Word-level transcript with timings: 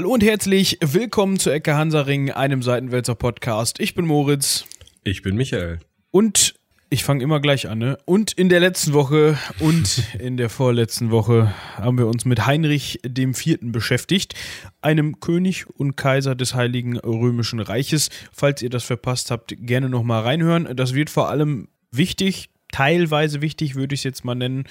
Hallo 0.00 0.14
und 0.14 0.22
herzlich 0.22 0.78
willkommen 0.80 1.38
zu 1.38 1.50
Ecke 1.50 1.74
Hansaring, 1.74 2.30
einem 2.30 2.62
Seitenwälzer 2.62 3.14
Podcast. 3.14 3.80
Ich 3.80 3.94
bin 3.94 4.06
Moritz. 4.06 4.64
Ich 5.04 5.20
bin 5.20 5.36
Michael. 5.36 5.80
Und 6.10 6.54
ich 6.88 7.04
fange 7.04 7.22
immer 7.22 7.38
gleich 7.38 7.68
an, 7.68 7.80
ne? 7.80 7.98
Und 8.06 8.32
in 8.32 8.48
der 8.48 8.60
letzten 8.60 8.94
Woche 8.94 9.36
und 9.58 10.02
in 10.18 10.38
der 10.38 10.48
vorletzten 10.48 11.10
Woche 11.10 11.52
haben 11.74 11.98
wir 11.98 12.06
uns 12.06 12.24
mit 12.24 12.46
Heinrich 12.46 13.00
dem 13.04 13.34
Vierten 13.34 13.72
beschäftigt, 13.72 14.32
einem 14.80 15.20
König 15.20 15.68
und 15.68 15.96
Kaiser 15.96 16.34
des 16.34 16.54
Heiligen 16.54 16.96
Römischen 16.96 17.60
Reiches. 17.60 18.08
Falls 18.32 18.62
ihr 18.62 18.70
das 18.70 18.84
verpasst 18.84 19.30
habt, 19.30 19.54
gerne 19.58 19.90
nochmal 19.90 20.22
reinhören. 20.22 20.66
Das 20.76 20.94
wird 20.94 21.10
vor 21.10 21.28
allem 21.28 21.68
wichtig, 21.90 22.48
teilweise 22.72 23.42
wichtig, 23.42 23.74
würde 23.74 23.94
ich 23.94 24.00
es 24.00 24.04
jetzt 24.04 24.24
mal 24.24 24.34
nennen, 24.34 24.64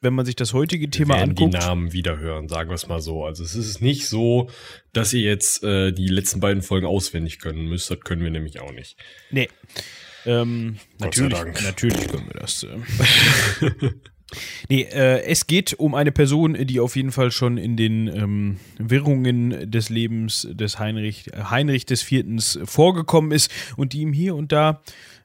wenn 0.00 0.14
man 0.14 0.24
sich 0.24 0.36
das 0.36 0.52
heutige 0.52 0.90
Thema 0.90 1.14
wir 1.14 1.20
werden 1.20 1.30
anguckt. 1.30 1.54
die 1.54 1.58
Namen 1.58 1.92
wiederhören, 1.92 2.48
sagen 2.48 2.70
wir 2.70 2.74
es 2.74 2.86
mal 2.86 3.00
so. 3.00 3.24
Also 3.24 3.42
es 3.42 3.54
ist 3.54 3.80
nicht 3.80 4.06
so, 4.06 4.48
dass 4.92 5.12
ihr 5.12 5.22
jetzt 5.22 5.64
äh, 5.64 5.92
die 5.92 6.08
letzten 6.08 6.40
beiden 6.40 6.62
Folgen 6.62 6.86
auswendig 6.86 7.40
können 7.40 7.66
müsst. 7.68 7.90
Das 7.90 8.00
können 8.00 8.22
wir 8.22 8.30
nämlich 8.30 8.60
auch 8.60 8.72
nicht. 8.72 8.96
Nee. 9.30 9.48
Ähm, 10.24 10.78
natürlich, 10.98 11.38
natürlich 11.62 12.08
können 12.08 12.26
wir 12.26 12.40
das. 12.40 12.62
Äh. 12.62 13.70
nee, 14.68 14.82
äh, 14.82 15.22
es 15.22 15.46
geht 15.46 15.74
um 15.74 15.94
eine 15.94 16.12
Person, 16.12 16.54
die 16.66 16.80
auf 16.80 16.96
jeden 16.96 17.12
Fall 17.12 17.32
schon 17.32 17.56
in 17.56 17.76
den 17.76 18.06
ähm, 18.08 18.60
Wirrungen 18.78 19.70
des 19.70 19.88
Lebens 19.88 20.46
des 20.50 20.78
Heinrich, 20.78 21.30
Heinrich 21.34 21.86
des 21.86 22.02
Viertens 22.02 22.58
vorgekommen 22.64 23.32
ist 23.32 23.50
und 23.76 23.92
die 23.92 24.00
ihm 24.02 24.12
hier 24.12 24.36
und 24.36 24.52
da, 24.52 24.80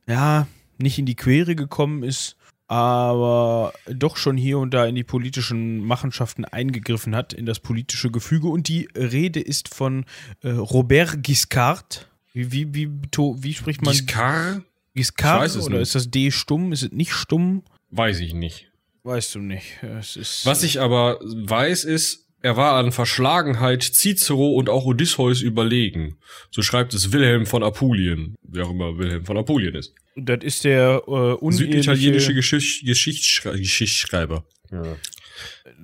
ja, 0.08 0.48
nicht 0.78 0.98
in 0.98 1.05
die 1.05 1.16
Quere 1.16 1.56
gekommen 1.56 2.03
ist, 2.03 2.38
aber 2.67 3.73
doch 3.88 4.17
schon 4.17 4.38
hier 4.38 4.59
und 4.59 4.73
da 4.73 4.86
in 4.86 4.95
die 4.95 5.03
politischen 5.03 5.83
Machenschaften 5.83 6.45
eingegriffen 6.45 7.16
hat, 7.16 7.33
in 7.33 7.45
das 7.45 7.59
politische 7.59 8.09
Gefüge. 8.09 8.47
Und 8.47 8.67
die 8.67 8.88
Rede 8.95 9.39
ist 9.39 9.73
von 9.73 10.06
äh, 10.42 10.50
Robert 10.50 11.23
Giscard. 11.23 12.09
Wie, 12.34 12.52
wie, 12.52 12.73
wie, 12.73 12.89
wie 12.89 13.53
spricht 13.53 13.81
man? 13.84 13.94
Giscard? 13.94 14.64
Giscard 14.95 15.56
oder 15.56 15.69
nicht. 15.69 15.81
ist 15.81 15.95
das 15.95 16.09
D 16.09 16.31
stumm? 16.31 16.72
Ist 16.72 16.84
es 16.84 16.91
nicht 16.91 17.14
stumm? 17.14 17.64
Weiß 17.89 18.19
ich 18.19 18.34
nicht. 18.34 18.72
Weißt 19.03 19.36
du 19.36 19.39
nicht. 19.39 19.84
Es 19.84 20.16
ist 20.16 20.45
Was 20.45 20.64
ich 20.64 20.80
aber 20.80 21.19
weiß, 21.22 21.84
ist, 21.84 22.28
er 22.44 22.58
war 22.58 22.73
an 22.73 22.91
Verschlagenheit 22.91 23.83
Cicero 23.83 24.52
und 24.52 24.69
auch 24.69 24.86
Odysseus 24.86 25.41
überlegen. 25.41 26.17
So 26.52 26.61
schreibt 26.61 26.94
es 26.94 27.13
Wilhelm 27.13 27.45
von 27.45 27.63
Apulien, 27.63 28.35
wer 28.44 28.66
auch 28.66 28.72
immer 28.72 28.97
Wilhelm 28.97 29.25
von 29.25 29.38
Apulien 29.38 29.75
ist. 29.75 29.95
das 30.16 30.44
ist 30.44 30.66
der 30.66 31.02
äh, 31.08 31.38
Süditalienische 31.52 32.31
uneheliche, 32.31 32.33
Geschicht 32.33 32.85
Geschichtsschrei 32.85 33.58
Geschichtsschreiber. 33.58 34.44
Ja. 34.72 34.97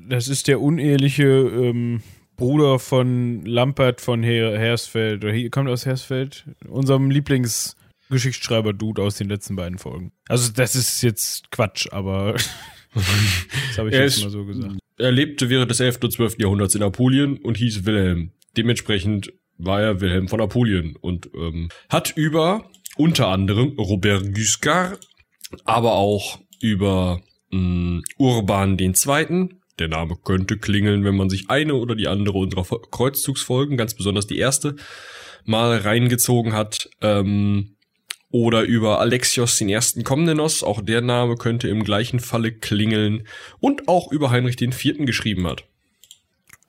das 0.10 0.28
ist 0.28 0.48
der 0.48 0.60
uneheliche 0.60 1.24
ähm, 1.24 2.04
Bruder 2.36 2.78
von 2.80 3.46
Lampert 3.46 4.02
von 4.02 4.22
Her 4.22 4.60
Hersfeld. 4.60 5.24
Oder 5.24 5.34
hier 5.34 5.50
kommt 5.50 5.70
aus 5.70 5.86
Hersfeld, 5.86 6.44
unserem 6.68 7.10
Lieblingsgeschichtsschreiber-Dude 7.10 9.02
aus 9.02 9.16
den 9.16 9.30
letzten 9.30 9.56
beiden 9.56 9.78
Folgen. 9.78 10.12
Also 10.28 10.52
das 10.52 10.76
ist 10.76 11.02
jetzt 11.04 11.52
Quatsch, 11.52 11.88
aber 11.92 12.36
das 13.68 13.78
habe 13.78 13.90
ich 13.90 13.96
Er 13.96 14.04
jetzt 14.04 14.24
mal 14.24 14.30
so 14.30 14.46
gesagt. 14.46 14.76
Er 14.98 15.12
lebte 15.12 15.50
während 15.50 15.72
des 15.72 15.80
11. 15.80 16.00
und 16.04 16.12
12. 16.12 16.40
Jahrhunderts 16.40 16.76
in 16.76 16.84
Apulien 16.84 17.38
und 17.38 17.58
hieß 17.58 17.86
Wilhelm. 17.86 18.32
Dementsprechend 18.58 19.32
war 19.58 19.82
er 19.82 20.02
Wilhelm 20.02 20.28
von 20.28 20.42
Apulien 20.42 20.96
und 21.00 21.30
ähm, 21.36 21.70
hat 21.90 22.14
über 22.16 22.70
unter 22.98 23.28
anderem 23.28 23.78
Robert 23.78 24.34
Guiscard, 24.34 25.00
aber 25.64 25.94
auch 25.94 26.40
über 26.60 27.22
mh, 27.52 28.02
Urban 28.18 28.78
II. 28.78 29.50
Der 29.80 29.88
Name 29.88 30.18
könnte 30.22 30.58
klingeln, 30.58 31.06
wenn 31.06 31.16
man 31.16 31.30
sich 31.30 31.50
eine 31.50 31.76
oder 31.76 31.96
die 31.96 32.08
andere 32.08 32.38
unserer 32.38 32.66
Kreuzzugsfolgen, 32.92 33.78
ganz 33.78 33.94
besonders 33.94 34.28
die 34.28 34.38
erste, 34.38 34.76
mal 35.46 35.78
reingezogen 35.78 36.54
hat. 36.54 36.90
Ähm, 37.02 37.78
oder 38.32 38.62
über 38.64 39.00
Alexios 39.00 39.58
den 39.58 39.70
ersten 39.70 40.04
Komnenos, 40.04 40.62
auch 40.64 40.82
der 40.82 41.02
Name 41.02 41.36
könnte 41.36 41.68
im 41.68 41.84
gleichen 41.84 42.20
Falle 42.20 42.52
klingeln. 42.52 43.28
Und 43.60 43.88
auch 43.88 44.12
über 44.12 44.30
Heinrich 44.30 44.56
den 44.56 44.72
Vierten 44.74 45.06
geschrieben 45.06 45.48
hat. 45.48 45.64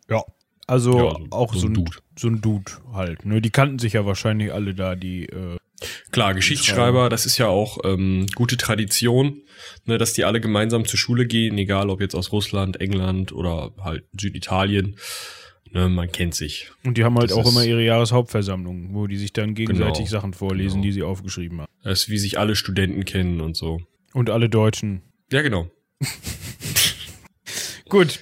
Ja. 0.08 0.24
Also 0.66 0.92
Ja, 0.98 1.10
so- 1.18 1.26
auch 1.30 1.52
so 1.54 1.60
so 1.60 1.66
ein 1.66 1.70
ein, 1.72 1.74
Dude. 1.74 1.96
so 2.16 2.28
ein 2.28 2.40
Dude 2.40 2.72
halt. 2.92 3.26
Ne? 3.26 3.40
Die 3.42 3.50
kannten 3.50 3.78
sich 3.78 3.92
ja 3.94 4.06
wahrscheinlich 4.06 4.52
alle 4.52 4.74
da, 4.74 4.94
die 4.94 5.26
äh, 5.26 5.56
Klar, 6.12 6.34
Geschichtsschreiber, 6.34 7.08
das 7.08 7.24
ist 7.24 7.38
ja 7.38 7.46
auch 7.46 7.78
ähm, 7.84 8.26
gute 8.34 8.58
Tradition, 8.58 9.42
ne, 9.86 9.96
dass 9.96 10.12
die 10.12 10.24
alle 10.26 10.38
gemeinsam 10.40 10.84
zur 10.84 10.98
Schule 10.98 11.24
gehen, 11.26 11.56
egal 11.56 11.88
ob 11.88 12.02
jetzt 12.02 12.14
aus 12.14 12.32
Russland, 12.32 12.80
England 12.82 13.32
oder 13.32 13.72
halt 13.82 14.04
Süditalien. 14.18 14.96
Ne, 15.72 15.88
man 15.88 16.10
kennt 16.10 16.34
sich. 16.34 16.70
Und 16.84 16.98
die 16.98 17.04
haben 17.04 17.16
halt 17.16 17.30
Das 17.30 17.38
auch 17.38 17.48
immer 17.48 17.64
ihre 17.64 17.84
Jahreshauptversammlung, 17.84 18.92
wo 18.92 19.06
die 19.06 19.16
sich 19.16 19.32
dann 19.32 19.54
gegenseitig 19.54 19.98
Genau. 20.06 20.08
Sachen 20.10 20.34
vorlesen, 20.34 20.76
Genau. 20.76 20.82
die 20.82 20.92
sie 20.92 21.02
aufgeschrieben 21.04 21.60
haben. 21.60 21.68
Das 21.84 22.02
ist, 22.02 22.08
wie 22.08 22.18
sich 22.18 22.38
alle 22.38 22.56
Studenten 22.56 23.04
kennen 23.04 23.40
und 23.40 23.56
so. 23.56 23.80
Und 24.12 24.30
alle 24.30 24.48
Deutschen. 24.48 25.02
Ja, 25.30 25.42
genau. 25.42 25.70
Gut. 27.88 28.20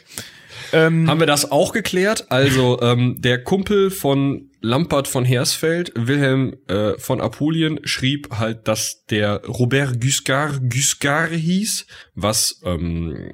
Ähm, 0.72 1.08
Haben 1.08 1.20
wir 1.20 1.26
das 1.26 1.50
auch 1.50 1.72
geklärt? 1.72 2.30
Also 2.30 2.78
ähm, 2.82 3.16
der 3.20 3.42
Kumpel 3.42 3.90
von 3.90 4.50
Lampert 4.60 5.08
von 5.08 5.24
Hersfeld, 5.24 5.92
Wilhelm 5.94 6.56
äh, 6.68 6.98
von 6.98 7.20
Apulien, 7.22 7.80
schrieb 7.84 8.28
halt, 8.38 8.68
dass 8.68 9.06
der 9.06 9.44
Robert 9.46 9.98
Guiscard 10.00 10.60
Guiscard 10.68 11.30
hieß, 11.32 11.86
was 12.14 12.60
ähm, 12.64 13.30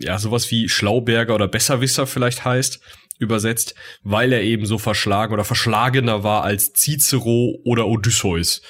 ja 0.00 0.18
sowas 0.18 0.48
wie 0.52 0.68
Schlauberger 0.68 1.34
oder 1.34 1.48
Besserwisser 1.48 2.06
vielleicht 2.06 2.44
heißt, 2.44 2.80
übersetzt, 3.18 3.74
weil 4.02 4.32
er 4.32 4.42
eben 4.42 4.66
so 4.66 4.78
verschlagen 4.78 5.32
oder 5.32 5.44
verschlagener 5.44 6.22
war 6.22 6.44
als 6.44 6.72
Cicero 6.72 7.58
oder 7.64 7.86
Odysseus. 7.86 8.62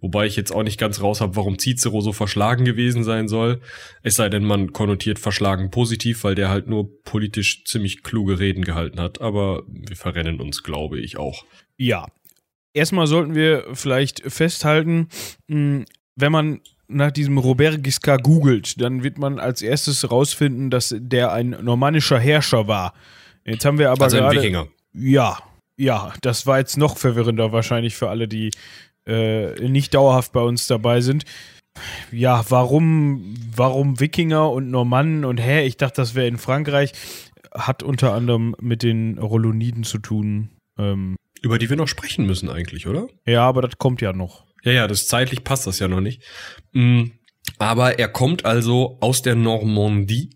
Wobei 0.00 0.26
ich 0.26 0.36
jetzt 0.36 0.52
auch 0.52 0.62
nicht 0.62 0.78
ganz 0.78 1.00
raus 1.00 1.20
habe, 1.20 1.34
warum 1.34 1.58
Cicero 1.58 2.00
so 2.00 2.12
verschlagen 2.12 2.64
gewesen 2.64 3.02
sein 3.02 3.26
soll. 3.26 3.60
Es 4.02 4.14
sei 4.14 4.28
denn, 4.28 4.44
man 4.44 4.72
konnotiert 4.72 5.18
verschlagen 5.18 5.70
positiv, 5.70 6.22
weil 6.22 6.36
der 6.36 6.48
halt 6.48 6.68
nur 6.68 7.02
politisch 7.02 7.64
ziemlich 7.64 8.04
kluge 8.04 8.38
Reden 8.38 8.62
gehalten 8.62 9.00
hat. 9.00 9.20
Aber 9.20 9.64
wir 9.66 9.96
verrennen 9.96 10.40
uns, 10.40 10.62
glaube 10.62 11.00
ich, 11.00 11.16
auch. 11.18 11.44
ja. 11.76 12.06
Erstmal 12.74 13.06
sollten 13.08 13.34
wir 13.34 13.64
vielleicht 13.72 14.20
festhalten, 14.30 15.08
mh, 15.48 15.84
wenn 16.14 16.30
man 16.30 16.60
nach 16.86 17.10
diesem 17.10 17.38
Robert 17.38 17.82
Giscard 17.82 18.22
googelt, 18.22 18.80
dann 18.80 19.02
wird 19.02 19.18
man 19.18 19.38
als 19.40 19.62
erstes 19.62 20.10
rausfinden, 20.10 20.70
dass 20.70 20.94
der 20.96 21.32
ein 21.32 21.56
normannischer 21.62 22.20
Herrscher 22.20 22.68
war. 22.68 22.94
Jetzt 23.48 23.64
haben 23.64 23.78
wir 23.78 23.90
aber 23.90 24.04
also 24.04 24.18
gerade 24.18 24.36
Wikinger. 24.36 24.68
Ja, 24.92 25.38
ja, 25.76 26.12
das 26.22 26.46
war 26.46 26.58
jetzt 26.58 26.76
noch 26.76 26.96
verwirrender 26.96 27.52
wahrscheinlich 27.52 27.94
für 27.96 28.08
alle, 28.10 28.28
die 28.28 28.50
äh, 29.06 29.54
nicht 29.68 29.94
dauerhaft 29.94 30.32
bei 30.32 30.40
uns 30.40 30.66
dabei 30.66 31.00
sind. 31.00 31.24
Ja, 32.10 32.44
warum, 32.48 33.34
warum 33.54 34.00
Wikinger 34.00 34.50
und 34.50 34.70
Normannen 34.70 35.24
und 35.24 35.38
hä, 35.38 35.64
ich 35.64 35.76
dachte, 35.76 36.00
das 36.02 36.14
wäre 36.14 36.26
in 36.26 36.38
Frankreich, 36.38 36.92
hat 37.54 37.82
unter 37.82 38.12
anderem 38.12 38.56
mit 38.60 38.82
den 38.82 39.18
Roloniden 39.18 39.84
zu 39.84 39.98
tun. 39.98 40.50
Ähm, 40.76 41.16
Über 41.40 41.58
die 41.58 41.70
wir 41.70 41.76
noch 41.76 41.88
sprechen 41.88 42.26
müssen 42.26 42.50
eigentlich, 42.50 42.86
oder? 42.86 43.06
ja, 43.26 43.42
aber 43.46 43.62
das 43.62 43.78
kommt 43.78 44.00
ja 44.00 44.12
noch. 44.12 44.44
Ja, 44.64 44.72
ja, 44.72 44.86
das 44.88 45.06
zeitlich 45.06 45.44
passt 45.44 45.66
das 45.68 45.78
ja 45.78 45.86
noch 45.86 46.00
nicht. 46.00 46.22
Mm, 46.72 47.04
Aber 47.58 47.98
er 47.98 48.08
kommt 48.08 48.44
also 48.44 48.98
aus 49.00 49.22
der 49.22 49.36
Normandie 49.36 50.30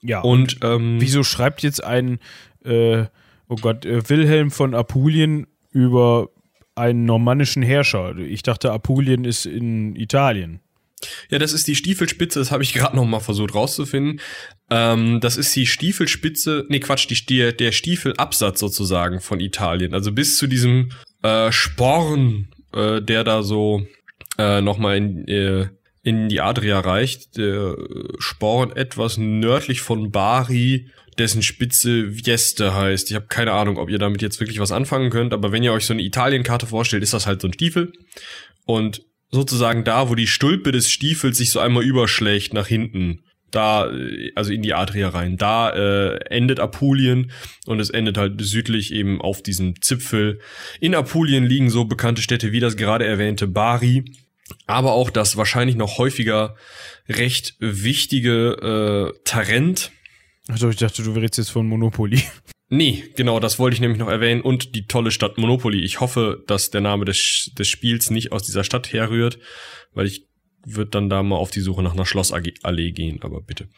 Ja, 0.00 0.22
und 0.22 0.58
ähm, 0.62 0.96
wieso 1.00 1.22
schreibt 1.22 1.62
jetzt 1.62 1.84
ein, 1.84 2.18
äh, 2.64 3.04
oh 3.48 3.56
Gott, 3.56 3.84
äh, 3.84 4.08
Wilhelm 4.08 4.50
von 4.50 4.74
Apulien 4.74 5.46
über 5.70 6.30
einen 6.74 7.04
normannischen 7.04 7.62
Herrscher? 7.62 8.16
Ich 8.16 8.42
dachte, 8.42 8.72
Apulien 8.72 9.24
ist 9.24 9.46
in 9.46 9.96
Italien. 9.96 10.60
Ja, 11.30 11.38
das 11.38 11.52
ist 11.52 11.68
die 11.68 11.76
Stiefelspitze, 11.76 12.38
das 12.38 12.50
habe 12.50 12.62
ich 12.62 12.72
gerade 12.72 12.96
noch 12.96 13.04
mal 13.04 13.20
versucht 13.20 13.54
rauszufinden. 13.54 14.20
Ähm, 14.70 15.20
das 15.20 15.36
ist 15.36 15.54
die 15.54 15.66
Stiefelspitze, 15.66 16.66
nee 16.68 16.80
Quatsch, 16.80 17.08
die, 17.08 17.26
die, 17.26 17.56
der 17.56 17.72
Stiefelabsatz 17.72 18.58
sozusagen 18.58 19.20
von 19.20 19.40
Italien. 19.40 19.94
Also 19.94 20.12
bis 20.12 20.36
zu 20.36 20.46
diesem 20.46 20.90
äh, 21.22 21.52
Sporn, 21.52 22.48
äh, 22.74 23.00
der 23.00 23.24
da 23.24 23.42
so 23.42 23.86
äh, 24.38 24.60
noch 24.60 24.78
in, 24.90 25.26
äh, 25.28 25.68
in 26.08 26.28
die 26.28 26.40
Adria 26.40 26.80
reicht. 26.80 27.36
Der 27.36 27.76
Sporn 28.18 28.74
etwas 28.74 29.18
nördlich 29.18 29.82
von 29.82 30.10
Bari, 30.10 30.90
dessen 31.18 31.42
Spitze 31.42 32.12
Vieste 32.12 32.74
heißt. 32.74 33.10
Ich 33.10 33.14
habe 33.14 33.26
keine 33.26 33.52
Ahnung, 33.52 33.76
ob 33.76 33.90
ihr 33.90 33.98
damit 33.98 34.22
jetzt 34.22 34.40
wirklich 34.40 34.58
was 34.58 34.72
anfangen 34.72 35.10
könnt, 35.10 35.34
aber 35.34 35.52
wenn 35.52 35.62
ihr 35.62 35.72
euch 35.72 35.84
so 35.84 35.92
eine 35.92 36.02
Italienkarte 36.02 36.66
vorstellt, 36.66 37.02
ist 37.02 37.12
das 37.12 37.26
halt 37.26 37.42
so 37.42 37.48
ein 37.48 37.52
Stiefel. 37.52 37.92
Und 38.64 39.02
sozusagen 39.30 39.84
da, 39.84 40.08
wo 40.08 40.14
die 40.14 40.26
Stulpe 40.26 40.72
des 40.72 40.90
Stiefels 40.90 41.36
sich 41.36 41.50
so 41.50 41.60
einmal 41.60 41.84
überschlägt 41.84 42.54
nach 42.54 42.66
hinten, 42.66 43.20
da, 43.50 43.90
also 44.34 44.52
in 44.52 44.62
die 44.62 44.74
Adria 44.74 45.10
rein, 45.10 45.36
da 45.36 45.70
äh, 45.70 46.16
endet 46.30 46.60
Apulien 46.60 47.30
und 47.66 47.80
es 47.80 47.90
endet 47.90 48.16
halt 48.16 48.40
südlich 48.40 48.92
eben 48.92 49.20
auf 49.20 49.42
diesem 49.42 49.80
Zipfel. 49.82 50.40
In 50.80 50.94
Apulien 50.94 51.44
liegen 51.44 51.70
so 51.70 51.84
bekannte 51.84 52.22
Städte 52.22 52.52
wie 52.52 52.60
das 52.60 52.76
gerade 52.76 53.06
erwähnte 53.06 53.46
Bari, 53.46 54.04
aber 54.66 54.92
auch 54.92 55.10
das 55.10 55.36
wahrscheinlich 55.36 55.76
noch 55.76 55.98
häufiger 55.98 56.56
recht 57.08 57.56
wichtige 57.58 59.12
äh, 59.14 59.18
Tarent. 59.24 59.92
Also 60.48 60.68
ich 60.70 60.76
dachte, 60.76 61.02
du 61.02 61.12
redest 61.12 61.38
jetzt 61.38 61.50
von 61.50 61.66
Monopoly. 61.66 62.22
Nee, 62.70 63.02
genau, 63.16 63.40
das 63.40 63.58
wollte 63.58 63.74
ich 63.74 63.80
nämlich 63.80 63.98
noch 63.98 64.10
erwähnen. 64.10 64.42
Und 64.42 64.74
die 64.74 64.86
tolle 64.86 65.10
Stadt 65.10 65.38
Monopoly. 65.38 65.82
Ich 65.82 66.00
hoffe, 66.00 66.44
dass 66.46 66.68
der 66.68 66.82
Name 66.82 67.06
des, 67.06 67.50
des 67.58 67.66
Spiels 67.66 68.10
nicht 68.10 68.30
aus 68.30 68.42
dieser 68.42 68.62
Stadt 68.62 68.92
herrührt, 68.92 69.38
weil 69.94 70.06
ich 70.06 70.26
würde 70.66 70.90
dann 70.90 71.08
da 71.08 71.22
mal 71.22 71.36
auf 71.36 71.50
die 71.50 71.60
Suche 71.60 71.82
nach 71.82 71.94
einer 71.94 72.04
Schlossallee 72.04 72.92
gehen, 72.92 73.22
aber 73.22 73.40
bitte. 73.40 73.68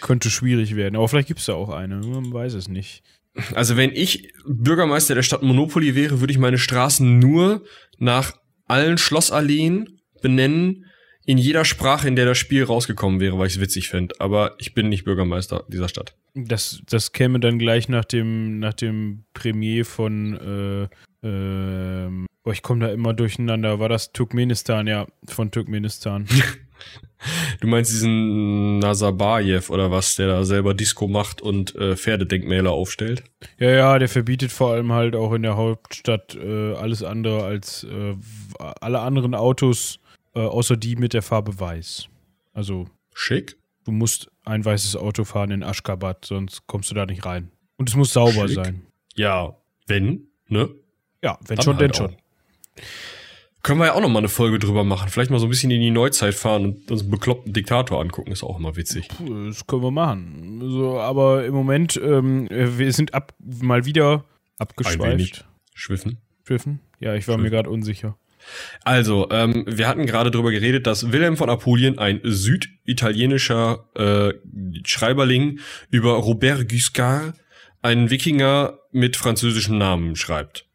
Könnte 0.00 0.30
schwierig 0.30 0.76
werden, 0.76 0.96
aber 0.96 1.08
vielleicht 1.08 1.28
gibt's 1.28 1.44
da 1.44 1.54
auch 1.54 1.68
eine, 1.68 1.96
man 1.96 2.32
weiß 2.32 2.54
es 2.54 2.68
nicht. 2.68 3.02
Also 3.54 3.76
wenn 3.76 3.92
ich 3.92 4.32
Bürgermeister 4.46 5.14
der 5.14 5.22
Stadt 5.22 5.42
Monopoly 5.42 5.94
wäre, 5.94 6.20
würde 6.20 6.32
ich 6.32 6.38
meine 6.38 6.58
Straßen 6.58 7.18
nur 7.18 7.64
nach 7.98 8.32
allen 8.66 8.98
Schlossalleen 8.98 10.00
benennen, 10.22 10.86
in 11.26 11.38
jeder 11.38 11.64
Sprache, 11.64 12.06
in 12.06 12.14
der 12.14 12.24
das 12.24 12.38
Spiel 12.38 12.62
rausgekommen 12.62 13.18
wäre, 13.18 13.36
weil 13.38 13.48
ich 13.48 13.54
es 13.54 13.60
witzig 13.60 13.88
fände. 13.88 14.14
Aber 14.20 14.54
ich 14.58 14.74
bin 14.74 14.88
nicht 14.88 15.04
Bürgermeister 15.04 15.64
dieser 15.68 15.88
Stadt. 15.88 16.14
Das, 16.34 16.80
das 16.88 17.12
käme 17.12 17.40
dann 17.40 17.58
gleich 17.58 17.88
nach 17.88 18.04
dem, 18.04 18.60
nach 18.60 18.74
dem 18.74 19.24
Premier 19.34 19.84
von, 19.84 20.88
äh, 21.22 21.26
äh, 21.26 22.26
boah, 22.44 22.52
ich 22.52 22.62
komme 22.62 22.86
da 22.86 22.92
immer 22.92 23.12
durcheinander. 23.12 23.80
War 23.80 23.88
das 23.88 24.12
Turkmenistan? 24.12 24.86
Ja, 24.86 25.06
von 25.26 25.50
Turkmenistan. 25.50 26.26
du 27.60 27.66
meinst 27.66 27.90
diesen 27.90 28.78
Nazarbayev 28.78 29.70
oder 29.70 29.90
was, 29.90 30.16
der 30.16 30.28
da 30.28 30.44
selber 30.44 30.74
Disco 30.74 31.08
macht 31.08 31.40
und 31.42 31.74
äh, 31.76 31.96
Pferdedenkmäler 31.96 32.70
aufstellt? 32.70 33.24
Ja, 33.58 33.70
ja, 33.70 33.98
der 33.98 34.08
verbietet 34.08 34.52
vor 34.52 34.72
allem 34.72 34.92
halt 34.92 35.16
auch 35.16 35.32
in 35.32 35.42
der 35.42 35.56
Hauptstadt 35.56 36.34
äh, 36.34 36.74
alles 36.74 37.02
andere 37.02 37.44
als 37.44 37.84
äh, 37.84 38.14
alle 38.80 39.00
anderen 39.00 39.34
Autos 39.34 39.98
äh, 40.36 40.40
außer 40.40 40.76
die 40.76 40.96
mit 40.96 41.14
der 41.14 41.22
Farbe 41.22 41.58
weiß. 41.58 42.08
Also. 42.52 42.86
Schick. 43.14 43.56
Du 43.84 43.92
musst 43.92 44.30
ein 44.44 44.64
weißes 44.64 44.96
Auto 44.96 45.24
fahren 45.24 45.50
in 45.50 45.62
Aschgabat, 45.62 46.24
sonst 46.26 46.66
kommst 46.66 46.90
du 46.90 46.94
da 46.94 47.06
nicht 47.06 47.24
rein. 47.24 47.50
Und 47.78 47.88
es 47.88 47.96
muss 47.96 48.12
sauber 48.12 48.46
Schick. 48.46 48.56
sein. 48.56 48.82
Ja, 49.14 49.56
wenn, 49.86 50.28
ne? 50.48 50.68
Ja, 51.22 51.38
wenn 51.46 51.56
Dann 51.56 51.64
schon, 51.64 51.76
halt 51.78 51.82
denn 51.82 51.94
schon. 51.94 52.16
Können 53.66 53.80
wir 53.80 53.86
ja 53.86 53.94
auch 53.94 54.00
noch 54.00 54.08
mal 54.08 54.20
eine 54.20 54.28
Folge 54.28 54.60
drüber 54.60 54.84
machen. 54.84 55.08
Vielleicht 55.08 55.32
mal 55.32 55.40
so 55.40 55.46
ein 55.46 55.48
bisschen 55.48 55.72
in 55.72 55.80
die 55.80 55.90
Neuzeit 55.90 56.34
fahren 56.34 56.64
und 56.66 56.88
uns 56.88 57.00
einen 57.00 57.10
bekloppten 57.10 57.52
Diktator 57.52 58.00
angucken. 58.00 58.30
Ist 58.30 58.44
auch 58.44 58.60
immer 58.60 58.76
witzig. 58.76 59.08
Puh, 59.08 59.46
das 59.48 59.66
können 59.66 59.82
wir 59.82 59.90
machen. 59.90 60.60
So, 60.62 61.00
aber 61.00 61.44
im 61.44 61.52
Moment, 61.52 62.00
ähm, 62.00 62.46
wir 62.48 62.92
sind 62.92 63.12
ab, 63.12 63.34
mal 63.40 63.84
wieder 63.84 64.24
abgeschweift. 64.58 65.46
Schwiffen. 65.74 66.18
Schwiffen? 66.44 66.78
Ja, 67.00 67.16
ich 67.16 67.26
war 67.26 67.34
Schwiffen. 67.34 67.42
mir 67.42 67.50
gerade 67.50 67.68
unsicher. 67.68 68.16
Also, 68.84 69.28
ähm, 69.32 69.64
wir 69.66 69.88
hatten 69.88 70.06
gerade 70.06 70.30
darüber 70.30 70.52
geredet, 70.52 70.86
dass 70.86 71.10
Wilhelm 71.10 71.36
von 71.36 71.50
Apulien 71.50 71.98
ein 71.98 72.20
süditalienischer 72.22 73.84
äh, 73.96 74.32
Schreiberling 74.84 75.58
über 75.90 76.12
Robert 76.12 76.68
Guiscard, 76.68 77.34
einen 77.82 78.10
Wikinger 78.10 78.78
mit 78.92 79.16
französischem 79.16 79.76
Namen, 79.76 80.14
schreibt. 80.14 80.68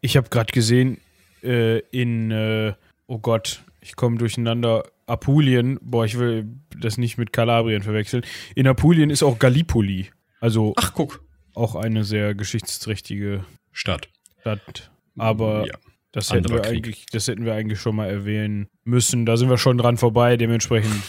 Ich 0.00 0.16
habe 0.16 0.28
gerade 0.28 0.52
gesehen, 0.52 0.98
äh, 1.46 1.78
in, 1.90 2.30
äh, 2.30 2.74
oh 3.06 3.18
Gott, 3.18 3.62
ich 3.80 3.96
komme 3.96 4.18
durcheinander, 4.18 4.84
Apulien, 5.06 5.78
boah, 5.80 6.04
ich 6.04 6.18
will 6.18 6.46
das 6.80 6.98
nicht 6.98 7.16
mit 7.16 7.32
Kalabrien 7.32 7.82
verwechseln. 7.82 8.24
In 8.54 8.66
Apulien 8.66 9.10
ist 9.10 9.22
auch 9.22 9.38
Gallipoli. 9.38 10.10
Also, 10.40 10.74
ach, 10.76 10.92
guck. 10.94 11.24
Auch 11.54 11.74
eine 11.74 12.04
sehr 12.04 12.34
geschichtsträchtige 12.34 13.46
Stadt. 13.72 14.08
Stadt. 14.40 14.90
Aber 15.16 15.66
ja. 15.66 15.74
Das 16.16 16.32
hätten, 16.32 16.48
wir 16.48 16.64
eigentlich, 16.64 17.04
das 17.12 17.28
hätten 17.28 17.44
wir 17.44 17.52
eigentlich 17.52 17.78
schon 17.78 17.94
mal 17.94 18.08
erwähnen 18.08 18.68
müssen. 18.84 19.26
Da 19.26 19.36
sind 19.36 19.50
wir 19.50 19.58
schon 19.58 19.76
dran 19.76 19.98
vorbei, 19.98 20.38
dementsprechend. 20.38 21.02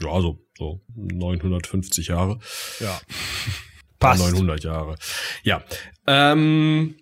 Ja, 0.00 0.20
so, 0.20 0.38
so 0.56 0.80
950 0.94 2.06
Jahre. 2.06 2.38
Ja. 2.78 3.00
Passt. 3.98 4.22
900 4.22 4.62
Jahre. 4.62 4.94
Ja. 5.42 5.64
Ähm, 6.06 6.94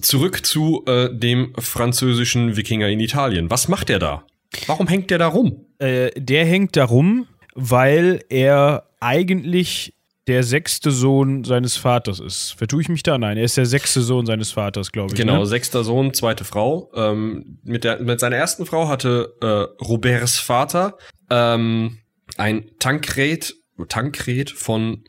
zurück 0.00 0.44
zu 0.46 0.84
äh, 0.86 1.08
dem 1.12 1.52
französischen 1.58 2.56
Wikinger 2.56 2.88
in 2.88 3.00
Italien. 3.00 3.50
Was 3.50 3.68
macht 3.68 3.88
der 3.88 3.98
da? 3.98 4.24
Warum 4.66 4.86
hängt 4.88 5.10
der 5.10 5.18
da 5.18 5.26
rum? 5.26 5.66
Äh, 5.78 6.10
der 6.16 6.46
hängt 6.46 6.76
da 6.76 6.84
rum, 6.84 7.26
weil 7.54 8.24
er 8.28 8.88
eigentlich 9.00 9.94
der 10.26 10.42
sechste 10.42 10.90
Sohn 10.90 11.44
seines 11.44 11.76
Vaters 11.76 12.18
ist. 12.18 12.52
Vertue 12.52 12.80
ich 12.80 12.88
mich 12.88 13.02
da? 13.02 13.18
Nein, 13.18 13.36
er 13.36 13.44
ist 13.44 13.56
der 13.56 13.66
sechste 13.66 14.00
Sohn 14.00 14.24
seines 14.24 14.52
Vaters, 14.52 14.90
glaube 14.90 15.12
ich. 15.12 15.20
Genau, 15.20 15.40
ne? 15.40 15.46
sechster 15.46 15.84
Sohn, 15.84 16.14
zweite 16.14 16.44
Frau. 16.44 16.90
Ähm, 16.94 17.58
mit, 17.62 17.84
der, 17.84 18.00
mit 18.00 18.20
seiner 18.20 18.36
ersten 18.36 18.64
Frau 18.64 18.88
hatte 18.88 19.34
äh, 19.42 19.84
Roberts 19.84 20.38
Vater 20.38 20.96
ähm, 21.30 21.98
ein 22.38 22.70
Tankred, 22.78 23.54
Tankred 23.88 24.50
von 24.50 25.04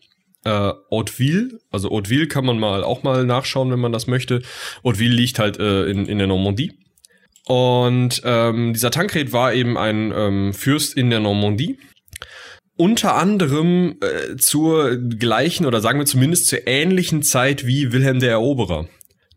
äh, 0.46 0.72
Hauteville. 0.90 1.60
Also 1.72 1.90
Hauteville 1.90 2.28
kann 2.28 2.46
man 2.46 2.58
mal 2.60 2.84
auch 2.84 3.04
mal 3.04 3.26
nachschauen, 3.26 3.72
wenn 3.72 3.80
man 3.80 3.92
das 3.92 4.08
möchte. 4.08 4.42
Hauteville 4.84 5.14
liegt 5.14 5.40
halt 5.40 5.60
äh, 5.60 5.86
in, 5.86 6.06
in 6.06 6.18
der 6.18 6.28
Normandie. 6.28 6.74
Und 7.46 8.22
ähm, 8.24 8.74
dieser 8.74 8.90
Tankred 8.90 9.34
war 9.34 9.54
eben 9.54 9.78
ein 9.78 10.12
ähm, 10.16 10.54
Fürst 10.54 10.98
in 10.98 11.10
der 11.10 11.20
Normandie 11.20 11.78
unter 12.78 13.16
anderem 13.16 13.98
äh, 14.02 14.36
zur 14.38 14.98
gleichen 14.98 15.66
oder 15.66 15.82
sagen 15.82 16.00
wir 16.00 16.06
zumindest 16.06 16.48
zur 16.48 16.68
ähnlichen 16.68 17.24
Zeit 17.24 17.66
wie 17.66 17.92
Wilhelm 17.92 18.20
der 18.20 18.32
Eroberer, 18.32 18.88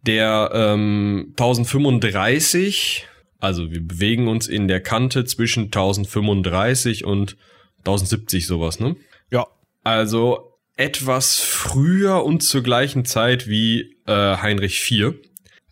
der 0.03 0.51
ähm, 0.53 1.35
1035, 1.39 3.07
also 3.39 3.71
wir 3.71 3.87
bewegen 3.87 4.29
uns 4.29 4.49
in 4.49 4.67
der 4.67 4.81
Kante 4.81 5.25
zwischen 5.25 5.65
1035 5.65 7.05
und 7.05 7.37
1070 7.79 8.47
sowas, 8.47 8.81
ne? 8.81 8.97
Ja. 9.31 9.47
Also 9.85 10.48
etwas 10.79 11.39
früher 11.39 12.25
und 12.25 12.43
zur 12.43 12.63
gleichen 12.63 13.05
Zeit 13.05 13.49
wie 13.49 13.97
äh, 14.07 14.13
Heinrich 14.13 14.91
IV. 14.91 15.15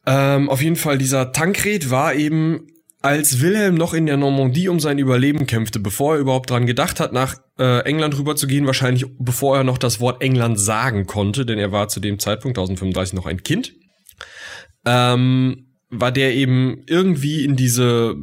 Ähm, 0.05 0.51
auf 0.51 0.61
jeden 0.61 0.77
Fall, 0.77 0.99
dieser 0.99 1.33
Tankred 1.33 1.91
war 1.91 2.15
eben 2.15 2.67
als 3.03 3.41
Wilhelm 3.41 3.77
noch 3.77 3.95
in 3.95 4.07
der 4.07 4.17
Normandie 4.17 4.69
um 4.69 4.81
sein 4.81 4.99
Überleben 4.99 5.47
kämpfte, 5.47 5.79
bevor 5.79 6.15
er 6.15 6.21
überhaupt 6.21 6.51
dran 6.51 6.67
gedacht 6.67 6.99
hat, 6.99 7.13
nach 7.13 7.37
äh, 7.59 7.81
England 7.85 8.19
rüber 8.19 8.35
zu 8.35 8.49
gehen, 8.49 8.67
wahrscheinlich 8.67 9.07
bevor 9.19 9.57
er 9.57 9.65
noch 9.65 9.79
das 9.79 10.01
Wort 10.01 10.23
England 10.23 10.59
sagen 10.59 11.07
konnte, 11.07 11.47
denn 11.47 11.59
er 11.59 11.71
war 11.71 11.89
zu 11.89 12.01
dem 12.01 12.19
Zeitpunkt 12.19 12.59
1035 12.59 13.15
noch 13.15 13.27
ein 13.27 13.45
Kind, 13.45 13.75
ähm, 14.85 15.66
war 16.01 16.13
der 16.13 16.35
eben 16.35 16.83
irgendwie 16.87 17.45
in 17.45 17.57
diese 17.57 18.15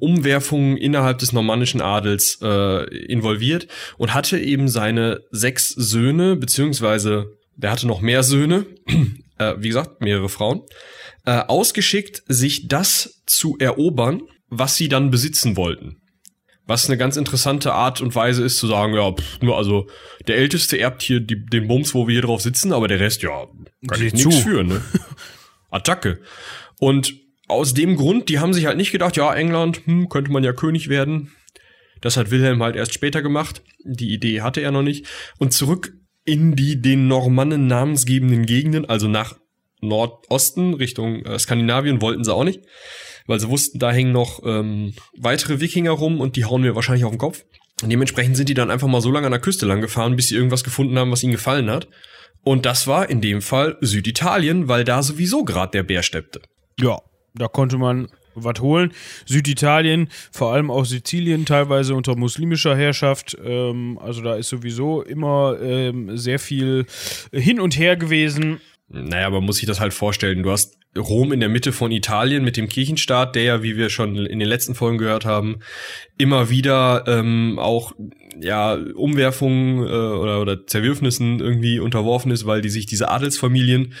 Umwerfungen 0.00 0.76
innerhalb 0.76 1.18
des 1.18 1.32
normannischen 1.32 1.80
Adels 1.80 2.38
äh, 2.42 2.84
involviert 3.06 3.68
und 3.98 4.14
hatte 4.14 4.38
eben 4.38 4.68
seine 4.68 5.20
sechs 5.30 5.70
Söhne, 5.70 6.36
beziehungsweise 6.36 7.36
der 7.56 7.70
hatte 7.70 7.86
noch 7.86 8.00
mehr 8.00 8.22
Söhne, 8.22 8.66
äh, 9.38 9.54
wie 9.58 9.68
gesagt, 9.68 10.00
mehrere 10.00 10.28
Frauen, 10.28 10.62
äh, 11.24 11.38
ausgeschickt, 11.38 12.22
sich 12.26 12.68
das 12.68 13.22
zu 13.26 13.56
erobern, 13.58 14.22
was 14.48 14.76
sie 14.76 14.88
dann 14.88 15.10
besitzen 15.10 15.56
wollten. 15.56 15.96
Was 16.68 16.88
eine 16.88 16.98
ganz 16.98 17.16
interessante 17.16 17.72
Art 17.72 18.00
und 18.00 18.14
Weise 18.14 18.44
ist 18.44 18.58
zu 18.58 18.66
sagen, 18.66 18.94
ja, 18.94 19.12
pff, 19.12 19.40
nur 19.40 19.56
also 19.56 19.86
der 20.26 20.36
Älteste 20.36 20.78
erbt 20.78 21.02
hier 21.02 21.20
die, 21.20 21.46
den 21.46 21.68
Bums, 21.68 21.94
wo 21.94 22.08
wir 22.08 22.12
hier 22.12 22.22
drauf 22.22 22.42
sitzen, 22.42 22.72
aber 22.72 22.88
der 22.88 23.00
Rest, 23.00 23.22
ja, 23.22 23.46
kann 23.86 24.02
ich 24.04 24.12
nichts 24.12 24.42
für, 24.42 24.64
ne? 24.64 24.82
Attacke. 25.70 26.20
Und 26.78 27.14
aus 27.48 27.74
dem 27.74 27.96
Grund, 27.96 28.28
die 28.28 28.38
haben 28.38 28.52
sich 28.52 28.66
halt 28.66 28.76
nicht 28.76 28.92
gedacht, 28.92 29.16
ja, 29.16 29.32
England, 29.34 29.82
hm, 29.86 30.08
könnte 30.08 30.32
man 30.32 30.44
ja 30.44 30.52
König 30.52 30.88
werden. 30.88 31.32
Das 32.00 32.16
hat 32.16 32.30
Wilhelm 32.30 32.62
halt 32.62 32.76
erst 32.76 32.94
später 32.94 33.22
gemacht. 33.22 33.62
Die 33.84 34.12
Idee 34.12 34.42
hatte 34.42 34.60
er 34.60 34.72
noch 34.72 34.82
nicht. 34.82 35.06
Und 35.38 35.52
zurück 35.52 35.92
in 36.24 36.56
die 36.56 36.82
den 36.82 37.08
Normannen 37.08 37.66
namensgebenden 37.66 38.46
Gegenden, 38.46 38.84
also 38.84 39.08
nach 39.08 39.36
Nordosten 39.80 40.74
Richtung 40.74 41.24
äh, 41.24 41.38
Skandinavien 41.38 42.00
wollten 42.00 42.24
sie 42.24 42.34
auch 42.34 42.44
nicht, 42.44 42.62
weil 43.26 43.38
sie 43.38 43.48
wussten, 43.48 43.78
da 43.78 43.92
hängen 43.92 44.12
noch 44.12 44.40
ähm, 44.44 44.94
weitere 45.16 45.60
Wikinger 45.60 45.92
rum 45.92 46.20
und 46.20 46.36
die 46.36 46.44
hauen 46.44 46.62
mir 46.62 46.74
wahrscheinlich 46.74 47.04
auf 47.04 47.12
den 47.12 47.18
Kopf. 47.18 47.44
Und 47.82 47.90
dementsprechend 47.90 48.36
sind 48.36 48.48
die 48.48 48.54
dann 48.54 48.70
einfach 48.70 48.88
mal 48.88 49.02
so 49.02 49.10
lange 49.10 49.26
an 49.26 49.32
der 49.32 49.40
Küste 49.40 49.66
lang 49.66 49.80
gefahren, 49.80 50.16
bis 50.16 50.28
sie 50.28 50.34
irgendwas 50.34 50.64
gefunden 50.64 50.98
haben, 50.98 51.12
was 51.12 51.22
ihnen 51.22 51.32
gefallen 51.32 51.70
hat. 51.70 51.88
Und 52.42 52.64
das 52.64 52.86
war 52.86 53.10
in 53.10 53.20
dem 53.20 53.42
Fall 53.42 53.76
Süditalien, 53.80 54.68
weil 54.68 54.84
da 54.84 55.02
sowieso 55.02 55.44
gerade 55.44 55.72
der 55.72 55.82
Bär 55.82 56.02
steppte. 56.02 56.40
Ja, 56.80 57.00
da 57.34 57.48
konnte 57.48 57.78
man 57.78 58.08
was 58.34 58.60
holen. 58.60 58.92
Süditalien, 59.24 60.08
vor 60.30 60.52
allem 60.52 60.70
auch 60.70 60.84
Sizilien, 60.84 61.46
teilweise 61.46 61.94
unter 61.94 62.16
muslimischer 62.16 62.76
Herrschaft. 62.76 63.36
Ähm, 63.42 63.98
also 64.00 64.20
da 64.22 64.36
ist 64.36 64.50
sowieso 64.50 65.02
immer 65.02 65.56
ähm, 65.60 66.16
sehr 66.16 66.38
viel 66.38 66.86
hin 67.32 67.60
und 67.60 67.78
her 67.78 67.96
gewesen. 67.96 68.60
Naja, 68.88 69.26
aber 69.26 69.40
muss 69.40 69.60
ich 69.60 69.66
das 69.66 69.80
halt 69.80 69.94
vorstellen. 69.94 70.42
Du 70.42 70.50
hast 70.50 70.78
Rom 70.96 71.32
in 71.32 71.40
der 71.40 71.48
Mitte 71.48 71.72
von 71.72 71.90
Italien 71.90 72.44
mit 72.44 72.56
dem 72.56 72.68
Kirchenstaat, 72.68 73.34
der 73.34 73.42
ja, 73.42 73.62
wie 73.62 73.76
wir 73.76 73.90
schon 73.90 74.16
in 74.16 74.38
den 74.38 74.48
letzten 74.48 74.74
Folgen 74.74 74.98
gehört 74.98 75.24
haben, 75.24 75.58
immer 76.18 76.50
wieder 76.50 77.04
ähm, 77.06 77.58
auch 77.58 77.92
ja 78.40 78.74
Umwerfungen 78.74 79.78
äh, 79.78 79.90
oder, 79.90 80.40
oder 80.40 80.66
Zerwürfnissen 80.66 81.40
irgendwie 81.40 81.78
unterworfen 81.78 82.30
ist, 82.30 82.46
weil 82.46 82.62
die 82.62 82.70
sich 82.70 82.86
diese 82.86 83.10
Adelsfamilien, 83.10 83.94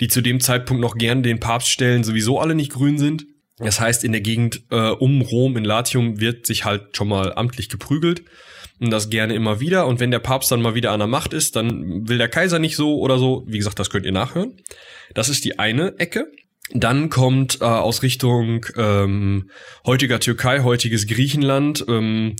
die 0.00 0.08
zu 0.08 0.20
dem 0.20 0.40
Zeitpunkt 0.40 0.80
noch 0.80 0.96
gern 0.96 1.22
den 1.22 1.40
Papst 1.40 1.70
stellen, 1.70 2.04
sowieso 2.04 2.40
alle 2.40 2.54
nicht 2.54 2.72
grün 2.72 2.98
sind. 2.98 3.26
Das 3.58 3.80
heißt, 3.80 4.04
in 4.04 4.12
der 4.12 4.20
Gegend 4.20 4.62
äh, 4.70 4.90
um 4.90 5.20
Rom 5.20 5.56
in 5.56 5.64
Latium 5.64 6.20
wird 6.20 6.46
sich 6.46 6.64
halt 6.64 6.96
schon 6.96 7.08
mal 7.08 7.32
amtlich 7.34 7.68
geprügelt. 7.68 8.22
und 8.80 8.90
das 8.90 9.10
gerne 9.10 9.34
immer 9.34 9.58
wieder. 9.58 9.86
Und 9.88 9.98
wenn 9.98 10.12
der 10.12 10.20
Papst 10.20 10.52
dann 10.52 10.62
mal 10.62 10.76
wieder 10.76 10.92
an 10.92 11.00
der 11.00 11.08
Macht 11.08 11.32
ist, 11.32 11.56
dann 11.56 12.08
will 12.08 12.18
der 12.18 12.28
Kaiser 12.28 12.60
nicht 12.60 12.76
so 12.76 12.98
oder 13.00 13.18
so. 13.18 13.44
Wie 13.48 13.58
gesagt, 13.58 13.78
das 13.80 13.90
könnt 13.90 14.06
ihr 14.06 14.12
nachhören. 14.12 14.54
Das 15.14 15.28
ist 15.28 15.44
die 15.44 15.58
eine 15.58 15.98
Ecke. 15.98 16.30
Dann 16.70 17.08
kommt 17.08 17.60
äh, 17.60 17.64
aus 17.64 18.02
Richtung 18.02 18.66
ähm, 18.76 19.50
heutiger 19.86 20.20
Türkei, 20.20 20.62
heutiges 20.62 21.06
Griechenland, 21.06 21.84
ähm, 21.88 22.36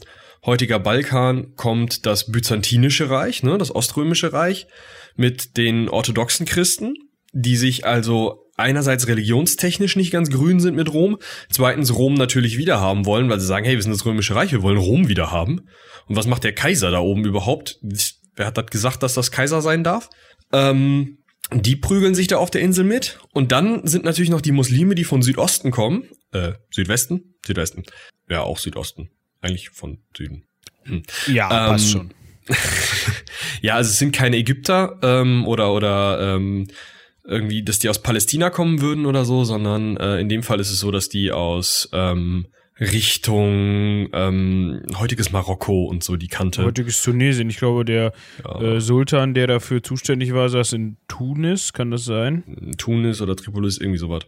heutiger 0.49 0.81
Balkan 0.81 1.55
kommt 1.55 2.07
das 2.07 2.33
Byzantinische 2.33 3.11
Reich, 3.11 3.43
ne, 3.43 3.59
das 3.59 3.75
Oströmische 3.75 4.33
Reich 4.33 4.67
mit 5.14 5.57
den 5.57 5.88
orthodoxen 5.88 6.47
Christen, 6.47 6.95
die 7.33 7.57
sich 7.57 7.87
also 7.87 8.47
einerseits 8.57 9.07
religionstechnisch 9.07 9.95
nicht 9.95 10.11
ganz 10.11 10.31
grün 10.31 10.59
sind 10.59 10.75
mit 10.75 10.93
Rom, 10.93 11.19
zweitens 11.50 11.95
Rom 11.95 12.14
natürlich 12.14 12.57
wieder 12.57 12.81
haben 12.81 13.07
wollen, 13.07 13.28
weil 13.28 13.38
sie 13.38 13.47
sagen, 13.47 13.67
hey, 13.67 13.76
wir 13.76 13.83
sind 13.83 13.93
das 13.93 14.07
Römische 14.07 14.35
Reich, 14.35 14.50
wir 14.50 14.62
wollen 14.62 14.78
Rom 14.78 15.09
wieder 15.09 15.31
haben. 15.31 15.69
Und 16.07 16.17
was 16.17 16.26
macht 16.26 16.45
der 16.45 16.55
Kaiser 16.55 16.90
da 16.90 17.00
oben 17.00 17.25
überhaupt? 17.25 17.78
Wer 18.35 18.47
hat 18.47 18.57
das 18.57 18.67
gesagt, 18.67 19.02
dass 19.02 19.14
das 19.14 19.31
Kaiser 19.31 19.61
sein 19.61 19.85
darf? 19.85 20.09
Ähm, 20.52 21.19
die 21.52 21.76
prügeln 21.76 22.14
sich 22.14 22.26
da 22.26 22.38
auf 22.38 22.50
der 22.50 22.62
Insel 22.62 22.85
mit. 22.85 23.19
Und 23.33 23.52
dann 23.52 23.87
sind 23.87 24.05
natürlich 24.05 24.31
noch 24.31 24.40
die 24.40 24.52
Muslime, 24.52 24.95
die 24.95 25.05
von 25.05 25.23
Südosten 25.23 25.71
kommen. 25.71 26.09
Äh, 26.33 26.55
Südwesten? 26.71 27.35
Südwesten. 27.47 27.85
Ja, 28.28 28.43
auch 28.43 28.59
Südosten. 28.59 29.11
Eigentlich 29.40 29.71
von 29.71 29.99
Süden. 30.16 30.45
Hm. 30.85 31.02
Ja, 31.26 31.45
ähm, 31.50 31.73
passt 31.73 31.90
schon. 31.90 32.14
ja, 33.61 33.76
also 33.76 33.90
es 33.90 33.99
sind 33.99 34.12
keine 34.12 34.37
Ägypter 34.37 34.99
ähm, 35.02 35.47
oder 35.47 35.73
oder 35.75 36.37
ähm, 36.37 36.68
irgendwie, 37.25 37.62
dass 37.62 37.78
die 37.78 37.88
aus 37.88 38.02
Palästina 38.02 38.50
kommen 38.50 38.80
würden 38.80 39.04
oder 39.04 39.25
so, 39.25 39.45
sondern 39.45 39.97
äh, 39.99 40.18
in 40.18 40.28
dem 40.28 40.42
Fall 40.42 40.61
ist 40.61 40.71
es 40.71 40.80
so, 40.80 40.90
dass 40.90 41.11
die 41.11 41.30
aus 41.30 41.88
ähm, 41.92 42.47
Richtung 42.80 44.09
ähm, 44.12 44.83
heutiges 44.99 45.33
Marokko 45.33 45.85
und 45.85 46.04
so 46.04 46.16
die 46.16 46.28
Kante. 46.28 46.64
Heutiges 46.64 47.02
Tunesien. 47.02 47.50
Ich 47.50 47.59
glaube, 47.59 47.85
der 47.85 48.12
ja. 48.45 48.61
äh, 48.61 48.80
Sultan, 48.80 49.35
der 49.35 49.47
dafür 49.47 49.83
zuständig 49.83 50.33
war, 50.33 50.49
saß 50.49 50.75
in 50.75 50.97
Tunis, 51.09 51.73
kann 51.73 51.90
das 51.90 52.04
sein? 52.04 52.73
Tunis 52.78 53.21
oder 53.21 53.35
Tripolis, 53.37 53.78
irgendwie 53.78 53.99
sowas. 53.99 54.23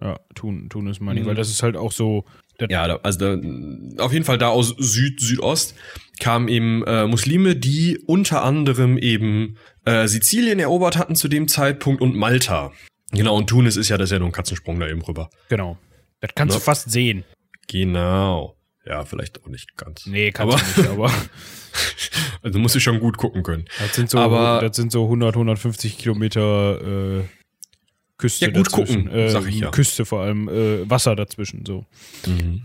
Ja, 0.00 0.18
Tun, 0.34 0.68
Tunis 0.70 1.00
meine 1.00 1.20
ich, 1.20 1.24
mhm. 1.24 1.30
weil 1.30 1.36
das 1.36 1.50
ist 1.50 1.62
halt 1.62 1.76
auch 1.76 1.92
so. 1.92 2.24
Ja, 2.68 2.86
da, 2.86 3.00
also 3.02 3.36
da, 3.36 4.02
auf 4.02 4.12
jeden 4.12 4.24
Fall 4.24 4.38
da 4.38 4.48
aus 4.48 4.74
Süd, 4.78 5.20
Südost 5.20 5.74
kamen 6.20 6.48
eben 6.48 6.84
äh, 6.84 7.06
Muslime, 7.06 7.56
die 7.56 7.98
unter 8.06 8.42
anderem 8.42 8.98
eben 8.98 9.56
äh, 9.84 10.06
Sizilien 10.06 10.60
erobert 10.60 10.96
hatten 10.96 11.16
zu 11.16 11.28
dem 11.28 11.48
Zeitpunkt 11.48 12.00
und 12.00 12.14
Malta. 12.14 12.72
Genau, 13.10 13.36
und 13.36 13.48
Tunis 13.48 13.76
ist 13.76 13.88
ja, 13.88 13.98
das 13.98 14.06
ist 14.06 14.12
ja 14.12 14.18
nur 14.18 14.28
ein 14.28 14.32
Katzensprung 14.32 14.78
da 14.78 14.88
eben 14.88 15.02
rüber. 15.02 15.30
Genau. 15.48 15.78
Das 16.20 16.30
kannst 16.34 16.54
ja. 16.54 16.58
du 16.58 16.64
fast 16.64 16.90
sehen. 16.90 17.24
Genau. 17.68 18.56
Ja, 18.86 19.04
vielleicht 19.04 19.42
auch 19.42 19.48
nicht 19.48 19.76
ganz. 19.76 20.06
Nee, 20.06 20.30
kannst 20.30 20.54
aber, 20.54 20.62
du 20.74 20.80
nicht, 20.80 20.90
aber. 20.90 21.12
also 22.42 22.58
musst 22.58 22.74
du 22.74 22.80
schon 22.80 23.00
gut 23.00 23.16
gucken 23.16 23.42
können. 23.42 23.64
Das 23.78 23.94
sind 23.94 24.10
so, 24.10 24.18
aber, 24.18 24.60
das 24.60 24.76
sind 24.76 24.92
so 24.92 25.04
100, 25.04 25.34
150 25.34 25.98
Kilometer 25.98 27.20
äh, 27.20 27.24
Küste 28.18 28.46
ja, 28.46 28.50
gut 28.52 28.66
dazwischen. 28.66 29.04
gucken, 29.06 29.18
äh, 29.18 29.28
sag 29.28 29.46
ich 29.48 29.58
ja. 29.58 29.70
Küste 29.70 30.04
vor 30.04 30.20
allem, 30.20 30.48
äh, 30.48 30.88
Wasser 30.88 31.16
dazwischen, 31.16 31.64
so. 31.66 31.84
Mhm. 32.26 32.62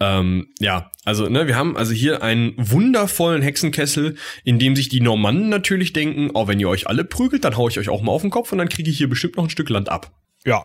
Ähm, 0.00 0.48
ja, 0.58 0.90
also 1.04 1.28
ne, 1.28 1.46
wir 1.46 1.56
haben 1.56 1.76
also 1.76 1.92
hier 1.92 2.22
einen 2.22 2.54
wundervollen 2.56 3.42
Hexenkessel, 3.42 4.16
in 4.44 4.58
dem 4.58 4.74
sich 4.74 4.88
die 4.88 5.00
Normannen 5.00 5.50
natürlich 5.50 5.92
denken, 5.92 6.30
oh, 6.32 6.48
wenn 6.48 6.58
ihr 6.58 6.70
euch 6.70 6.88
alle 6.88 7.04
prügelt, 7.04 7.44
dann 7.44 7.56
hau 7.56 7.68
ich 7.68 7.78
euch 7.78 7.90
auch 7.90 8.00
mal 8.00 8.12
auf 8.12 8.22
den 8.22 8.30
Kopf 8.30 8.50
und 8.52 8.58
dann 8.58 8.70
kriege 8.70 8.90
ich 8.90 8.96
hier 8.96 9.10
bestimmt 9.10 9.36
noch 9.36 9.44
ein 9.44 9.50
Stück 9.50 9.68
Land 9.68 9.90
ab. 9.90 10.10
Ja. 10.46 10.64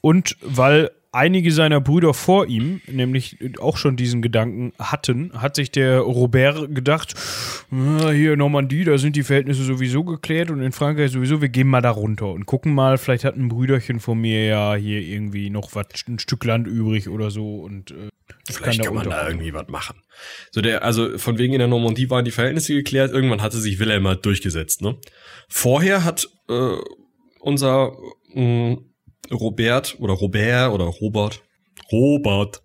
Und 0.00 0.36
weil 0.40 0.90
einige 1.12 1.52
seiner 1.52 1.80
Brüder 1.80 2.12
vor 2.12 2.46
ihm, 2.46 2.80
nämlich 2.86 3.38
auch 3.60 3.76
schon 3.76 3.96
diesen 3.96 4.20
Gedanken 4.22 4.72
hatten, 4.78 5.32
hat 5.34 5.56
sich 5.56 5.70
der 5.70 6.00
Robert 6.00 6.74
gedacht, 6.74 7.14
ah, 7.70 8.10
hier 8.10 8.34
in 8.34 8.38
Normandie, 8.38 8.84
da 8.84 8.98
sind 8.98 9.16
die 9.16 9.22
Verhältnisse 9.22 9.62
sowieso 9.62 10.04
geklärt 10.04 10.50
und 10.50 10.60
in 10.60 10.72
Frankreich 10.72 11.10
sowieso, 11.10 11.40
wir 11.40 11.48
gehen 11.48 11.68
mal 11.68 11.80
da 11.80 11.90
runter 11.90 12.28
und 12.28 12.46
gucken 12.46 12.74
mal, 12.74 12.98
vielleicht 12.98 13.24
hat 13.24 13.36
ein 13.36 13.48
Brüderchen 13.48 14.00
von 14.00 14.20
mir 14.20 14.46
ja 14.46 14.74
hier 14.74 15.00
irgendwie 15.00 15.50
noch 15.50 15.74
was, 15.74 15.86
ein 16.06 16.18
Stück 16.18 16.44
Land 16.44 16.66
übrig 16.66 17.08
oder 17.08 17.30
so 17.30 17.60
und 17.60 17.90
äh, 17.92 18.08
Vielleicht 18.50 18.80
kann, 18.80 18.86
kann 18.86 18.94
man 18.94 19.10
da 19.10 19.26
irgendwie 19.26 19.52
was 19.52 19.68
machen. 19.68 20.02
So 20.50 20.60
der, 20.60 20.82
also 20.82 21.18
von 21.18 21.38
wegen 21.38 21.54
in 21.54 21.58
der 21.58 21.68
Normandie 21.68 22.10
waren 22.10 22.24
die 22.24 22.30
Verhältnisse 22.30 22.74
geklärt, 22.74 23.12
irgendwann 23.12 23.42
hatte 23.42 23.58
sich 23.58 23.78
Wilhelm 23.78 24.06
halt 24.06 24.24
durchgesetzt, 24.24 24.82
ne? 24.82 24.98
Vorher 25.48 26.04
hat 26.04 26.28
äh, 26.48 26.76
unser 27.40 27.92
mh, 28.34 28.42
mm, 28.42 28.87
Robert 29.30 29.96
oder 29.98 30.14
Robert 30.14 30.72
oder 30.72 30.84
Robert, 30.84 31.42
Robert, 31.90 32.62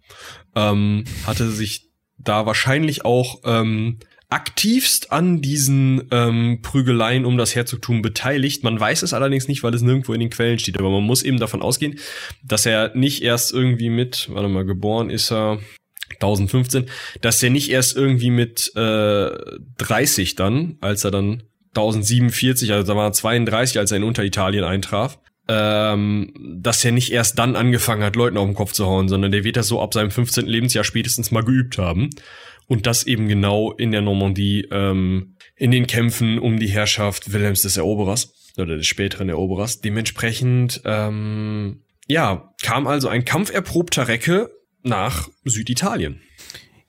ähm, 0.56 1.04
hatte 1.26 1.50
sich 1.50 1.90
da 2.18 2.46
wahrscheinlich 2.46 3.06
auch 3.06 3.42
ähm, 3.46 4.00
aktivst 4.30 5.12
an 5.12 5.42
diesen 5.42 6.08
ähm, 6.10 6.60
Prügeleien 6.64 7.26
um 7.26 7.38
das 7.38 7.54
Herzogtum 7.54 8.02
beteiligt. 8.02 8.64
Man 8.64 8.80
weiß 8.80 9.04
es 9.04 9.14
allerdings 9.14 9.48
nicht, 9.48 9.62
weil 9.62 9.76
es 9.76 9.84
nirgendwo 9.84 10.14
in 10.14 10.20
den 10.20 10.32
Quellen 10.32 10.58
steht. 10.58 10.80
Aber 10.80 10.90
man 10.90 11.04
muss 11.04 11.22
eben 11.22 11.40
davon 11.40 11.62
ausgehen, 11.62 12.00
dass 12.44 12.66
er 12.66 12.96
nicht 12.96 13.22
erst 13.22 13.54
irgendwie 13.54 13.90
mit, 13.90 14.30
warte 14.32 14.50
mal, 14.50 14.66
geboren 14.66 15.12
ist 15.12 15.32
er 15.32 15.60
1015, 16.14 16.88
dass 17.22 17.44
er 17.44 17.52
nicht 17.52 17.70
erst 17.70 17.96
irgendwie 17.96 18.32
mit 18.32 18.72
äh, 18.76 19.30
30 19.78 20.36
dann, 20.36 20.78
als 20.82 21.04
er 21.04 21.12
dann 21.12 21.44
1047, 21.76 22.72
also 22.72 22.92
da 22.92 22.98
war 22.98 23.10
er 23.10 23.14
32, 23.14 23.78
als 23.78 23.92
er 23.92 23.98
in 23.98 24.04
Unteritalien 24.04 24.64
eintraf, 24.64 25.20
ähm, 25.48 26.34
dass 26.62 26.84
er 26.86 26.92
nicht 26.92 27.12
erst 27.12 27.38
dann 27.38 27.56
angefangen 27.56 28.04
hat, 28.04 28.16
Leuten 28.16 28.38
auf 28.38 28.46
den 28.46 28.56
Kopf 28.56 28.72
zu 28.72 28.86
hauen, 28.86 29.10
sondern 29.10 29.32
der 29.32 29.44
wird 29.44 29.58
das 29.58 29.68
so 29.68 29.82
ab 29.82 29.94
seinem 29.94 30.12
15. 30.12 30.46
Lebensjahr 30.46 30.84
spätestens 30.84 31.32
mal 31.32 31.44
geübt 31.44 31.78
haben. 31.78 32.10
Und 32.68 32.88
das 32.88 33.06
eben 33.06 33.28
genau 33.28 33.74
in 33.74 33.92
der 33.92 34.02
Normandie, 34.02 34.68
ähm, 34.72 35.36
in 35.58 35.72
den 35.72 35.86
Kämpfen 35.86 36.40
um 36.40 36.60
die 36.60 36.70
Herrschaft 36.70 37.34
Wilhelms 37.34 37.62
des 37.62 37.76
Eroberers 37.76 38.34
oder 38.58 38.78
des 38.78 38.88
späteren 38.88 39.28
Eroberers. 39.28 39.82
Dementsprechend, 39.82 40.82
ähm, 40.86 41.84
ja, 42.08 42.54
kam 42.62 42.88
also 42.88 43.10
ein 43.10 43.26
kampferprobter 43.26 44.08
Recke 44.08 44.50
nach 44.82 45.30
Süditalien. 45.44 46.22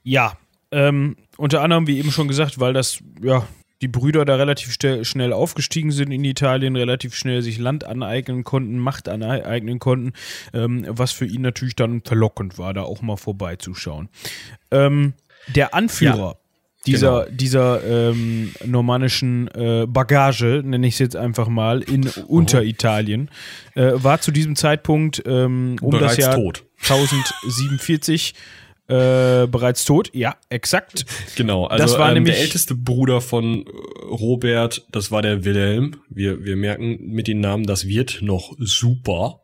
Ja, 0.03 0.39
ähm, 0.71 1.17
unter 1.37 1.63
anderem, 1.63 1.87
wie 1.87 1.99
eben 1.99 2.13
schon 2.13 2.29
gesagt, 2.29 2.61
weil 2.61 2.73
das 2.73 3.03
ja 3.23 3.47
die 3.83 3.89
Brüder 3.89 4.25
da 4.25 4.37
relativ 4.37 4.73
schnell 4.73 5.33
aufgestiegen 5.33 5.91
sind 5.91 6.11
in 6.11 6.25
Italien, 6.25 6.77
relativ 6.77 7.15
schnell 7.15 7.43
sich 7.43 7.59
Land 7.59 7.85
aneignen 7.85 8.45
konnten, 8.45 8.79
Macht 8.79 9.09
aneignen 9.09 9.79
konnten, 9.79 10.13
ähm, 10.53 10.87
was 10.89 11.13
für 11.13 11.27
ihn 11.27 11.43
natürlich 11.43 11.77
dann 11.77 12.03
verlockend 12.03 12.59
war, 12.59 12.73
da 12.73 12.83
auch 12.83 13.03
mal 13.03 13.17
vorbeizuschauen. 13.17 14.09
Ähm, 14.71 15.15
der 15.55 15.75
Anführer 15.75 16.17
ja, 16.17 16.37
dieser, 16.87 17.25
genau. 17.25 17.37
dieser 17.37 18.11
ähm, 18.11 18.55
normannischen 18.65 19.49
äh, 19.49 19.87
Bagage, 19.87 20.63
nenne 20.65 20.87
ich 20.87 20.95
es 20.95 20.99
jetzt 21.01 21.17
einfach 21.17 21.49
mal, 21.49 21.83
in. 21.83 22.09
Unteritalien, 22.27 23.31
äh, 23.75 23.93
war 23.95 24.21
zu 24.21 24.31
diesem 24.31 24.57
Zeitpunkt 24.57 25.23
ähm, 25.27 25.77
um 25.81 25.91
Bereits 25.91 26.17
das 26.17 26.25
Jahr 26.25 26.35
tot. 26.37 26.65
1047 26.83 28.35
äh, 28.87 29.47
bereits 29.47 29.87
tot, 29.87 30.11
ja, 30.13 30.37
exakt. 30.51 31.07
Genau, 31.37 31.65
also 31.67 31.83
das 31.83 31.99
war 31.99 32.09
ähm, 32.09 32.15
nämlich 32.15 32.35
der 32.35 32.43
älteste 32.43 32.75
Bruder 32.75 33.23
von 33.23 33.67
äh, 33.67 33.71
Robert, 34.11 34.87
das 34.93 35.11
war 35.11 35.23
der 35.23 35.45
Wilhelm. 35.45 35.97
Wir, 36.11 36.45
wir 36.45 36.57
merken 36.57 36.99
mit 37.01 37.27
den 37.27 37.41
Namen, 37.41 37.65
das 37.65 37.87
wird 37.87 38.21
noch 38.21 38.53
super. 38.59 39.41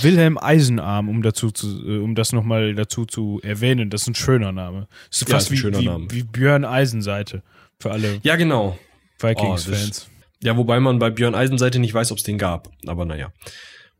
Wilhelm 0.00 0.38
Eisenarm, 0.38 1.10
um 1.10 1.22
dazu 1.22 1.50
zu, 1.50 1.66
äh, 1.86 1.98
um 1.98 2.14
das 2.14 2.32
nochmal 2.32 2.74
dazu 2.74 3.04
zu 3.04 3.40
erwähnen, 3.42 3.90
das 3.90 4.02
ist 4.02 4.08
ein 4.08 4.14
schöner 4.14 4.52
Name. 4.52 4.88
Das 5.10 5.20
ist 5.20 5.28
ja, 5.28 5.34
fast 5.34 5.50
ist 5.50 5.62
wie, 5.62 5.72
wie, 5.74 6.10
wie, 6.10 6.22
Björn 6.22 6.64
Eisenseite 6.64 7.42
für 7.78 7.90
alle. 7.90 8.20
Ja, 8.22 8.36
genau. 8.36 8.78
Vikings-Fans. 9.18 10.08
Oh, 10.08 10.24
ja, 10.42 10.56
wobei 10.56 10.80
man 10.80 10.98
bei 10.98 11.10
Björn 11.10 11.34
Eisenseite 11.34 11.80
nicht 11.80 11.92
weiß, 11.92 12.12
ob 12.12 12.18
es 12.18 12.24
den 12.24 12.38
gab. 12.38 12.70
Aber 12.86 13.04
naja. 13.04 13.30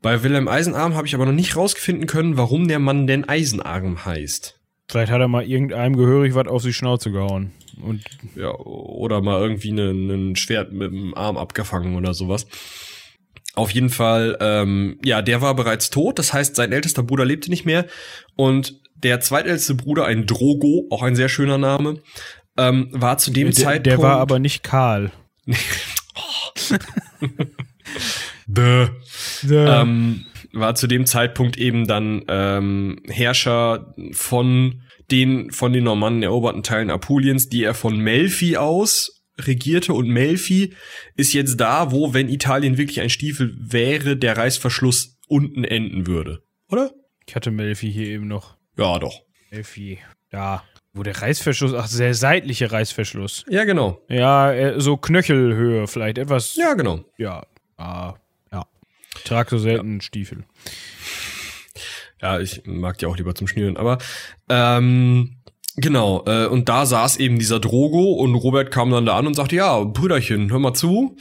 Bei 0.01 0.23
Wilhelm 0.23 0.49
Eisenarm 0.49 0.95
habe 0.95 1.07
ich 1.07 1.15
aber 1.15 1.27
noch 1.27 1.33
nicht 1.33 1.57
rausgefunden 1.57 2.07
können, 2.07 2.39
warum 2.39 2.67
der 2.67 2.79
Mann 2.79 3.07
denn 3.07 3.29
Eisenarm 3.29 4.07
heißt. 4.07 4.60
Vielleicht 4.91 5.13
hat 5.13 5.21
er 5.21 5.29
mal 5.29 5.45
irgendeinem 5.45 5.97
gehörig 5.97 6.35
was 6.35 6.49
auf 6.49 6.63
die 6.63 6.73
Schnauze 6.73 7.13
gehauen. 7.13 7.53
Und 7.81 8.03
ja, 8.35 8.51
oder 8.53 9.23
mal 9.23 9.41
irgendwie 9.41 9.71
ein 9.71 10.35
Schwert 10.35 10.73
mit 10.73 10.91
dem 10.91 11.15
Arm 11.15 11.37
abgefangen 11.37 11.95
oder 11.95 12.13
sowas. 12.13 12.49
Auf 13.55 13.71
jeden 13.71 13.91
Fall, 13.91 14.37
ähm, 14.41 14.99
ja, 15.05 15.23
der 15.23 15.43
war 15.43 15.55
bereits 15.55 15.91
tot. 15.91 16.19
Das 16.19 16.33
heißt, 16.33 16.57
sein 16.57 16.73
ältester 16.73 17.05
Bruder 17.05 17.25
lebte 17.25 17.51
nicht 17.51 17.65
mehr. 17.65 17.87
Und 18.35 18.81
der 18.97 19.21
zweitälteste 19.21 19.77
Bruder, 19.77 20.07
ein 20.07 20.27
Drogo, 20.27 20.89
auch 20.91 21.05
ein 21.05 21.15
sehr 21.15 21.29
schöner 21.29 21.59
Name, 21.59 22.01
ähm, 22.57 22.89
war 22.91 23.17
zu 23.19 23.31
dem 23.31 23.53
der, 23.53 23.55
Zeitpunkt. 23.55 23.87
Der 23.87 23.99
war 24.03 24.19
aber 24.19 24.41
nicht 24.41 24.65
Karl. 24.65 25.13
Bäh. 28.49 28.89
Ähm, 29.49 30.27
war 30.53 30.75
zu 30.75 30.87
dem 30.87 31.07
Zeitpunkt 31.07 31.57
eben 31.57 31.87
dann 31.87 32.25
ähm, 32.29 33.01
Herrscher 33.07 33.95
von 34.13 34.83
den 35.11 35.51
von 35.51 35.73
den 35.73 35.85
Normannen 35.85 36.23
eroberten 36.23 36.63
Teilen 36.63 36.91
Apuliens, 36.91 37.49
die 37.49 37.65
er 37.65 37.75
von 37.75 37.99
Melfi 37.99 38.57
aus 38.57 39.21
regierte 39.47 39.95
und 39.95 40.09
Melfi 40.09 40.75
ist 41.17 41.33
jetzt 41.33 41.57
da, 41.57 41.93
wo, 41.93 42.15
wenn 42.15 42.29
Italien 42.29 42.79
wirklich 42.79 43.01
ein 43.01 43.11
Stiefel 43.11 43.57
wäre, 43.59 44.17
der 44.17 44.37
Reißverschluss 44.37 45.19
unten 45.29 45.65
enden 45.65 46.07
würde. 46.07 46.43
Oder? 46.69 46.93
Ich 47.27 47.35
hatte 47.35 47.51
Melfi 47.51 47.91
hier 47.91 48.07
eben 48.07 48.29
noch. 48.29 48.57
Ja, 48.77 48.99
doch. 48.99 49.23
Melfi. 49.51 49.99
Ja. 50.33 50.65
Wo 50.93 51.05
der 51.05 51.23
Reißverschluss, 51.23 51.73
ach, 51.75 51.89
der 51.97 52.15
seitliche 52.15 52.73
Reißverschluss. 52.73 53.45
Ja, 53.49 53.65
genau. 53.65 54.05
Ja, 54.09 54.53
äh, 54.53 54.81
so 54.81 54.97
Knöchelhöhe 54.97 55.87
vielleicht, 55.87 56.19
etwas. 56.19 56.57
Ja, 56.57 56.75
genau. 56.75 57.05
Ja, 57.17 57.47
ah, 57.77 58.15
ja. 59.25 59.29
Trag 59.29 59.51
so 59.51 59.59
selten 59.59 59.95
ja. 59.95 60.01
Stiefel. 60.01 60.45
Ja, 62.21 62.39
ich 62.41 62.63
mag 62.67 62.99
die 62.99 63.07
auch 63.07 63.17
lieber 63.17 63.35
zum 63.35 63.49
Schnüren, 63.49 63.77
aber 63.77 63.99
ähm, 64.49 65.37
genau, 65.77 66.25
äh, 66.27 66.47
und 66.47 66.69
da 66.69 66.85
saß 66.85 67.17
eben 67.17 67.39
dieser 67.39 67.61
Drogo 67.61 68.13
und 68.13 68.35
Robert 68.35 68.71
kam 68.71 68.91
dann 68.91 69.07
da 69.07 69.17
an 69.17 69.27
und 69.27 69.35
sagte, 69.35 69.57
ja, 69.57 69.83
Brüderchen, 69.85 70.51
hör 70.51 70.59
mal 70.59 70.75
zu. 70.75 71.17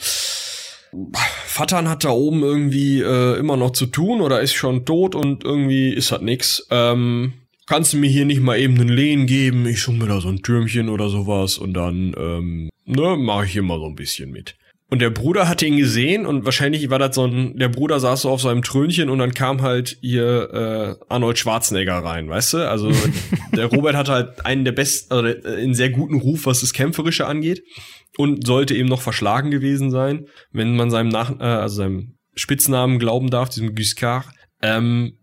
Vatan 1.47 1.87
hat 1.87 2.03
da 2.03 2.09
oben 2.09 2.41
irgendwie 2.41 3.01
äh, 3.01 3.37
immer 3.37 3.57
noch 3.57 3.71
zu 3.71 3.85
tun 3.85 4.21
oder 4.21 4.41
ist 4.41 4.53
schon 4.53 4.85
tot 4.85 5.15
und 5.15 5.43
irgendwie 5.43 5.93
ist 5.93 6.11
das 6.11 6.21
nix. 6.21 6.67
Ähm, 6.71 7.33
kannst 7.67 7.93
du 7.93 7.97
mir 7.97 8.09
hier 8.09 8.25
nicht 8.25 8.41
mal 8.41 8.59
eben 8.59 8.79
einen 8.79 8.89
Lehen 8.89 9.27
geben? 9.27 9.65
Ich 9.67 9.81
suche 9.81 9.97
mir 9.97 10.07
da 10.07 10.19
so 10.19 10.29
ein 10.29 10.41
Türmchen 10.41 10.89
oder 10.89 11.09
sowas 11.09 11.57
und 11.57 11.73
dann, 11.73 12.15
ähm, 12.17 12.69
ne, 12.85 13.15
mache 13.17 13.45
ich 13.45 13.51
hier 13.51 13.61
mal 13.61 13.79
so 13.79 13.85
ein 13.85 13.95
bisschen 13.95 14.31
mit. 14.31 14.55
Und 14.91 15.03
der 15.03 15.11
Bruder 15.11 15.47
hatte 15.47 15.67
ihn 15.67 15.77
gesehen 15.77 16.25
und 16.25 16.45
wahrscheinlich 16.45 16.89
war 16.89 16.97
das 16.97 17.15
so 17.15 17.25
ein, 17.25 17.55
der 17.57 17.69
Bruder 17.69 17.99
saß 17.99 18.23
so 18.23 18.29
auf 18.31 18.41
seinem 18.41 18.63
Trönchen 18.63 19.09
und 19.09 19.19
dann 19.19 19.35
kam 19.35 19.61
halt 19.61 19.99
ihr 20.01 20.49
äh, 20.51 21.05
Arnold 21.09 21.37
Schwarzenegger 21.37 21.97
rein, 21.97 22.27
weißt 22.27 22.53
du? 22.53 22.69
Also 22.69 22.91
der 23.55 23.67
Robert 23.67 23.95
hatte 23.95 24.11
halt 24.11 24.45
einen 24.47 24.65
der 24.65 24.71
besten, 24.71 25.13
also 25.13 25.47
einen 25.47 25.75
sehr 25.75 25.91
guten 25.91 26.15
Ruf, 26.15 26.47
was 26.47 26.61
das 26.61 26.73
Kämpferische 26.73 27.27
angeht 27.27 27.61
und 28.17 28.47
sollte 28.47 28.73
eben 28.73 28.89
noch 28.89 29.01
verschlagen 29.01 29.51
gewesen 29.51 29.91
sein, 29.91 30.25
wenn 30.51 30.75
man 30.75 30.89
seinem 30.89 31.09
Nach 31.09 31.39
äh, 31.39 31.43
also 31.43 31.75
seinem 31.75 32.15
Spitznamen 32.33 32.97
glauben 32.97 33.29
darf, 33.29 33.49
diesem 33.49 33.75
Giscard. 33.75 34.25
Ähm, 34.63 35.19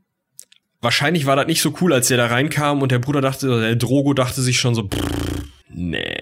wahrscheinlich 0.80 1.26
war 1.26 1.34
das 1.34 1.48
nicht 1.48 1.60
so 1.60 1.74
cool, 1.80 1.92
als 1.92 2.06
der 2.06 2.18
da 2.18 2.26
reinkam 2.26 2.82
und 2.82 2.92
der 2.92 3.00
Bruder 3.00 3.20
dachte, 3.20 3.60
der 3.60 3.74
Drogo 3.74 4.14
dachte 4.14 4.42
sich 4.42 4.60
schon 4.60 4.76
so, 4.76 4.84
pff, 4.84 5.42
nee, 5.70 6.15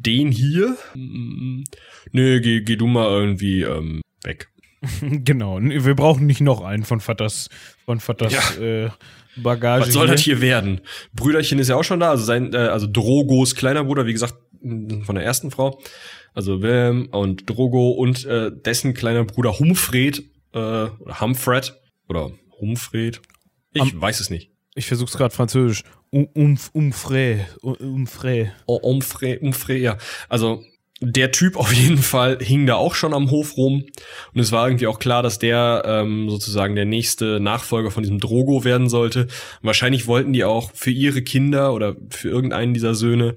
den 0.00 0.32
hier? 0.32 0.76
Nee, 0.94 2.40
geh, 2.40 2.60
geh 2.60 2.76
du 2.76 2.86
mal 2.86 3.08
irgendwie 3.08 3.62
ähm, 3.62 4.00
weg. 4.24 4.48
genau, 5.00 5.60
wir 5.60 5.94
brauchen 5.94 6.26
nicht 6.26 6.40
noch 6.40 6.62
einen 6.62 6.84
von 6.84 7.00
Vaters, 7.00 7.48
von 7.84 8.00
Vaters 8.00 8.56
ja. 8.58 8.86
äh, 8.86 8.90
Bagage. 9.36 9.86
Was 9.86 9.92
soll 9.92 10.06
hier. 10.06 10.14
das 10.14 10.22
hier 10.22 10.40
werden? 10.40 10.80
Brüderchen 11.12 11.58
ist 11.58 11.68
ja 11.68 11.76
auch 11.76 11.84
schon 11.84 12.00
da, 12.00 12.10
also 12.10 12.24
sein, 12.24 12.52
äh, 12.54 12.56
also 12.56 12.86
Drogos 12.90 13.54
kleiner 13.54 13.84
Bruder, 13.84 14.06
wie 14.06 14.12
gesagt, 14.12 14.34
von 14.60 15.14
der 15.14 15.24
ersten 15.24 15.50
Frau. 15.50 15.80
Also 16.32 16.62
Wilhelm 16.62 17.08
und 17.10 17.48
Drogo 17.50 17.90
und 17.90 18.24
äh, 18.24 18.50
dessen 18.52 18.94
kleiner 18.94 19.24
Bruder 19.24 19.58
Humfred, 19.58 20.22
äh, 20.52 20.86
Humfred 21.20 21.74
oder 22.08 22.30
Humfred. 22.60 23.20
Ich 23.72 23.82
Am 23.82 24.00
weiß 24.00 24.20
es 24.20 24.30
nicht. 24.30 24.52
Ich 24.80 24.86
versuch's 24.86 25.12
gerade 25.12 25.34
französisch. 25.34 25.84
Um, 26.08 26.26
um, 26.34 26.56
umfré. 26.74 27.44
Umfré. 27.60 28.50
Oh, 28.66 28.80
umfré, 28.82 29.38
umfré, 29.38 29.74
ja. 29.74 29.98
Also, 30.30 30.62
der 31.02 31.32
Typ 31.32 31.56
auf 31.56 31.70
jeden 31.72 31.98
Fall 31.98 32.38
hing 32.40 32.66
da 32.66 32.76
auch 32.76 32.94
schon 32.94 33.12
am 33.12 33.30
Hof 33.30 33.58
rum. 33.58 33.84
Und 34.32 34.40
es 34.40 34.52
war 34.52 34.66
irgendwie 34.66 34.86
auch 34.86 34.98
klar, 34.98 35.22
dass 35.22 35.38
der 35.38 35.82
ähm, 35.84 36.30
sozusagen 36.30 36.76
der 36.76 36.86
nächste 36.86 37.40
Nachfolger 37.40 37.90
von 37.90 38.02
diesem 38.02 38.20
Drogo 38.20 38.64
werden 38.64 38.88
sollte. 38.88 39.26
Wahrscheinlich 39.60 40.06
wollten 40.06 40.32
die 40.32 40.44
auch 40.44 40.70
für 40.72 40.90
ihre 40.90 41.20
Kinder 41.20 41.74
oder 41.74 41.94
für 42.08 42.30
irgendeinen 42.30 42.72
dieser 42.72 42.94
Söhne 42.94 43.36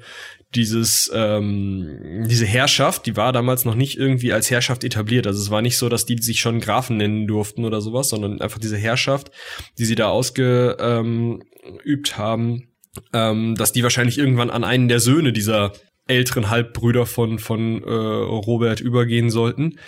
dieses 0.55 1.11
ähm, 1.13 2.25
diese 2.27 2.45
Herrschaft, 2.45 3.05
die 3.05 3.15
war 3.15 3.33
damals 3.33 3.65
noch 3.65 3.75
nicht 3.75 3.97
irgendwie 3.97 4.33
als 4.33 4.51
Herrschaft 4.51 4.83
etabliert. 4.83 5.27
Also 5.27 5.41
es 5.41 5.49
war 5.49 5.61
nicht 5.61 5.77
so, 5.77 5.89
dass 5.89 6.05
die 6.05 6.21
sich 6.21 6.39
schon 6.39 6.59
Grafen 6.59 6.97
nennen 6.97 7.27
durften 7.27 7.65
oder 7.65 7.81
sowas, 7.81 8.09
sondern 8.09 8.41
einfach 8.41 8.59
diese 8.59 8.77
Herrschaft, 8.77 9.31
die 9.77 9.85
sie 9.85 9.95
da 9.95 10.09
ausgeübt 10.09 10.79
ähm, 10.79 11.43
haben, 12.15 12.67
ähm, 13.13 13.55
dass 13.55 13.71
die 13.71 13.83
wahrscheinlich 13.83 14.17
irgendwann 14.17 14.49
an 14.49 14.63
einen 14.63 14.87
der 14.87 14.99
Söhne 14.99 15.33
dieser 15.33 15.73
älteren 16.07 16.49
Halbbrüder 16.49 17.05
von 17.05 17.39
von 17.39 17.83
äh, 17.83 17.89
Robert 17.89 18.79
übergehen 18.79 19.29
sollten. 19.29 19.79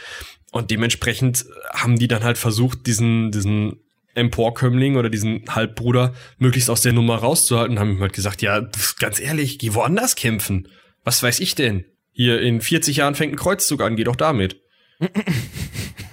Und 0.52 0.72
dementsprechend 0.72 1.46
haben 1.74 1.98
die 2.00 2.08
dann 2.08 2.24
halt 2.24 2.38
versucht, 2.38 2.88
diesen 2.88 3.32
diesen 3.32 3.85
Emporkömmling 4.16 4.96
oder 4.96 5.10
diesen 5.10 5.44
Halbbruder 5.50 6.14
möglichst 6.38 6.70
aus 6.70 6.82
der 6.82 6.94
Nummer 6.94 7.18
rauszuhalten, 7.18 7.80
haben 7.80 7.92
ihm 7.92 8.02
halt 8.02 8.14
gesagt, 8.14 8.42
ja, 8.42 8.68
ganz 9.00 9.20
ehrlich, 9.20 9.60
geh 9.60 9.74
woanders 9.74 10.16
kämpfen. 10.16 10.68
Was 11.04 11.22
weiß 11.22 11.40
ich 11.40 11.56
denn? 11.56 11.86
Hier 12.12 12.42
in 12.42 12.62
40 12.62 12.98
Jahren 12.98 13.16
fängt 13.16 13.34
ein 13.34 13.38
Kreuzzug 13.38 13.82
an, 13.82 13.96
geh 13.96 14.06
doch 14.06 14.16
damit. 14.16 14.62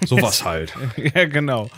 Sowas 0.05 0.45
halt. 0.45 0.75
ja, 1.15 1.27
genau. 1.27 1.71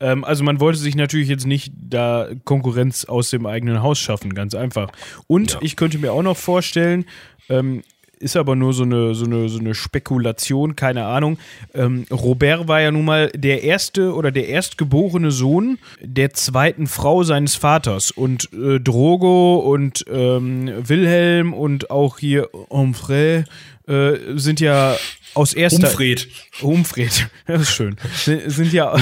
Ähm, 0.00 0.24
also 0.24 0.42
man 0.42 0.60
wollte 0.60 0.78
sich 0.78 0.96
natürlich 0.96 1.28
jetzt 1.28 1.46
nicht 1.46 1.72
da 1.76 2.28
Konkurrenz 2.44 3.04
aus 3.04 3.30
dem 3.30 3.46
eigenen 3.46 3.82
Haus 3.82 3.98
schaffen, 3.98 4.34
ganz 4.34 4.54
einfach. 4.54 4.90
Und 5.28 5.52
ja. 5.52 5.58
ich 5.62 5.76
könnte 5.76 5.98
mir 5.98 6.12
auch 6.12 6.22
noch 6.22 6.36
vorstellen, 6.36 7.04
ähm, 7.48 7.82
ist 8.20 8.36
aber 8.36 8.54
nur 8.54 8.72
so 8.72 8.84
eine, 8.84 9.14
so 9.14 9.24
eine, 9.24 9.48
so 9.48 9.58
eine 9.58 9.74
Spekulation, 9.74 10.76
keine 10.76 11.06
Ahnung. 11.06 11.38
Ähm, 11.74 12.04
Robert 12.10 12.68
war 12.68 12.80
ja 12.80 12.90
nun 12.90 13.06
mal 13.06 13.30
der 13.34 13.62
erste 13.62 14.14
oder 14.14 14.30
der 14.30 14.48
erstgeborene 14.48 15.30
Sohn 15.30 15.78
der 16.00 16.32
zweiten 16.34 16.86
Frau 16.86 17.22
seines 17.24 17.56
Vaters. 17.56 18.10
Und 18.10 18.52
äh, 18.52 18.78
Drogo 18.78 19.56
und 19.56 20.04
ähm, 20.10 20.70
Wilhelm 20.86 21.54
und 21.54 21.90
auch 21.90 22.18
hier 22.18 22.48
Onfray 22.68 23.44
äh, 23.88 24.12
sind 24.36 24.60
ja 24.60 24.96
aus 25.34 25.54
erster. 25.54 25.88
Humfred. 25.88 26.28
Humfred, 26.60 27.28
das 27.46 27.62
ist 27.62 27.72
schön. 27.72 27.96
Sind 28.14 28.72
ja, 28.72 28.94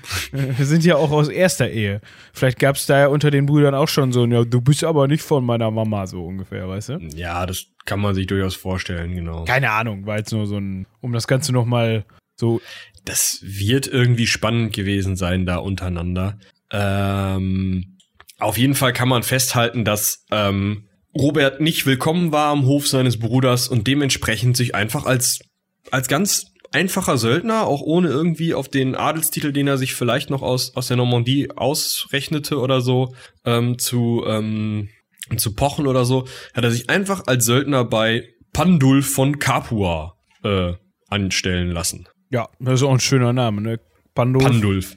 sind 0.58 0.84
ja 0.84 0.96
auch 0.96 1.12
aus 1.12 1.28
erster 1.28 1.70
Ehe. 1.70 2.00
Vielleicht 2.32 2.58
gab 2.58 2.76
es 2.76 2.86
da 2.86 2.98
ja 2.98 3.06
unter 3.06 3.30
den 3.30 3.46
Brüdern 3.46 3.74
auch 3.74 3.88
schon 3.88 4.12
so 4.12 4.24
ein, 4.24 4.32
ja, 4.32 4.44
du 4.44 4.60
bist 4.60 4.82
aber 4.82 5.06
nicht 5.06 5.22
von 5.22 5.44
meiner 5.44 5.70
Mama, 5.70 6.06
so 6.06 6.24
ungefähr, 6.24 6.68
weißt 6.68 6.88
du? 6.90 6.98
Ja, 7.14 7.46
das 7.46 7.66
kann 7.86 8.00
man 8.00 8.14
sich 8.14 8.26
durchaus 8.26 8.54
vorstellen, 8.54 9.14
genau. 9.14 9.44
Keine 9.44 9.70
Ahnung, 9.70 10.06
war 10.06 10.18
jetzt 10.18 10.32
nur 10.32 10.46
so 10.46 10.58
ein, 10.58 10.86
um 11.00 11.12
das 11.12 11.26
Ganze 11.26 11.52
nochmal 11.52 12.04
so. 12.36 12.60
Das 13.04 13.38
wird 13.42 13.86
irgendwie 13.86 14.26
spannend 14.26 14.72
gewesen 14.72 15.16
sein 15.16 15.46
da 15.46 15.56
untereinander. 15.56 16.38
Ähm, 16.70 17.96
auf 18.38 18.58
jeden 18.58 18.74
Fall 18.74 18.92
kann 18.92 19.08
man 19.08 19.22
festhalten, 19.22 19.84
dass 19.84 20.24
ähm, 20.30 20.88
Robert 21.16 21.60
nicht 21.60 21.86
willkommen 21.86 22.32
war 22.32 22.50
am 22.50 22.66
Hof 22.66 22.88
seines 22.88 23.18
Bruders 23.18 23.68
und 23.68 23.86
dementsprechend 23.86 24.56
sich 24.56 24.74
einfach 24.74 25.06
als 25.06 25.40
als 25.90 26.08
ganz 26.08 26.52
einfacher 26.72 27.16
Söldner, 27.16 27.66
auch 27.66 27.80
ohne 27.80 28.08
irgendwie 28.08 28.54
auf 28.54 28.68
den 28.68 28.94
Adelstitel, 28.94 29.52
den 29.52 29.68
er 29.68 29.78
sich 29.78 29.94
vielleicht 29.94 30.30
noch 30.30 30.42
aus, 30.42 30.74
aus 30.76 30.88
der 30.88 30.96
Normandie 30.96 31.50
ausrechnete 31.50 32.58
oder 32.58 32.80
so, 32.80 33.14
ähm, 33.44 33.78
zu, 33.78 34.24
ähm, 34.26 34.88
zu 35.36 35.54
pochen 35.54 35.86
oder 35.86 36.04
so, 36.04 36.26
hat 36.54 36.64
er 36.64 36.70
sich 36.70 36.88
einfach 36.88 37.26
als 37.26 37.44
Söldner 37.44 37.84
bei 37.84 38.28
Pandulf 38.52 39.10
von 39.10 39.38
Capua 39.38 40.16
äh, 40.42 40.74
anstellen 41.08 41.70
lassen. 41.70 42.08
Ja, 42.30 42.48
das 42.58 42.80
ist 42.80 42.82
auch 42.86 42.92
ein 42.92 43.00
schöner 43.00 43.32
Name, 43.32 43.60
ne? 43.60 43.80
Pandulf. 44.14 44.44
Pandulf. 44.44 44.96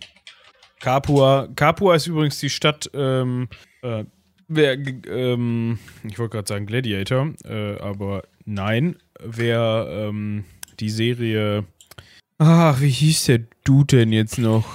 Capua. 0.79 1.47
Capua 1.55 1.95
ist 1.95 2.07
übrigens 2.07 2.39
die 2.39 2.49
Stadt, 2.49 2.89
ähm, 2.93 3.49
äh, 3.81 4.05
wer, 4.47 4.77
ähm, 5.07 5.77
ich 6.03 6.17
wollte 6.17 6.37
gerade 6.37 6.47
sagen 6.47 6.65
Gladiator, 6.65 7.33
äh, 7.45 7.77
aber 7.79 8.23
nein, 8.45 8.95
wer, 9.19 9.87
ähm, 9.89 10.45
die 10.79 10.89
Serie. 10.89 11.65
Ach, 12.37 12.79
wie 12.79 12.89
hieß 12.89 13.25
der 13.25 13.41
Dude 13.65 13.97
denn 13.97 14.13
jetzt 14.13 14.37
noch? 14.37 14.65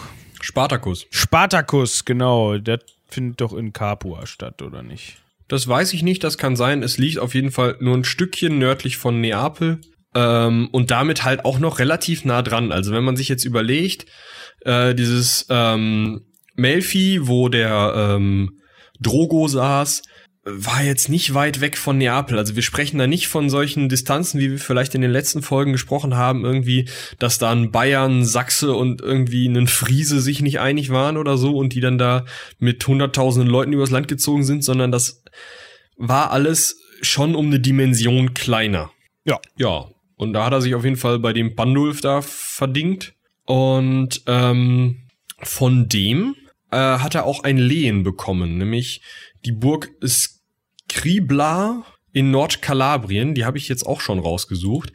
Spartacus. 0.41 1.07
Spartacus, 1.11 2.05
genau. 2.05 2.59
Der 2.59 2.81
findet 3.09 3.41
doch 3.41 3.55
in 3.55 3.73
Capua 3.73 4.27
statt, 4.27 4.61
oder 4.61 4.83
nicht? 4.83 5.24
Das 5.49 5.69
weiß 5.69 5.93
ich 5.93 6.03
nicht, 6.03 6.25
das 6.25 6.39
kann 6.39 6.57
sein. 6.57 6.83
Es 6.83 6.99
liegt 6.99 7.19
auf 7.19 7.35
jeden 7.35 7.51
Fall 7.51 7.77
nur 7.81 7.97
ein 7.97 8.05
Stückchen 8.05 8.59
nördlich 8.59 8.97
von 8.97 9.21
Neapel. 9.21 9.81
Ähm, 10.15 10.69
und 10.71 10.91
damit 10.91 11.25
halt 11.25 11.45
auch 11.45 11.59
noch 11.59 11.79
relativ 11.79 12.25
nah 12.25 12.43
dran. 12.43 12.73
Also 12.73 12.93
wenn 12.93 13.05
man 13.05 13.17
sich 13.17 13.29
jetzt 13.29 13.45
überlegt, 13.45 14.07
äh, 14.61 14.95
dieses 14.95 15.47
ähm, 15.51 16.23
Melfi, 16.55 17.27
wo 17.27 17.49
der 17.49 18.15
ähm, 18.17 18.61
Drogo 19.01 19.49
saß, 19.49 20.03
war 20.45 20.83
jetzt 20.83 21.09
nicht 21.09 21.33
weit 21.33 21.63
weg 21.63 21.79
von 21.79 21.97
Neapel. 21.97 22.39
Also 22.39 22.55
wir 22.55 22.63
sprechen 22.63 22.99
da 22.99 23.07
nicht 23.07 23.29
von 23.29 23.49
solchen 23.49 23.89
Distanzen, 23.89 24.39
wie 24.41 24.51
wir 24.51 24.59
vielleicht 24.59 24.95
in 24.95 25.01
den 25.01 25.11
letzten 25.11 25.43
Folgen 25.43 25.73
gesprochen 25.73 26.17
haben, 26.17 26.45
irgendwie, 26.45 26.89
dass 27.19 27.39
da 27.39 27.51
ein 27.51 27.71
Bayern, 27.71 28.27
Sachse 28.27 28.75
und 28.75 29.01
irgendwie 29.01 29.47
ein 29.47 29.67
Friese 29.67 30.21
sich 30.21 30.43
nicht 30.43 30.61
einig 30.61 30.91
waren 30.91 31.17
oder 31.17 31.39
so 31.39 31.57
und 31.57 31.73
die 31.73 31.81
dann 31.81 31.97
da 31.97 32.27
mit 32.59 32.87
hunderttausenden 32.87 33.51
Leuten 33.51 33.73
übers 33.73 33.91
Land 33.91 34.07
gezogen 34.07 34.45
sind, 34.45 34.63
sondern 34.63 34.93
das 34.93 35.23
war 35.97 36.31
alles 36.31 36.79
schon 37.01 37.35
um 37.35 37.47
eine 37.47 37.61
Dimension 37.61 38.35
kleiner. 38.35 38.91
Ja. 39.25 39.41
Ja. 39.57 39.87
Und 40.17 40.35
da 40.35 40.45
hat 40.45 40.53
er 40.53 40.61
sich 40.61 40.75
auf 40.75 40.85
jeden 40.85 40.97
Fall 40.97 41.19
bei 41.19 41.33
dem 41.33 41.57
Pandulf 41.57 42.01
da 42.03 42.21
verdingt. 42.21 43.15
Und 43.47 44.23
ähm, 44.27 45.09
von 45.39 45.89
dem 45.89 46.37
äh, 46.71 46.77
hat 46.77 47.15
er 47.15 47.25
auch 47.25 47.45
ein 47.45 47.59
Lehen 47.59 48.03
bekommen, 48.03 48.59
nämlich 48.59 49.01
die 49.45 49.53
Burg 49.53 49.91
Scribla 50.05 51.85
in 52.13 52.31
Nordkalabrien, 52.31 53.35
die 53.35 53.45
habe 53.45 53.59
ich 53.59 53.69
jetzt 53.69 53.85
auch 53.85 54.01
schon 54.01 54.19
rausgesucht. 54.19 54.93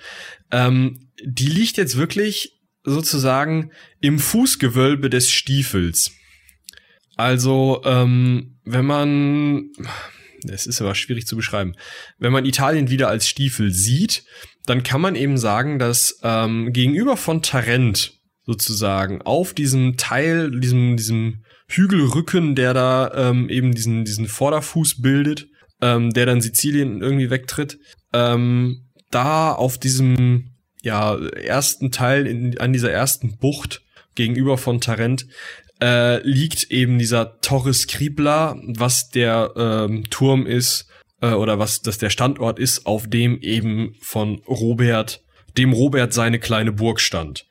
Ähm, 0.51 1.11
die 1.23 1.47
liegt 1.47 1.77
jetzt 1.77 1.97
wirklich 1.97 2.59
sozusagen 2.83 3.71
im 3.99 4.19
Fußgewölbe 4.19 5.09
des 5.09 5.29
Stiefels. 5.29 6.11
Also, 7.17 7.81
ähm, 7.83 8.59
wenn 8.63 8.85
man, 8.85 9.71
das 10.43 10.65
ist 10.65 10.79
aber 10.79 10.95
schwierig 10.95 11.27
zu 11.27 11.35
beschreiben. 11.35 11.75
Wenn 12.17 12.31
man 12.31 12.45
Italien 12.45 12.89
wieder 12.89 13.09
als 13.09 13.27
Stiefel 13.27 13.71
sieht, 13.73 14.23
dann 14.65 14.83
kann 14.83 15.01
man 15.01 15.15
eben 15.15 15.37
sagen, 15.37 15.79
dass 15.79 16.19
ähm, 16.23 16.71
gegenüber 16.71 17.17
von 17.17 17.41
Tarent 17.41 18.13
sozusagen 18.45 19.21
auf 19.21 19.53
diesem 19.53 19.97
Teil, 19.97 20.57
diesem, 20.59 20.95
diesem 20.95 21.43
Hügelrücken, 21.69 22.55
der 22.55 22.73
da 22.73 23.11
ähm, 23.15 23.47
eben 23.49 23.73
diesen, 23.73 24.03
diesen 24.03 24.27
Vorderfuß 24.27 25.01
bildet, 25.01 25.47
ähm, 25.81 26.11
der 26.11 26.25
dann 26.25 26.41
Sizilien 26.41 27.01
irgendwie 27.01 27.29
wegtritt, 27.29 27.79
ähm, 28.11 28.89
da 29.11 29.51
auf 29.51 29.77
diesem 29.77 30.51
ja 30.81 31.15
ersten 31.17 31.91
Teil 31.91 32.25
in, 32.25 32.57
an 32.59 32.73
dieser 32.73 32.91
ersten 32.91 33.37
Bucht 33.37 33.81
gegenüber 34.15 34.57
von 34.57 34.81
Tarent 34.81 35.27
äh, 35.81 36.21
liegt 36.27 36.71
eben 36.71 36.97
dieser 36.99 37.39
Torres 37.39 37.87
Kribla, 37.87 38.57
was 38.65 39.09
der 39.09 39.53
ähm, 39.55 40.09
Turm 40.09 40.45
ist 40.45 40.87
äh, 41.21 41.31
oder 41.31 41.59
was 41.59 41.81
das 41.81 41.97
der 41.97 42.09
Standort 42.09 42.59
ist, 42.59 42.85
auf 42.85 43.07
dem 43.07 43.39
eben 43.41 43.95
von 44.01 44.41
Robert, 44.47 45.21
dem 45.57 45.73
Robert 45.73 46.13
seine 46.13 46.39
kleine 46.39 46.71
Burg 46.71 46.99
stand. 46.99 47.45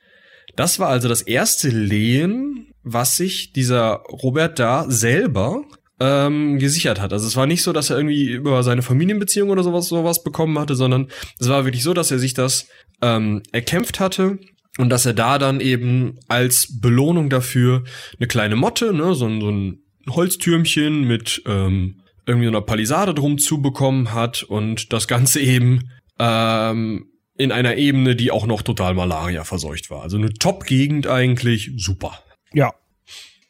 Das 0.55 0.79
war 0.79 0.89
also 0.89 1.07
das 1.07 1.21
erste 1.21 1.69
Lehen, 1.69 2.68
was 2.83 3.17
sich 3.17 3.53
dieser 3.53 4.01
Robert 4.09 4.59
da 4.59 4.85
selber 4.89 5.63
ähm, 5.99 6.59
gesichert 6.59 7.01
hat. 7.01 7.11
Also 7.13 7.27
es 7.27 7.35
war 7.35 7.45
nicht 7.45 7.61
so, 7.61 7.73
dass 7.73 7.89
er 7.89 7.97
irgendwie 7.97 8.29
über 8.29 8.63
seine 8.63 8.81
Familienbeziehung 8.81 9.49
oder 9.49 9.63
sowas 9.63 9.87
sowas 9.87 10.23
bekommen 10.23 10.57
hatte, 10.57 10.75
sondern 10.75 11.07
es 11.39 11.49
war 11.49 11.65
wirklich 11.65 11.83
so, 11.83 11.93
dass 11.93 12.11
er 12.11 12.19
sich 12.19 12.33
das 12.33 12.67
ähm, 13.01 13.43
erkämpft 13.51 13.99
hatte 13.99 14.39
und 14.77 14.89
dass 14.89 15.05
er 15.05 15.13
da 15.13 15.37
dann 15.37 15.59
eben 15.59 16.19
als 16.27 16.79
Belohnung 16.79 17.29
dafür 17.29 17.83
eine 18.17 18.27
kleine 18.27 18.55
Motte, 18.55 18.93
ne, 18.93 19.13
so, 19.13 19.27
so 19.39 19.51
ein 19.51 19.79
Holztürmchen 20.09 21.05
mit 21.05 21.41
ähm, 21.45 22.01
irgendwie 22.25 22.47
einer 22.47 22.61
Palisade 22.61 23.13
drum 23.13 23.37
zubekommen 23.37 24.13
hat 24.13 24.43
und 24.43 24.93
das 24.93 25.07
Ganze 25.07 25.41
eben 25.41 25.89
ähm, 26.19 27.07
in 27.37 27.51
einer 27.51 27.75
Ebene, 27.75 28.15
die 28.15 28.31
auch 28.31 28.45
noch 28.45 28.61
total 28.61 28.93
Malaria 28.93 29.43
verseucht 29.43 29.89
war. 29.89 30.03
Also 30.03 30.17
eine 30.17 30.33
Top-Gegend 30.33 31.07
eigentlich, 31.07 31.71
super. 31.77 32.19
Ja. 32.53 32.73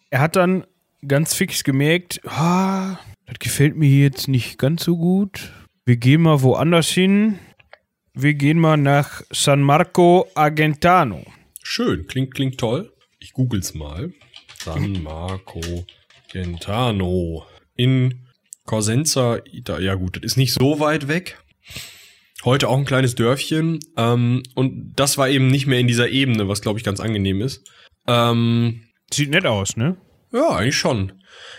Er 0.10 0.22
hat 0.22 0.36
dann 0.36 0.66
ganz 1.08 1.34
fix 1.34 1.64
gemerkt, 1.64 2.22
ah, 2.26 2.98
das 3.26 3.40
gefällt 3.40 3.76
mir 3.76 3.90
jetzt 3.90 4.28
nicht 4.28 4.58
ganz 4.58 4.84
so 4.84 4.98
gut. 4.98 5.52
Wir 5.86 5.98
gehen 5.98 6.22
mal 6.22 6.42
woanders 6.42 6.90
hin. 6.90 7.40
Wir 8.14 8.34
gehen 8.34 8.60
mal 8.60 8.78
nach 8.78 9.22
San 9.32 9.62
Marco 9.62 10.28
Argentano. 10.36 11.24
Schön, 11.62 12.08
klingt, 12.08 12.34
klingt 12.34 12.58
toll. 12.58 12.92
Ich 13.20 13.34
google's 13.34 13.74
mal. 13.74 14.12
San 14.64 15.04
Marco 15.04 15.86
Argentano. 16.28 17.46
In 17.76 18.26
Corsenza, 18.66 19.40
ja 19.52 19.96
gut, 19.96 20.18
das 20.18 20.24
ist 20.24 20.38
nicht 20.38 20.54
so 20.54 20.80
weit 20.80 21.08
weg. 21.08 21.38
Heute 22.44 22.68
auch 22.68 22.78
ein 22.78 22.86
kleines 22.86 23.16
Dörfchen. 23.16 23.80
Ähm, 23.98 24.44
und 24.56 24.94
das 24.96 25.18
war 25.18 25.30
eben 25.30 25.48
nicht 25.48 25.68
mehr 25.68 25.80
in 25.80 25.88
dieser 25.88 26.10
Ebene, 26.10 26.48
was 26.48 26.62
glaube 26.62 26.80
ich 26.80 26.86
ganz 26.86 27.00
angenehm 27.00 27.42
ist. 27.42 27.70
Ähm, 28.08 28.89
Sieht 29.12 29.30
nett 29.30 29.46
aus, 29.46 29.78
ne? 29.78 29.98
Ja, 30.32 30.50
eigentlich 30.50 30.78
schon. 30.78 31.14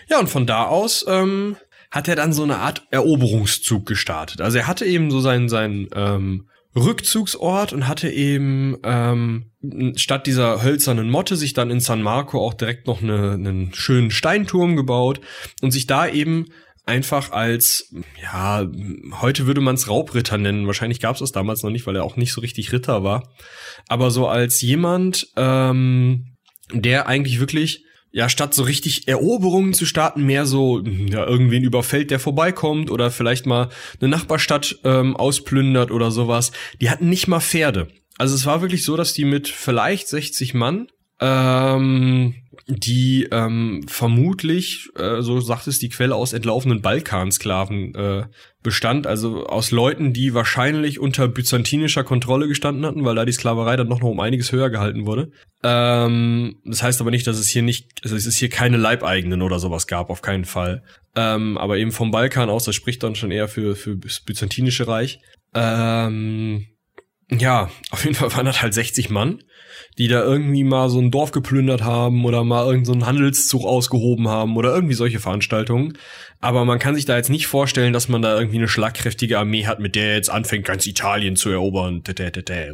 Ja, 0.09 0.19
und 0.19 0.29
von 0.29 0.45
da 0.45 0.65
aus 0.65 1.05
ähm, 1.07 1.57
hat 1.89 2.07
er 2.07 2.15
dann 2.15 2.33
so 2.33 2.43
eine 2.43 2.57
Art 2.57 2.87
Eroberungszug 2.91 3.85
gestartet. 3.85 4.41
Also 4.41 4.59
er 4.59 4.67
hatte 4.67 4.85
eben 4.85 5.11
so 5.11 5.19
seinen, 5.19 5.49
seinen 5.49 5.89
ähm, 5.93 6.47
Rückzugsort 6.75 7.73
und 7.73 7.87
hatte 7.87 8.09
eben 8.09 8.77
ähm, 8.83 9.51
statt 9.97 10.25
dieser 10.25 10.63
hölzernen 10.63 11.09
Motte 11.09 11.35
sich 11.35 11.53
dann 11.53 11.69
in 11.69 11.81
San 11.81 12.01
Marco 12.01 12.39
auch 12.39 12.53
direkt 12.53 12.87
noch 12.87 13.01
eine, 13.01 13.33
einen 13.33 13.73
schönen 13.73 14.09
Steinturm 14.09 14.77
gebaut 14.77 15.19
und 15.61 15.71
sich 15.71 15.85
da 15.85 16.07
eben 16.07 16.45
einfach 16.85 17.31
als, 17.31 17.93
ja, 18.21 18.65
heute 19.21 19.45
würde 19.45 19.61
man 19.61 19.75
es 19.75 19.89
Raubritter 19.89 20.37
nennen. 20.37 20.65
Wahrscheinlich 20.65 20.99
gab 20.99 21.15
es 21.15 21.19
das 21.19 21.31
damals 21.31 21.61
noch 21.61 21.69
nicht, 21.69 21.85
weil 21.85 21.95
er 21.95 22.05
auch 22.05 22.15
nicht 22.15 22.33
so 22.33 22.41
richtig 22.41 22.71
Ritter 22.71 23.03
war. 23.03 23.29
Aber 23.87 24.09
so 24.09 24.27
als 24.27 24.61
jemand, 24.61 25.27
ähm, 25.35 26.30
der 26.73 27.07
eigentlich 27.07 27.39
wirklich 27.39 27.85
ja, 28.13 28.27
statt 28.27 28.53
so 28.53 28.63
richtig 28.63 29.07
Eroberungen 29.07 29.73
zu 29.73 29.85
starten, 29.85 30.23
mehr 30.23 30.45
so, 30.45 30.81
ja, 30.81 31.25
irgendwen 31.25 31.63
überfällt, 31.63 32.11
der 32.11 32.19
vorbeikommt 32.19 32.91
oder 32.91 33.09
vielleicht 33.09 33.45
mal 33.45 33.69
eine 33.99 34.09
Nachbarstadt 34.09 34.79
ähm, 34.83 35.15
ausplündert 35.15 35.91
oder 35.91 36.11
sowas. 36.11 36.51
Die 36.81 36.89
hatten 36.89 37.09
nicht 37.09 37.27
mal 37.27 37.39
Pferde. 37.39 37.87
Also 38.17 38.35
es 38.35 38.45
war 38.45 38.61
wirklich 38.61 38.83
so, 38.83 38.97
dass 38.97 39.13
die 39.13 39.23
mit 39.23 39.47
vielleicht 39.47 40.09
60 40.09 40.53
Mann 40.53 40.87
ähm, 41.21 42.35
die 42.67 43.27
ähm, 43.31 43.85
vermutlich, 43.87 44.89
äh, 44.97 45.21
so 45.21 45.39
sagt 45.39 45.67
es 45.67 45.79
die 45.79 45.89
Quelle, 45.89 46.15
aus 46.15 46.33
entlaufenen 46.33 46.81
Balkansklaven 46.81 47.95
äh, 47.95 48.23
bestand, 48.63 49.07
also 49.07 49.45
aus 49.45 49.71
Leuten, 49.71 50.13
die 50.13 50.33
wahrscheinlich 50.33 50.99
unter 50.99 51.27
byzantinischer 51.27 52.03
Kontrolle 52.03 52.47
gestanden 52.47 52.85
hatten, 52.85 53.03
weil 53.03 53.15
da 53.15 53.25
die 53.25 53.31
Sklaverei 53.31 53.75
dann 53.75 53.87
noch, 53.87 54.01
noch 54.01 54.09
um 54.09 54.19
einiges 54.19 54.51
höher 54.51 54.69
gehalten 54.69 55.05
wurde. 55.05 55.31
Ähm, 55.63 56.57
das 56.65 56.83
heißt 56.83 57.01
aber 57.01 57.11
nicht, 57.11 57.27
dass 57.27 57.39
es 57.39 57.49
hier 57.49 57.63
nicht, 57.63 58.01
also 58.03 58.15
es 58.15 58.25
ist 58.25 58.37
hier 58.37 58.49
keine 58.49 58.77
Leibeigenen 58.77 59.41
oder 59.41 59.59
sowas 59.59 59.87
gab, 59.87 60.09
auf 60.09 60.21
keinen 60.21 60.45
Fall. 60.45 60.83
Ähm, 61.15 61.57
aber 61.57 61.77
eben 61.77 61.91
vom 61.91 62.11
Balkan 62.11 62.49
aus, 62.49 62.65
das 62.65 62.75
spricht 62.75 63.03
dann 63.03 63.15
schon 63.15 63.31
eher 63.31 63.47
für, 63.47 63.75
für 63.75 63.97
das 63.97 64.21
byzantinische 64.21 64.87
Reich. 64.87 65.19
Ähm, 65.53 66.67
ja, 67.37 67.69
auf 67.91 68.03
jeden 68.03 68.15
Fall 68.15 68.33
waren 68.33 68.45
das 68.45 68.61
halt 68.61 68.73
60 68.73 69.09
Mann 69.09 69.43
die 69.97 70.07
da 70.07 70.23
irgendwie 70.23 70.63
mal 70.63 70.89
so 70.89 70.99
ein 70.99 71.11
Dorf 71.11 71.31
geplündert 71.31 71.83
haben 71.83 72.23
oder 72.25 72.43
mal 72.43 72.65
irgendeinen 72.65 73.01
so 73.01 73.05
Handelszug 73.05 73.65
ausgehoben 73.65 74.27
haben 74.27 74.55
oder 74.55 74.73
irgendwie 74.73 74.93
solche 74.93 75.19
Veranstaltungen. 75.19 75.97
Aber 76.39 76.65
man 76.65 76.79
kann 76.79 76.95
sich 76.95 77.05
da 77.05 77.17
jetzt 77.17 77.29
nicht 77.29 77.47
vorstellen, 77.47 77.93
dass 77.93 78.07
man 78.07 78.21
da 78.21 78.37
irgendwie 78.37 78.57
eine 78.57 78.67
schlagkräftige 78.67 79.37
Armee 79.37 79.65
hat, 79.65 79.79
mit 79.79 79.95
der 79.95 80.15
jetzt 80.15 80.29
anfängt, 80.29 80.65
ganz 80.65 80.87
Italien 80.87 81.35
zu 81.35 81.49
erobern, 81.49 82.03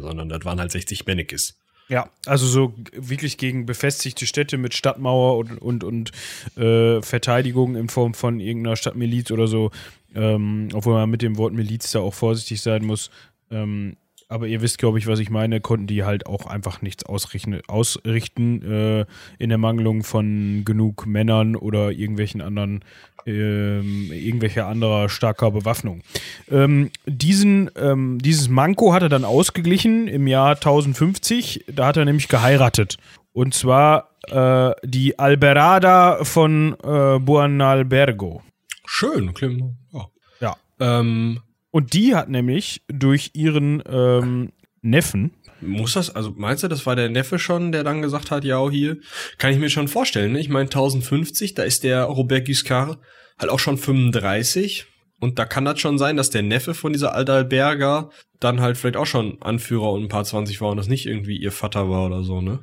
sondern 0.00 0.28
das 0.28 0.44
waren 0.44 0.60
halt 0.60 0.70
60 0.70 1.06
Mannekes. 1.06 1.54
Ja, 1.88 2.10
also 2.26 2.46
so 2.46 2.74
wirklich 2.92 3.38
gegen 3.38 3.64
befestigte 3.64 4.26
Städte 4.26 4.58
mit 4.58 4.74
Stadtmauer 4.74 5.38
und, 5.38 5.58
und, 5.60 5.84
und 5.84 6.12
äh, 6.56 7.00
Verteidigung 7.00 7.76
in 7.76 7.88
Form 7.88 8.12
von 8.12 8.40
irgendeiner 8.40 8.76
Stadtmiliz 8.76 9.30
oder 9.30 9.48
so, 9.48 9.70
ähm, 10.14 10.68
obwohl 10.74 10.94
man 10.94 11.08
mit 11.08 11.22
dem 11.22 11.38
Wort 11.38 11.54
Miliz 11.54 11.90
da 11.90 12.00
auch 12.00 12.12
vorsichtig 12.12 12.60
sein 12.60 12.84
muss, 12.84 13.10
ähm, 13.50 13.96
aber 14.28 14.46
ihr 14.46 14.60
wisst, 14.60 14.78
glaube 14.78 14.98
ich, 14.98 15.06
was 15.06 15.18
ich 15.18 15.30
meine, 15.30 15.60
konnten 15.60 15.86
die 15.86 16.04
halt 16.04 16.26
auch 16.26 16.46
einfach 16.46 16.82
nichts 16.82 17.04
ausrichten, 17.04 17.60
ausrichten 17.66 18.62
äh, 18.62 19.06
in 19.38 19.48
der 19.48 19.58
Mangelung 19.58 20.04
von 20.04 20.62
genug 20.66 21.06
Männern 21.06 21.56
oder 21.56 21.92
irgendwelchen 21.92 22.42
anderen, 22.42 22.84
ähm, 23.24 24.10
irgendwelcher 24.12 24.66
anderer 24.66 25.08
starker 25.08 25.50
Bewaffnung. 25.50 26.02
Ähm, 26.50 26.90
diesen, 27.06 27.70
ähm, 27.76 28.18
dieses 28.20 28.48
Manko 28.50 28.92
hat 28.92 29.02
er 29.02 29.08
dann 29.08 29.24
ausgeglichen 29.24 30.08
im 30.08 30.26
Jahr 30.26 30.56
1050. 30.56 31.64
Da 31.68 31.86
hat 31.86 31.96
er 31.96 32.04
nämlich 32.04 32.28
geheiratet. 32.28 32.98
Und 33.32 33.54
zwar 33.54 34.10
äh, 34.26 34.72
die 34.84 35.18
Alberada 35.18 36.24
von 36.24 36.74
äh, 36.82 37.18
Buonalbergo. 37.18 38.42
Schön, 38.84 39.32
klingt. 39.32 39.74
Ja. 39.92 40.06
ja. 40.40 40.56
Ähm, 40.80 41.40
und 41.70 41.92
die 41.92 42.14
hat 42.14 42.28
nämlich 42.28 42.82
durch 42.88 43.30
ihren 43.34 43.82
ähm, 43.88 44.52
Neffen. 44.80 45.32
Muss 45.60 45.94
das, 45.94 46.14
also 46.14 46.32
meinst 46.36 46.62
du, 46.62 46.68
das 46.68 46.86
war 46.86 46.96
der 46.96 47.08
Neffe 47.08 47.38
schon, 47.38 47.72
der 47.72 47.84
dann 47.84 48.00
gesagt 48.02 48.30
hat, 48.30 48.44
ja, 48.44 48.68
hier, 48.70 48.98
kann 49.38 49.52
ich 49.52 49.58
mir 49.58 49.70
schon 49.70 49.88
vorstellen, 49.88 50.32
ne? 50.32 50.40
Ich 50.40 50.48
meine, 50.48 50.66
1050, 50.66 51.54
da 51.54 51.64
ist 51.64 51.82
der 51.82 52.04
Robert 52.04 52.44
Giscard 52.44 52.98
halt 53.38 53.50
auch 53.50 53.58
schon 53.58 53.78
35. 53.78 54.86
Und 55.20 55.38
da 55.38 55.44
kann 55.44 55.64
das 55.64 55.80
schon 55.80 55.98
sein, 55.98 56.16
dass 56.16 56.30
der 56.30 56.42
Neffe 56.42 56.74
von 56.74 56.92
dieser 56.92 57.16
Adalberger 57.16 58.10
dann 58.38 58.60
halt 58.60 58.76
vielleicht 58.76 58.96
auch 58.96 59.06
schon 59.06 59.42
Anführer 59.42 59.90
und 59.90 60.04
ein 60.04 60.08
paar 60.08 60.24
20 60.24 60.60
war 60.60 60.70
und 60.70 60.76
das 60.76 60.86
nicht 60.86 61.06
irgendwie 61.06 61.36
ihr 61.36 61.50
Vater 61.50 61.90
war 61.90 62.06
oder 62.06 62.22
so, 62.22 62.40
ne? 62.40 62.60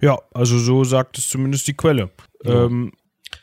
Ja, 0.00 0.18
also 0.32 0.58
so 0.58 0.84
sagt 0.84 1.18
es 1.18 1.28
zumindest 1.28 1.66
die 1.68 1.76
Quelle. 1.76 2.10
Ja. 2.44 2.64
Ähm, 2.64 2.92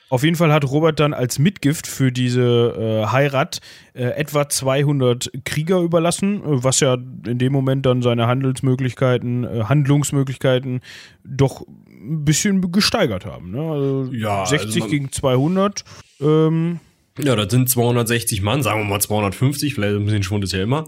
auf 0.10 0.24
jeden 0.24 0.36
Fall 0.36 0.54
hat 0.54 0.64
Robert 0.70 1.00
dann 1.00 1.14
als 1.14 1.40
Mitgift 1.40 1.88
für 1.88 2.12
diese 2.12 3.04
äh, 3.06 3.12
Heirat 3.12 3.60
äh, 3.94 4.04
etwa 4.04 4.48
200 4.48 5.32
Krieger 5.46 5.80
überlassen, 5.80 6.42
äh, 6.44 6.64
was 6.64 6.80
ja 6.80 6.94
in 6.94 7.40
dem 7.40 7.52
Moment 7.52 7.86
dann 7.86 8.02
seine 8.02 8.28
Handelsmöglichkeiten, 8.28 9.44
äh, 9.44 9.64
Handlungsmöglichkeiten 9.64 10.82
doch 11.24 11.66
ein 11.88 12.24
bisschen 12.24 12.72
gesteigert 12.72 13.26
haben. 13.26 13.52
Ne? 13.52 13.62
Also 13.62 14.12
ja, 14.14 14.46
60 14.46 14.84
also 14.84 14.92
gegen 14.92 15.12
200. 15.12 15.84
Ähm, 16.22 16.80
ja, 17.18 17.36
das 17.36 17.50
sind 17.50 17.70
260 17.70 18.42
Mann, 18.42 18.62
sagen 18.62 18.82
wir 18.82 18.86
mal 18.86 19.00
250, 19.00 19.74
vielleicht 19.74 19.96
ein 19.96 20.06
bisschen 20.06 20.24
Schwund 20.24 20.44
ist 20.44 20.54
ja 20.54 20.62
immer. 20.62 20.86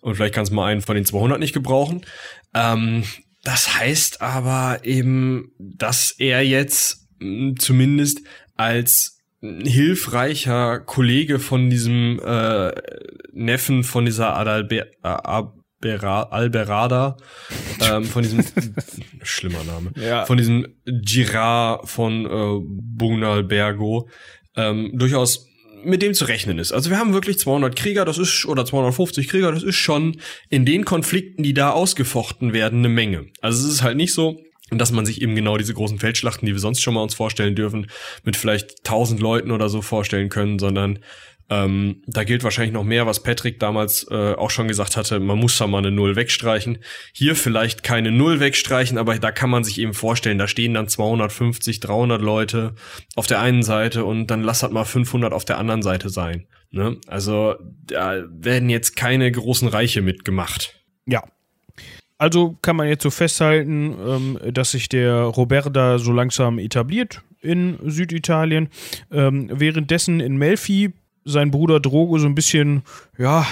Und 0.00 0.16
vielleicht 0.16 0.34
kannst 0.34 0.52
du 0.52 0.56
mal 0.56 0.66
einen 0.66 0.82
von 0.82 0.96
den 0.96 1.04
200 1.06 1.38
nicht 1.38 1.54
gebrauchen. 1.54 2.02
Ähm, 2.54 3.04
das 3.42 3.78
heißt 3.78 4.20
aber 4.20 4.80
eben, 4.84 5.52
dass 5.58 6.10
er 6.18 6.44
jetzt 6.44 7.08
zumindest 7.58 8.22
als 8.60 9.18
hilfreicher 9.40 10.80
Kollege 10.80 11.38
von 11.38 11.70
diesem 11.70 12.20
äh, 12.22 12.70
Neffen 13.32 13.84
von 13.84 14.04
dieser 14.04 14.36
Adalbe 14.36 14.90
Albera 15.02 16.24
Alberada, 16.24 17.16
ähm, 17.90 18.04
von 18.04 18.22
diesem 18.22 18.44
schlimmer 19.22 19.64
Name, 19.64 19.92
ja. 19.96 20.26
von 20.26 20.36
diesem 20.36 20.66
Girard 20.84 21.88
von 21.88 22.26
äh, 22.26 22.60
Bunalbergo, 22.62 24.10
ähm, 24.56 24.90
durchaus 24.92 25.46
mit 25.82 26.02
dem 26.02 26.12
zu 26.12 26.26
rechnen 26.26 26.58
ist. 26.58 26.72
Also 26.72 26.90
wir 26.90 26.98
haben 26.98 27.14
wirklich 27.14 27.38
200 27.38 27.74
Krieger, 27.74 28.04
das 28.04 28.18
ist, 28.18 28.44
oder 28.44 28.66
250 28.66 29.26
Krieger, 29.26 29.52
das 29.52 29.62
ist 29.62 29.76
schon 29.76 30.20
in 30.50 30.66
den 30.66 30.84
Konflikten, 30.84 31.42
die 31.42 31.54
da 31.54 31.70
ausgefochten 31.70 32.52
werden, 32.52 32.80
eine 32.80 32.90
Menge. 32.90 33.28
Also 33.40 33.66
es 33.66 33.72
ist 33.72 33.82
halt 33.82 33.96
nicht 33.96 34.12
so, 34.12 34.38
dass 34.78 34.92
man 34.92 35.06
sich 35.06 35.22
eben 35.22 35.34
genau 35.34 35.56
diese 35.56 35.74
großen 35.74 35.98
Feldschlachten, 35.98 36.46
die 36.46 36.52
wir 36.52 36.60
sonst 36.60 36.80
schon 36.80 36.94
mal 36.94 37.02
uns 37.02 37.14
vorstellen 37.14 37.54
dürfen, 37.54 37.86
mit 38.24 38.36
vielleicht 38.36 38.78
1000 38.86 39.20
Leuten 39.20 39.50
oder 39.50 39.68
so 39.68 39.82
vorstellen 39.82 40.28
können, 40.28 40.58
sondern 40.58 41.00
ähm, 41.50 42.02
da 42.06 42.22
gilt 42.22 42.44
wahrscheinlich 42.44 42.72
noch 42.72 42.84
mehr, 42.84 43.06
was 43.06 43.24
Patrick 43.24 43.58
damals 43.58 44.06
äh, 44.08 44.34
auch 44.34 44.50
schon 44.50 44.68
gesagt 44.68 44.96
hatte, 44.96 45.18
man 45.18 45.36
muss 45.36 45.58
da 45.58 45.66
mal 45.66 45.78
eine 45.78 45.90
Null 45.90 46.14
wegstreichen. 46.14 46.78
Hier 47.12 47.34
vielleicht 47.34 47.82
keine 47.82 48.12
Null 48.12 48.38
wegstreichen, 48.38 48.96
aber 48.98 49.18
da 49.18 49.32
kann 49.32 49.50
man 49.50 49.64
sich 49.64 49.80
eben 49.80 49.92
vorstellen, 49.92 50.38
da 50.38 50.46
stehen 50.46 50.74
dann 50.74 50.86
250, 50.86 51.80
300 51.80 52.22
Leute 52.22 52.76
auf 53.16 53.26
der 53.26 53.40
einen 53.40 53.64
Seite 53.64 54.04
und 54.04 54.28
dann 54.28 54.44
lass 54.44 54.62
halt 54.62 54.72
mal 54.72 54.84
500 54.84 55.32
auf 55.32 55.44
der 55.44 55.58
anderen 55.58 55.82
Seite 55.82 56.08
sein. 56.08 56.46
Ne? 56.70 56.98
Also 57.08 57.56
da 57.84 58.22
werden 58.30 58.70
jetzt 58.70 58.94
keine 58.94 59.30
großen 59.30 59.66
Reiche 59.66 60.02
mitgemacht. 60.02 60.80
Ja, 61.04 61.24
also 62.20 62.54
kann 62.60 62.76
man 62.76 62.86
jetzt 62.86 63.02
so 63.02 63.10
festhalten, 63.10 63.96
ähm, 64.06 64.38
dass 64.52 64.72
sich 64.72 64.90
der 64.90 65.22
Roberta 65.22 65.98
so 65.98 66.12
langsam 66.12 66.58
etabliert 66.58 67.22
in 67.40 67.78
Süditalien. 67.82 68.68
Ähm, 69.10 69.48
währenddessen 69.50 70.20
in 70.20 70.36
Melfi 70.36 70.92
sein 71.24 71.50
Bruder 71.50 71.80
Drogo 71.80 72.18
so 72.18 72.26
ein 72.26 72.34
bisschen, 72.34 72.82
ja. 73.16 73.46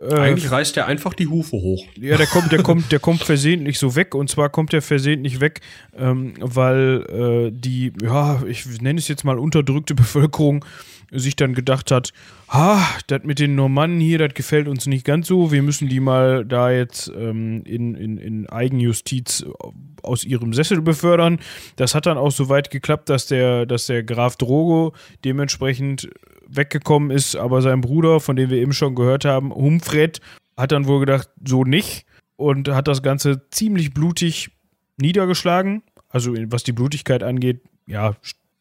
Äh, 0.00 0.14
Eigentlich 0.14 0.50
reißt 0.50 0.76
er 0.76 0.86
einfach 0.86 1.14
die 1.14 1.28
Hufe 1.28 1.56
hoch. 1.56 1.82
Ja, 1.98 2.18
der 2.18 2.26
kommt, 2.26 2.52
der 2.52 2.62
kommt, 2.62 2.92
der 2.92 2.98
kommt 2.98 3.22
versehentlich 3.22 3.78
so 3.78 3.96
weg. 3.96 4.14
Und 4.14 4.28
zwar 4.28 4.50
kommt 4.50 4.74
er 4.74 4.82
versehentlich 4.82 5.40
weg, 5.40 5.62
ähm, 5.96 6.34
weil 6.40 7.06
äh, 7.08 7.50
die, 7.58 7.94
ja, 8.02 8.42
ich 8.46 8.66
nenne 8.82 8.98
es 8.98 9.08
jetzt 9.08 9.24
mal 9.24 9.38
unterdrückte 9.38 9.94
Bevölkerung 9.94 10.62
sich 11.12 11.36
dann 11.36 11.54
gedacht 11.54 11.90
hat, 11.90 12.12
ha, 12.48 12.80
das 13.06 13.24
mit 13.24 13.38
den 13.38 13.54
Normannen 13.54 14.00
hier, 14.00 14.18
das 14.18 14.34
gefällt 14.34 14.68
uns 14.68 14.86
nicht 14.86 15.04
ganz 15.04 15.26
so. 15.26 15.52
Wir 15.52 15.62
müssen 15.62 15.88
die 15.88 16.00
mal 16.00 16.44
da 16.44 16.70
jetzt 16.70 17.10
ähm, 17.16 17.62
in, 17.64 17.94
in, 17.94 18.18
in 18.18 18.48
Eigenjustiz 18.48 19.44
aus 20.02 20.24
ihrem 20.24 20.52
Sessel 20.52 20.80
befördern. 20.80 21.40
Das 21.76 21.94
hat 21.94 22.06
dann 22.06 22.18
auch 22.18 22.32
so 22.32 22.48
weit 22.48 22.70
geklappt, 22.70 23.08
dass 23.08 23.26
der, 23.26 23.66
dass 23.66 23.86
der 23.86 24.02
Graf 24.02 24.36
Drogo 24.36 24.94
dementsprechend 25.24 26.08
weggekommen 26.46 27.10
ist, 27.10 27.36
aber 27.36 27.62
sein 27.62 27.80
Bruder, 27.80 28.20
von 28.20 28.36
dem 28.36 28.50
wir 28.50 28.58
eben 28.58 28.72
schon 28.72 28.94
gehört 28.94 29.24
haben, 29.24 29.54
Humfred, 29.54 30.20
hat 30.56 30.72
dann 30.72 30.86
wohl 30.86 31.00
gedacht, 31.00 31.28
so 31.44 31.64
nicht 31.64 32.06
und 32.36 32.68
hat 32.68 32.88
das 32.88 33.02
Ganze 33.02 33.48
ziemlich 33.50 33.94
blutig 33.94 34.50
niedergeschlagen. 34.96 35.82
Also 36.08 36.34
was 36.46 36.64
die 36.64 36.72
Blutigkeit 36.72 37.22
angeht, 37.22 37.60
ja, 37.86 38.16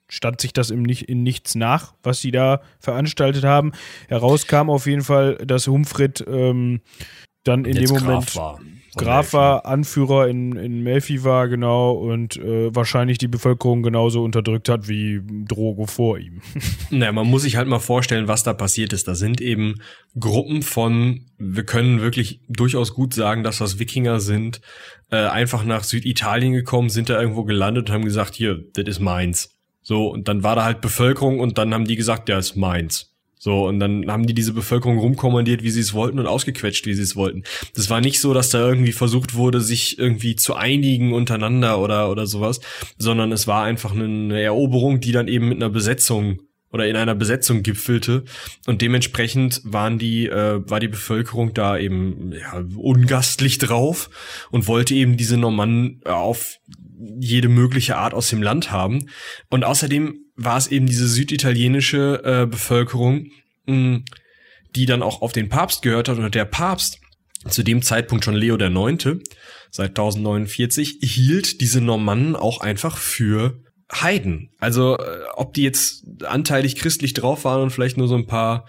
stand 0.09 0.41
sich 0.41 0.51
das 0.51 0.71
im 0.71 0.83
nicht, 0.83 1.03
in 1.03 1.23
nichts 1.23 1.55
nach, 1.55 1.93
was 2.03 2.19
sie 2.19 2.31
da 2.31 2.61
veranstaltet 2.79 3.45
haben. 3.45 3.71
Heraus 4.07 4.47
kam 4.47 4.69
auf 4.69 4.85
jeden 4.85 5.03
Fall, 5.03 5.35
dass 5.35 5.67
Humfred 5.67 6.25
ähm, 6.27 6.81
dann 7.43 7.63
in 7.63 7.77
Jetzt 7.77 7.89
dem 7.89 8.03
Moment 8.03 8.35
war. 8.35 8.59
Graf 8.97 9.33
war, 9.33 9.65
Anführer 9.65 10.27
in, 10.27 10.55
in 10.55 10.81
Melfi 10.81 11.23
war, 11.23 11.47
genau, 11.47 11.91
und 11.91 12.37
äh, 12.37 12.73
wahrscheinlich 12.75 13.17
die 13.17 13.27
Bevölkerung 13.27 13.83
genauso 13.83 14.23
unterdrückt 14.23 14.67
hat 14.67 14.87
wie 14.87 15.21
Drogo 15.47 15.85
vor 15.85 16.17
ihm. 16.17 16.41
naja, 16.89 17.11
man 17.11 17.27
muss 17.27 17.43
sich 17.43 17.55
halt 17.55 17.67
mal 17.67 17.79
vorstellen, 17.79 18.27
was 18.27 18.43
da 18.43 18.53
passiert 18.53 18.91
ist. 18.91 19.07
Da 19.07 19.15
sind 19.15 19.41
eben 19.41 19.75
Gruppen 20.19 20.63
von, 20.63 21.25
wir 21.37 21.63
können 21.65 22.01
wirklich 22.01 22.41
durchaus 22.49 22.93
gut 22.93 23.13
sagen, 23.13 23.43
dass 23.43 23.59
das 23.59 23.79
Wikinger 23.79 24.19
sind, 24.19 24.59
äh, 25.11 25.17
einfach 25.17 25.63
nach 25.63 25.83
Süditalien 25.83 26.53
gekommen, 26.53 26.89
sind 26.89 27.09
da 27.09 27.21
irgendwo 27.21 27.43
gelandet 27.43 27.89
und 27.89 27.95
haben 27.95 28.05
gesagt, 28.05 28.35
hier, 28.35 28.59
das 28.73 28.85
ist 28.87 28.99
meins. 28.99 29.58
So, 29.89 30.05
und 30.09 30.27
dann 30.27 30.43
war 30.43 30.55
da 30.55 30.65
halt 30.65 30.81
Bevölkerung 30.81 31.39
und 31.39 31.57
dann 31.57 31.73
haben 31.73 31.85
die 31.85 31.95
gesagt, 31.95 32.29
ja, 32.29 32.37
ist 32.37 32.55
meins. 32.55 33.11
So, 33.39 33.65
und 33.67 33.79
dann 33.79 34.05
haben 34.05 34.27
die 34.27 34.35
diese 34.35 34.53
Bevölkerung 34.53 34.99
rumkommandiert, 34.99 35.63
wie 35.63 35.71
sie 35.71 35.79
es 35.79 35.95
wollten 35.95 36.19
und 36.19 36.27
ausgequetscht, 36.27 36.85
wie 36.85 36.93
sie 36.93 37.01
es 37.01 37.15
wollten. 37.15 37.41
Das 37.73 37.89
war 37.89 37.99
nicht 37.99 38.19
so, 38.19 38.35
dass 38.35 38.49
da 38.49 38.59
irgendwie 38.59 38.91
versucht 38.91 39.33
wurde, 39.33 39.61
sich 39.61 39.97
irgendwie 39.97 40.35
zu 40.35 40.53
einigen 40.53 41.11
untereinander 41.11 41.79
oder, 41.79 42.11
oder 42.11 42.27
sowas, 42.27 42.59
sondern 42.99 43.31
es 43.31 43.47
war 43.47 43.63
einfach 43.63 43.93
eine 43.93 44.39
Eroberung, 44.39 44.99
die 44.99 45.11
dann 45.11 45.27
eben 45.27 45.49
mit 45.49 45.57
einer 45.57 45.71
Besetzung 45.71 46.39
oder 46.71 46.87
in 46.87 46.95
einer 46.95 47.15
Besetzung 47.15 47.63
gipfelte 47.63 48.25
und 48.67 48.83
dementsprechend 48.83 49.59
waren 49.63 49.97
die 49.97 50.27
äh, 50.27 50.61
war 50.69 50.79
die 50.79 50.87
Bevölkerung 50.87 51.55
da 51.55 51.79
eben 51.79 52.31
ja, 52.31 52.63
ungastlich 52.75 53.57
drauf 53.57 54.11
und 54.51 54.67
wollte 54.67 54.93
eben 54.93 55.17
diese 55.17 55.37
Normannen 55.37 56.01
auf 56.05 56.59
jede 57.19 57.49
mögliche 57.49 57.97
Art 57.97 58.13
aus 58.13 58.29
dem 58.29 58.41
Land 58.41 58.71
haben. 58.71 59.09
Und 59.49 59.63
außerdem 59.63 60.19
war 60.35 60.57
es 60.57 60.67
eben 60.67 60.85
diese 60.85 61.07
süditalienische 61.07 62.21
äh, 62.23 62.45
Bevölkerung, 62.45 63.27
mh, 63.65 64.01
die 64.75 64.85
dann 64.85 65.01
auch 65.01 65.21
auf 65.21 65.31
den 65.31 65.49
Papst 65.49 65.81
gehört 65.81 66.09
hat. 66.09 66.17
Und 66.17 66.35
der 66.35 66.45
Papst 66.45 66.99
zu 67.47 67.63
dem 67.63 67.81
Zeitpunkt 67.81 68.25
schon 68.25 68.35
Leo 68.35 68.57
der 68.57 68.69
Neunte 68.69 69.19
seit 69.71 69.91
1049 69.91 70.99
hielt 71.01 71.61
diese 71.61 71.81
Normannen 71.81 72.35
auch 72.35 72.61
einfach 72.61 72.97
für 72.97 73.61
Heiden. 73.91 74.51
Also 74.59 74.97
äh, 74.97 75.23
ob 75.35 75.53
die 75.53 75.63
jetzt 75.63 76.05
anteilig 76.23 76.75
christlich 76.75 77.13
drauf 77.13 77.43
waren 77.43 77.63
und 77.63 77.69
vielleicht 77.71 77.97
nur 77.97 78.07
so 78.07 78.15
ein 78.15 78.27
paar 78.27 78.65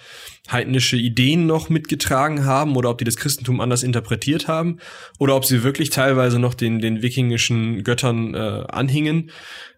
heidnische 0.50 0.96
Ideen 0.96 1.46
noch 1.46 1.68
mitgetragen 1.68 2.46
haben 2.46 2.74
oder 2.76 2.90
ob 2.90 2.98
die 2.98 3.04
das 3.04 3.16
Christentum 3.16 3.60
anders 3.60 3.82
interpretiert 3.82 4.48
haben 4.48 4.78
oder 5.18 5.36
ob 5.36 5.44
sie 5.44 5.62
wirklich 5.62 5.90
teilweise 5.90 6.38
noch 6.38 6.54
den, 6.54 6.80
den 6.80 7.02
wikingischen 7.02 7.84
Göttern 7.84 8.34
äh, 8.34 8.64
anhingen, 8.68 9.30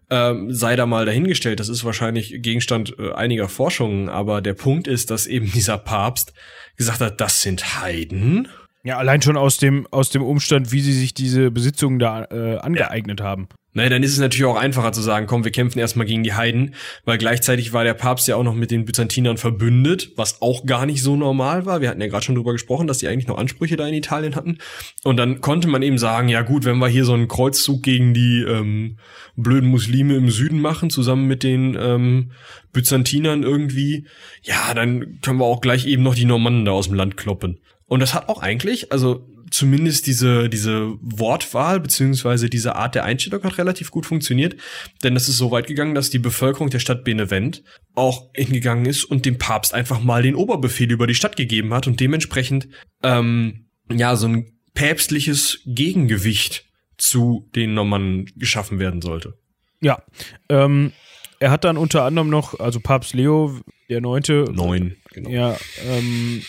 ähm, 0.09 0.53
sei 0.53 0.77
da 0.77 0.85
mal 0.85 1.05
dahingestellt. 1.05 1.59
Das 1.59 1.69
ist 1.69 1.83
wahrscheinlich 1.83 2.41
Gegenstand 2.41 2.95
äh, 2.97 3.11
einiger 3.11 3.49
Forschungen, 3.49 4.07
aber 4.07 4.41
der 4.41 4.53
Punkt 4.53 4.87
ist, 4.87 5.11
dass 5.11 5.27
eben 5.27 5.51
dieser 5.53 5.77
Papst 5.77 6.33
gesagt 6.77 7.01
hat, 7.01 7.19
das 7.19 7.41
sind 7.41 7.81
Heiden. 7.81 8.47
Ja, 8.85 8.97
allein 8.97 9.21
schon 9.21 9.37
aus 9.37 9.57
dem, 9.57 9.87
aus 9.91 10.09
dem 10.09 10.21
Umstand, 10.21 10.73
wie 10.73 10.81
sie 10.81 10.91
sich 10.91 11.13
diese 11.13 11.51
Besitzungen 11.51 11.99
da 11.99 12.25
äh, 12.25 12.57
angeeignet 12.57 13.21
ja. 13.21 13.25
haben. 13.25 13.47
Naja, 13.75 13.89
dann 13.89 14.03
ist 14.03 14.11
es 14.11 14.19
natürlich 14.19 14.45
auch 14.45 14.55
einfacher 14.55 14.91
zu 14.91 15.01
sagen, 15.01 15.25
komm, 15.25 15.45
wir 15.45 15.51
kämpfen 15.51 15.79
erstmal 15.79 16.05
gegen 16.05 16.23
die 16.23 16.33
Heiden, 16.33 16.75
weil 17.05 17.17
gleichzeitig 17.17 17.73
war 17.73 17.83
der 17.83 17.95
Papst 17.95 18.27
ja 18.27 18.35
auch 18.35 18.43
noch 18.43 18.53
mit 18.53 18.69
den 18.69 18.85
Byzantinern 18.85 19.37
verbündet, 19.37 20.11
was 20.15 20.43
auch 20.43 20.65
gar 20.65 20.85
nicht 20.85 21.01
so 21.01 21.15
normal 21.15 21.65
war. 21.65 21.81
Wir 21.81 21.89
hatten 21.89 22.01
ja 22.01 22.07
gerade 22.07 22.23
schon 22.23 22.35
drüber 22.35 22.51
gesprochen, 22.51 22.85
dass 22.85 22.99
die 22.99 23.07
eigentlich 23.07 23.27
noch 23.27 23.39
Ansprüche 23.39 23.75
da 23.75 23.87
in 23.87 23.95
Italien 23.95 24.35
hatten. 24.35 24.59
Und 25.03 25.17
dann 25.17 25.41
konnte 25.41 25.67
man 25.67 25.81
eben 25.81 25.97
sagen, 25.97 26.27
ja 26.27 26.43
gut, 26.43 26.65
wenn 26.65 26.77
wir 26.77 26.87
hier 26.87 27.05
so 27.05 27.13
einen 27.13 27.27
Kreuzzug 27.27 27.81
gegen 27.81 28.13
die 28.13 28.43
ähm, 28.43 28.99
blöden 29.35 29.69
Muslime 29.69 30.15
im 30.17 30.29
Süden 30.29 30.61
machen, 30.61 30.91
zusammen 30.91 31.25
mit 31.25 31.41
den 31.41 31.75
ähm, 31.79 32.31
Byzantinern 32.73 33.41
irgendwie, 33.41 34.07
ja, 34.43 34.73
dann 34.75 35.19
können 35.21 35.39
wir 35.39 35.45
auch 35.45 35.61
gleich 35.61 35.87
eben 35.87 36.03
noch 36.03 36.15
die 36.15 36.25
Normannen 36.25 36.65
da 36.65 36.73
aus 36.73 36.89
dem 36.89 36.95
Land 36.95 37.17
kloppen. 37.17 37.59
Und 37.85 37.99
das 37.99 38.13
hat 38.13 38.29
auch 38.29 38.41
eigentlich, 38.41 38.91
also 38.91 39.27
zumindest 39.53 40.07
diese, 40.07 40.49
diese 40.49 40.95
Wortwahl 40.99 41.79
beziehungsweise 41.79 42.49
diese 42.49 42.75
Art 42.75 42.95
der 42.95 43.03
Einstellung 43.03 43.43
hat 43.43 43.57
relativ 43.59 43.91
gut 43.91 44.05
funktioniert, 44.05 44.55
denn 45.03 45.15
es 45.15 45.29
ist 45.29 45.37
so 45.37 45.51
weit 45.51 45.67
gegangen, 45.67 45.93
dass 45.93 46.09
die 46.09 46.19
Bevölkerung 46.19 46.71
der 46.71 46.79
Stadt 46.79 47.03
Benevent 47.03 47.63
auch 47.93 48.29
hingegangen 48.33 48.85
ist 48.85 49.03
und 49.03 49.25
dem 49.25 49.37
Papst 49.37 49.73
einfach 49.73 50.01
mal 50.01 50.23
den 50.23 50.35
Oberbefehl 50.35 50.91
über 50.91 51.05
die 51.05 51.15
Stadt 51.15 51.35
gegeben 51.35 51.73
hat 51.73 51.85
und 51.85 51.99
dementsprechend 51.99 52.67
ähm, 53.03 53.67
ja 53.91 54.15
so 54.15 54.27
ein 54.27 54.57
päpstliches 54.73 55.59
Gegengewicht 55.65 56.65
zu 56.97 57.49
den 57.55 57.75
Normannen 57.75 58.31
geschaffen 58.35 58.79
werden 58.79 59.01
sollte. 59.01 59.37
Ja, 59.81 60.01
ähm, 60.49 60.93
er 61.39 61.51
hat 61.51 61.63
dann 61.63 61.77
unter 61.77 62.05
anderem 62.05 62.29
noch, 62.29 62.59
also 62.59 62.79
Papst 62.79 63.13
Leo 63.13 63.59
der 63.89 64.01
Neunte, 64.01 64.45
neun, 64.51 64.95
genau. 65.11 65.29
ja, 65.29 65.57
ähm, 65.85 66.41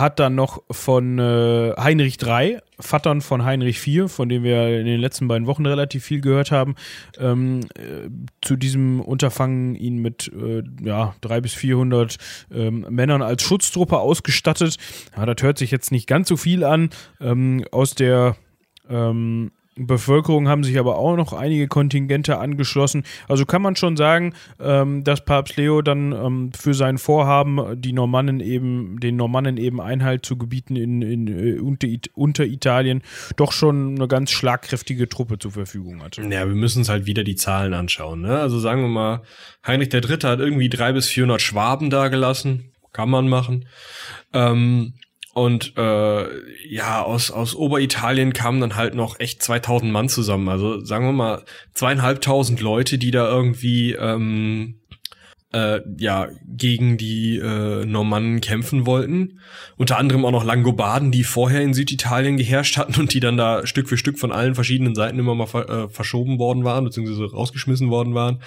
hat 0.00 0.18
dann 0.18 0.34
noch 0.34 0.62
von 0.70 1.18
äh, 1.18 1.74
Heinrich 1.78 2.22
III, 2.22 2.58
Vattern 2.78 3.20
von 3.20 3.44
Heinrich 3.44 3.86
IV, 3.86 4.10
von 4.10 4.28
dem 4.28 4.42
wir 4.42 4.78
in 4.78 4.86
den 4.86 5.00
letzten 5.00 5.28
beiden 5.28 5.46
Wochen 5.46 5.66
relativ 5.66 6.04
viel 6.04 6.20
gehört 6.20 6.50
haben, 6.50 6.76
ähm, 7.18 7.60
äh, 7.76 8.08
zu 8.40 8.56
diesem 8.56 9.00
Unterfangen 9.00 9.74
ihn 9.74 9.98
mit 9.98 10.30
äh, 10.32 10.62
ja, 10.82 11.14
300 11.22 11.42
bis 11.42 11.54
400 11.54 12.16
ähm, 12.52 12.86
Männern 12.88 13.22
als 13.22 13.42
Schutztruppe 13.42 13.98
ausgestattet. 13.98 14.76
Ja, 15.16 15.26
das 15.26 15.42
hört 15.42 15.58
sich 15.58 15.70
jetzt 15.70 15.92
nicht 15.92 16.06
ganz 16.06 16.28
so 16.28 16.36
viel 16.36 16.64
an. 16.64 16.90
Ähm, 17.20 17.64
aus 17.70 17.94
der 17.94 18.36
ähm, 18.88 19.50
Bevölkerung 19.86 20.48
haben 20.48 20.64
sich 20.64 20.78
aber 20.78 20.98
auch 20.98 21.16
noch 21.16 21.32
einige 21.32 21.68
Kontingente 21.68 22.38
angeschlossen. 22.38 23.04
Also 23.28 23.46
kann 23.46 23.62
man 23.62 23.76
schon 23.76 23.96
sagen, 23.96 24.34
ähm, 24.60 25.04
dass 25.04 25.24
Papst 25.24 25.56
Leo 25.56 25.82
dann 25.82 26.12
ähm, 26.12 26.52
für 26.58 26.74
sein 26.74 26.98
Vorhaben, 26.98 27.80
die 27.80 27.92
Normannen 27.92 28.40
eben, 28.40 29.00
den 29.00 29.16
Normannen 29.16 29.56
eben 29.56 29.80
Einhalt 29.80 30.24
zu 30.24 30.36
gebieten 30.36 30.76
in, 30.76 31.02
in 31.02 31.28
äh, 31.28 31.58
unter, 31.60 31.88
unter, 32.14 32.44
Italien, 32.44 33.02
doch 33.36 33.52
schon 33.52 33.96
eine 33.96 34.08
ganz 34.08 34.30
schlagkräftige 34.30 35.08
Truppe 35.08 35.38
zur 35.38 35.52
Verfügung 35.52 36.02
hatte. 36.02 36.22
Ja, 36.22 36.46
wir 36.46 36.54
müssen 36.54 36.80
uns 36.80 36.88
halt 36.88 37.06
wieder 37.06 37.24
die 37.24 37.36
Zahlen 37.36 37.74
anschauen. 37.74 38.22
Ne? 38.22 38.38
Also 38.38 38.58
sagen 38.58 38.82
wir 38.82 38.88
mal, 38.88 39.22
Heinrich 39.66 39.92
III. 39.92 40.18
hat 40.24 40.40
irgendwie 40.40 40.68
drei 40.68 40.92
bis 40.92 41.08
400 41.08 41.40
Schwaben 41.40 41.90
dagelassen. 41.90 42.72
Kann 42.92 43.10
man 43.10 43.28
machen. 43.28 43.66
Ähm, 44.32 44.94
und 45.38 45.74
äh, 45.76 46.26
ja, 46.68 47.02
aus, 47.02 47.30
aus 47.30 47.54
Oberitalien 47.54 48.32
kamen 48.32 48.60
dann 48.60 48.76
halt 48.76 48.94
noch 48.94 49.20
echt 49.20 49.42
2000 49.42 49.92
Mann 49.92 50.08
zusammen. 50.08 50.48
Also 50.48 50.84
sagen 50.84 51.06
wir 51.06 51.12
mal 51.12 51.44
zweieinhalbtausend 51.74 52.60
Leute, 52.60 52.98
die 52.98 53.10
da 53.10 53.28
irgendwie 53.28 53.92
ähm, 53.92 54.80
äh, 55.52 55.80
ja 55.96 56.28
gegen 56.46 56.98
die 56.98 57.36
äh, 57.36 57.84
Normannen 57.86 58.40
kämpfen 58.40 58.84
wollten. 58.84 59.40
Unter 59.76 59.98
anderem 59.98 60.24
auch 60.24 60.32
noch 60.32 60.44
Langobarden, 60.44 61.10
die 61.10 61.24
vorher 61.24 61.62
in 61.62 61.72
Süditalien 61.72 62.36
geherrscht 62.36 62.76
hatten 62.76 63.00
und 63.00 63.14
die 63.14 63.20
dann 63.20 63.36
da 63.36 63.66
Stück 63.66 63.88
für 63.88 63.96
Stück 63.96 64.18
von 64.18 64.32
allen 64.32 64.54
verschiedenen 64.54 64.94
Seiten 64.94 65.18
immer 65.18 65.34
mal 65.34 65.46
ver 65.46 65.68
äh, 65.68 65.88
verschoben 65.88 66.38
worden 66.38 66.64
waren, 66.64 66.84
beziehungsweise 66.84 67.30
rausgeschmissen 67.30 67.90
worden 67.90 68.14
waren. 68.14 68.40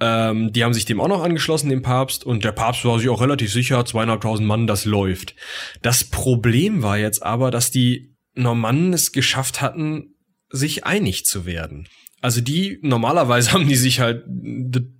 Ähm, 0.00 0.52
die 0.52 0.62
haben 0.62 0.74
sich 0.74 0.84
dem 0.84 1.00
auch 1.00 1.08
noch 1.08 1.22
angeschlossen, 1.22 1.70
dem 1.70 1.82
Papst, 1.82 2.24
und 2.24 2.44
der 2.44 2.52
Papst 2.52 2.84
war 2.84 2.98
sich 2.98 3.08
auch 3.08 3.22
relativ 3.22 3.52
sicher, 3.52 3.84
zweieinhalbtausend 3.84 4.46
Mann, 4.46 4.66
das 4.66 4.84
läuft. 4.84 5.34
Das 5.82 6.04
Problem 6.04 6.82
war 6.82 6.98
jetzt 6.98 7.22
aber, 7.22 7.50
dass 7.50 7.70
die 7.70 8.14
Normannen 8.34 8.92
es 8.92 9.12
geschafft 9.12 9.62
hatten, 9.62 10.14
sich 10.50 10.84
einig 10.84 11.24
zu 11.24 11.46
werden. 11.46 11.88
Also 12.20 12.40
die, 12.40 12.78
normalerweise 12.82 13.52
haben 13.52 13.68
die 13.68 13.76
sich 13.76 14.00
halt 14.00 14.24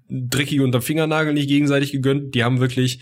dreckig 0.09 0.61
unter 0.61 0.81
Fingernagel 0.81 1.35
nicht 1.35 1.49
gegenseitig 1.49 1.93
gegönnt. 1.93 2.35
Die 2.35 2.45
haben 2.45 2.61
wirklich 2.61 3.01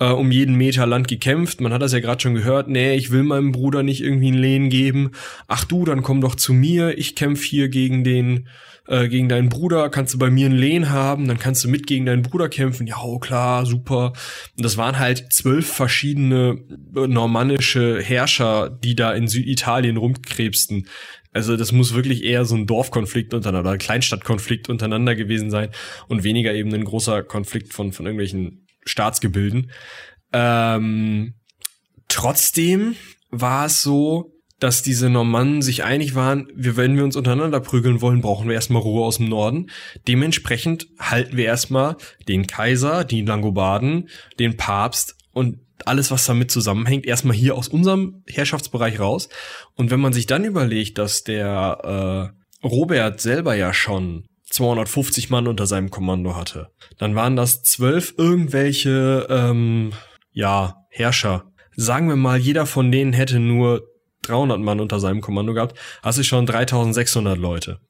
äh, 0.00 0.06
um 0.06 0.32
jeden 0.32 0.56
Meter 0.56 0.86
Land 0.86 1.08
gekämpft. 1.08 1.60
Man 1.60 1.72
hat 1.72 1.82
das 1.82 1.92
ja 1.92 2.00
gerade 2.00 2.20
schon 2.20 2.34
gehört. 2.34 2.68
Nee, 2.68 2.94
ich 2.96 3.10
will 3.10 3.22
meinem 3.22 3.52
Bruder 3.52 3.82
nicht 3.82 4.02
irgendwie 4.02 4.28
einen 4.28 4.38
Lehen 4.38 4.68
geben. 4.70 5.12
Ach 5.46 5.64
du, 5.64 5.84
dann 5.84 6.02
komm 6.02 6.20
doch 6.20 6.34
zu 6.34 6.52
mir. 6.52 6.98
Ich 6.98 7.14
kämpf 7.14 7.44
hier 7.44 7.68
gegen 7.68 8.02
den, 8.02 8.48
äh, 8.90 9.08
gegen 9.08 9.28
deinen 9.28 9.48
Bruder. 9.48 9.88
Kannst 9.88 10.14
du 10.14 10.18
bei 10.18 10.30
mir 10.30 10.46
einen 10.46 10.58
Lehen 10.58 10.90
haben? 10.90 11.28
Dann 11.28 11.38
kannst 11.38 11.62
du 11.62 11.68
mit 11.68 11.86
gegen 11.86 12.06
deinen 12.06 12.22
Bruder 12.22 12.48
kämpfen. 12.48 12.88
Ja, 12.88 12.96
oh 13.02 13.20
klar, 13.20 13.64
super. 13.64 14.12
Und 14.56 14.64
das 14.64 14.76
waren 14.76 14.98
halt 14.98 15.32
zwölf 15.32 15.72
verschiedene 15.72 16.58
äh, 16.96 17.06
normannische 17.06 18.02
Herrscher, 18.02 18.68
die 18.68 18.96
da 18.96 19.12
in 19.12 19.28
Süditalien 19.28 19.96
rumkrebsten. 19.96 20.88
Also 21.32 21.56
das 21.56 21.70
muss 21.70 21.94
wirklich 21.94 22.24
eher 22.24 22.44
so 22.44 22.56
ein 22.56 22.66
Dorfkonflikt 22.66 23.32
untereinander, 23.32 23.70
ein 23.70 23.78
Kleinstadtkonflikt 23.78 24.68
untereinander 24.68 25.14
gewesen 25.14 25.50
sein 25.50 25.70
und 26.08 26.24
weniger 26.24 26.52
eben 26.52 26.74
ein 26.74 26.84
großer 26.84 27.22
Konflikt 27.22 27.72
von, 27.72 27.92
von 27.92 28.06
irgendwelchen 28.06 28.66
Staatsgebilden. 28.84 29.70
Ähm, 30.32 31.34
trotzdem 32.08 32.96
war 33.30 33.66
es 33.66 33.82
so, 33.82 34.29
dass 34.60 34.82
diese 34.82 35.10
Normannen 35.10 35.62
sich 35.62 35.84
einig 35.84 36.14
waren, 36.14 36.48
wir, 36.54 36.76
wenn 36.76 36.96
wir 36.96 37.04
uns 37.04 37.16
untereinander 37.16 37.60
prügeln 37.60 38.00
wollen, 38.00 38.20
brauchen 38.20 38.46
wir 38.46 38.54
erstmal 38.54 38.82
Ruhe 38.82 39.04
aus 39.04 39.16
dem 39.16 39.28
Norden. 39.28 39.70
Dementsprechend 40.06 40.86
halten 40.98 41.36
wir 41.36 41.46
erstmal 41.46 41.96
den 42.28 42.46
Kaiser, 42.46 43.04
die 43.04 43.22
Langobarden, 43.22 44.08
den 44.38 44.56
Papst 44.56 45.16
und 45.32 45.58
alles, 45.86 46.10
was 46.10 46.26
damit 46.26 46.50
zusammenhängt, 46.50 47.06
erstmal 47.06 47.34
hier 47.34 47.56
aus 47.56 47.68
unserem 47.68 48.22
Herrschaftsbereich 48.28 49.00
raus. 49.00 49.30
Und 49.74 49.90
wenn 49.90 50.00
man 50.00 50.12
sich 50.12 50.26
dann 50.26 50.44
überlegt, 50.44 50.98
dass 50.98 51.24
der 51.24 52.32
äh, 52.62 52.66
Robert 52.66 53.20
selber 53.20 53.54
ja 53.54 53.72
schon 53.72 54.26
250 54.50 55.30
Mann 55.30 55.46
unter 55.46 55.66
seinem 55.66 55.90
Kommando 55.90 56.36
hatte, 56.36 56.68
dann 56.98 57.14
waren 57.14 57.36
das 57.36 57.62
zwölf 57.62 58.14
irgendwelche 58.18 59.26
ähm, 59.30 59.92
ja 60.32 60.84
Herrscher. 60.90 61.44
Sagen 61.76 62.08
wir 62.08 62.16
mal, 62.16 62.38
jeder 62.38 62.66
von 62.66 62.92
denen 62.92 63.12
hätte 63.12 63.40
nur 63.40 63.89
300 64.22 64.60
Mann 64.60 64.80
unter 64.80 65.00
seinem 65.00 65.20
Kommando 65.20 65.54
gehabt, 65.54 65.78
hast 66.02 66.18
du 66.18 66.22
schon 66.22 66.46
3600 66.46 67.38
Leute. 67.38 67.80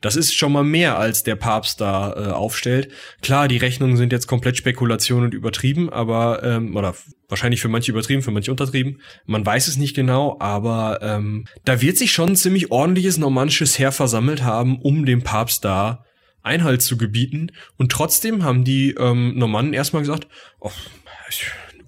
Das 0.00 0.16
ist 0.16 0.34
schon 0.34 0.52
mal 0.52 0.64
mehr, 0.64 0.98
als 0.98 1.22
der 1.22 1.36
Papst 1.36 1.80
da 1.80 2.12
äh, 2.12 2.32
aufstellt. 2.32 2.90
Klar, 3.20 3.46
die 3.46 3.58
Rechnungen 3.58 3.96
sind 3.96 4.12
jetzt 4.12 4.26
komplett 4.26 4.56
Spekulation 4.56 5.22
und 5.22 5.34
übertrieben, 5.34 5.90
aber 5.90 6.42
ähm, 6.42 6.76
oder 6.76 6.94
wahrscheinlich 7.28 7.60
für 7.60 7.68
manche 7.68 7.92
übertrieben, 7.92 8.22
für 8.22 8.30
manche 8.30 8.50
untertrieben. 8.50 9.00
Man 9.26 9.44
weiß 9.44 9.68
es 9.68 9.76
nicht 9.76 9.94
genau, 9.94 10.36
aber 10.40 11.00
ähm, 11.02 11.46
da 11.64 11.80
wird 11.80 11.98
sich 11.98 12.12
schon 12.12 12.30
ein 12.30 12.36
ziemlich 12.36 12.70
ordentliches 12.70 13.18
normannisches 13.18 13.78
Heer 13.78 13.92
versammelt 13.92 14.42
haben, 14.42 14.80
um 14.80 15.06
dem 15.06 15.22
Papst 15.22 15.64
da 15.64 16.04
Einhalt 16.42 16.82
zu 16.82 16.96
gebieten. 16.96 17.52
Und 17.76 17.92
trotzdem 17.92 18.42
haben 18.42 18.64
die 18.64 18.94
ähm, 18.98 19.38
Normannen 19.38 19.74
erstmal 19.74 20.02
gesagt, 20.02 20.26
oh, 20.58 20.72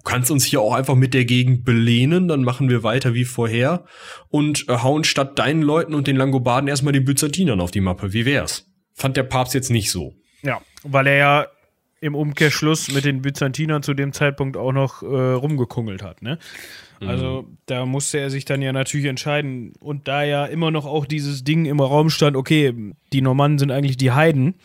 kannst 0.05 0.31
uns 0.31 0.45
hier 0.45 0.61
auch 0.61 0.73
einfach 0.73 0.95
mit 0.95 1.13
der 1.13 1.25
Gegend 1.25 1.65
belehnen, 1.65 2.27
dann 2.27 2.43
machen 2.43 2.69
wir 2.69 2.83
weiter 2.83 3.13
wie 3.13 3.25
vorher 3.25 3.85
und 4.29 4.69
äh, 4.69 4.77
hauen 4.77 5.03
statt 5.03 5.37
deinen 5.37 5.61
Leuten 5.61 5.93
und 5.93 6.07
den 6.07 6.15
Langobarden 6.15 6.69
erstmal 6.69 6.93
den 6.93 7.03
Byzantinern 7.03 7.59
auf 7.59 7.71
die 7.71 7.81
Mappe. 7.81 8.13
Wie 8.13 8.25
wär's? 8.25 8.71
Fand 8.93 9.17
der 9.17 9.23
Papst 9.23 9.53
jetzt 9.53 9.71
nicht 9.71 9.91
so. 9.91 10.13
Ja, 10.41 10.61
weil 10.83 11.07
er 11.07 11.15
ja 11.15 11.47
im 11.99 12.15
Umkehrschluss 12.15 12.91
mit 12.91 13.03
den 13.03 13.21
Byzantinern 13.21 13.81
zu 13.81 13.93
dem 13.93 14.13
Zeitpunkt 14.13 14.57
auch 14.57 14.71
noch 14.71 15.01
äh, 15.01 15.05
rumgekungelt 15.05 16.03
hat, 16.03 16.21
ne? 16.21 16.37
Also 17.01 17.41
mhm. 17.41 17.57
da 17.65 17.85
musste 17.85 18.19
er 18.19 18.29
sich 18.29 18.45
dann 18.45 18.61
ja 18.61 18.71
natürlich 18.71 19.07
entscheiden. 19.07 19.73
Und 19.79 20.07
da 20.07 20.23
ja 20.23 20.45
immer 20.45 20.71
noch 20.71 20.85
auch 20.85 21.05
dieses 21.05 21.43
Ding 21.43 21.65
im 21.65 21.79
Raum 21.79 22.09
stand, 22.09 22.37
okay, 22.37 22.73
die 23.11 23.21
Normannen 23.21 23.57
sind 23.57 23.71
eigentlich 23.71 23.97
die 23.97 24.11
Heiden, 24.11 24.55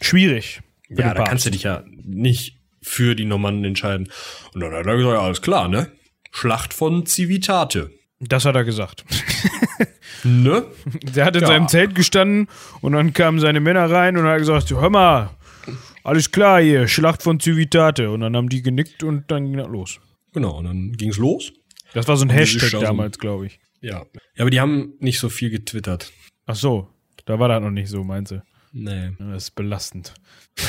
schwierig. 0.00 0.60
Ja, 0.88 1.14
da 1.14 1.24
kannst 1.24 1.46
du 1.46 1.50
dich 1.50 1.64
ja 1.64 1.84
nicht 2.02 2.57
für 2.88 3.14
die 3.14 3.24
Normannen 3.24 3.64
entscheiden. 3.64 4.08
Und 4.54 4.60
dann 4.60 4.72
hat 4.72 4.86
er 4.86 4.96
gesagt, 4.96 5.14
ja, 5.14 5.20
alles 5.20 5.42
klar, 5.42 5.68
ne? 5.68 5.90
Schlacht 6.30 6.74
von 6.74 7.06
Civitate. 7.06 7.90
Das 8.20 8.44
hat 8.44 8.56
er 8.56 8.64
gesagt. 8.64 9.04
ne? 10.24 10.64
Der 11.14 11.24
hat 11.24 11.36
in 11.36 11.42
ja. 11.42 11.48
seinem 11.48 11.68
Zelt 11.68 11.94
gestanden 11.94 12.48
und 12.80 12.92
dann 12.92 13.12
kamen 13.12 13.38
seine 13.38 13.60
Männer 13.60 13.90
rein 13.90 14.16
und 14.16 14.24
hat 14.26 14.38
gesagt, 14.38 14.70
hör 14.70 14.90
mal, 14.90 15.30
alles 16.02 16.30
klar 16.30 16.60
hier, 16.60 16.88
Schlacht 16.88 17.22
von 17.22 17.38
Civitate. 17.38 18.10
Und 18.10 18.20
dann 18.20 18.34
haben 18.36 18.48
die 18.48 18.62
genickt 18.62 19.02
und 19.04 19.30
dann 19.30 19.44
ging 19.44 19.56
das 19.58 19.68
los. 19.68 20.00
Genau, 20.32 20.58
und 20.58 20.64
dann 20.64 20.92
ging's 20.92 21.18
los. 21.18 21.52
Das 21.94 22.08
war 22.08 22.16
so 22.16 22.24
ein 22.24 22.30
Hashtag 22.30 22.80
damals, 22.80 23.18
glaube 23.18 23.46
ich. 23.46 23.60
Ja. 23.80 24.04
Ja, 24.34 24.42
aber 24.42 24.50
die 24.50 24.60
haben 24.60 24.94
nicht 24.98 25.18
so 25.20 25.28
viel 25.28 25.50
getwittert. 25.50 26.12
Ach 26.46 26.56
so, 26.56 26.88
da 27.26 27.38
war 27.38 27.48
das 27.48 27.62
noch 27.62 27.70
nicht 27.70 27.88
so, 27.88 28.02
meinst 28.04 28.32
du? 28.32 28.42
Nee. 28.72 29.12
Das 29.18 29.44
ist 29.44 29.50
belastend. 29.52 30.14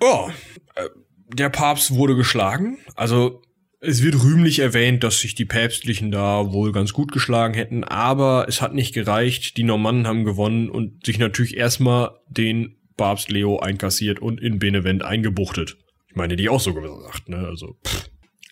Ja, 0.00 0.28
äh, 0.74 0.88
der 1.28 1.48
Papst 1.48 1.94
wurde 1.94 2.16
geschlagen. 2.16 2.78
Also 2.94 3.42
es 3.80 4.02
wird 4.02 4.22
rühmlich 4.22 4.60
erwähnt, 4.60 5.04
dass 5.04 5.20
sich 5.20 5.34
die 5.34 5.44
Päpstlichen 5.44 6.10
da 6.10 6.52
wohl 6.52 6.72
ganz 6.72 6.92
gut 6.92 7.12
geschlagen 7.12 7.54
hätten, 7.54 7.84
aber 7.84 8.46
es 8.48 8.62
hat 8.62 8.74
nicht 8.74 8.94
gereicht. 8.94 9.56
Die 9.56 9.62
Normannen 9.62 10.06
haben 10.06 10.24
gewonnen 10.24 10.70
und 10.70 11.04
sich 11.04 11.18
natürlich 11.18 11.56
erstmal 11.56 12.12
den 12.28 12.76
Papst 12.96 13.30
Leo 13.30 13.58
einkassiert 13.58 14.20
und 14.20 14.40
in 14.40 14.58
Benevent 14.58 15.02
eingebuchtet. 15.02 15.76
Ich 16.08 16.16
meine, 16.16 16.36
die 16.36 16.48
auch 16.48 16.60
so 16.60 16.72
gesagt, 16.72 17.28
ne? 17.28 17.38
Also, 17.38 17.76
pff. 17.84 18.08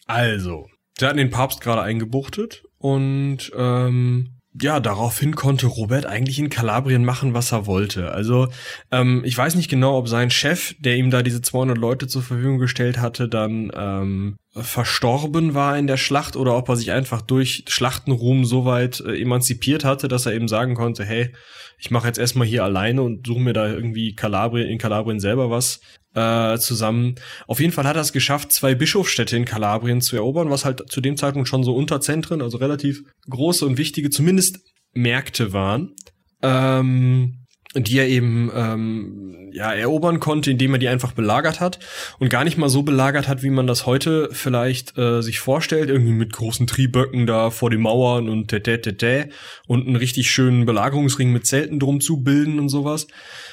also, 0.06 0.68
sie 0.98 1.06
hatten 1.06 1.18
den 1.18 1.30
Papst 1.30 1.60
gerade 1.60 1.82
eingebuchtet 1.82 2.64
und 2.78 3.52
ähm, 3.56 4.40
ja, 4.60 4.80
daraufhin 4.80 5.34
konnte 5.34 5.66
Robert 5.66 6.04
eigentlich 6.04 6.38
in 6.38 6.50
Kalabrien 6.50 7.04
machen, 7.04 7.32
was 7.32 7.52
er 7.52 7.66
wollte. 7.66 8.12
Also 8.12 8.48
ähm, 8.90 9.22
ich 9.24 9.36
weiß 9.36 9.54
nicht 9.54 9.70
genau, 9.70 9.96
ob 9.96 10.08
sein 10.08 10.30
Chef, 10.30 10.74
der 10.78 10.96
ihm 10.96 11.10
da 11.10 11.22
diese 11.22 11.40
200 11.40 11.78
Leute 11.78 12.06
zur 12.06 12.22
Verfügung 12.22 12.58
gestellt 12.58 12.98
hatte, 12.98 13.28
dann 13.28 13.72
ähm, 13.74 14.36
verstorben 14.54 15.54
war 15.54 15.78
in 15.78 15.86
der 15.86 15.96
Schlacht 15.96 16.36
oder 16.36 16.54
ob 16.56 16.68
er 16.68 16.76
sich 16.76 16.92
einfach 16.92 17.22
durch 17.22 17.64
Schlachtenruhm 17.68 18.44
so 18.44 18.66
weit 18.66 19.00
äh, 19.00 19.18
emanzipiert 19.20 19.84
hatte, 19.84 20.08
dass 20.08 20.26
er 20.26 20.34
eben 20.34 20.48
sagen 20.48 20.74
konnte, 20.74 21.04
hey, 21.04 21.32
ich 21.78 21.90
mache 21.90 22.06
jetzt 22.06 22.18
erstmal 22.18 22.46
hier 22.46 22.62
alleine 22.62 23.02
und 23.02 23.26
suche 23.26 23.40
mir 23.40 23.54
da 23.54 23.66
irgendwie 23.66 24.14
Kalabrien, 24.14 24.68
in 24.68 24.78
Kalabrien 24.78 25.18
selber 25.18 25.50
was 25.50 25.80
äh, 26.14 26.58
zusammen. 26.58 27.16
Auf 27.46 27.60
jeden 27.60 27.72
Fall 27.72 27.86
hat 27.86 27.96
er 27.96 28.02
es 28.02 28.12
geschafft, 28.12 28.52
zwei 28.52 28.74
Bischofsstädte 28.74 29.36
in 29.36 29.44
Kalabrien 29.44 30.00
zu 30.00 30.16
erobern, 30.16 30.50
was 30.50 30.64
halt 30.64 30.90
zu 30.90 31.00
dem 31.00 31.16
Zeitpunkt 31.16 31.48
schon 31.48 31.64
so 31.64 31.74
Unterzentren, 31.74 32.42
also 32.42 32.58
relativ 32.58 33.02
große 33.28 33.66
und 33.66 33.78
wichtige, 33.78 34.10
zumindest 34.10 34.60
Märkte 34.92 35.52
waren. 35.52 35.94
Ähm, 36.42 37.42
die 37.74 37.98
er 37.98 38.08
eben 38.08 38.50
ähm, 38.54 39.50
ja 39.52 39.72
erobern 39.72 40.20
konnte, 40.20 40.50
indem 40.50 40.74
er 40.74 40.78
die 40.78 40.88
einfach 40.88 41.12
belagert 41.12 41.60
hat 41.60 41.78
und 42.18 42.28
gar 42.28 42.44
nicht 42.44 42.58
mal 42.58 42.68
so 42.68 42.82
belagert 42.82 43.28
hat, 43.28 43.42
wie 43.42 43.50
man 43.50 43.66
das 43.66 43.86
heute 43.86 44.28
vielleicht 44.32 44.98
äh, 44.98 45.22
sich 45.22 45.40
vorstellt, 45.40 45.88
irgendwie 45.88 46.12
mit 46.12 46.32
großen 46.32 46.66
Trieböcken 46.66 47.26
da 47.26 47.50
vor 47.50 47.70
den 47.70 47.80
Mauern 47.80 48.28
und 48.28 48.48
tete 48.48 48.80
tete 48.80 49.30
und 49.66 49.86
einen 49.86 49.96
richtig 49.96 50.30
schönen 50.30 50.66
Belagerungsring 50.66 51.32
mit 51.32 51.46
Zelten 51.46 51.78
drum 51.78 52.00
zu 52.00 52.22
bilden 52.22 52.58
und 52.58 52.68
sowas, 52.68 53.06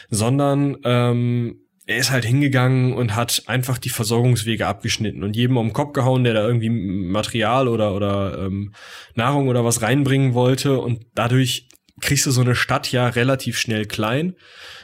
sondern 0.10 0.78
ähm, 0.84 1.62
er 1.90 1.98
ist 1.98 2.12
halt 2.12 2.24
hingegangen 2.24 2.94
und 2.94 3.16
hat 3.16 3.44
einfach 3.48 3.80
die 3.80 3.90
Versorgungswege 3.90 4.68
abgeschnitten 4.68 5.24
und 5.24 5.36
jedem 5.36 5.58
um 5.58 5.70
den 5.70 5.74
Kopf 5.74 5.94
gehauen, 5.94 6.24
der 6.24 6.36
da 6.36 6.46
irgendwie 6.46 6.70
Material 6.70 7.68
oder, 7.68 7.96
oder 7.96 8.46
ähm, 8.46 8.74
Nahrung 9.16 9.48
oder 9.48 9.66
was 9.66 9.82
reinbringen 9.82 10.36
wollte. 10.36 10.80
Und 10.80 11.08
dadurch 11.16 11.68
kriegst 12.00 12.28
du 12.28 12.32
so 12.32 12.42
eine 12.42 12.54
Stadt 12.54 12.92
ja 12.92 13.08
relativ 13.08 13.58
schnell 13.58 13.88
klein. 13.88 14.36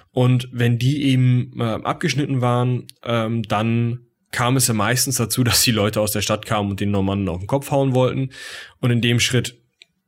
Und 0.10 0.50
wenn 0.52 0.80
die 0.80 1.04
eben 1.04 1.52
äh, 1.60 1.64
abgeschnitten 1.64 2.42
waren, 2.42 2.88
ähm, 3.04 3.44
dann 3.44 4.08
kam 4.32 4.58
es 4.58 4.66
ja 4.66 4.74
meistens 4.74 5.18
dazu, 5.18 5.44
dass 5.44 5.62
die 5.62 5.72
Leute 5.72 6.02
aus 6.02 6.12
der 6.12 6.24
Stadt 6.24 6.48
kamen 6.48 6.72
und 6.72 6.80
den 6.80 6.90
Normannen 6.90 7.30
auf 7.30 7.38
den 7.38 7.48
Kopf 7.48 7.70
hauen 7.70 7.94
wollten. 7.94 8.32
Und 8.80 8.90
in 8.90 9.02
dem 9.02 9.20
Schritt 9.20 9.62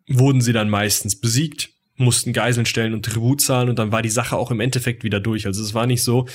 wurden 0.10 0.42
sie 0.42 0.54
dann 0.54 0.70
meistens 0.70 1.20
besiegt 1.20 1.77
mussten 1.98 2.34
Geiseln 2.34 2.66
stellen 2.66 2.94
und 2.94 3.06
Tribut 3.06 3.42
zahlen 3.42 3.70
und 3.70 3.80
dann 3.80 3.92
war 3.92 4.02
die 4.02 4.10
Sache 4.10 4.38
auch 4.38 4.52
im 4.52 4.60
Endeffekt 4.60 5.04
wieder 5.04 5.20
durch. 5.20 5.46
Also 5.46 5.62
es 5.62 5.74
war 5.74 5.88
nicht 5.88 6.04
so, 6.04 6.28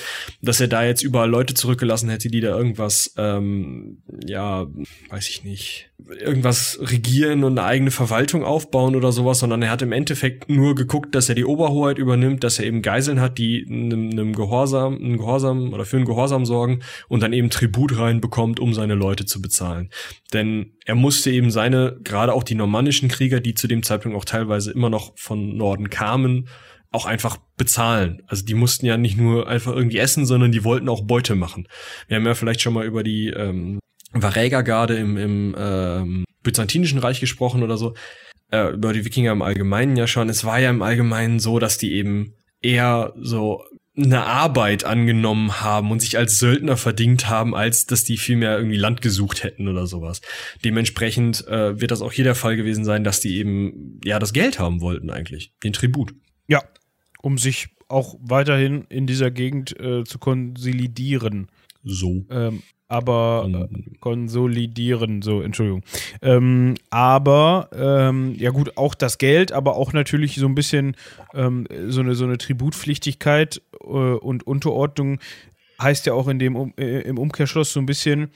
dass 0.42 0.60
er 0.60 0.68
da 0.68 0.84
jetzt 0.84 1.02
überall 1.02 1.30
Leute 1.30 1.54
zurückgelassen 1.54 2.10
hätte, 2.10 2.28
die 2.28 2.40
da 2.40 2.56
irgendwas, 2.56 3.14
ähm, 3.16 4.02
ja, 4.26 4.66
weiß 5.10 5.28
ich 5.28 5.44
nicht, 5.44 5.90
irgendwas 6.20 6.78
regieren 6.80 7.44
und 7.44 7.58
eine 7.58 7.66
eigene 7.66 7.90
Verwaltung 7.90 8.44
aufbauen 8.44 8.96
oder 8.96 9.12
sowas, 9.12 9.38
sondern 9.38 9.62
er 9.62 9.70
hat 9.70 9.82
im 9.82 9.92
Endeffekt 9.92 10.48
nur 10.48 10.74
geguckt, 10.74 11.14
dass 11.14 11.28
er 11.28 11.34
die 11.34 11.44
Oberhoheit 11.44 11.98
übernimmt, 11.98 12.42
dass 12.44 12.58
er 12.58 12.66
eben 12.66 12.82
Geiseln 12.82 13.20
hat, 13.20 13.38
die 13.38 13.64
einem, 13.68 14.10
einem 14.10 14.34
Gehorsam, 14.34 14.96
einem 14.96 15.18
Gehorsam 15.18 15.72
oder 15.72 15.84
für 15.84 15.96
einen 15.96 16.06
Gehorsam 16.06 16.44
sorgen 16.44 16.80
und 17.08 17.22
dann 17.22 17.32
eben 17.32 17.50
Tribut 17.50 17.96
reinbekommt, 17.96 18.58
um 18.60 18.74
seine 18.74 18.94
Leute 18.94 19.26
zu 19.26 19.40
bezahlen. 19.40 19.90
Denn 20.32 20.72
er 20.84 20.94
musste 20.94 21.30
eben 21.30 21.50
seine, 21.50 21.98
gerade 22.02 22.32
auch 22.32 22.42
die 22.42 22.54
normannischen 22.54 23.08
Krieger, 23.08 23.40
die 23.40 23.54
zu 23.54 23.68
dem 23.68 23.82
Zeitpunkt 23.82 24.16
auch 24.16 24.24
teilweise 24.24 24.72
immer 24.72 24.90
noch 24.90 25.12
von 25.16 25.56
Norden 25.56 25.90
kamen, 25.90 26.48
auch 26.90 27.06
einfach 27.06 27.38
bezahlen. 27.56 28.22
Also 28.26 28.44
die 28.44 28.54
mussten 28.54 28.86
ja 28.86 28.96
nicht 28.96 29.16
nur 29.16 29.48
einfach 29.48 29.74
irgendwie 29.74 29.98
essen, 29.98 30.26
sondern 30.26 30.52
die 30.52 30.64
wollten 30.64 30.88
auch 30.88 31.02
Beute 31.02 31.34
machen. 31.34 31.66
Wir 32.08 32.16
haben 32.16 32.26
ja 32.26 32.34
vielleicht 32.34 32.60
schon 32.60 32.74
mal 32.74 32.84
über 32.84 33.02
die 33.02 33.28
ähm, 33.28 33.78
Varägergarde 34.12 34.96
im, 34.96 35.16
im 35.16 35.56
ähm, 35.58 36.24
Byzantinischen 36.42 36.98
Reich 36.98 37.20
gesprochen 37.20 37.62
oder 37.62 37.76
so, 37.76 37.94
äh, 38.50 38.72
über 38.72 38.92
die 38.92 39.04
Wikinger 39.04 39.32
im 39.32 39.42
Allgemeinen 39.42 39.96
ja 39.96 40.06
schon. 40.06 40.28
Es 40.28 40.44
war 40.44 40.58
ja 40.58 40.70
im 40.70 40.82
Allgemeinen 40.82 41.38
so, 41.38 41.58
dass 41.58 41.78
die 41.78 41.92
eben 41.94 42.34
eher 42.60 43.14
so 43.16 43.64
eine 43.94 44.24
Arbeit 44.24 44.84
angenommen 44.84 45.60
haben 45.60 45.90
und 45.90 46.00
sich 46.00 46.16
als 46.16 46.38
Söldner 46.38 46.76
verdient 46.78 47.28
haben, 47.28 47.54
als 47.54 47.86
dass 47.86 48.04
die 48.04 48.16
vielmehr 48.16 48.56
irgendwie 48.56 48.78
Land 48.78 49.02
gesucht 49.02 49.44
hätten 49.44 49.68
oder 49.68 49.86
sowas. 49.86 50.22
Dementsprechend 50.64 51.46
äh, 51.46 51.78
wird 51.78 51.90
das 51.90 52.00
auch 52.00 52.12
hier 52.12 52.24
der 52.24 52.34
Fall 52.34 52.56
gewesen 52.56 52.84
sein, 52.84 53.04
dass 53.04 53.20
die 53.20 53.36
eben 53.36 54.00
ja 54.04 54.18
das 54.18 54.32
Geld 54.32 54.58
haben 54.58 54.80
wollten 54.80 55.10
eigentlich, 55.10 55.52
den 55.62 55.74
Tribut. 55.74 56.14
Ja, 56.48 56.62
um 57.20 57.36
sich 57.36 57.68
auch 57.88 58.16
weiterhin 58.20 58.86
in 58.88 59.06
dieser 59.06 59.30
Gegend 59.30 59.78
äh, 59.78 60.04
zu 60.04 60.18
konsolidieren. 60.18 61.48
So. 61.84 62.24
Ähm, 62.30 62.62
aber 62.92 63.48
äh, 63.72 63.96
konsolidieren, 64.00 65.22
so, 65.22 65.40
Entschuldigung. 65.40 65.82
Ähm, 66.20 66.74
aber, 66.90 67.70
ähm, 67.72 68.34
ja 68.36 68.50
gut, 68.50 68.76
auch 68.76 68.94
das 68.94 69.16
Geld, 69.16 69.50
aber 69.50 69.76
auch 69.76 69.94
natürlich 69.94 70.34
so 70.34 70.46
ein 70.46 70.54
bisschen 70.54 70.94
ähm, 71.32 71.66
so, 71.88 72.00
eine, 72.00 72.14
so 72.14 72.24
eine 72.24 72.36
Tributpflichtigkeit 72.36 73.62
äh, 73.80 73.86
und 73.86 74.46
Unterordnung 74.46 75.20
heißt 75.80 76.04
ja 76.04 76.12
auch 76.12 76.28
in 76.28 76.38
dem, 76.38 76.54
um, 76.54 76.74
äh, 76.76 77.00
im 77.00 77.18
Umkehrschluss 77.18 77.72
so 77.72 77.80
ein 77.80 77.86
bisschen, 77.86 78.30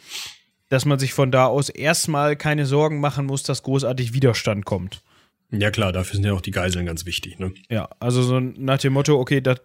dass 0.70 0.86
man 0.86 0.98
sich 0.98 1.12
von 1.12 1.30
da 1.30 1.46
aus 1.46 1.68
erstmal 1.68 2.34
keine 2.34 2.64
Sorgen 2.64 2.98
machen 2.98 3.26
muss, 3.26 3.42
dass 3.42 3.62
großartig 3.62 4.14
Widerstand 4.14 4.64
kommt. 4.64 5.02
Ja 5.50 5.70
klar, 5.70 5.92
dafür 5.92 6.14
sind 6.14 6.24
ja 6.24 6.32
auch 6.32 6.40
die 6.40 6.50
Geiseln 6.50 6.86
ganz 6.86 7.04
wichtig, 7.04 7.38
ne? 7.38 7.52
Ja, 7.68 7.90
also 8.00 8.22
so 8.22 8.40
nach 8.40 8.78
dem 8.78 8.94
Motto, 8.94 9.20
okay, 9.20 9.42
dat, 9.42 9.60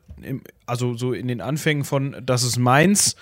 also 0.66 0.96
so 0.96 1.14
in 1.14 1.30
den 1.30 1.40
Anfängen 1.40 1.86
von, 1.86 2.18
das 2.24 2.44
ist 2.44 2.60
meins, 2.60 3.16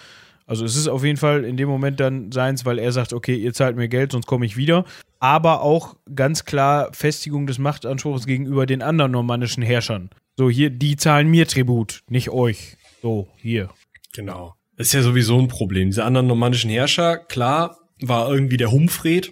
also 0.50 0.66
es 0.66 0.76
ist 0.76 0.88
auf 0.88 1.04
jeden 1.04 1.18
Fall 1.18 1.46
in 1.46 1.58
dem 1.58 1.70
Moment 1.70 2.00
dann 2.00 2.32
seins, 2.32 2.66
weil 2.66 2.80
er 2.80 2.92
sagt, 2.92 3.14
okay, 3.14 3.36
ihr 3.36 3.54
zahlt 3.54 3.76
mir 3.76 3.88
Geld, 3.88 4.14
sonst 4.14 4.26
komme 4.26 4.48
ich 4.48 4.58
wieder. 4.58 4.84
Aber 5.20 5.62
auch 5.62 5.96
ganz 6.16 6.44
klar 6.44 6.90
Festigung 6.92 7.46
des 7.46 7.60
Machtanspruchs 7.60 8.26
gegenüber 8.26 8.66
den 8.66 8.82
anderen 8.82 9.12
normannischen 9.12 9.62
Herrschern. 9.62 10.10
So, 10.38 10.50
hier, 10.50 10.72
die 10.72 10.96
zahlen 10.96 11.30
mir 11.30 11.46
Tribut, 11.46 12.02
nicht 12.10 12.32
euch. 12.32 12.78
So, 13.04 13.28
hier. 13.38 13.70
Genau. 14.16 14.56
Das 14.76 14.88
ist 14.88 14.94
ja 14.94 15.04
sowieso 15.04 15.38
ein 15.38 15.50
Problem. 15.50 15.90
Diese 15.90 16.04
anderen 16.04 16.26
normannischen 16.26 16.72
Herrscher, 16.72 17.18
klar, 17.18 17.78
war 18.02 18.32
irgendwie 18.34 18.58
der 18.58 18.72
Humfred, 18.72 19.32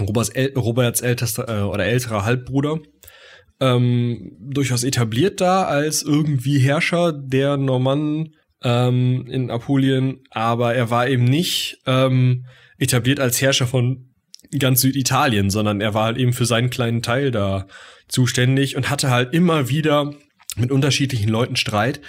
Roberts, 0.00 0.30
El 0.30 0.58
Roberts 0.58 1.02
ältester 1.02 1.48
äh, 1.48 1.62
oder 1.62 1.84
älterer 1.84 2.24
Halbbruder, 2.24 2.80
ähm, 3.60 4.32
durchaus 4.40 4.82
etabliert 4.82 5.40
da 5.40 5.66
als 5.66 6.02
irgendwie 6.02 6.58
Herrscher 6.58 7.12
der 7.12 7.56
Normannen 7.56 8.34
ähm, 8.62 9.26
in 9.28 9.50
Apulien, 9.50 10.20
aber 10.30 10.74
er 10.74 10.90
war 10.90 11.08
eben 11.08 11.24
nicht 11.24 11.78
ähm, 11.86 12.46
etabliert 12.78 13.20
als 13.20 13.40
Herrscher 13.40 13.66
von 13.66 14.08
ganz 14.58 14.80
Süditalien, 14.80 15.50
sondern 15.50 15.80
er 15.80 15.94
war 15.94 16.04
halt 16.04 16.18
eben 16.18 16.32
für 16.32 16.46
seinen 16.46 16.70
kleinen 16.70 17.02
Teil 17.02 17.30
da 17.30 17.66
zuständig 18.08 18.76
und 18.76 18.90
hatte 18.90 19.10
halt 19.10 19.32
immer 19.32 19.68
wieder 19.68 20.12
mit 20.56 20.70
unterschiedlichen 20.70 21.28
Leuten 21.28 21.56
Streit 21.56 22.00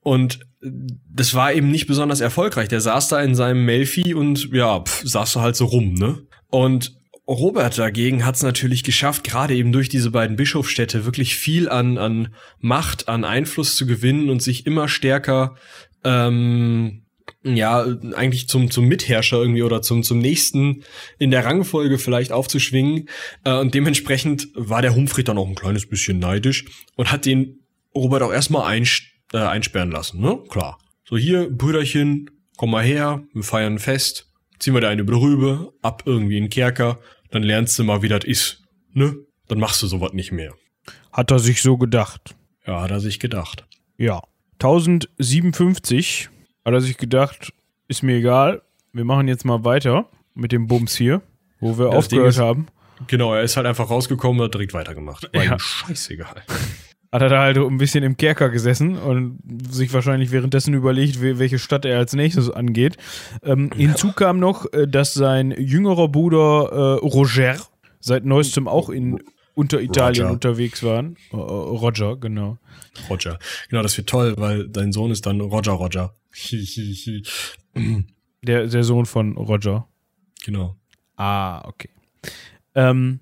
und 0.00 0.40
das 0.60 1.34
war 1.34 1.52
eben 1.52 1.70
nicht 1.70 1.86
besonders 1.86 2.20
erfolgreich. 2.20 2.68
Der 2.68 2.80
saß 2.80 3.08
da 3.08 3.20
in 3.20 3.34
seinem 3.34 3.64
Melfi 3.64 4.14
und 4.14 4.52
ja, 4.52 4.80
pff, 4.80 5.02
saß 5.04 5.34
da 5.34 5.40
halt 5.40 5.56
so 5.56 5.66
rum, 5.66 5.94
ne? 5.94 6.22
Und 6.48 6.96
Robert 7.28 7.76
dagegen 7.76 8.24
hat 8.24 8.36
es 8.36 8.42
natürlich 8.44 8.84
geschafft, 8.84 9.24
gerade 9.24 9.54
eben 9.54 9.72
durch 9.72 9.88
diese 9.88 10.12
beiden 10.12 10.36
Bischofsstädte 10.36 11.04
wirklich 11.04 11.34
viel 11.34 11.68
an, 11.68 11.98
an 11.98 12.34
Macht, 12.60 13.08
an 13.08 13.24
Einfluss 13.24 13.74
zu 13.74 13.84
gewinnen 13.84 14.30
und 14.30 14.42
sich 14.42 14.64
immer 14.64 14.86
stärker 14.86 15.56
ähm, 16.06 17.02
ja, 17.42 17.84
eigentlich 18.14 18.48
zum, 18.48 18.70
zum 18.70 18.86
Mitherrscher 18.86 19.38
irgendwie 19.38 19.62
oder 19.62 19.82
zum, 19.82 20.02
zum 20.02 20.18
nächsten 20.18 20.84
in 21.18 21.30
der 21.30 21.44
Rangfolge 21.44 21.98
vielleicht 21.98 22.32
aufzuschwingen. 22.32 23.08
Äh, 23.44 23.58
und 23.58 23.74
dementsprechend 23.74 24.48
war 24.54 24.82
der 24.82 24.94
Humfried 24.94 25.28
dann 25.28 25.38
auch 25.38 25.48
ein 25.48 25.54
kleines 25.54 25.88
bisschen 25.88 26.18
neidisch 26.18 26.64
und 26.96 27.10
hat 27.10 27.26
den 27.26 27.60
Robert 27.94 28.22
auch 28.22 28.32
erstmal 28.32 28.66
einsch 28.66 29.20
äh, 29.32 29.38
einsperren 29.38 29.90
lassen, 29.90 30.20
ne? 30.20 30.38
Klar. 30.48 30.78
So 31.04 31.16
hier, 31.16 31.50
Brüderchen, 31.50 32.30
komm 32.56 32.70
mal 32.70 32.84
her, 32.84 33.22
wir 33.32 33.42
feiern 33.42 33.74
ein 33.74 33.78
Fest, 33.78 34.30
ziehen 34.58 34.74
wir 34.74 34.80
da 34.80 34.88
eine 34.88 35.04
Brübe, 35.04 35.72
ab 35.82 36.02
irgendwie 36.06 36.36
in 36.36 36.44
den 36.44 36.50
Kerker, 36.50 36.98
dann 37.30 37.42
lernst 37.42 37.78
du 37.78 37.84
mal, 37.84 38.02
wie 38.02 38.08
das 38.08 38.24
ist, 38.24 38.62
ne? 38.92 39.16
Dann 39.48 39.58
machst 39.58 39.82
du 39.82 39.86
sowas 39.86 40.12
nicht 40.12 40.32
mehr. 40.32 40.54
Hat 41.12 41.30
er 41.30 41.38
sich 41.38 41.62
so 41.62 41.78
gedacht? 41.78 42.34
Ja, 42.66 42.82
hat 42.82 42.90
er 42.90 43.00
sich 43.00 43.20
gedacht. 43.20 43.64
Ja. 43.96 44.22
1057 44.60 46.30
hat 46.64 46.72
er 46.72 46.80
sich 46.80 46.96
gedacht, 46.96 47.52
ist 47.88 48.02
mir 48.02 48.16
egal, 48.16 48.62
wir 48.92 49.04
machen 49.04 49.28
jetzt 49.28 49.44
mal 49.44 49.64
weiter 49.64 50.06
mit 50.34 50.52
dem 50.52 50.66
Bums 50.66 50.96
hier, 50.96 51.22
wo 51.60 51.78
wir 51.78 51.86
das 51.86 51.94
aufgehört 51.96 52.30
ist, 52.30 52.38
haben. 52.38 52.66
Genau, 53.06 53.34
er 53.34 53.42
ist 53.42 53.56
halt 53.56 53.66
einfach 53.66 53.90
rausgekommen 53.90 54.40
und 54.40 54.46
hat 54.46 54.54
direkt 54.54 54.74
weitergemacht. 54.74 55.28
War 55.32 55.44
ja. 55.44 55.58
scheißegal. 55.58 56.42
Hat 57.12 57.22
er 57.22 57.28
da 57.28 57.40
halt 57.40 57.56
ein 57.56 57.78
bisschen 57.78 58.02
im 58.02 58.16
Kerker 58.16 58.50
gesessen 58.50 58.98
und 58.98 59.38
sich 59.70 59.94
wahrscheinlich 59.94 60.32
währenddessen 60.32 60.74
überlegt, 60.74 61.20
welche 61.20 61.58
Stadt 61.58 61.84
er 61.84 61.98
als 61.98 62.12
nächstes 62.14 62.50
angeht. 62.50 62.96
Ähm, 63.42 63.70
ja. 63.72 63.86
Hinzu 63.86 64.12
kam 64.12 64.38
noch, 64.38 64.70
äh, 64.72 64.86
dass 64.88 65.14
sein 65.14 65.52
jüngerer 65.52 66.08
Bruder 66.08 66.68
äh, 67.00 67.06
Roger 67.06 67.56
seit 68.00 68.24
neuestem 68.24 68.66
auch 68.66 68.90
in 68.90 69.20
Unteritalien 69.56 70.24
Roger. 70.24 70.32
unterwegs 70.32 70.82
waren. 70.82 71.16
Uh, 71.32 71.38
Roger, 71.38 72.16
genau. 72.16 72.58
Roger. 73.08 73.38
Genau, 73.70 73.82
das 73.82 73.96
wird 73.96 74.06
toll, 74.08 74.34
weil 74.36 74.68
dein 74.68 74.92
Sohn 74.92 75.10
ist 75.10 75.24
dann 75.24 75.40
Roger 75.40 75.72
Roger. 75.72 76.14
der, 78.42 78.66
der 78.66 78.84
Sohn 78.84 79.06
von 79.06 79.36
Roger. 79.36 79.88
Genau. 80.44 80.76
Ah, 81.16 81.66
okay. 81.66 81.88
Ähm, 82.74 83.20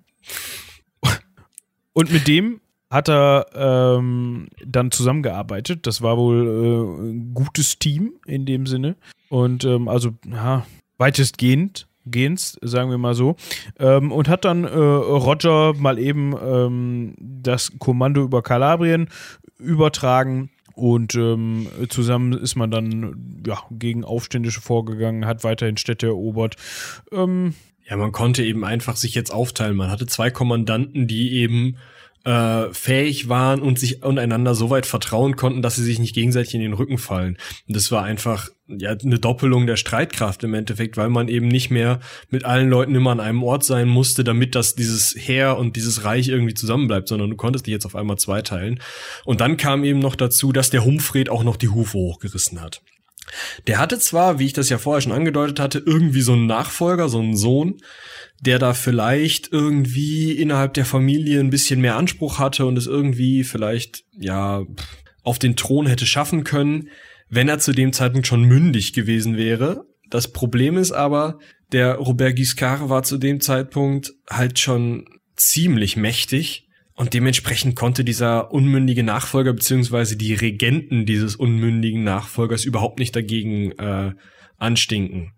und 1.92 2.12
mit 2.12 2.26
dem 2.26 2.60
hat 2.90 3.08
er 3.08 3.46
ähm, 3.54 4.48
dann 4.64 4.90
zusammengearbeitet. 4.90 5.86
Das 5.86 6.02
war 6.02 6.18
wohl 6.18 6.46
äh, 6.46 7.10
ein 7.10 7.34
gutes 7.34 7.78
Team 7.78 8.14
in 8.26 8.44
dem 8.44 8.66
Sinne. 8.66 8.96
Und 9.28 9.64
ähm, 9.64 9.86
also, 9.86 10.14
ja, 10.28 10.66
weitestgehend 10.98 11.86
Gens, 12.06 12.58
sagen 12.62 12.90
wir 12.90 12.98
mal 12.98 13.14
so, 13.14 13.36
ähm, 13.78 14.12
und 14.12 14.28
hat 14.28 14.44
dann 14.44 14.64
äh, 14.64 14.68
Roger 14.68 15.74
mal 15.74 15.98
eben 15.98 16.34
ähm, 16.42 17.14
das 17.18 17.72
Kommando 17.78 18.22
über 18.22 18.42
Kalabrien 18.42 19.08
übertragen 19.58 20.50
und 20.74 21.14
ähm, 21.14 21.68
zusammen 21.88 22.32
ist 22.32 22.56
man 22.56 22.70
dann 22.70 23.42
ja, 23.46 23.62
gegen 23.70 24.04
Aufständische 24.04 24.60
vorgegangen, 24.60 25.26
hat 25.26 25.44
weiterhin 25.44 25.76
Städte 25.76 26.06
erobert. 26.06 26.56
Ähm, 27.12 27.54
ja, 27.88 27.96
man 27.96 28.12
konnte 28.12 28.42
eben 28.42 28.64
einfach 28.64 28.96
sich 28.96 29.14
jetzt 29.14 29.32
aufteilen. 29.32 29.76
Man 29.76 29.90
hatte 29.90 30.06
zwei 30.06 30.30
Kommandanten, 30.30 31.06
die 31.06 31.34
eben 31.34 31.76
äh, 32.24 32.72
fähig 32.72 33.28
waren 33.28 33.60
und 33.60 33.78
sich 33.78 34.02
untereinander 34.02 34.54
so 34.54 34.70
weit 34.70 34.86
vertrauen 34.86 35.36
konnten, 35.36 35.62
dass 35.62 35.76
sie 35.76 35.84
sich 35.84 35.98
nicht 35.98 36.14
gegenseitig 36.14 36.54
in 36.54 36.62
den 36.62 36.72
Rücken 36.72 36.98
fallen. 36.98 37.36
Und 37.68 37.76
das 37.76 37.90
war 37.92 38.02
einfach 38.02 38.48
ja 38.66 38.90
eine 38.92 39.18
Doppelung 39.18 39.66
der 39.66 39.76
Streitkraft 39.76 40.42
im 40.42 40.54
Endeffekt, 40.54 40.96
weil 40.96 41.10
man 41.10 41.28
eben 41.28 41.48
nicht 41.48 41.70
mehr 41.70 42.00
mit 42.30 42.44
allen 42.44 42.70
Leuten 42.70 42.94
immer 42.94 43.10
an 43.10 43.20
einem 43.20 43.42
Ort 43.42 43.64
sein 43.64 43.88
musste, 43.88 44.24
damit 44.24 44.54
das 44.54 44.74
dieses 44.74 45.14
Heer 45.14 45.58
und 45.58 45.76
dieses 45.76 46.04
Reich 46.04 46.28
irgendwie 46.28 46.54
zusammenbleibt, 46.54 47.08
sondern 47.08 47.30
du 47.30 47.36
konntest 47.36 47.66
dich 47.66 47.72
jetzt 47.72 47.86
auf 47.86 47.94
einmal 47.94 48.16
zweiteilen. 48.16 48.80
Und 49.26 49.40
dann 49.40 49.58
kam 49.58 49.84
eben 49.84 49.98
noch 49.98 50.16
dazu, 50.16 50.52
dass 50.52 50.70
der 50.70 50.84
Humfred 50.84 51.28
auch 51.28 51.44
noch 51.44 51.56
die 51.56 51.68
Hufe 51.68 51.98
hochgerissen 51.98 52.62
hat. 52.62 52.80
Der 53.66 53.78
hatte 53.78 53.98
zwar, 53.98 54.38
wie 54.38 54.46
ich 54.46 54.52
das 54.52 54.68
ja 54.68 54.78
vorher 54.78 55.00
schon 55.00 55.12
angedeutet 55.12 55.60
hatte, 55.60 55.82
irgendwie 55.84 56.20
so 56.20 56.32
einen 56.32 56.46
Nachfolger, 56.46 57.08
so 57.08 57.18
einen 57.18 57.36
Sohn, 57.36 57.78
der 58.40 58.58
da 58.58 58.74
vielleicht 58.74 59.52
irgendwie 59.52 60.32
innerhalb 60.32 60.74
der 60.74 60.84
Familie 60.84 61.40
ein 61.40 61.50
bisschen 61.50 61.80
mehr 61.80 61.96
Anspruch 61.96 62.38
hatte 62.38 62.66
und 62.66 62.76
es 62.76 62.86
irgendwie 62.86 63.44
vielleicht, 63.44 64.04
ja, 64.18 64.64
auf 65.22 65.38
den 65.38 65.56
Thron 65.56 65.86
hätte 65.86 66.06
schaffen 66.06 66.44
können, 66.44 66.90
wenn 67.28 67.48
er 67.48 67.58
zu 67.58 67.72
dem 67.72 67.92
Zeitpunkt 67.92 68.26
schon 68.26 68.44
mündig 68.44 68.92
gewesen 68.92 69.36
wäre. 69.36 69.86
Das 70.10 70.32
Problem 70.32 70.76
ist 70.76 70.92
aber, 70.92 71.38
der 71.72 71.96
Robert 71.96 72.36
Giscard 72.36 72.88
war 72.88 73.02
zu 73.02 73.18
dem 73.18 73.40
Zeitpunkt 73.40 74.12
halt 74.30 74.58
schon 74.58 75.06
ziemlich 75.36 75.96
mächtig 75.96 76.63
Und 76.96 77.12
dementsprechend 77.12 77.74
konnte 77.74 78.04
dieser 78.04 78.52
unmündige 78.52 79.02
Nachfolger 79.02 79.52
beziehungsweise 79.52 80.16
die 80.16 80.34
Regenten 80.34 81.06
dieses 81.06 81.34
unmündigen 81.34 82.04
Nachfolgers 82.04 82.64
überhaupt 82.64 83.00
nicht 83.00 83.16
dagegen 83.16 83.72
äh, 83.72 84.12
anstinken. 84.58 85.32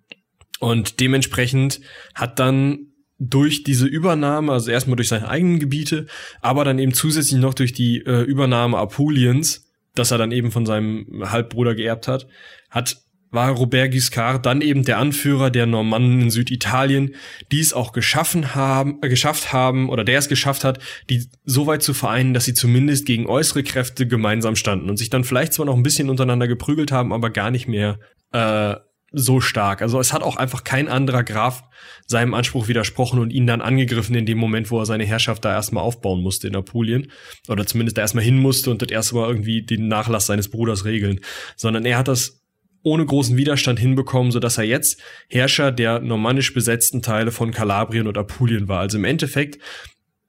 Und 0.61 1.00
dementsprechend 1.00 1.80
hat 2.14 2.38
dann 2.38 2.92
durch 3.18 3.62
diese 3.62 3.86
Übernahme, 3.86 4.52
also 4.52 4.70
erstmal 4.70 4.96
durch 4.96 5.09
seine 5.09 5.28
eigenen 5.28 5.59
Gebiete, 5.59 6.07
aber 6.42 6.64
dann 6.64 6.78
eben 6.78 6.92
zusätzlich 6.92 7.40
noch 7.40 7.54
durch 7.54 7.72
die 7.72 7.98
äh, 8.04 8.22
Übernahme 8.22 8.76
Apuliens, 8.76 9.64
das 9.94 10.11
er 10.11 10.18
dann 10.18 10.32
eben 10.32 10.50
von 10.50 10.66
seinem 10.66 11.22
Halbbruder 11.24 11.74
geerbt 11.74 12.09
hat, 12.09 12.26
hat 12.68 12.98
war 13.31 13.51
Robert 13.51 13.93
Guiscard 13.93 14.47
dann 14.47 14.61
eben 14.61 14.85
der 14.85 14.99
Anführer 14.99 15.51
der 15.51 15.66
Normannen 15.66 16.22
in 16.22 16.31
Süditalien, 16.31 17.14
die 17.53 17.61
es 17.61 17.72
auch 17.72 17.93
geschaffen 17.93 18.55
haben, 18.55 18.99
äh, 19.03 19.09
geschafft 19.09 19.53
haben 19.53 19.89
oder 19.89 20.05
der 20.05 20.18
es 20.18 20.29
geschafft 20.29 20.64
hat, 20.64 20.79
die 21.11 21.29
so 21.45 21.66
weit 21.66 21.83
zu 21.83 21.95
vereinen, 21.95 22.35
dass 22.35 22.45
sie 22.45 22.55
zumindest 22.55 23.07
gegen 23.07 23.27
äußere 23.27 23.62
Kräfte 23.62 24.07
gemeinsam 24.07 24.57
standen 24.57 24.89
und 24.91 24.97
sich 24.97 25.11
dann 25.11 25.24
vielleicht 25.24 25.53
zwar 25.53 25.66
noch 25.66 25.77
ein 25.77 25.83
bisschen 25.83 26.11
untereinander 26.11 26.49
geprügelt 26.49 26.93
haben, 26.93 27.12
aber 27.12 27.31
gar 27.31 27.51
nicht 27.51 27.68
mehr 27.68 27.99
äh, 28.33 28.77
so 29.12 29.41
stark. 29.41 29.83
Also 29.83 29.99
es 30.01 30.12
hat 30.12 30.22
auch 30.22 30.37
einfach 30.37 30.64
kein 30.64 30.89
anderer 30.89 31.24
Graf 31.24 31.62
seinem 32.07 32.35
Anspruch 32.35 32.68
widersprochen 32.68 33.18
und 33.18 33.31
ihn 33.31 33.47
dann 33.47 33.62
angegriffen 33.62 34.14
in 34.14 34.27
dem 34.27 34.39
Moment, 34.39 34.70
wo 34.70 34.79
er 34.79 34.87
seine 34.87 35.05
Herrschaft 35.05 35.45
da 35.45 35.55
erstmal 35.55 35.85
aufbauen 35.85 36.22
musste 36.22 36.49
in 36.49 36.57
Apulien. 36.57 37.11
Oder 37.49 37.66
zumindest 37.66 37.97
da 37.97 38.03
erstmal 38.03 38.24
hin 38.24 38.39
musste 38.39 38.70
und 38.70 38.83
das 38.83 38.91
erstmal 38.91 39.29
irgendwie 39.29 39.62
den 39.62 39.89
Nachlass 39.89 40.27
seines 40.27 40.51
Bruders 40.51 40.85
regeln. 40.85 41.20
Sondern 41.57 41.85
er 41.85 41.99
hat 41.99 42.09
das 42.09 42.45
ohne 42.87 43.05
großen 43.05 43.37
Widerstand 43.37 43.80
hinbekommen, 43.80 44.30
so 44.30 44.39
dass 44.39 44.59
er 44.59 44.64
jetzt 44.64 45.03
Herrscher 45.28 45.72
der 45.72 45.99
normannisch 45.99 46.55
besetzten 46.55 47.03
Teile 47.03 47.32
von 47.32 47.51
Kalabrien 47.51 48.07
und 48.07 48.16
Apulien 48.16 48.68
war. 48.68 48.78
Also 48.78 48.97
im 48.97 49.05
Endeffekt 49.05 49.59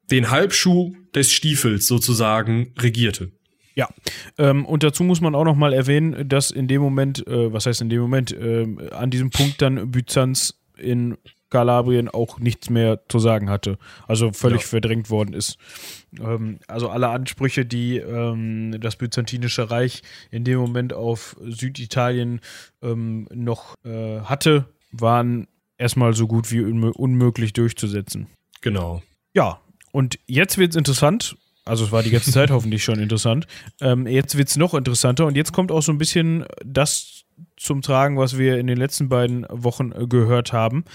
den 0.09 0.31
Halbschuh 0.31 0.95
des 1.13 1.31
Stiefels 1.31 1.85
sozusagen 1.85 2.73
regierte. 2.79 3.31
Ja, 3.75 3.87
ähm, 4.39 4.65
und 4.65 4.81
dazu 4.81 5.03
muss 5.03 5.21
man 5.21 5.35
auch 5.35 5.43
noch 5.43 5.55
mal 5.55 5.71
erwähnen, 5.71 6.27
dass 6.27 6.49
in 6.49 6.67
dem 6.67 6.81
Moment, 6.81 7.27
äh, 7.27 7.53
was 7.53 7.67
heißt 7.67 7.81
in 7.81 7.89
dem 7.89 8.01
Moment, 8.01 8.31
äh, 8.31 8.65
an 8.89 9.11
diesem 9.11 9.29
Punkt 9.29 9.61
dann 9.61 9.91
Byzanz 9.91 10.59
in 10.79 11.15
Kalabrien 11.49 12.09
auch 12.09 12.39
nichts 12.39 12.69
mehr 12.69 12.99
zu 13.07 13.19
sagen 13.19 13.49
hatte. 13.49 13.77
Also 14.07 14.31
völlig 14.33 14.61
ja. 14.61 14.67
verdrängt 14.67 15.09
worden 15.09 15.33
ist. 15.33 15.57
Ähm, 16.19 16.59
also 16.67 16.89
alle 16.89 17.09
Ansprüche, 17.09 17.65
die 17.65 17.97
ähm, 17.97 18.75
das 18.79 18.95
Byzantinische 18.95 19.69
Reich 19.69 20.01
in 20.31 20.43
dem 20.43 20.59
Moment 20.59 20.93
auf 20.93 21.35
Süditalien 21.41 22.41
ähm, 22.81 23.27
noch 23.33 23.75
äh, 23.85 24.21
hatte, 24.21 24.65
waren 24.91 25.47
erstmal 25.77 26.13
so 26.13 26.27
gut 26.27 26.51
wie 26.51 26.61
unmö 26.61 26.91
unmöglich 26.91 27.53
durchzusetzen. 27.53 28.27
Genau. 28.61 29.01
Ja, 29.33 29.59
und 29.91 30.19
jetzt 30.25 30.57
wird 30.57 30.71
es 30.71 30.75
interessant. 30.75 31.37
Also 31.65 31.85
es 31.85 31.91
war 31.91 32.03
die 32.03 32.11
ganze 32.11 32.31
Zeit 32.31 32.49
hoffentlich 32.51 32.83
schon 32.83 32.99
interessant. 32.99 33.45
Ähm, 33.81 34.07
jetzt 34.07 34.37
wird 34.37 34.49
es 34.49 34.57
noch 34.57 34.73
interessanter 34.73 35.25
und 35.25 35.35
jetzt 35.35 35.53
kommt 35.53 35.71
auch 35.71 35.81
so 35.81 35.91
ein 35.91 35.97
bisschen 35.97 36.45
das 36.65 37.23
zum 37.55 37.81
Tragen, 37.81 38.17
was 38.17 38.37
wir 38.37 38.57
in 38.57 38.67
den 38.67 38.77
letzten 38.77 39.09
beiden 39.09 39.45
Wochen 39.49 39.91
äh, 39.91 40.07
gehört 40.07 40.53
haben. 40.53 40.85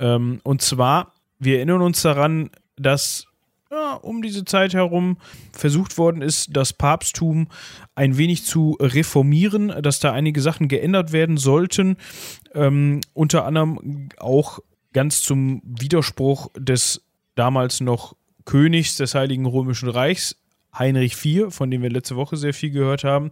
Ähm, 0.00 0.40
und 0.42 0.62
zwar, 0.62 1.14
wir 1.38 1.56
erinnern 1.56 1.82
uns 1.82 2.02
daran, 2.02 2.50
dass 2.76 3.26
ja, 3.70 3.94
um 3.94 4.20
diese 4.20 4.44
Zeit 4.44 4.74
herum 4.74 5.18
versucht 5.52 5.96
worden 5.96 6.22
ist, 6.22 6.56
das 6.56 6.72
Papsttum 6.72 7.46
ein 7.94 8.16
wenig 8.16 8.44
zu 8.44 8.76
reformieren, 8.80 9.68
dass 9.82 10.00
da 10.00 10.12
einige 10.12 10.40
Sachen 10.40 10.66
geändert 10.66 11.12
werden 11.12 11.36
sollten. 11.36 11.96
Ähm, 12.52 13.00
unter 13.14 13.44
anderem 13.44 14.08
auch 14.18 14.58
ganz 14.92 15.22
zum 15.22 15.62
Widerspruch 15.64 16.48
des 16.58 17.02
damals 17.36 17.80
noch 17.80 18.16
Königs 18.44 18.96
des 18.96 19.14
Heiligen 19.14 19.46
Römischen 19.46 19.88
Reichs, 19.88 20.36
Heinrich 20.76 21.24
IV, 21.24 21.54
von 21.54 21.70
dem 21.70 21.82
wir 21.82 21.90
letzte 21.90 22.16
Woche 22.16 22.36
sehr 22.36 22.54
viel 22.54 22.70
gehört 22.70 23.04
haben. 23.04 23.30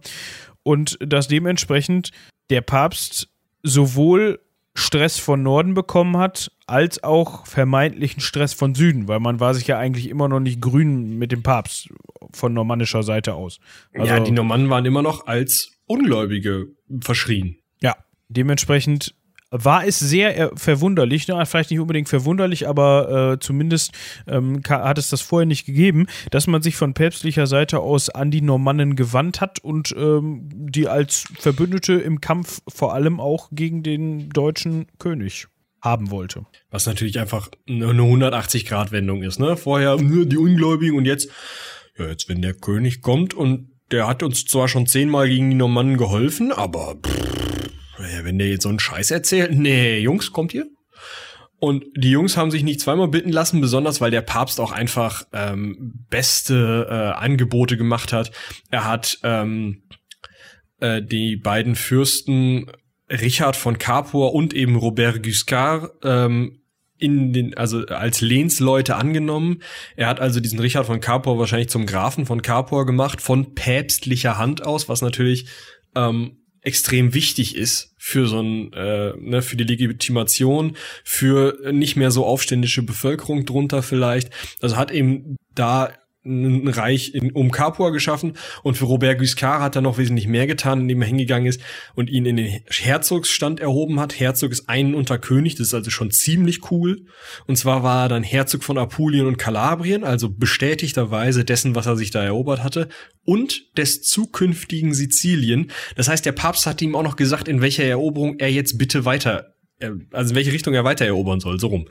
Und 0.63 0.97
dass 1.01 1.27
dementsprechend 1.27 2.11
der 2.49 2.61
Papst 2.61 3.27
sowohl 3.61 4.39
Stress 4.75 5.19
von 5.19 5.43
Norden 5.43 5.73
bekommen 5.73 6.17
hat, 6.17 6.51
als 6.67 7.03
auch 7.03 7.45
vermeintlichen 7.45 8.21
Stress 8.21 8.53
von 8.53 8.75
Süden, 8.75 9.07
weil 9.07 9.19
man 9.19 9.39
war 9.39 9.53
sich 9.53 9.67
ja 9.67 9.77
eigentlich 9.77 10.09
immer 10.09 10.27
noch 10.27 10.39
nicht 10.39 10.61
grün 10.61 11.17
mit 11.17 11.31
dem 11.31 11.43
Papst 11.43 11.89
von 12.31 12.53
normannischer 12.53 13.03
Seite 13.03 13.33
aus. 13.33 13.59
Also, 13.93 14.07
ja, 14.07 14.19
die 14.19 14.31
Normannen 14.31 14.69
waren 14.69 14.85
immer 14.85 15.01
noch 15.01 15.27
als 15.27 15.79
Ungläubige 15.85 16.67
verschrien. 17.01 17.57
Ja, 17.81 17.95
dementsprechend 18.29 19.15
war 19.51 19.85
es 19.85 19.99
sehr 19.99 20.37
äh, 20.37 20.49
verwunderlich, 20.55 21.27
ne? 21.27 21.43
vielleicht 21.45 21.71
nicht 21.71 21.79
unbedingt 21.79 22.09
verwunderlich, 22.09 22.67
aber 22.67 23.33
äh, 23.33 23.39
zumindest 23.39 23.91
ähm, 24.27 24.61
hat 24.67 24.97
es 24.97 25.09
das 25.09 25.21
vorher 25.21 25.45
nicht 25.45 25.65
gegeben, 25.65 26.07
dass 26.31 26.47
man 26.47 26.61
sich 26.61 26.75
von 26.75 26.93
päpstlicher 26.93 27.47
Seite 27.47 27.79
aus 27.79 28.09
an 28.09 28.31
die 28.31 28.41
Normannen 28.41 28.95
gewandt 28.95 29.41
hat 29.41 29.59
und 29.59 29.93
ähm, 29.97 30.49
die 30.51 30.87
als 30.87 31.25
Verbündete 31.39 31.93
im 31.93 32.21
Kampf 32.21 32.61
vor 32.67 32.93
allem 32.93 33.19
auch 33.19 33.49
gegen 33.51 33.83
den 33.83 34.29
deutschen 34.29 34.87
König 34.99 35.47
haben 35.81 36.11
wollte. 36.11 36.45
Was 36.69 36.85
natürlich 36.85 37.19
einfach 37.19 37.49
eine 37.67 37.85
180-Grad-Wendung 37.85 39.23
ist, 39.23 39.39
ne? 39.39 39.55
Vorher 39.55 39.95
die 39.97 40.37
Ungläubigen 40.37 40.97
und 40.97 41.05
jetzt, 41.05 41.29
ja, 41.97 42.07
jetzt 42.07 42.27
wenn 42.27 42.41
der 42.41 42.53
König 42.53 43.01
kommt 43.01 43.33
und 43.33 43.69
der 43.91 44.07
hat 44.07 44.21
uns 44.21 44.43
zwar 44.43 44.67
schon 44.67 44.85
zehnmal 44.85 45.29
gegen 45.29 45.49
die 45.49 45.55
Normannen 45.55 45.97
geholfen, 45.97 46.51
aber 46.51 46.95
pff, 46.95 47.38
wenn 47.99 48.39
der 48.39 48.49
jetzt 48.49 48.63
so 48.63 48.69
einen 48.69 48.79
Scheiß 48.79 49.11
erzählt, 49.11 49.51
nee, 49.53 49.99
Jungs, 49.99 50.31
kommt 50.31 50.53
ihr? 50.53 50.67
Und 51.59 51.83
die 51.95 52.11
Jungs 52.11 52.37
haben 52.37 52.51
sich 52.51 52.63
nicht 52.63 52.79
zweimal 52.79 53.09
bitten 53.09 53.31
lassen, 53.31 53.59
besonders 53.59 53.99
weil 53.99 54.11
der 54.11 54.21
Papst 54.21 54.61
auch 54.61 54.71
einfach 54.71 55.23
ähm, 55.33 56.05
beste 56.09 56.87
äh, 56.89 57.21
Angebote 57.21 57.75
gemacht 57.75 58.13
hat. 58.13 58.31
Er 58.71 58.85
hat 58.85 59.19
ähm, 59.23 59.83
äh, 60.79 61.01
die 61.01 61.35
beiden 61.35 61.75
Fürsten 61.75 62.71
Richard 63.09 63.57
von 63.57 63.77
Capua 63.77 64.27
und 64.27 64.53
eben 64.53 64.77
Robert 64.77 65.21
Guiscard 65.21 65.91
ähm, 66.03 66.61
in 66.97 67.33
den, 67.33 67.57
also 67.57 67.85
als 67.87 68.21
Lehnsleute 68.21 68.95
angenommen. 68.95 69.61
Er 69.97 70.07
hat 70.07 70.21
also 70.21 70.39
diesen 70.39 70.59
Richard 70.59 70.85
von 70.85 71.01
Capua 71.01 71.37
wahrscheinlich 71.37 71.69
zum 71.69 71.85
Grafen 71.85 72.25
von 72.25 72.41
Capua 72.41 72.83
gemacht, 72.83 73.19
von 73.21 73.53
päpstlicher 73.53 74.37
Hand 74.37 74.65
aus, 74.65 74.87
was 74.87 75.01
natürlich 75.01 75.47
ähm, 75.95 76.37
extrem 76.61 77.13
wichtig 77.13 77.55
ist 77.55 77.88
für 77.99 78.27
so 78.27 78.41
ein, 78.41 78.73
äh, 78.73 79.13
ne, 79.17 79.41
für 79.41 79.57
die 79.57 79.65
Legitimation, 79.65 80.75
für 81.03 81.71
nicht 81.71 81.97
mehr 81.97 82.09
so 82.09 82.25
aufständische 82.25 82.81
Bevölkerung 82.81 83.45
drunter 83.45 83.83
vielleicht. 83.83 84.31
Also 84.61 84.77
hat 84.77 84.89
eben 84.89 85.35
da 85.53 85.91
ein 86.29 86.67
Reich 86.67 87.13
in, 87.13 87.31
um 87.31 87.51
Capua 87.51 87.89
geschaffen 87.89 88.33
und 88.63 88.77
für 88.77 88.85
Robert 88.85 89.19
Guiscard 89.19 89.61
hat 89.61 89.75
er 89.75 89.81
noch 89.81 89.97
wesentlich 89.97 90.27
mehr 90.27 90.47
getan, 90.47 90.81
indem 90.81 91.01
er 91.01 91.07
hingegangen 91.07 91.47
ist 91.47 91.61
und 91.95 92.09
ihn 92.09 92.25
in 92.25 92.37
den 92.37 92.61
Herzogsstand 92.69 93.59
erhoben 93.59 93.99
hat. 93.99 94.19
Herzog 94.19 94.51
ist 94.51 94.69
ein 94.69 94.95
unter 94.95 95.17
König, 95.17 95.55
das 95.55 95.67
ist 95.67 95.73
also 95.73 95.89
schon 95.89 96.11
ziemlich 96.11 96.71
cool. 96.71 97.05
Und 97.47 97.57
zwar 97.57 97.83
war 97.83 98.05
er 98.05 98.09
dann 98.09 98.23
Herzog 98.23 98.63
von 98.63 98.77
Apulien 98.77 99.25
und 99.25 99.37
Kalabrien, 99.37 100.03
also 100.03 100.29
bestätigterweise 100.29 101.45
dessen, 101.45 101.75
was 101.75 101.87
er 101.87 101.97
sich 101.97 102.11
da 102.11 102.23
erobert 102.23 102.63
hatte, 102.63 102.89
und 103.25 103.77
des 103.77 104.01
zukünftigen 104.01 104.93
Sizilien. 104.93 105.71
Das 105.95 106.07
heißt, 106.07 106.25
der 106.25 106.31
Papst 106.31 106.65
hat 106.65 106.81
ihm 106.81 106.95
auch 106.95 107.03
noch 107.03 107.15
gesagt, 107.15 107.47
in 107.47 107.61
welcher 107.61 107.83
Eroberung 107.83 108.39
er 108.39 108.51
jetzt 108.51 108.77
bitte 108.77 109.05
weiter 109.05 109.55
also 110.11 110.31
in 110.31 110.35
welche 110.35 110.51
Richtung 110.51 110.73
er 110.73 110.83
weiter 110.83 111.05
erobern 111.05 111.39
soll, 111.39 111.59
so 111.59 111.67
rum. 111.67 111.85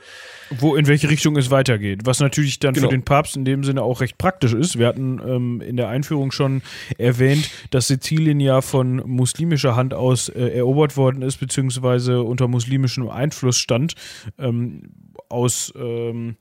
Wo, 0.51 0.75
in 0.75 0.87
welche 0.87 1.09
Richtung 1.09 1.37
es 1.37 1.51
weitergeht. 1.51 2.01
Was 2.05 2.19
natürlich 2.19 2.59
dann 2.59 2.73
genau. 2.73 2.87
für 2.87 2.91
den 2.91 3.03
Papst 3.03 3.35
in 3.35 3.45
dem 3.45 3.63
Sinne 3.63 3.83
auch 3.83 4.01
recht 4.01 4.17
praktisch 4.17 4.53
ist. 4.53 4.77
Wir 4.77 4.87
hatten 4.87 5.19
ähm, 5.25 5.61
in 5.61 5.77
der 5.77 5.89
Einführung 5.89 6.31
schon 6.31 6.61
erwähnt, 6.97 7.49
dass 7.71 7.87
Sizilien 7.87 8.39
ja 8.39 8.61
von 8.61 8.97
muslimischer 9.07 9.75
Hand 9.75 9.93
aus 9.93 10.29
äh, 10.29 10.49
erobert 10.49 10.97
worden 10.97 11.21
ist, 11.21 11.37
beziehungsweise 11.37 12.23
unter 12.23 12.47
muslimischem 12.47 13.09
Einfluss 13.09 13.57
stand. 13.57 13.95
Ähm, 14.37 14.91
aus 15.29 15.71
ähm, 15.75 16.37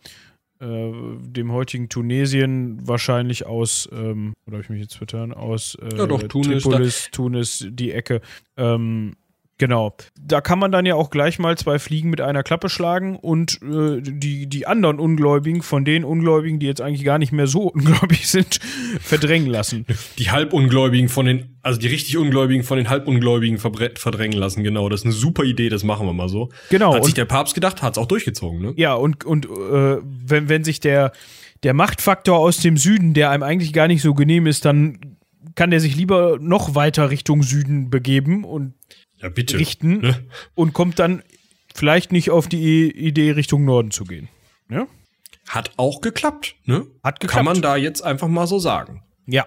äh, 0.60 0.90
dem 1.20 1.52
heutigen 1.52 1.88
Tunesien, 1.88 2.80
wahrscheinlich 2.86 3.46
aus, 3.46 3.88
ähm, 3.92 4.34
oder 4.46 4.56
habe 4.56 4.64
ich 4.64 4.70
mich 4.70 4.80
jetzt 4.80 4.96
vertan, 4.96 5.32
aus 5.32 5.76
äh, 5.76 5.96
ja, 5.96 6.06
doch, 6.06 6.22
Tunis, 6.24 6.62
Tripolis, 6.62 7.08
Tunis, 7.12 7.66
die 7.70 7.92
Ecke. 7.92 8.20
Ähm, 8.56 9.14
Genau. 9.58 9.96
Da 10.16 10.40
kann 10.40 10.60
man 10.60 10.70
dann 10.70 10.86
ja 10.86 10.94
auch 10.94 11.10
gleich 11.10 11.40
mal 11.40 11.58
zwei 11.58 11.80
Fliegen 11.80 12.10
mit 12.10 12.20
einer 12.20 12.44
Klappe 12.44 12.68
schlagen 12.68 13.16
und 13.16 13.60
äh, 13.62 14.00
die, 14.00 14.46
die 14.48 14.66
anderen 14.68 15.00
Ungläubigen 15.00 15.62
von 15.62 15.84
den 15.84 16.04
Ungläubigen, 16.04 16.60
die 16.60 16.66
jetzt 16.66 16.80
eigentlich 16.80 17.04
gar 17.04 17.18
nicht 17.18 17.32
mehr 17.32 17.48
so 17.48 17.62
ungläubig 17.72 18.28
sind, 18.28 18.60
verdrängen 19.00 19.48
lassen. 19.48 19.84
Die 20.18 20.30
Halbungläubigen 20.30 21.08
von 21.08 21.26
den, 21.26 21.58
also 21.62 21.80
die 21.80 21.88
richtig 21.88 22.16
Ungläubigen 22.16 22.62
von 22.62 22.78
den 22.78 22.88
Halbungläubigen 22.88 23.58
verdrängen 23.58 24.38
lassen, 24.38 24.62
genau. 24.62 24.88
Das 24.88 25.00
ist 25.00 25.06
eine 25.06 25.14
super 25.14 25.42
Idee, 25.42 25.68
das 25.68 25.82
machen 25.82 26.06
wir 26.06 26.12
mal 26.12 26.28
so. 26.28 26.50
Genau. 26.70 26.94
Hat 26.94 27.04
sich 27.04 27.14
der 27.14 27.24
Papst 27.24 27.54
gedacht, 27.54 27.82
hat 27.82 27.94
es 27.94 27.98
auch 27.98 28.06
durchgezogen, 28.06 28.60
ne? 28.60 28.74
Ja, 28.76 28.94
und, 28.94 29.24
und 29.24 29.46
äh, 29.46 29.98
wenn, 30.02 30.48
wenn 30.48 30.62
sich 30.62 30.78
der, 30.78 31.10
der 31.64 31.74
Machtfaktor 31.74 32.38
aus 32.38 32.58
dem 32.58 32.76
Süden, 32.76 33.12
der 33.12 33.30
einem 33.30 33.42
eigentlich 33.42 33.72
gar 33.72 33.88
nicht 33.88 34.02
so 34.02 34.14
genehm 34.14 34.46
ist, 34.46 34.64
dann 34.64 35.16
kann 35.56 35.70
der 35.72 35.80
sich 35.80 35.96
lieber 35.96 36.38
noch 36.40 36.76
weiter 36.76 37.10
Richtung 37.10 37.42
Süden 37.42 37.90
begeben 37.90 38.44
und 38.44 38.74
ja, 39.20 39.28
bitte. 39.28 39.58
richten 39.58 40.00
ne? 40.00 40.24
und 40.54 40.72
kommt 40.72 40.98
dann 40.98 41.22
vielleicht 41.74 42.12
nicht 42.12 42.30
auf 42.30 42.48
die 42.48 42.90
Idee, 42.90 43.32
Richtung 43.32 43.64
Norden 43.64 43.90
zu 43.90 44.04
gehen. 44.04 44.28
Ja? 44.70 44.86
Hat 45.48 45.72
auch 45.76 46.00
geklappt, 46.00 46.56
ne? 46.64 46.86
Hat 47.02 47.20
geklappt. 47.20 47.36
Kann 47.36 47.44
man 47.44 47.62
da 47.62 47.76
jetzt 47.76 48.02
einfach 48.02 48.28
mal 48.28 48.46
so 48.46 48.58
sagen. 48.58 49.02
Ja. 49.26 49.46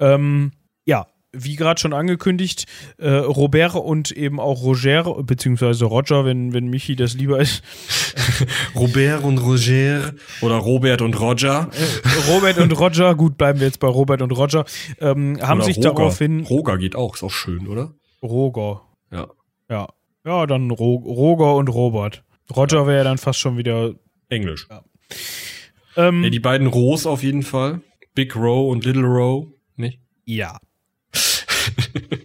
Ähm, 0.00 0.52
ja, 0.84 1.06
wie 1.34 1.56
gerade 1.56 1.80
schon 1.80 1.92
angekündigt, 1.92 2.66
äh, 2.98 3.10
Robert 3.10 3.74
und 3.74 4.10
eben 4.12 4.40
auch 4.40 4.62
Roger, 4.62 5.22
beziehungsweise 5.22 5.84
Roger, 5.84 6.24
wenn, 6.24 6.52
wenn 6.52 6.68
Michi 6.68 6.96
das 6.96 7.14
lieber 7.14 7.40
ist. 7.40 7.62
Robert 8.74 9.22
und 9.22 9.38
Roger 9.38 10.14
oder 10.40 10.56
Robert 10.56 11.02
und 11.02 11.18
Roger. 11.20 11.70
Äh, 11.72 12.30
Robert 12.32 12.58
und 12.58 12.72
Roger, 12.78 13.14
gut, 13.14 13.36
bleiben 13.36 13.60
wir 13.60 13.66
jetzt 13.66 13.80
bei 13.80 13.88
Robert 13.88 14.22
und 14.22 14.32
Roger, 14.32 14.64
ähm, 15.00 15.38
haben 15.40 15.58
oder 15.58 15.66
sich 15.66 15.76
Roger. 15.78 15.94
daraufhin. 15.94 16.40
Roger 16.44 16.78
geht 16.78 16.96
auch, 16.96 17.14
ist 17.14 17.22
auch 17.22 17.30
schön, 17.30 17.68
oder? 17.68 17.92
Roger. 18.24 18.82
Ja. 19.12 19.28
Ja. 19.68 19.88
Ja, 20.24 20.46
dann 20.46 20.70
Ro 20.70 20.94
Roger 20.96 21.54
und 21.56 21.68
Robert. 21.68 22.24
Roger 22.54 22.86
wäre 22.86 22.98
ja 22.98 23.04
dann 23.04 23.18
fast 23.18 23.38
schon 23.38 23.56
wieder. 23.58 23.94
Englisch. 24.30 24.66
Ähm, 25.96 26.24
Ja, 26.24 26.30
die 26.30 26.40
beiden 26.40 26.66
Rows 26.66 27.06
auf 27.06 27.22
jeden 27.22 27.42
Fall. 27.42 27.80
Big 28.14 28.34
Row 28.34 28.70
und 28.72 28.84
Little 28.84 29.04
Row. 29.04 29.46
Nicht? 29.76 30.00
ja. 30.24 30.58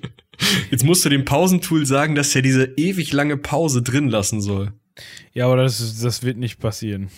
Jetzt 0.72 0.84
musst 0.86 1.04
du 1.06 1.10
dem 1.10 1.26
Pausentool 1.26 1.86
sagen, 1.86 2.16
dass 2.16 2.36
er 2.36 2.41
diese 2.41 2.66
ewig 2.78 3.12
lange 3.12 3.38
Pause 3.38 3.82
drin 3.82 4.08
lassen 4.10 4.41
soll. 4.41 4.72
Ja, 5.34 5.45
aber 5.45 5.58
das, 5.58 6.00
das 6.02 6.24
wird 6.24 6.38
nicht 6.38 6.60
passieren. 6.60 7.10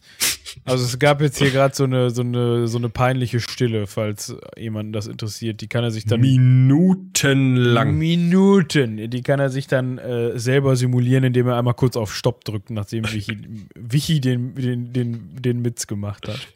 Also 0.65 0.85
es 0.85 0.99
gab 0.99 1.21
jetzt 1.21 1.37
hier 1.39 1.49
gerade 1.49 1.75
so 1.75 1.85
eine, 1.85 2.11
so, 2.11 2.21
eine, 2.21 2.67
so 2.67 2.77
eine 2.77 2.89
peinliche 2.89 3.39
Stille, 3.39 3.87
falls 3.87 4.35
jemanden 4.57 4.93
das 4.93 5.07
interessiert. 5.07 5.61
Die 5.61 5.67
kann 5.67 5.83
er 5.83 5.91
sich 5.91 6.05
dann 6.05 6.21
Minutenlang. 6.21 7.97
Minuten, 7.97 9.09
die 9.09 9.21
kann 9.21 9.39
er 9.39 9.49
sich 9.49 9.67
dann 9.67 9.97
äh, 9.97 10.37
selber 10.37 10.75
simulieren, 10.75 11.23
indem 11.23 11.47
er 11.47 11.57
einmal 11.57 11.73
kurz 11.73 11.97
auf 11.97 12.13
Stopp 12.13 12.43
drückt, 12.45 12.69
nachdem 12.69 13.11
Wichi, 13.11 13.67
Wichi 13.75 14.21
den, 14.21 14.55
den, 14.55 14.93
den, 14.93 15.41
den 15.41 15.61
Mitz 15.61 15.87
gemacht 15.87 16.27
hat. 16.27 16.47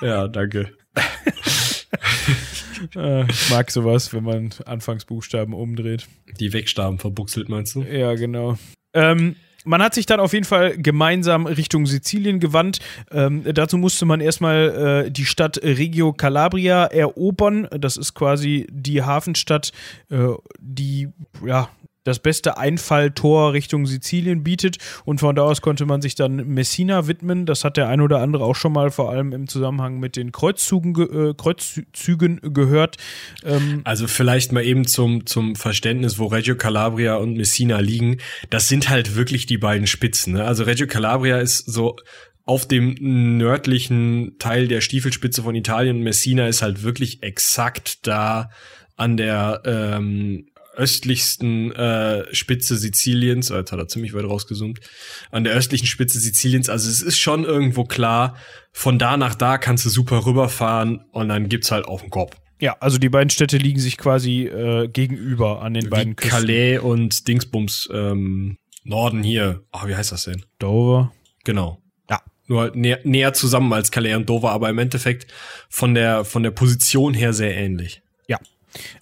Ja, 0.00 0.28
danke. 0.28 0.72
Äh, 2.96 3.30
ich 3.30 3.50
mag 3.50 3.70
sowas, 3.70 4.12
wenn 4.12 4.24
man 4.24 4.50
Anfangsbuchstaben 4.66 5.54
umdreht. 5.54 6.08
Die 6.40 6.52
Wegstaben 6.52 6.98
verbuchselt, 6.98 7.48
meinst 7.48 7.76
du? 7.76 7.82
Ja, 7.82 8.14
genau. 8.14 8.58
Ähm, 8.92 9.36
man 9.64 9.82
hat 9.82 9.94
sich 9.94 10.06
dann 10.06 10.20
auf 10.20 10.32
jeden 10.32 10.44
Fall 10.44 10.76
gemeinsam 10.76 11.46
Richtung 11.46 11.86
Sizilien 11.86 12.40
gewandt. 12.40 12.78
Ähm, 13.10 13.44
dazu 13.54 13.78
musste 13.78 14.06
man 14.06 14.20
erstmal 14.20 15.04
äh, 15.06 15.10
die 15.10 15.24
Stadt 15.24 15.60
Reggio 15.62 16.12
Calabria 16.12 16.84
erobern. 16.86 17.68
Das 17.70 17.96
ist 17.96 18.14
quasi 18.14 18.66
die 18.70 19.02
Hafenstadt, 19.02 19.72
äh, 20.10 20.28
die 20.58 21.08
ja 21.44 21.68
das 22.04 22.18
beste 22.18 22.58
Einfalltor 22.58 23.52
Richtung 23.52 23.86
Sizilien 23.86 24.42
bietet. 24.42 24.78
Und 25.04 25.20
von 25.20 25.34
da 25.36 25.42
aus 25.42 25.60
konnte 25.60 25.86
man 25.86 26.02
sich 26.02 26.14
dann 26.14 26.36
Messina 26.48 27.06
widmen. 27.06 27.46
Das 27.46 27.64
hat 27.64 27.76
der 27.76 27.88
ein 27.88 28.00
oder 28.00 28.20
andere 28.20 28.44
auch 28.44 28.56
schon 28.56 28.72
mal 28.72 28.90
vor 28.90 29.10
allem 29.10 29.32
im 29.32 29.48
Zusammenhang 29.48 29.98
mit 29.98 30.16
den 30.16 30.32
Kreuzzügen, 30.32 30.94
ge 30.94 31.30
äh, 31.30 31.34
Kreuzzügen 31.34 32.40
gehört. 32.42 32.96
Ähm, 33.44 33.82
Also 33.84 34.06
vielleicht 34.06 34.52
mal 34.52 34.64
eben 34.64 34.86
zum, 34.86 35.26
zum 35.26 35.56
Verständnis, 35.56 36.18
wo 36.18 36.26
Reggio 36.26 36.56
Calabria 36.56 37.16
und 37.16 37.36
Messina 37.36 37.80
liegen. 37.80 38.18
Das 38.50 38.68
sind 38.68 38.88
halt 38.88 39.14
wirklich 39.14 39.46
die 39.46 39.58
beiden 39.58 39.86
Spitzen. 39.86 40.34
Ne? 40.34 40.44
Also 40.44 40.64
Reggio 40.64 40.86
Calabria 40.86 41.38
ist 41.38 41.58
so 41.58 41.96
auf 42.44 42.66
dem 42.66 42.96
nördlichen 43.38 44.36
Teil 44.38 44.66
der 44.66 44.80
Stiefelspitze 44.80 45.42
von 45.42 45.54
Italien 45.54 46.02
Messina 46.02 46.48
ist 46.48 46.62
halt 46.62 46.82
wirklich 46.82 47.22
exakt 47.22 48.06
da 48.06 48.50
an 48.96 49.16
der 49.16 49.62
ähm, 49.64 50.46
östlichsten 50.76 51.72
äh, 51.72 52.24
Spitze 52.34 52.76
Siziliens, 52.76 53.50
jetzt 53.50 53.72
hat 53.72 53.78
er 53.78 53.88
ziemlich 53.88 54.14
weit 54.14 54.24
rausgezoomt, 54.24 54.80
an 55.30 55.44
der 55.44 55.54
östlichen 55.54 55.86
Spitze 55.86 56.18
Siziliens. 56.18 56.68
Also 56.68 56.88
es 56.88 57.02
ist 57.02 57.18
schon 57.18 57.44
irgendwo 57.44 57.84
klar, 57.84 58.36
von 58.72 58.98
da 58.98 59.16
nach 59.16 59.34
da 59.34 59.58
kannst 59.58 59.84
du 59.84 59.90
super 59.90 60.24
rüberfahren 60.26 61.04
und 61.12 61.28
dann 61.28 61.48
gibt's 61.48 61.70
halt 61.70 61.86
auf 61.86 62.00
den 62.00 62.10
Kopf. 62.10 62.36
Ja, 62.60 62.76
also 62.78 62.98
die 62.98 63.08
beiden 63.08 63.30
Städte 63.30 63.56
liegen 63.56 63.80
sich 63.80 63.98
quasi 63.98 64.44
äh, 64.44 64.86
gegenüber 64.86 65.62
an 65.62 65.74
den 65.74 65.90
beiden 65.90 66.12
Wie 66.12 66.16
Küsten. 66.16 66.46
Calais 66.46 66.78
und 66.78 67.26
Dingsbums 67.26 67.88
ähm, 67.92 68.56
Norden 68.84 69.22
hier. 69.22 69.64
Ach, 69.72 69.86
wie 69.88 69.96
heißt 69.96 70.12
das 70.12 70.24
denn? 70.24 70.44
Dover. 70.60 71.12
Genau. 71.44 71.82
Ja. 72.08 72.20
Nur 72.46 72.60
halt 72.60 72.76
näher, 72.76 73.00
näher 73.02 73.32
zusammen 73.32 73.72
als 73.72 73.90
Calais 73.90 74.14
und 74.14 74.28
Dover, 74.28 74.52
aber 74.52 74.70
im 74.70 74.78
Endeffekt 74.78 75.26
von 75.68 75.94
der 75.94 76.24
von 76.24 76.44
der 76.44 76.52
Position 76.52 77.14
her 77.14 77.32
sehr 77.32 77.56
ähnlich. 77.56 78.02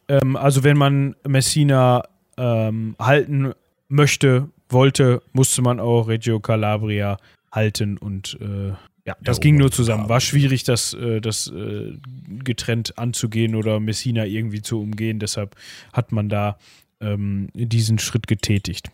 Ähm, 0.09 0.37
also 0.37 0.65
wenn 0.65 0.77
man 0.77 1.17
Messina 1.27 2.05
ähm, 2.37 2.97
halten 2.99 3.53
möchte, 3.89 4.49
wollte, 4.69 5.23
musste 5.33 5.63
man 5.63 5.81
auch 5.81 6.09
Reggio 6.09 6.41
Calabria 6.41 7.17
halten 7.53 7.99
und 7.99 8.39
äh, 8.41 8.73
ja, 9.07 9.17
das 9.23 9.39
Ja, 9.39 9.41
ging 9.41 9.57
nur 9.57 9.73
zusammen. 9.73 10.09
War 10.09 10.21
schwierig, 10.21 10.63
das, 10.65 10.93
äh, 10.95 11.21
das 11.21 11.49
äh, 11.49 11.97
getrennt 12.45 12.99
anzugehen 12.99 13.55
oder 13.55 13.81
Messina 13.81 14.25
irgendwie 14.27 14.63
zu 14.63 14.81
umgehen. 14.81 15.19
Deshalb 15.19 15.57
hat 15.93 16.13
man 16.13 16.29
da 16.29 16.59
ähm, 17.01 17.49
diesen 17.55 17.99
Schritt 17.99 18.27
getätigt. 18.27 18.91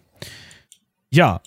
Ja, 1.10 1.40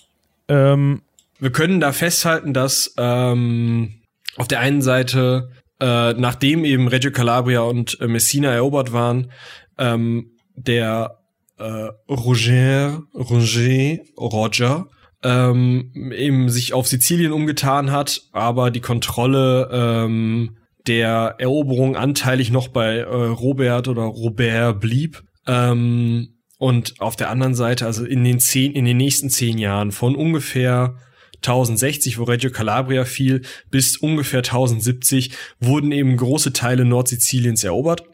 ähm, 0.48 1.02
Wir 1.38 1.52
können 1.52 1.80
da 1.80 1.92
festhalten, 1.92 2.52
dass 2.52 2.94
ähm, 2.98 3.94
auf 4.36 4.46
der 4.46 4.60
einen 4.60 4.82
Seite, 4.82 5.50
äh, 5.80 6.12
nachdem 6.14 6.64
eben 6.64 6.88
Reggio 6.88 7.10
Calabria 7.10 7.62
und 7.62 8.00
äh, 8.00 8.06
Messina 8.06 8.52
erobert 8.52 8.92
waren, 8.92 9.32
ähm, 9.78 10.32
der 10.54 11.18
äh, 11.58 11.88
Roger, 12.08 13.02
Roger, 13.14 13.98
Roger, 14.18 14.88
ähm, 15.22 16.12
eben 16.16 16.48
sich 16.48 16.72
auf 16.72 16.88
Sizilien 16.88 17.32
umgetan 17.32 17.90
hat, 17.90 18.22
aber 18.32 18.70
die 18.70 18.80
Kontrolle 18.80 19.68
ähm, 19.72 20.56
der 20.86 21.36
Eroberung 21.38 21.96
anteilig 21.96 22.50
noch 22.50 22.68
bei 22.68 22.98
äh, 22.98 23.04
Robert 23.04 23.88
oder 23.88 24.02
Robert 24.02 24.80
blieb. 24.80 25.22
Ähm, 25.46 26.34
und 26.58 27.00
auf 27.00 27.16
der 27.16 27.30
anderen 27.30 27.54
Seite, 27.54 27.86
also 27.86 28.04
in 28.04 28.22
den 28.24 28.38
zehn, 28.38 28.72
in 28.72 28.84
den 28.84 28.96
nächsten 28.96 29.30
zehn 29.30 29.58
Jahren 29.58 29.92
von 29.92 30.14
ungefähr 30.14 30.96
1060, 31.42 32.18
wo 32.18 32.24
Reggio 32.24 32.50
Calabria 32.50 33.04
fiel, 33.04 33.42
bis 33.70 33.96
ungefähr 33.96 34.40
1070 34.40 35.32
wurden 35.60 35.92
eben 35.92 36.16
große 36.16 36.52
Teile 36.52 36.84
Nordsiziliens 36.84 37.64
erobert. 37.64 38.04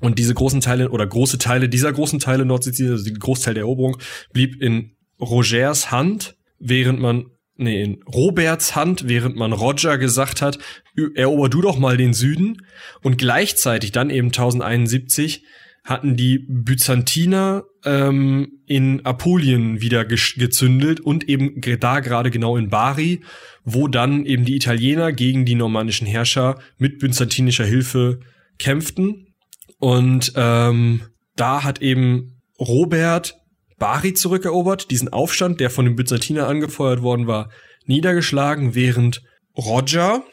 Und 0.00 0.18
diese 0.18 0.34
großen 0.34 0.60
Teile 0.60 0.90
oder 0.90 1.06
große 1.06 1.38
Teile 1.38 1.68
dieser 1.68 1.92
großen 1.92 2.18
Teile 2.18 2.44
Nordsiziliens, 2.44 3.00
also 3.00 3.04
die 3.12 3.18
Großteil 3.18 3.54
der 3.54 3.62
Eroberung, 3.62 3.96
blieb 4.32 4.60
in 4.60 4.96
Rogers 5.20 5.90
Hand, 5.90 6.36
während 6.58 7.00
man, 7.00 7.26
nee, 7.56 7.82
in 7.82 8.02
Roberts 8.02 8.76
Hand, 8.76 9.08
während 9.08 9.36
man 9.36 9.52
Roger 9.52 9.96
gesagt 9.96 10.42
hat, 10.42 10.58
"Ü- 10.98 11.12
erober 11.14 11.48
du 11.48 11.62
doch 11.62 11.78
mal 11.78 11.96
den 11.96 12.12
Süden. 12.12 12.58
Und 13.02 13.16
gleichzeitig 13.16 13.92
dann 13.92 14.10
eben 14.10 14.32
1071 14.32 15.44
hatten 15.86 16.16
die 16.16 16.44
Byzantiner 16.48 17.64
ähm, 17.84 18.60
in 18.66 19.06
Apulien 19.06 19.80
wieder 19.80 20.04
gezündelt 20.04 20.98
und 21.00 21.28
eben 21.28 21.60
da 21.80 22.00
gerade 22.00 22.32
genau 22.32 22.56
in 22.56 22.68
Bari, 22.68 23.22
wo 23.64 23.86
dann 23.86 24.26
eben 24.26 24.44
die 24.44 24.56
Italiener 24.56 25.12
gegen 25.12 25.44
die 25.44 25.54
normannischen 25.54 26.06
Herrscher 26.06 26.58
mit 26.76 26.98
byzantinischer 26.98 27.64
Hilfe 27.64 28.18
kämpften. 28.58 29.28
Und 29.78 30.32
ähm, 30.34 31.02
da 31.36 31.62
hat 31.62 31.80
eben 31.80 32.42
Robert 32.58 33.36
Bari 33.78 34.14
zurückerobert, 34.14 34.90
diesen 34.90 35.12
Aufstand, 35.12 35.60
der 35.60 35.70
von 35.70 35.84
den 35.84 35.94
Byzantinern 35.94 36.46
angefeuert 36.46 37.02
worden 37.02 37.28
war, 37.28 37.50
niedergeschlagen, 37.84 38.74
während 38.74 39.22
Roger 39.56 40.24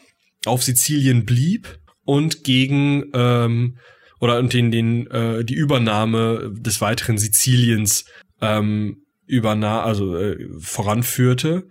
auf 0.46 0.64
Sizilien 0.64 1.24
blieb 1.24 1.78
und 2.04 2.42
gegen 2.42 3.04
ähm, 3.14 3.76
oder 4.20 4.38
und 4.38 4.52
den, 4.52 4.70
den 4.70 5.06
äh, 5.08 5.44
die 5.44 5.54
Übernahme 5.54 6.52
des 6.52 6.80
weiteren 6.80 7.18
Siziliens 7.18 8.04
ähm, 8.40 9.04
übernahm, 9.26 9.84
also 9.84 10.16
äh, 10.16 10.48
voranführte. 10.58 11.68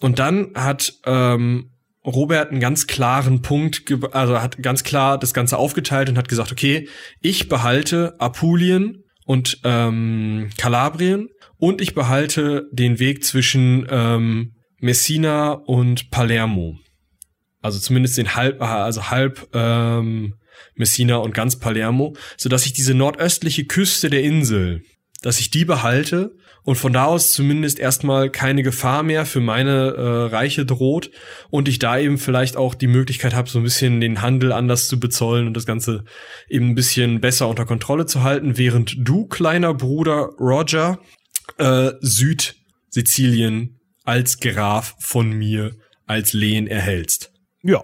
Und 0.00 0.18
dann 0.18 0.52
hat 0.54 0.94
ähm, 1.06 1.70
Robert 2.04 2.50
einen 2.50 2.60
ganz 2.60 2.86
klaren 2.86 3.42
Punkt, 3.42 3.84
also 4.12 4.40
hat 4.40 4.62
ganz 4.62 4.84
klar 4.84 5.18
das 5.18 5.32
Ganze 5.32 5.56
aufgeteilt 5.56 6.08
und 6.08 6.18
hat 6.18 6.28
gesagt, 6.28 6.52
okay, 6.52 6.88
ich 7.20 7.48
behalte 7.48 8.14
Apulien 8.18 9.04
und 9.24 9.60
ähm, 9.64 10.50
Kalabrien 10.58 11.28
und 11.56 11.80
ich 11.80 11.94
behalte 11.94 12.68
den 12.72 12.98
Weg 12.98 13.24
zwischen 13.24 13.86
ähm, 13.88 14.54
Messina 14.78 15.52
und 15.52 16.10
Palermo. 16.10 16.76
Also 17.62 17.78
zumindest 17.78 18.18
den 18.18 18.34
halb, 18.34 18.60
also 18.60 19.08
halb 19.08 19.48
ähm, 19.54 20.34
Messina 20.74 21.16
und 21.16 21.34
ganz 21.34 21.58
Palermo, 21.58 22.16
so 22.36 22.48
dass 22.48 22.66
ich 22.66 22.72
diese 22.72 22.94
nordöstliche 22.94 23.64
Küste 23.64 24.10
der 24.10 24.22
Insel, 24.22 24.82
dass 25.22 25.40
ich 25.40 25.50
die 25.50 25.64
behalte 25.64 26.36
und 26.64 26.76
von 26.76 26.92
da 26.92 27.04
aus 27.04 27.32
zumindest 27.32 27.78
erstmal 27.78 28.30
keine 28.30 28.62
Gefahr 28.62 29.02
mehr 29.02 29.26
für 29.26 29.40
meine 29.40 29.94
äh, 29.96 30.34
Reiche 30.34 30.64
droht 30.64 31.10
und 31.50 31.68
ich 31.68 31.78
da 31.78 31.98
eben 31.98 32.18
vielleicht 32.18 32.56
auch 32.56 32.74
die 32.74 32.86
Möglichkeit 32.86 33.34
habe, 33.34 33.48
so 33.48 33.58
ein 33.58 33.64
bisschen 33.64 34.00
den 34.00 34.22
Handel 34.22 34.52
anders 34.52 34.88
zu 34.88 34.98
bezollen 34.98 35.46
und 35.46 35.56
das 35.56 35.66
Ganze 35.66 36.04
eben 36.48 36.70
ein 36.70 36.74
bisschen 36.74 37.20
besser 37.20 37.48
unter 37.48 37.66
Kontrolle 37.66 38.06
zu 38.06 38.22
halten, 38.22 38.56
während 38.56 38.96
du, 38.98 39.26
kleiner 39.26 39.74
Bruder 39.74 40.30
Roger, 40.40 40.98
äh, 41.58 41.92
Südsizilien 42.00 43.78
als 44.04 44.40
Graf 44.40 44.94
von 44.98 45.30
mir 45.30 45.72
als 46.06 46.32
Lehen 46.32 46.66
erhältst. 46.66 47.32
ja. 47.62 47.82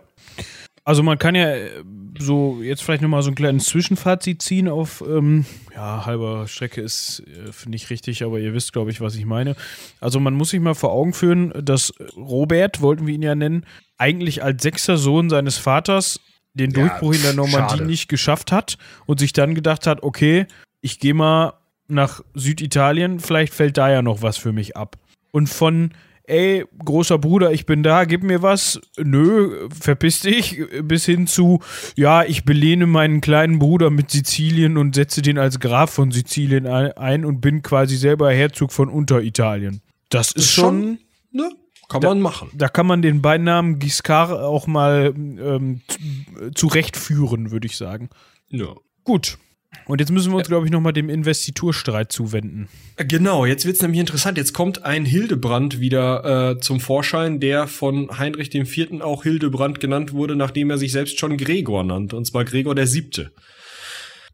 Also 0.82 1.02
man 1.02 1.18
kann 1.18 1.34
ja 1.34 1.54
äh, 1.54 1.84
so 2.20 2.60
jetzt 2.62 2.82
vielleicht 2.82 3.02
nochmal 3.02 3.22
so 3.22 3.30
ein 3.30 3.34
kleines 3.34 3.64
Zwischenfazit 3.66 4.42
ziehen 4.42 4.68
auf, 4.68 5.02
ähm, 5.06 5.46
ja, 5.74 6.04
halber 6.06 6.46
Strecke 6.46 6.80
ist, 6.80 7.22
äh, 7.26 7.68
nicht 7.68 7.90
richtig, 7.90 8.22
aber 8.22 8.38
ihr 8.38 8.54
wisst, 8.54 8.72
glaube 8.72 8.90
ich, 8.90 9.00
was 9.00 9.16
ich 9.16 9.24
meine. 9.24 9.56
Also 10.00 10.20
man 10.20 10.34
muss 10.34 10.50
sich 10.50 10.60
mal 10.60 10.74
vor 10.74 10.92
Augen 10.92 11.12
führen, 11.12 11.52
dass 11.64 11.92
Robert, 12.16 12.80
wollten 12.80 13.06
wir 13.06 13.14
ihn 13.14 13.22
ja 13.22 13.34
nennen, 13.34 13.66
eigentlich 13.98 14.42
als 14.42 14.62
sechster 14.62 14.96
Sohn 14.96 15.30
seines 15.30 15.58
Vaters 15.58 16.20
den 16.54 16.72
Durchbruch 16.72 17.12
ja, 17.12 17.18
in 17.18 17.22
der 17.22 17.34
Normandie 17.34 17.76
schade. 17.76 17.86
nicht 17.86 18.08
geschafft 18.08 18.52
hat 18.52 18.76
und 19.06 19.20
sich 19.20 19.32
dann 19.32 19.54
gedacht 19.54 19.86
hat, 19.86 20.02
okay, 20.02 20.46
ich 20.80 20.98
gehe 20.98 21.14
mal 21.14 21.54
nach 21.88 22.22
Süditalien, 22.34 23.20
vielleicht 23.20 23.54
fällt 23.54 23.76
da 23.76 23.90
ja 23.90 24.02
noch 24.02 24.22
was 24.22 24.36
für 24.36 24.52
mich 24.52 24.76
ab. 24.76 24.96
Und 25.32 25.48
von 25.48 25.92
ey, 26.30 26.64
großer 26.84 27.18
Bruder, 27.18 27.52
ich 27.52 27.66
bin 27.66 27.82
da, 27.82 28.04
gib 28.04 28.22
mir 28.22 28.42
was. 28.42 28.80
Nö, 28.96 29.68
verpiss 29.68 30.20
dich. 30.20 30.62
Bis 30.82 31.04
hin 31.04 31.26
zu, 31.26 31.60
ja, 31.96 32.22
ich 32.22 32.44
belehne 32.44 32.86
meinen 32.86 33.20
kleinen 33.20 33.58
Bruder 33.58 33.90
mit 33.90 34.10
Sizilien 34.10 34.76
und 34.76 34.94
setze 34.94 35.22
den 35.22 35.38
als 35.38 35.60
Graf 35.60 35.90
von 35.90 36.12
Sizilien 36.12 36.66
ein 36.66 37.24
und 37.24 37.40
bin 37.40 37.62
quasi 37.62 37.96
selber 37.96 38.32
Herzog 38.32 38.72
von 38.72 38.88
Unteritalien. 38.88 39.82
Das 40.08 40.32
ist, 40.32 40.50
schon, 40.50 40.98
ne? 41.30 41.50
Kann 41.88 42.02
man 42.02 42.20
machen. 42.20 42.50
Da 42.54 42.68
kann 42.68 42.86
man 42.86 43.02
den 43.02 43.20
Beinamen 43.20 43.80
Giscard 43.80 44.30
auch 44.30 44.68
mal 44.68 45.12
ähm, 45.16 45.80
zurechtführen, 46.54 47.50
würde 47.50 47.66
ich 47.66 47.76
sagen. 47.76 48.10
Ja. 48.48 48.74
Gut. 49.02 49.38
Und 49.86 50.00
jetzt 50.00 50.10
müssen 50.10 50.32
wir 50.32 50.38
uns, 50.38 50.48
glaube 50.48 50.66
ich, 50.66 50.72
nochmal 50.72 50.92
dem 50.92 51.08
Investiturstreit 51.08 52.12
zuwenden. 52.12 52.68
Genau, 52.96 53.46
jetzt 53.46 53.64
wird 53.64 53.76
es 53.76 53.82
nämlich 53.82 54.00
interessant. 54.00 54.38
Jetzt 54.38 54.52
kommt 54.52 54.84
ein 54.84 55.04
Hildebrand 55.04 55.80
wieder 55.80 56.52
äh, 56.52 56.60
zum 56.60 56.80
Vorschein, 56.80 57.40
der 57.40 57.66
von 57.66 58.18
Heinrich 58.18 58.54
IV. 58.54 59.00
auch 59.00 59.22
Hildebrand 59.22 59.80
genannt 59.80 60.12
wurde, 60.12 60.36
nachdem 60.36 60.70
er 60.70 60.78
sich 60.78 60.92
selbst 60.92 61.18
schon 61.18 61.36
Gregor 61.36 61.84
nannte, 61.84 62.16
und 62.16 62.24
zwar 62.24 62.44
Gregor 62.44 62.74
der 62.74 62.86
Siebte. 62.86 63.32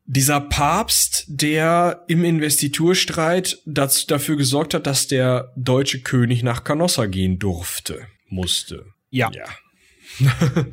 Dieser 0.04 0.40
Papst, 0.40 1.24
der 1.26 2.04
im 2.06 2.24
Investiturstreit 2.24 3.58
das, 3.66 4.06
dafür 4.06 4.36
gesorgt 4.36 4.72
hat, 4.72 4.86
dass 4.86 5.08
der 5.08 5.52
deutsche 5.56 6.00
König 6.00 6.42
nach 6.42 6.64
Canossa 6.64 7.06
gehen 7.06 7.38
durfte, 7.38 8.06
musste. 8.28 8.86
Ja. 9.10 9.30
Ja. 9.32 9.46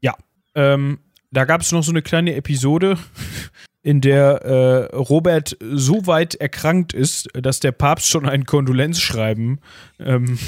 ja. 0.00 0.16
Ähm, 0.54 0.98
da 1.30 1.46
gab 1.46 1.62
es 1.62 1.72
noch 1.72 1.82
so 1.82 1.92
eine 1.92 2.02
kleine 2.02 2.34
Episode, 2.34 2.98
in 3.84 4.00
der 4.00 4.42
äh, 4.42 4.96
Robert 4.96 5.58
so 5.60 6.06
weit 6.06 6.34
erkrankt 6.36 6.94
ist, 6.94 7.28
dass 7.34 7.60
der 7.60 7.70
Papst 7.70 8.08
schon 8.08 8.26
ein 8.26 8.46
Kondolenzschreiben 8.46 9.60
ähm, 10.00 10.38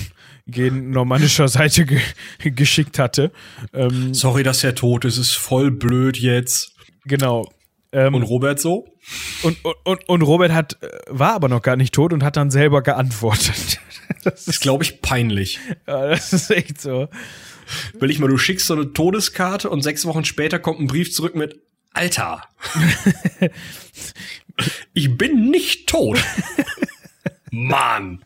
gegen 0.47 0.89
normannischer 0.91 1.47
Seite 1.47 1.85
ge 1.85 2.01
geschickt 2.39 2.99
hatte. 2.99 3.31
Ähm, 3.75 4.15
Sorry, 4.15 4.43
dass 4.43 4.65
er 4.65 4.75
tot 4.75 5.05
ist, 5.05 5.19
ist 5.19 5.35
voll 5.35 5.71
blöd 5.71 6.17
jetzt. 6.17 6.73
Genau. 7.05 7.53
Ähm, 7.93 8.15
und 8.15 8.23
Robert 8.23 8.59
so? 8.59 8.89
Und, 9.43 9.59
und, 9.85 10.09
und 10.09 10.23
Robert 10.23 10.53
hat, 10.53 10.83
äh, 10.83 10.89
war 11.09 11.35
aber 11.35 11.51
noch 11.51 11.61
gar 11.61 11.77
nicht 11.77 11.95
tot 11.95 12.15
und 12.15 12.25
hat 12.25 12.39
dann 12.39 12.51
selber 12.51 12.83
geantwortet. 12.83 13.81
Das 14.23 14.47
ist, 14.47 14.61
glaube 14.61 14.85
ich, 14.85 15.03
peinlich. 15.03 15.59
Ja, 15.89 16.09
das 16.09 16.33
ist 16.33 16.51
echt 16.53 16.81
so. 16.81 17.09
Will 17.99 18.11
ich 18.11 18.21
mal, 18.21 18.29
du 18.29 18.39
schickst 18.39 18.69
so 18.69 18.75
eine 18.75 18.93
Todeskarte 18.93 19.69
und 19.69 19.83
sechs 19.83 20.07
Wochen 20.07 20.25
später 20.25 20.61
kommt 20.61 20.79
ein 20.79 20.87
Brief 20.87 21.13
zurück 21.13 21.35
mit 21.35 21.61
Alter. 21.97 22.43
ich 24.93 25.17
bin 25.17 25.51
nicht 25.51 25.89
tot. 25.89 26.23
Mann. 27.51 28.23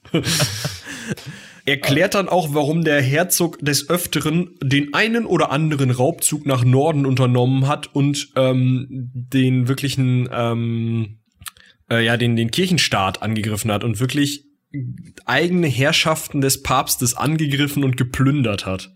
Erklärt 1.65 2.15
dann 2.15 2.29
auch, 2.29 2.53
warum 2.53 2.83
der 2.83 3.01
Herzog 3.01 3.61
des 3.61 3.89
Öfteren 3.89 4.57
den 4.61 4.93
einen 4.93 5.25
oder 5.25 5.53
anderen 5.53 5.93
Raubzug 5.93 6.47
nach 6.47 6.65
Norden 6.65 7.07
unternommen 7.07 7.69
hat 7.69 7.95
und 7.95 8.31
ähm, 8.35 8.87
den 8.91 9.69
wirklichen, 9.69 10.29
ähm, 10.33 11.21
äh, 11.89 12.05
ja, 12.05 12.17
den, 12.17 12.35
den 12.35 12.51
Kirchenstaat 12.51 13.23
angegriffen 13.23 13.71
hat 13.71 13.85
und 13.85 14.01
wirklich 14.01 14.47
eigene 15.27 15.69
Herrschaften 15.69 16.41
des 16.41 16.63
Papstes 16.63 17.15
angegriffen 17.15 17.85
und 17.85 17.97
geplündert 17.97 18.67
hat 18.67 18.91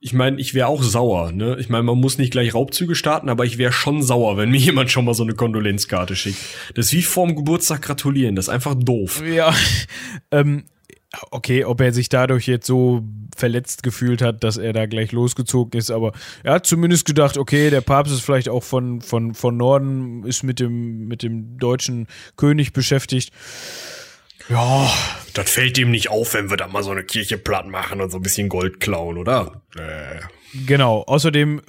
ich 0.00 0.12
meine, 0.12 0.40
ich 0.40 0.54
wäre 0.54 0.68
auch 0.68 0.82
sauer, 0.82 1.32
ne? 1.32 1.56
Ich 1.58 1.68
meine, 1.68 1.82
man 1.82 1.98
muss 1.98 2.18
nicht 2.18 2.30
gleich 2.30 2.54
Raubzüge 2.54 2.94
starten, 2.94 3.28
aber 3.28 3.44
ich 3.44 3.58
wäre 3.58 3.72
schon 3.72 4.02
sauer, 4.02 4.36
wenn 4.36 4.50
mir 4.50 4.58
jemand 4.58 4.90
schon 4.90 5.04
mal 5.04 5.14
so 5.14 5.24
eine 5.24 5.34
Kondolenzkarte 5.34 6.14
schickt. 6.14 6.38
Das 6.74 6.86
ist 6.86 6.92
wie 6.92 7.02
vorm 7.02 7.34
Geburtstag 7.34 7.82
gratulieren, 7.82 8.36
das 8.36 8.46
ist 8.46 8.54
einfach 8.54 8.74
doof. 8.74 9.22
Ja. 9.26 9.54
Ähm, 10.30 10.64
okay, 11.30 11.64
ob 11.64 11.80
er 11.80 11.92
sich 11.92 12.08
dadurch 12.10 12.46
jetzt 12.46 12.66
so 12.66 13.02
verletzt 13.34 13.82
gefühlt 13.82 14.20
hat, 14.20 14.44
dass 14.44 14.56
er 14.56 14.72
da 14.72 14.86
gleich 14.86 15.12
losgezogen 15.12 15.78
ist, 15.78 15.90
aber 15.90 16.12
er 16.42 16.54
hat 16.54 16.66
zumindest 16.66 17.06
gedacht, 17.06 17.38
okay, 17.38 17.70
der 17.70 17.80
Papst 17.80 18.12
ist 18.12 18.20
vielleicht 18.20 18.48
auch 18.48 18.62
von, 18.62 19.00
von, 19.00 19.34
von 19.34 19.56
Norden, 19.56 20.24
ist 20.24 20.42
mit 20.42 20.60
dem, 20.60 21.06
mit 21.08 21.22
dem 21.22 21.56
deutschen 21.58 22.08
König 22.36 22.72
beschäftigt. 22.72 23.32
Ja, 24.48 24.90
das 25.34 25.50
fällt 25.50 25.78
ihm 25.78 25.90
nicht 25.90 26.10
auf, 26.10 26.34
wenn 26.34 26.50
wir 26.50 26.56
da 26.56 26.68
mal 26.68 26.82
so 26.82 26.90
eine 26.90 27.04
Kirche 27.04 27.38
platt 27.38 27.66
machen 27.66 28.00
und 28.00 28.10
so 28.10 28.18
ein 28.18 28.22
bisschen 28.22 28.48
Gold 28.48 28.80
klauen, 28.80 29.18
oder? 29.18 29.62
Äh. 29.76 30.20
Genau. 30.66 31.02
Außerdem, 31.02 31.60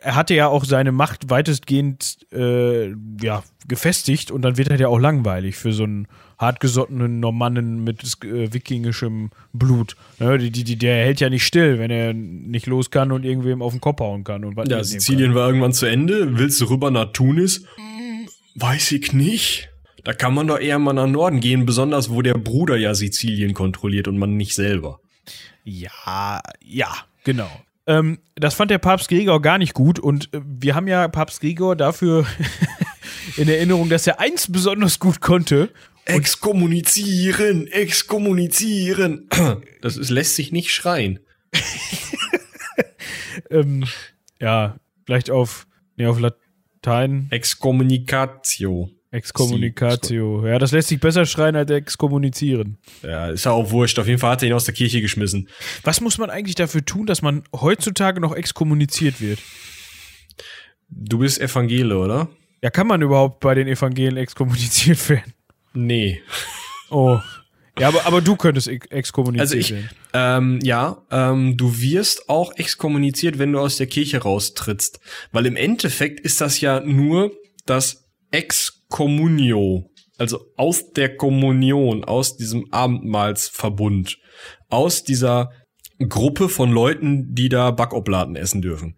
er 0.00 0.16
hatte 0.16 0.34
ja 0.34 0.48
auch 0.48 0.64
seine 0.64 0.92
Macht 0.92 1.30
weitestgehend 1.30 2.18
äh, 2.32 2.90
ja, 3.22 3.44
gefestigt 3.68 4.30
und 4.30 4.42
dann 4.42 4.56
wird 4.56 4.68
er 4.68 4.78
ja 4.78 4.88
auch 4.88 4.98
langweilig 4.98 5.56
für 5.56 5.72
so 5.72 5.84
einen 5.84 6.08
hartgesottenen 6.38 7.20
Normannen 7.20 7.84
mit 7.84 8.02
äh, 8.24 8.52
wikingischem 8.52 9.30
Blut. 9.52 9.96
Ja, 10.18 10.36
die, 10.36 10.50
die, 10.50 10.76
der 10.76 11.04
hält 11.04 11.20
ja 11.20 11.30
nicht 11.30 11.46
still, 11.46 11.78
wenn 11.78 11.90
er 11.90 12.12
nicht 12.12 12.66
los 12.66 12.90
kann 12.90 13.12
und 13.12 13.24
irgendwem 13.24 13.62
auf 13.62 13.72
den 13.72 13.80
Kopf 13.80 14.00
hauen 14.00 14.24
kann. 14.24 14.44
Und 14.44 14.58
ja, 14.68 14.82
Sizilien 14.82 15.30
kann. 15.30 15.34
war 15.36 15.46
irgendwann 15.48 15.72
zu 15.72 15.86
Ende. 15.86 16.38
Willst 16.38 16.60
du 16.60 16.66
rüber 16.66 16.90
nach 16.90 17.12
Tunis? 17.12 17.64
Weiß 18.56 18.92
ich 18.92 19.12
nicht. 19.12 19.70
Da 20.06 20.12
kann 20.12 20.34
man 20.34 20.46
doch 20.46 20.60
eher 20.60 20.78
mal 20.78 20.92
nach 20.92 21.08
Norden 21.08 21.40
gehen, 21.40 21.66
besonders 21.66 22.10
wo 22.10 22.22
der 22.22 22.34
Bruder 22.34 22.76
ja 22.76 22.94
Sizilien 22.94 23.54
kontrolliert 23.54 24.06
und 24.06 24.18
man 24.18 24.36
nicht 24.36 24.54
selber. 24.54 25.00
Ja, 25.64 26.40
ja, 26.64 26.94
genau. 27.24 27.50
Ähm, 27.88 28.20
das 28.36 28.54
fand 28.54 28.70
der 28.70 28.78
Papst 28.78 29.08
Gregor 29.08 29.42
gar 29.42 29.58
nicht 29.58 29.74
gut 29.74 29.98
und 29.98 30.32
äh, 30.32 30.40
wir 30.44 30.76
haben 30.76 30.86
ja 30.86 31.08
Papst 31.08 31.40
Gregor 31.40 31.74
dafür 31.74 32.24
in 33.36 33.48
Erinnerung, 33.48 33.88
dass 33.88 34.06
er 34.06 34.20
eins 34.20 34.52
besonders 34.52 35.00
gut 35.00 35.20
konnte. 35.20 35.70
Exkommunizieren, 36.04 37.66
exkommunizieren. 37.66 39.28
Das 39.80 39.96
ist, 39.96 40.10
lässt 40.10 40.36
sich 40.36 40.52
nicht 40.52 40.70
schreien. 40.72 41.18
ähm, 43.50 43.86
ja, 44.40 44.76
vielleicht 45.04 45.30
auf, 45.30 45.66
nee, 45.96 46.06
auf 46.06 46.20
Latein. 46.20 47.26
Exkommunicatio. 47.30 48.92
Exkommunikatio. 49.10 50.46
Ja, 50.46 50.58
das 50.58 50.72
lässt 50.72 50.88
sich 50.88 51.00
besser 51.00 51.26
schreien 51.26 51.56
als 51.56 51.70
exkommunizieren. 51.70 52.78
Ja, 53.02 53.28
ist 53.28 53.44
ja 53.44 53.52
auch 53.52 53.70
wurscht. 53.70 53.98
Auf 53.98 54.06
jeden 54.06 54.18
Fall 54.18 54.32
hat 54.32 54.42
er 54.42 54.48
ihn 54.48 54.54
aus 54.54 54.64
der 54.64 54.74
Kirche 54.74 55.00
geschmissen. 55.00 55.48
Was 55.84 56.00
muss 56.00 56.18
man 56.18 56.30
eigentlich 56.30 56.56
dafür 56.56 56.84
tun, 56.84 57.06
dass 57.06 57.22
man 57.22 57.44
heutzutage 57.54 58.20
noch 58.20 58.34
exkommuniziert 58.34 59.20
wird? 59.20 59.40
Du 60.88 61.18
bist 61.18 61.40
Evangele, 61.40 61.98
oder? 61.98 62.28
Ja, 62.62 62.70
kann 62.70 62.86
man 62.86 63.02
überhaupt 63.02 63.40
bei 63.40 63.54
den 63.54 63.68
Evangelien 63.68 64.16
exkommuniziert 64.16 65.08
werden? 65.08 65.32
Nee. 65.72 66.22
Oh. 66.90 67.20
Ja, 67.78 67.88
aber, 67.88 68.06
aber 68.06 68.22
du 68.22 68.36
könntest 68.36 68.68
exkommuniziert 68.68 69.40
also 69.40 69.56
ich, 69.56 69.70
werden. 69.72 69.90
Ähm, 70.14 70.60
ja, 70.62 71.02
ähm, 71.10 71.56
du 71.56 71.78
wirst 71.78 72.30
auch 72.30 72.56
exkommuniziert, 72.56 73.38
wenn 73.38 73.52
du 73.52 73.60
aus 73.60 73.76
der 73.76 73.86
Kirche 73.86 74.18
raustrittst. 74.18 74.98
Weil 75.32 75.46
im 75.46 75.56
Endeffekt 75.56 76.20
ist 76.20 76.40
das 76.40 76.60
ja 76.60 76.80
nur 76.80 77.32
das 77.66 78.08
Excommunio, 78.88 79.90
also 80.18 80.46
aus 80.56 80.92
der 80.92 81.16
Kommunion, 81.16 82.04
aus 82.04 82.36
diesem 82.36 82.72
Abendmahlsverbund, 82.72 84.18
aus 84.68 85.04
dieser 85.04 85.50
Gruppe 86.08 86.48
von 86.48 86.70
Leuten, 86.70 87.34
die 87.34 87.48
da 87.48 87.70
Backoblaten 87.70 88.36
essen 88.36 88.62
dürfen. 88.62 88.96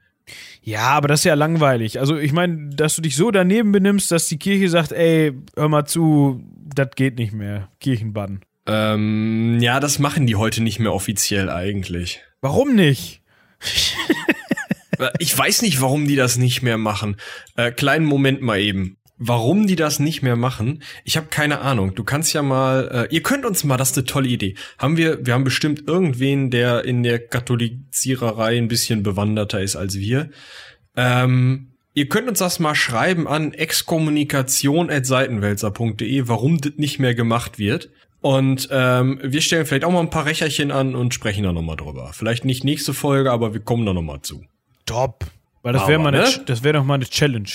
Ja, 0.60 0.88
aber 0.88 1.08
das 1.08 1.20
ist 1.20 1.24
ja 1.24 1.34
langweilig. 1.34 1.98
Also 1.98 2.18
ich 2.18 2.32
meine, 2.32 2.68
dass 2.74 2.96
du 2.96 3.02
dich 3.02 3.16
so 3.16 3.30
daneben 3.30 3.72
benimmst, 3.72 4.10
dass 4.10 4.26
die 4.26 4.38
Kirche 4.38 4.68
sagt, 4.68 4.92
ey, 4.92 5.32
hör 5.56 5.68
mal 5.68 5.86
zu, 5.86 6.42
das 6.74 6.90
geht 6.94 7.16
nicht 7.16 7.32
mehr. 7.32 7.70
Kirchenbann. 7.80 8.40
Ähm, 8.66 9.58
ja, 9.60 9.80
das 9.80 9.98
machen 9.98 10.26
die 10.26 10.36
heute 10.36 10.62
nicht 10.62 10.78
mehr 10.78 10.92
offiziell 10.92 11.48
eigentlich. 11.48 12.20
Warum 12.42 12.74
nicht? 12.74 13.22
ich 15.18 15.36
weiß 15.36 15.62
nicht, 15.62 15.80
warum 15.80 16.06
die 16.06 16.16
das 16.16 16.36
nicht 16.36 16.60
mehr 16.62 16.76
machen. 16.76 17.16
Äh, 17.56 17.72
kleinen 17.72 18.04
Moment 18.04 18.42
mal 18.42 18.60
eben. 18.60 18.97
Warum 19.18 19.66
die 19.66 19.74
das 19.74 19.98
nicht 19.98 20.22
mehr 20.22 20.36
machen, 20.36 20.84
ich 21.04 21.16
habe 21.16 21.26
keine 21.26 21.60
Ahnung. 21.60 21.96
Du 21.96 22.04
kannst 22.04 22.32
ja 22.34 22.42
mal, 22.42 23.08
äh, 23.10 23.14
ihr 23.14 23.22
könnt 23.22 23.44
uns 23.44 23.64
mal, 23.64 23.76
das 23.76 23.90
ist 23.90 23.98
eine 23.98 24.06
tolle 24.06 24.28
Idee. 24.28 24.54
Haben 24.78 24.96
wir, 24.96 25.26
wir 25.26 25.34
haben 25.34 25.42
bestimmt 25.42 25.88
irgendwen, 25.88 26.50
der 26.50 26.84
in 26.84 27.02
der 27.02 27.18
Katholiziererei 27.18 28.56
ein 28.56 28.68
bisschen 28.68 29.02
bewanderter 29.02 29.60
ist 29.60 29.74
als 29.74 29.96
wir. 29.96 30.30
Ähm, 30.96 31.72
ihr 31.94 32.08
könnt 32.08 32.28
uns 32.28 32.38
das 32.38 32.60
mal 32.60 32.76
schreiben 32.76 33.26
an 33.26 33.52
exkommunikation@seitenwälzer.de, 33.54 36.28
warum 36.28 36.60
das 36.60 36.74
nicht 36.76 37.00
mehr 37.00 37.16
gemacht 37.16 37.58
wird. 37.58 37.90
Und 38.20 38.68
ähm, 38.70 39.18
wir 39.22 39.40
stellen 39.40 39.66
vielleicht 39.66 39.84
auch 39.84 39.92
mal 39.92 40.00
ein 40.00 40.10
paar 40.10 40.26
Recherchen 40.26 40.70
an 40.70 40.94
und 40.94 41.12
sprechen 41.14 41.42
da 41.42 41.52
nochmal 41.52 41.76
drüber. 41.76 42.12
Vielleicht 42.12 42.44
nicht 42.44 42.62
nächste 42.62 42.94
Folge, 42.94 43.32
aber 43.32 43.52
wir 43.52 43.60
kommen 43.60 43.84
da 43.84 43.92
nochmal 43.92 44.22
zu. 44.22 44.44
top. 44.86 45.26
Weil 45.62 45.72
das 45.72 45.88
wäre 45.88 46.00
mal 46.00 46.12
ne? 46.12 46.24
das 46.46 46.62
wäre 46.62 46.74
doch 46.78 46.84
mal 46.84 46.94
eine 46.94 47.04
Challenge. 47.04 47.48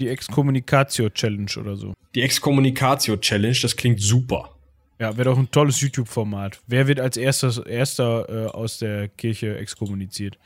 Die 0.00 0.08
Excommunicatio 0.08 1.08
Challenge 1.10 1.50
oder 1.58 1.76
so. 1.76 1.94
Die 2.14 2.22
Excommunicatio 2.22 3.16
Challenge, 3.16 3.56
das 3.60 3.76
klingt 3.76 4.00
super. 4.00 4.50
Ja, 4.98 5.16
wäre 5.16 5.30
doch 5.30 5.38
ein 5.38 5.50
tolles 5.50 5.80
YouTube-Format. 5.80 6.60
Wer 6.66 6.88
wird 6.88 7.00
als 7.00 7.16
erster, 7.18 7.66
erster 7.66 8.28
äh, 8.28 8.46
aus 8.48 8.78
der 8.78 9.08
Kirche 9.08 9.56
exkommuniziert? 9.58 10.38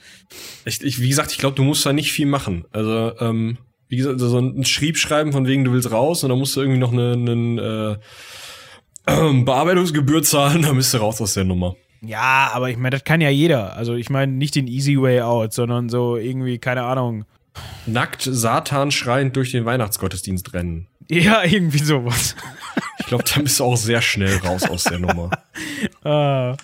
Ich, 0.64 0.82
ich, 0.82 1.00
wie 1.00 1.08
gesagt, 1.08 1.30
ich 1.30 1.38
glaube, 1.38 1.54
du 1.54 1.62
musst 1.62 1.86
da 1.86 1.92
nicht 1.92 2.12
viel 2.12 2.26
machen. 2.26 2.64
Also, 2.72 3.12
ähm, 3.20 3.58
wie 3.88 3.96
gesagt, 3.96 4.18
so 4.18 4.38
ein 4.38 4.64
Schrieb 4.64 4.98
schreiben 4.98 5.32
von 5.32 5.46
wegen, 5.46 5.64
du 5.64 5.72
willst 5.72 5.92
raus 5.92 6.24
und 6.24 6.30
dann 6.30 6.38
musst 6.38 6.56
du 6.56 6.60
irgendwie 6.60 6.80
noch 6.80 6.92
eine, 6.92 7.12
eine 7.12 8.00
äh, 9.06 9.42
Bearbeitungsgebühr 9.44 10.22
zahlen, 10.22 10.62
dann 10.62 10.76
bist 10.76 10.94
du 10.94 10.98
raus 10.98 11.20
aus 11.20 11.34
der 11.34 11.44
Nummer. 11.44 11.76
Ja, 12.02 12.50
aber 12.52 12.70
ich 12.70 12.76
meine, 12.76 12.90
das 12.90 13.04
kann 13.04 13.20
ja 13.20 13.30
jeder. 13.30 13.76
Also 13.76 13.94
ich 13.94 14.10
meine 14.10 14.32
nicht 14.32 14.54
den 14.54 14.66
easy 14.66 15.00
way 15.00 15.20
out, 15.20 15.52
sondern 15.52 15.88
so 15.88 16.16
irgendwie, 16.16 16.58
keine 16.58 16.82
Ahnung. 16.82 17.24
Nackt 17.86 18.22
Satan 18.22 18.90
schreiend 18.90 19.36
durch 19.36 19.52
den 19.52 19.64
Weihnachtsgottesdienst 19.64 20.52
rennen. 20.52 20.88
Ja, 21.08 21.42
irgendwie 21.42 21.78
sowas. 21.78 22.36
Ich 23.00 23.06
glaube, 23.06 23.24
da 23.24 23.40
bist 23.40 23.58
du 23.58 23.64
auch 23.64 23.76
sehr 23.76 24.00
schnell 24.00 24.36
raus 24.38 24.62
aus 24.68 24.84
der 24.84 24.98
Nummer. 24.98 25.30
Ah, 26.02 26.56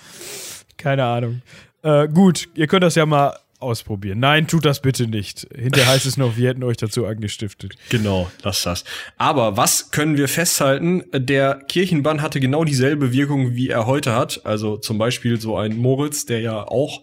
keine 0.79 1.05
Ahnung. 1.05 1.43
Äh, 1.83 2.09
gut, 2.09 2.49
ihr 2.55 2.67
könnt 2.67 2.83
das 2.83 2.95
ja 2.95 3.05
mal 3.05 3.39
ausprobieren. 3.59 4.19
Nein, 4.19 4.47
tut 4.47 4.65
das 4.65 4.81
bitte 4.81 5.07
nicht. 5.07 5.47
Hinterher 5.55 5.89
heißt 5.93 6.07
es 6.07 6.17
noch, 6.17 6.37
wir 6.37 6.49
hätten 6.49 6.63
euch 6.63 6.77
dazu 6.77 7.07
angestiftet. 7.07 7.75
Genau, 7.91 8.31
lass 8.43 8.63
das. 8.63 8.85
Aber 9.17 9.57
was 9.57 9.91
können 9.91 10.17
wir 10.17 10.29
festhalten? 10.29 11.05
Der 11.13 11.57
Kirchenbann 11.69 12.23
hatte 12.23 12.41
genau 12.41 12.65
dieselbe 12.65 13.13
Wirkung, 13.13 13.55
wie 13.55 13.69
er 13.69 13.87
heute 13.87 14.15
hat. 14.15 14.45
Also 14.45 14.77
zum 14.77 14.99
Beispiel 14.99 15.41
so 15.41 15.57
ein 15.57 15.77
Moritz, 15.77 16.27
der 16.27 16.41
ja 16.41 16.63
auch 16.63 17.03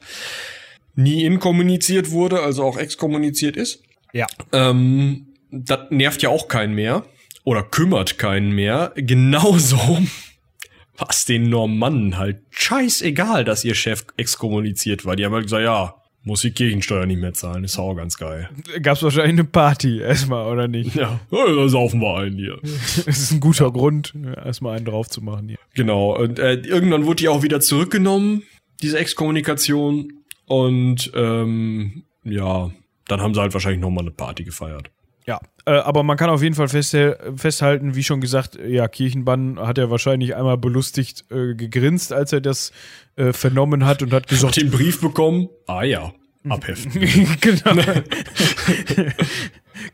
nie 0.96 1.24
inkommuniziert 1.24 2.12
wurde, 2.12 2.42
also 2.42 2.64
auch 2.64 2.78
exkommuniziert 2.78 3.58
ist. 3.58 3.84
Ja. 4.14 4.28
Ähm, 4.52 5.34
das 5.52 5.90
nervt 5.90 6.22
ja 6.22 6.30
auch 6.30 6.48
keinen 6.48 6.74
mehr. 6.74 7.06
Oder 7.46 7.64
kümmert 7.64 8.18
keinen 8.18 8.52
mehr. 8.52 8.94
Genauso 8.96 10.00
was 10.98 11.26
den 11.26 11.50
Normannen 11.50 12.18
halt 12.18 12.42
scheißegal, 12.52 13.44
dass 13.44 13.66
ihr 13.66 13.76
Chef 13.76 14.06
exkommuniziert 14.18 15.06
war. 15.06 15.16
Die 15.16 15.26
haben 15.26 15.34
halt 15.34 15.46
gesagt, 15.46 15.64
ja, 15.64 15.96
muss 16.26 16.42
die 16.42 16.52
Kirchensteuer 16.52 17.06
nicht 17.06 17.20
mehr 17.20 17.34
zahlen. 17.34 17.64
Ist 17.64 17.78
auch 17.78 17.96
ganz 17.96 18.18
geil. 18.18 18.50
Gab's 18.82 19.04
wahrscheinlich 19.04 19.34
eine 19.34 19.44
Party 19.44 20.00
erstmal, 20.02 20.50
oder 20.52 20.68
nicht? 20.68 20.96
Ja, 20.96 21.20
da 21.30 21.68
saufen 21.68 22.00
wir 22.00 22.18
ein 22.18 22.36
hier. 22.36 22.60
Es 22.64 23.08
ist 23.08 23.32
ein 23.32 23.40
guter 23.40 23.72
Grund, 23.72 24.14
erstmal 24.38 24.78
einen 24.78 24.86
drauf 24.86 25.10
zu 25.10 25.22
machen 25.22 25.50
hier. 25.50 25.58
Genau. 25.74 26.16
Und 26.18 26.40
äh, 26.40 26.54
irgendwann 26.54 27.06
wurde 27.06 27.18
die 27.18 27.28
auch 27.28 27.44
wieder 27.44 27.60
zurückgenommen, 27.60 28.44
diese 28.82 28.98
Exkommunikation. 28.98 30.23
Und 30.54 31.12
ähm, 31.16 32.04
ja, 32.24 32.70
dann 33.08 33.22
haben 33.22 33.34
sie 33.34 33.42
halt 33.42 33.54
wahrscheinlich 33.54 33.82
nochmal 33.82 34.04
eine 34.04 34.12
Party 34.12 34.44
gefeiert. 34.44 34.92
Ja, 35.26 35.40
äh, 35.66 35.72
aber 35.72 36.04
man 36.04 36.16
kann 36.16 36.30
auf 36.30 36.44
jeden 36.44 36.54
Fall 36.54 36.68
festhalten, 36.68 37.96
wie 37.96 38.04
schon 38.04 38.22
gesagt, 38.22 38.60
ja, 38.64 38.88
Kirchenbann 38.88 39.58
hat 39.60 39.80
er 39.80 39.90
wahrscheinlich 39.90 40.36
einmal 40.36 40.60
belustigt 40.60 41.26
äh, 41.32 41.56
gegrinst, 41.56 42.14
als 42.14 42.34
er 42.34 42.42
das 42.42 42.72
äh, 43.16 43.34
vernommen 43.34 43.86
hat 43.86 44.04
und 44.04 44.14
hat 44.14 44.24
Hat 44.24 44.30
gesagt, 44.30 44.58
den 44.58 44.70
Brief 44.70 45.02
bekommen? 45.02 45.50
Ah 45.66 45.82
ja, 45.84 46.14
abheften. 46.48 46.92
genau. 47.42 47.82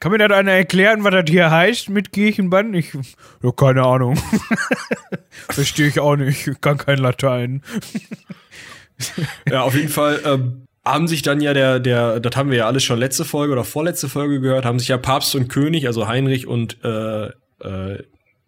Kann 0.01 0.11
mir 0.11 0.17
das 0.17 0.37
einer 0.37 0.51
erklären, 0.51 1.05
was 1.05 1.11
das 1.11 1.25
hier 1.29 1.49
heißt 1.49 1.89
mit 1.89 2.11
Kirchenbann? 2.11 2.73
Ich, 2.73 2.93
ja, 3.41 3.51
keine 3.51 3.83
Ahnung. 3.83 4.17
Verstehe 5.49 5.87
ich 5.87 5.99
auch 6.01 6.17
nicht. 6.17 6.47
Ich 6.47 6.59
kann 6.59 6.77
kein 6.77 6.97
Latein. 6.97 7.63
ja, 9.49 9.61
auf 9.61 9.75
jeden 9.75 9.89
Fall 9.89 10.19
ähm, 10.25 10.67
haben 10.85 11.07
sich 11.07 11.21
dann 11.21 11.41
ja 11.41 11.53
der, 11.53 11.79
der, 11.79 12.19
das 12.19 12.35
haben 12.35 12.51
wir 12.51 12.57
ja 12.57 12.67
alles 12.67 12.83
schon 12.83 12.99
letzte 12.99 13.25
Folge 13.25 13.53
oder 13.53 13.63
vorletzte 13.63 14.09
Folge 14.09 14.39
gehört, 14.39 14.65
haben 14.65 14.79
sich 14.79 14.87
ja 14.87 14.97
Papst 14.97 15.35
und 15.35 15.47
König, 15.47 15.87
also 15.87 16.07
Heinrich 16.07 16.47
und 16.47 16.77
äh, 16.83 17.27
äh, 17.27 18.03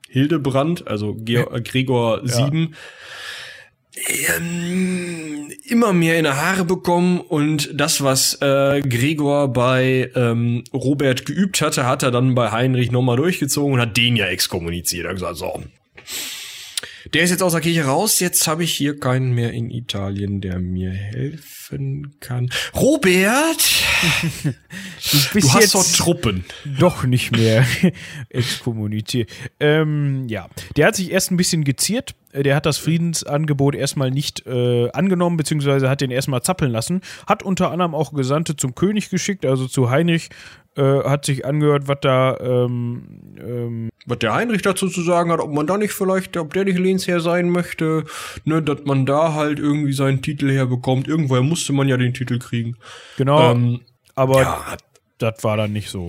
Hildebrand, 0.09 0.87
also 0.87 1.15
Ge 1.15 1.45
Gregor 1.63 2.21
VII, 2.23 2.71
ähm, 3.95 5.51
immer 5.65 5.93
mehr 5.93 6.17
in 6.17 6.23
die 6.23 6.31
Haare 6.31 6.65
bekommen 6.65 7.19
und 7.19 7.69
das, 7.73 8.03
was 8.03 8.41
äh, 8.41 8.81
Gregor 8.81 9.49
bei 9.51 10.09
ähm, 10.15 10.63
Robert 10.73 11.25
geübt 11.25 11.61
hatte, 11.61 11.85
hat 11.85 12.03
er 12.03 12.11
dann 12.11 12.35
bei 12.35 12.51
Heinrich 12.51 12.91
nochmal 12.91 13.17
durchgezogen 13.17 13.73
und 13.73 13.81
hat 13.81 13.97
den 13.97 14.15
ja 14.15 14.27
exkommuniziert. 14.27 15.05
Er 15.05 15.09
hat 15.09 15.15
gesagt, 15.17 15.37
so, 15.37 15.63
der 17.13 17.23
ist 17.23 17.29
jetzt 17.31 17.43
aus 17.43 17.51
der 17.53 17.61
Kirche 17.61 17.85
raus, 17.85 18.19
jetzt 18.19 18.47
habe 18.47 18.63
ich 18.63 18.73
hier 18.73 18.99
keinen 18.99 19.33
mehr 19.33 19.51
in 19.51 19.69
Italien, 19.69 20.41
der 20.41 20.59
mir 20.59 20.91
helfen 20.91 22.15
kann. 22.19 22.49
Robert, 22.75 23.57
Du 24.43 25.17
bist 25.33 25.47
du 25.49 25.53
hast 25.53 25.61
jetzt 25.61 25.75
doch 25.75 25.83
Truppen. 26.05 26.45
doch 26.79 27.03
nicht 27.03 27.31
mehr 27.31 27.65
exkommuniziert. 28.29 29.29
Ähm, 29.59 30.27
ja, 30.27 30.47
der 30.75 30.87
hat 30.87 30.95
sich 30.95 31.11
erst 31.11 31.31
ein 31.31 31.37
bisschen 31.37 31.63
geziert. 31.63 32.15
Der 32.33 32.55
hat 32.55 32.65
das 32.65 32.77
Friedensangebot 32.77 33.75
erstmal 33.75 34.09
nicht 34.09 34.45
äh, 34.47 34.89
angenommen, 34.91 35.35
beziehungsweise 35.35 35.89
hat 35.89 35.99
den 36.01 36.11
erstmal 36.11 36.41
zappeln 36.41 36.71
lassen. 36.71 37.01
Hat 37.27 37.43
unter 37.43 37.71
anderem 37.71 37.93
auch 37.93 38.13
Gesandte 38.13 38.55
zum 38.55 38.73
König 38.73 39.09
geschickt, 39.09 39.45
also 39.45 39.67
zu 39.67 39.89
Heinrich. 39.89 40.29
Äh, 40.77 41.03
hat 41.03 41.25
sich 41.25 41.45
angehört, 41.45 41.89
was 41.89 41.97
da 42.01 42.37
ähm, 42.39 43.03
ähm, 43.37 43.89
Was 44.05 44.19
der 44.19 44.33
Heinrich 44.33 44.61
dazu 44.61 44.87
zu 44.87 45.01
sagen 45.01 45.29
hat, 45.29 45.41
ob 45.41 45.51
man 45.51 45.67
da 45.67 45.77
nicht 45.77 45.91
vielleicht, 45.91 46.37
ob 46.37 46.53
der 46.53 46.63
nicht 46.63 46.79
Lehnsherr 46.79 47.19
sein 47.19 47.49
möchte, 47.49 48.05
ne, 48.45 48.61
dass 48.61 48.85
man 48.85 49.05
da 49.05 49.33
halt 49.33 49.59
irgendwie 49.59 49.91
seinen 49.91 50.21
Titel 50.21 50.49
herbekommt. 50.49 51.09
Irgendwoher 51.09 51.41
musste 51.41 51.73
man 51.73 51.89
ja 51.89 51.97
den 51.97 52.13
Titel 52.13 52.39
kriegen. 52.39 52.77
genau, 53.17 53.51
Ähm, 53.51 53.81
aber 54.15 54.41
ja, 54.41 54.77
das 55.17 55.43
war 55.43 55.57
dann 55.57 55.73
nicht 55.73 55.89
so. 55.89 56.07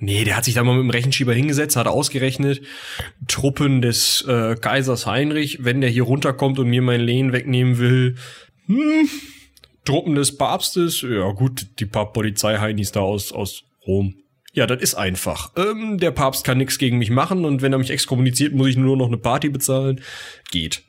Nee, 0.00 0.24
der 0.24 0.36
hat 0.36 0.44
sich 0.44 0.54
da 0.54 0.64
mal 0.64 0.74
mit 0.74 0.82
dem 0.82 0.90
Rechenschieber 0.90 1.34
hingesetzt, 1.34 1.76
hat 1.76 1.86
ausgerechnet, 1.86 2.62
Truppen 3.28 3.80
des 3.82 4.24
äh, 4.26 4.56
Kaisers 4.56 5.06
Heinrich, 5.06 5.62
wenn 5.62 5.82
der 5.82 5.90
hier 5.90 6.04
runterkommt 6.04 6.58
und 6.58 6.68
mir 6.68 6.82
mein 6.82 7.02
Lehen 7.02 7.32
wegnehmen 7.32 7.78
will, 7.78 8.16
hm, 8.66 9.08
Truppen 9.84 10.14
des 10.14 10.36
Papstes, 10.36 11.02
ja 11.02 11.30
gut, 11.32 11.66
die 11.78 11.86
paar 11.86 12.12
Polizei-Heinis 12.12 12.92
da 12.92 13.00
aus, 13.00 13.30
aus 13.30 13.64
Rom. 13.86 14.14
Ja, 14.52 14.66
das 14.66 14.82
ist 14.82 14.94
einfach. 14.94 15.52
Ähm, 15.56 15.98
der 15.98 16.10
Papst 16.10 16.44
kann 16.44 16.58
nichts 16.58 16.78
gegen 16.78 16.98
mich 16.98 17.10
machen 17.10 17.44
und 17.44 17.62
wenn 17.62 17.72
er 17.72 17.78
mich 17.78 17.90
exkommuniziert, 17.90 18.52
muss 18.52 18.68
ich 18.68 18.76
nur 18.76 18.96
noch 18.96 19.06
eine 19.06 19.16
Party 19.16 19.48
bezahlen. 19.48 20.00
Geht. 20.50 20.82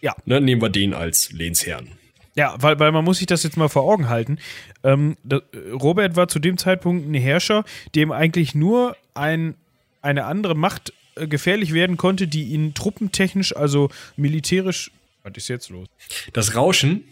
Ja. 0.00 0.14
Ne, 0.26 0.40
nehmen 0.40 0.60
wir 0.60 0.68
den 0.68 0.92
als 0.94 1.32
Lehnsherrn. 1.32 1.92
Ja, 2.34 2.54
weil, 2.60 2.78
weil 2.78 2.92
man 2.92 3.04
muss 3.04 3.18
sich 3.18 3.26
das 3.26 3.42
jetzt 3.42 3.56
mal 3.56 3.68
vor 3.68 3.82
Augen 3.82 4.08
halten. 4.08 4.38
Ähm, 4.84 5.16
da, 5.24 5.40
Robert 5.72 6.14
war 6.16 6.28
zu 6.28 6.38
dem 6.38 6.58
Zeitpunkt 6.58 7.08
ein 7.08 7.14
Herrscher, 7.14 7.64
dem 7.94 8.12
eigentlich 8.12 8.54
nur 8.54 8.96
ein, 9.14 9.54
eine 10.02 10.26
andere 10.26 10.54
Macht 10.54 10.92
äh, 11.16 11.26
gefährlich 11.26 11.72
werden 11.72 11.96
konnte, 11.96 12.28
die 12.28 12.44
ihn 12.44 12.74
truppentechnisch, 12.74 13.56
also 13.56 13.90
militärisch. 14.16 14.92
Was 15.24 15.32
ist 15.36 15.48
jetzt 15.48 15.70
los? 15.70 15.88
Das 16.32 16.54
Rauschen, 16.54 17.02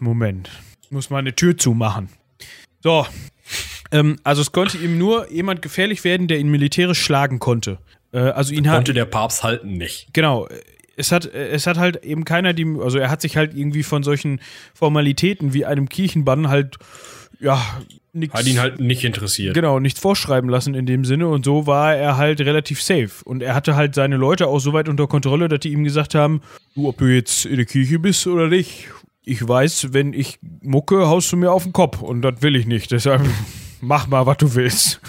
Moment. 0.00 0.50
Ich 0.82 0.90
muss 0.90 1.10
mal 1.10 1.18
eine 1.18 1.34
Tür 1.34 1.56
zumachen. 1.56 2.08
So. 2.82 3.06
Ähm, 3.92 4.18
also 4.24 4.42
es 4.42 4.52
konnte 4.52 4.78
ihm 4.78 4.98
nur 4.98 5.30
jemand 5.30 5.62
gefährlich 5.62 6.04
werden, 6.04 6.28
der 6.28 6.38
ihn 6.38 6.50
militärisch 6.50 7.02
schlagen 7.02 7.38
konnte. 7.38 7.78
Äh, 8.12 8.18
also 8.18 8.52
ihn 8.52 8.68
hat. 8.68 8.76
konnte 8.76 8.94
der 8.94 9.04
Papst 9.04 9.42
halten 9.42 9.74
nicht. 9.74 10.08
Genau. 10.12 10.48
Es 10.96 11.12
hat, 11.12 11.24
es 11.24 11.66
hat 11.66 11.78
halt 11.78 12.04
eben 12.04 12.24
keiner 12.24 12.52
die, 12.52 12.66
also 12.78 12.98
er 12.98 13.10
hat 13.10 13.22
sich 13.22 13.36
halt 13.36 13.54
irgendwie 13.54 13.82
von 13.82 14.02
solchen 14.02 14.40
Formalitäten 14.74 15.54
wie 15.54 15.64
einem 15.64 15.88
Kirchenbann 15.88 16.48
halt, 16.48 16.76
ja, 17.40 17.58
nichts. 18.12 18.38
Hat 18.38 18.46
ihn 18.46 18.60
halt 18.60 18.80
nicht 18.80 19.02
interessiert. 19.04 19.54
Genau, 19.54 19.80
nichts 19.80 19.98
vorschreiben 19.98 20.50
lassen 20.50 20.74
in 20.74 20.84
dem 20.84 21.06
Sinne 21.06 21.28
und 21.28 21.44
so 21.44 21.66
war 21.66 21.94
er 21.94 22.18
halt 22.18 22.42
relativ 22.42 22.82
safe. 22.82 23.10
Und 23.24 23.42
er 23.42 23.54
hatte 23.54 23.76
halt 23.76 23.94
seine 23.94 24.18
Leute 24.18 24.46
auch 24.48 24.58
so 24.58 24.74
weit 24.74 24.90
unter 24.90 25.06
Kontrolle, 25.06 25.48
dass 25.48 25.60
die 25.60 25.72
ihm 25.72 25.84
gesagt 25.84 26.14
haben, 26.14 26.42
du, 26.74 26.88
ob 26.88 26.98
du 26.98 27.06
jetzt 27.06 27.46
in 27.46 27.56
der 27.56 27.64
Kirche 27.66 27.98
bist 27.98 28.26
oder 28.26 28.48
nicht, 28.48 28.88
ich 29.24 29.46
weiß, 29.46 29.92
wenn 29.92 30.12
ich 30.12 30.38
mucke, 30.60 31.06
haust 31.06 31.32
du 31.32 31.36
mir 31.36 31.52
auf 31.52 31.62
den 31.62 31.72
Kopf 31.72 32.02
und 32.02 32.20
das 32.22 32.42
will 32.42 32.56
ich 32.56 32.66
nicht. 32.66 32.90
Deshalb 32.90 33.22
mach 33.80 34.06
mal, 34.06 34.26
was 34.26 34.38
du 34.38 34.54
willst. 34.54 35.00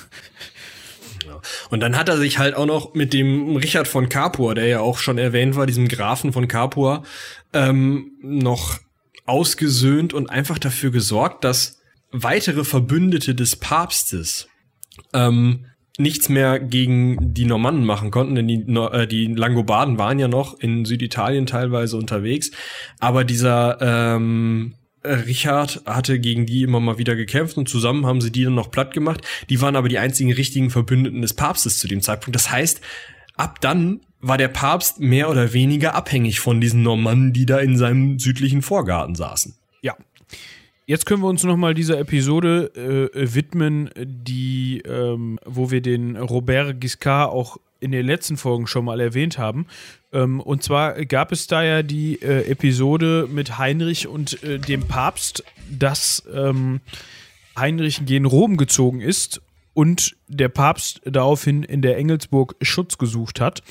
Und 1.70 1.80
dann 1.80 1.98
hat 1.98 2.10
er 2.10 2.18
sich 2.18 2.38
halt 2.38 2.56
auch 2.56 2.66
noch 2.66 2.94
mit 2.94 3.14
dem 3.14 3.56
Richard 3.56 3.88
von 3.88 4.10
Capua, 4.10 4.54
der 4.54 4.68
ja 4.68 4.80
auch 4.82 4.98
schon 4.98 5.18
erwähnt 5.18 5.56
war, 5.56 5.66
diesem 5.66 5.88
Grafen 5.88 6.34
von 6.34 6.48
Capua, 6.48 7.04
ähm, 7.54 8.12
noch 8.22 8.80
ausgesöhnt 9.26 10.14
und 10.14 10.30
einfach 10.30 10.60
dafür 10.60 10.92
gesorgt, 10.92 11.44
dass 11.44 11.80
weitere 12.12 12.64
Verbündete 12.64 13.34
des 13.34 13.56
Papstes 13.56 14.50
ähm, 15.14 15.66
nichts 15.98 16.30
mehr 16.30 16.60
gegen 16.60 17.34
die 17.34 17.46
Normannen 17.46 17.86
machen 17.86 18.12
konnten, 18.12 18.36
denn 18.36 18.48
die, 18.48 18.66
äh, 18.74 19.08
die 19.08 19.28
Langobarden 19.28 19.98
waren 19.98 20.20
ja 20.20 20.28
noch 20.28 20.60
in 20.60 20.86
Süditalien 20.86 21.46
teilweise 21.46 21.98
unterwegs, 21.98 22.52
aber 23.00 23.24
dieser 23.24 23.78
ähm, 23.82 24.74
äh, 24.74 24.81
Richard 25.04 25.82
hatte 25.86 26.20
gegen 26.20 26.46
die 26.46 26.64
immer 26.64 26.80
mal 26.80 26.98
wieder 26.98 27.16
gekämpft 27.16 27.58
und 27.58 27.68
zusammen 27.68 28.06
haben 28.06 28.22
sie 28.22 28.32
die 28.32 28.44
dann 28.44 28.56
noch 28.56 28.72
platt 28.72 28.94
gemacht. 28.94 29.22
Die 29.50 29.62
waren 29.62 29.76
aber 29.76 29.90
die 29.90 30.00
einzigen 30.00 30.32
richtigen 30.32 30.70
Verbündeten 30.70 31.22
des 31.22 31.34
Papstes 31.34 31.80
zu 31.80 31.88
dem 31.88 32.02
Zeitpunkt. 32.02 32.36
Das 32.36 32.52
heißt, 32.52 32.82
ab 33.36 33.60
dann 33.62 34.02
war 34.22 34.38
der 34.38 34.50
Papst 34.50 35.00
mehr 35.00 35.30
oder 35.30 35.54
weniger 35.54 35.96
abhängig 35.96 36.40
von 36.40 36.62
diesen 36.62 36.84
Normannen, 36.84 37.34
die 37.34 37.46
da 37.46 37.58
in 37.58 37.78
seinem 37.78 38.20
südlichen 38.20 38.62
Vorgarten 38.62 39.16
saßen. 39.16 39.56
Ja. 39.82 39.96
Jetzt 40.86 41.06
können 41.06 41.24
wir 41.24 41.30
uns 41.30 41.44
nochmal 41.44 41.74
dieser 41.74 41.98
Episode 42.00 43.10
äh, 43.14 43.34
widmen, 43.34 43.90
die, 43.98 44.82
ähm, 44.86 45.40
wo 45.46 45.72
wir 45.72 45.82
den 45.82 46.18
Robert 46.18 46.80
Giscard 46.80 47.32
auch 47.32 47.58
in 47.82 47.92
den 47.92 48.06
letzten 48.06 48.38
Folgen 48.38 48.68
schon 48.68 48.86
mal 48.86 49.02
erwähnt 49.02 49.38
haben. 49.38 49.66
Ähm, 50.14 50.40
und 50.40 50.64
zwar 50.64 51.04
gab 51.06 51.34
es 51.34 51.48
da 51.48 51.64
ja 51.64 51.84
die 51.84 52.22
äh, 52.22 52.50
Episode 52.50 53.28
mit 53.30 53.58
Heinrich 53.58 54.08
und 54.08 54.42
äh, 54.44 54.60
dem 54.60 54.88
Papst, 54.88 55.44
dass 55.70 56.24
ähm, 56.34 56.80
Heinrich 57.58 58.06
gen 58.06 58.26
Rom 58.26 58.56
gezogen 58.56 59.02
ist 59.02 59.42
und 59.74 60.16
der 60.28 60.50
Papst 60.50 61.02
daraufhin 61.06 61.64
in 61.64 61.82
der 61.82 61.98
Engelsburg 61.98 62.56
Schutz 62.62 62.98
gesucht 62.98 63.42
hat. 63.42 63.64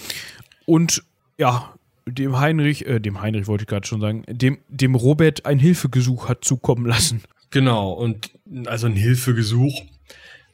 Und 0.67 1.03
ja, 1.39 1.73
dem 2.07 2.39
Heinrich, 2.39 2.87
äh, 2.87 3.01
dem 3.01 3.21
Heinrich 3.21 3.47
wollte 3.47 3.63
ich 3.63 3.69
gerade 3.69 3.87
schon 3.87 4.01
sagen, 4.01 4.25
dem, 4.29 4.59
dem 4.69 4.95
Robert 4.95 5.47
ein 5.47 5.59
Hilfegesuch 5.59 6.29
hat 6.29 6.45
zukommen 6.45 6.87
lassen. 6.87 7.23
Genau, 7.51 7.93
und 7.93 8.31
also 8.67 8.87
ein 8.87 8.97
Hilfegesuch. 8.97 9.83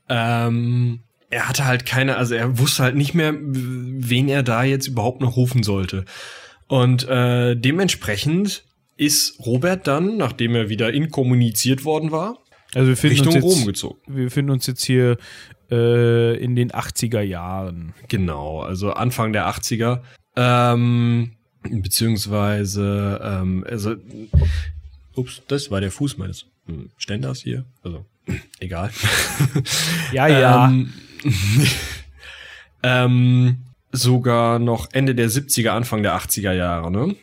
Ähm, 0.09 1.01
er 1.31 1.49
hatte 1.49 1.65
halt 1.65 1.87
keine, 1.87 2.17
also 2.17 2.35
er 2.35 2.59
wusste 2.59 2.83
halt 2.83 2.97
nicht 2.97 3.15
mehr, 3.15 3.35
wen 3.39 4.29
er 4.29 4.43
da 4.43 4.63
jetzt 4.63 4.87
überhaupt 4.87 5.21
noch 5.21 5.37
rufen 5.37 5.63
sollte. 5.63 6.05
Und 6.69 7.09
äh, 7.09 7.57
dementsprechend 7.57 8.65
ist 8.97 9.39
Robert 9.45 9.87
dann, 9.87 10.17
nachdem 10.17 10.55
er 10.55 10.69
wieder 10.69 10.93
inkommuniziert 10.93 11.85
worden 11.85 12.11
war, 12.11 12.39
also 12.75 13.03
wir 13.03 13.11
Richtung 13.11 13.33
jetzt, 13.33 13.45
Rom 13.45 13.65
gezogen. 13.65 13.99
Wir 14.07 14.25
befinden 14.25 14.51
uns 14.51 14.67
jetzt 14.67 14.85
hier 14.85 15.17
äh, 15.71 16.37
in 16.37 16.57
den 16.57 16.73
80er 16.73 17.21
Jahren. 17.21 17.95
Genau, 18.09 18.61
also 18.61 18.93
Anfang 18.93 19.33
der 19.33 19.49
80er. 19.49 20.03
Ähm, 20.37 21.33
beziehungsweise, 21.63 23.21
ähm, 23.23 23.65
also, 23.69 23.97
ups, 25.15 25.43
das 25.49 25.71
war 25.71 25.81
der 25.81 25.91
Fuß 25.91 26.19
meines 26.19 26.47
hm, 26.67 26.91
Ständers 26.97 27.41
hier. 27.41 27.65
Also, 27.83 28.05
egal. 28.61 28.91
Ja, 30.13 30.27
ja. 30.27 30.69
ähm, 30.69 30.93
ähm, 32.83 33.59
sogar 33.93 34.59
noch 34.59 34.89
Ende 34.93 35.15
der 35.15 35.31
70er, 35.31 35.71
Anfang 35.71 36.03
der 36.03 36.17
80er 36.17 36.53
Jahre, 36.53 36.91
ne? 36.91 37.17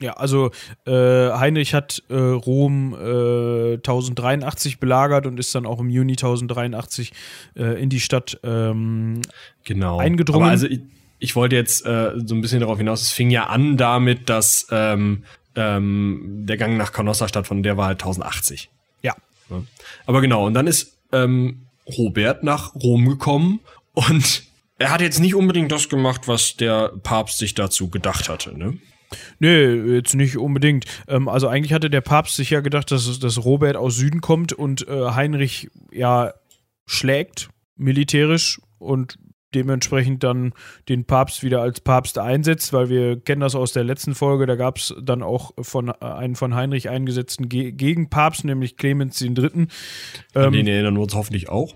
Ja, 0.00 0.12
also 0.12 0.52
äh, 0.86 0.92
Heinrich 0.92 1.74
hat 1.74 2.04
äh, 2.08 2.14
Rom 2.14 2.94
äh, 2.94 3.74
1083 3.74 4.78
belagert 4.78 5.26
und 5.26 5.40
ist 5.40 5.52
dann 5.54 5.66
auch 5.66 5.80
im 5.80 5.90
Juni 5.90 6.12
1083 6.12 7.12
äh, 7.56 7.82
in 7.82 7.88
die 7.88 7.98
Stadt 7.98 8.38
ähm, 8.44 9.22
genau. 9.64 9.98
eingedrungen. 9.98 10.44
Aber 10.44 10.52
also 10.52 10.68
ich, 10.68 10.80
ich 11.18 11.34
wollte 11.34 11.56
jetzt 11.56 11.84
äh, 11.84 12.12
so 12.24 12.34
ein 12.34 12.40
bisschen 12.40 12.60
darauf 12.60 12.78
hinaus, 12.78 13.02
es 13.02 13.10
fing 13.10 13.30
ja 13.30 13.48
an 13.48 13.76
damit, 13.76 14.28
dass 14.28 14.68
ähm, 14.70 15.24
ähm, 15.56 16.44
der 16.46 16.56
Gang 16.56 16.76
nach 16.76 16.92
Canossa 16.92 17.26
stattfand, 17.26 17.66
der 17.66 17.76
war 17.76 17.86
halt 17.86 18.00
1080. 18.00 18.70
Ja. 19.02 19.16
ja. 19.50 19.62
Aber 20.06 20.20
genau, 20.20 20.46
und 20.46 20.54
dann 20.54 20.68
ist 20.68 20.96
ähm, 21.10 21.62
Robert 21.96 22.44
nach 22.44 22.74
Rom 22.74 23.08
gekommen 23.08 23.60
und 23.94 24.44
er 24.78 24.90
hat 24.90 25.00
jetzt 25.00 25.20
nicht 25.20 25.34
unbedingt 25.34 25.72
das 25.72 25.88
gemacht, 25.88 26.28
was 26.28 26.56
der 26.56 26.92
Papst 27.02 27.38
sich 27.38 27.54
dazu 27.54 27.88
gedacht 27.88 28.28
hatte, 28.28 28.56
ne? 28.56 28.78
Nee, 29.38 29.94
jetzt 29.94 30.14
nicht 30.14 30.36
unbedingt. 30.36 30.84
Ähm, 31.08 31.28
also 31.28 31.48
eigentlich 31.48 31.72
hatte 31.72 31.88
der 31.88 32.02
Papst 32.02 32.36
sich 32.36 32.50
ja 32.50 32.60
gedacht, 32.60 32.90
dass, 32.90 33.18
dass 33.18 33.44
Robert 33.44 33.76
aus 33.76 33.96
Süden 33.96 34.20
kommt 34.20 34.52
und 34.52 34.86
äh, 34.86 35.10
Heinrich 35.12 35.70
ja 35.90 36.34
schlägt, 36.84 37.48
militärisch 37.76 38.60
und 38.78 39.18
dementsprechend 39.54 40.22
dann 40.24 40.52
den 40.88 41.04
Papst 41.04 41.42
wieder 41.42 41.62
als 41.62 41.80
Papst 41.80 42.18
einsetzt, 42.18 42.72
weil 42.72 42.88
wir 42.88 43.20
kennen 43.20 43.40
das 43.40 43.54
aus 43.54 43.72
der 43.72 43.84
letzten 43.84 44.14
Folge, 44.14 44.46
da 44.46 44.56
gab 44.56 44.78
es 44.78 44.94
dann 45.00 45.22
auch 45.22 45.52
von 45.60 45.88
äh, 45.88 45.92
einen 46.00 46.36
von 46.36 46.54
Heinrich 46.54 46.88
eingesetzten 46.88 47.48
Ge 47.48 47.72
Gegenpapst, 47.72 48.44
nämlich 48.44 48.76
Clemens 48.76 49.20
III. 49.20 49.32
Ähm, 49.34 49.68
An 50.34 50.52
den 50.52 50.66
erinnern 50.66 50.94
wir 50.94 51.02
uns 51.02 51.14
hoffentlich 51.14 51.48
auch. 51.48 51.74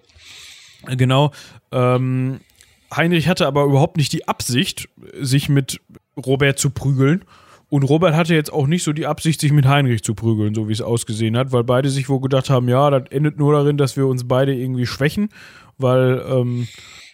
Genau. 0.87 1.33
Ähm, 1.71 2.41
Heinrich 2.95 3.29
hatte 3.29 3.47
aber 3.47 3.65
überhaupt 3.65 3.97
nicht 3.97 4.13
die 4.13 4.29
Absicht, 4.29 4.89
sich 5.19 5.49
mit 5.49 5.81
Robert 6.17 6.59
zu 6.59 6.71
prügeln. 6.71 7.25
Und 7.73 7.85
Robert 7.85 8.15
hatte 8.15 8.35
jetzt 8.35 8.53
auch 8.53 8.67
nicht 8.67 8.83
so 8.83 8.93
die 8.93 9.07
Absicht, 9.07 9.41
sich 9.41 9.51
mit 9.51 9.65
Heinrich 9.65 10.03
zu 10.05 10.15
prügeln, 10.15 10.55
so 10.55 10.69
wie 10.69 10.73
es 10.73 10.83
ausgesehen 10.83 11.39
hat, 11.39 11.53
weil 11.53 11.65
beide 11.65 11.89
sich 11.89 12.11
wohl 12.11 12.21
gedacht 12.21 12.51
haben, 12.51 12.69
ja, 12.69 12.91
das 12.91 13.05
endet 13.11 13.39
nur 13.39 13.55
darin, 13.55 13.79
dass 13.79 13.97
wir 13.97 14.07
uns 14.07 14.29
beide 14.29 14.55
irgendwie 14.55 14.85
schwächen, 14.85 15.31
weil 15.83 16.25
ähm, 16.27 16.69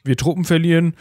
wir 0.04 0.16
Truppen 0.16 0.44
verlieren. 0.44 0.94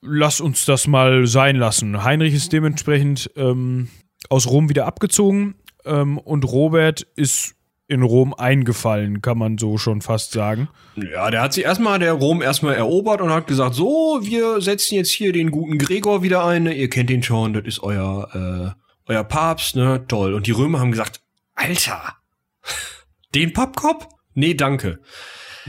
Lass 0.00 0.40
uns 0.40 0.64
das 0.64 0.86
mal 0.86 1.26
sein 1.26 1.56
lassen. 1.56 2.04
Heinrich 2.04 2.34
ist 2.34 2.52
dementsprechend 2.52 3.30
ähm, 3.36 3.88
aus 4.28 4.48
Rom 4.48 4.68
wieder 4.68 4.86
abgezogen 4.86 5.56
ähm, 5.84 6.18
und 6.18 6.44
Robert 6.44 7.02
ist 7.16 7.54
in 7.88 8.02
Rom 8.02 8.34
eingefallen, 8.34 9.22
kann 9.22 9.38
man 9.38 9.56
so 9.56 9.78
schon 9.78 10.02
fast 10.02 10.32
sagen. 10.32 10.68
Ja, 10.96 11.30
der 11.30 11.40
hat 11.40 11.54
sich 11.54 11.64
erstmal, 11.64 11.98
der 11.98 12.12
Rom 12.12 12.42
erstmal 12.42 12.74
erobert 12.74 13.22
und 13.22 13.30
hat 13.30 13.46
gesagt, 13.46 13.74
so, 13.74 14.20
wir 14.22 14.60
setzen 14.60 14.94
jetzt 14.94 15.10
hier 15.10 15.32
den 15.32 15.50
guten 15.50 15.78
Gregor 15.78 16.22
wieder 16.22 16.44
ein, 16.44 16.64
ne? 16.64 16.74
ihr 16.74 16.90
kennt 16.90 17.08
ihn 17.08 17.22
schon, 17.22 17.54
das 17.54 17.64
ist 17.64 17.82
euer, 17.82 18.74
äh, 19.06 19.10
euer 19.10 19.24
Papst, 19.24 19.74
ne, 19.74 20.04
toll. 20.06 20.34
Und 20.34 20.46
die 20.46 20.52
Römer 20.52 20.80
haben 20.80 20.90
gesagt, 20.90 21.22
Alter, 21.54 22.16
den 23.34 23.54
Pappkopf? 23.54 24.06
Nee, 24.34 24.52
danke. 24.52 25.00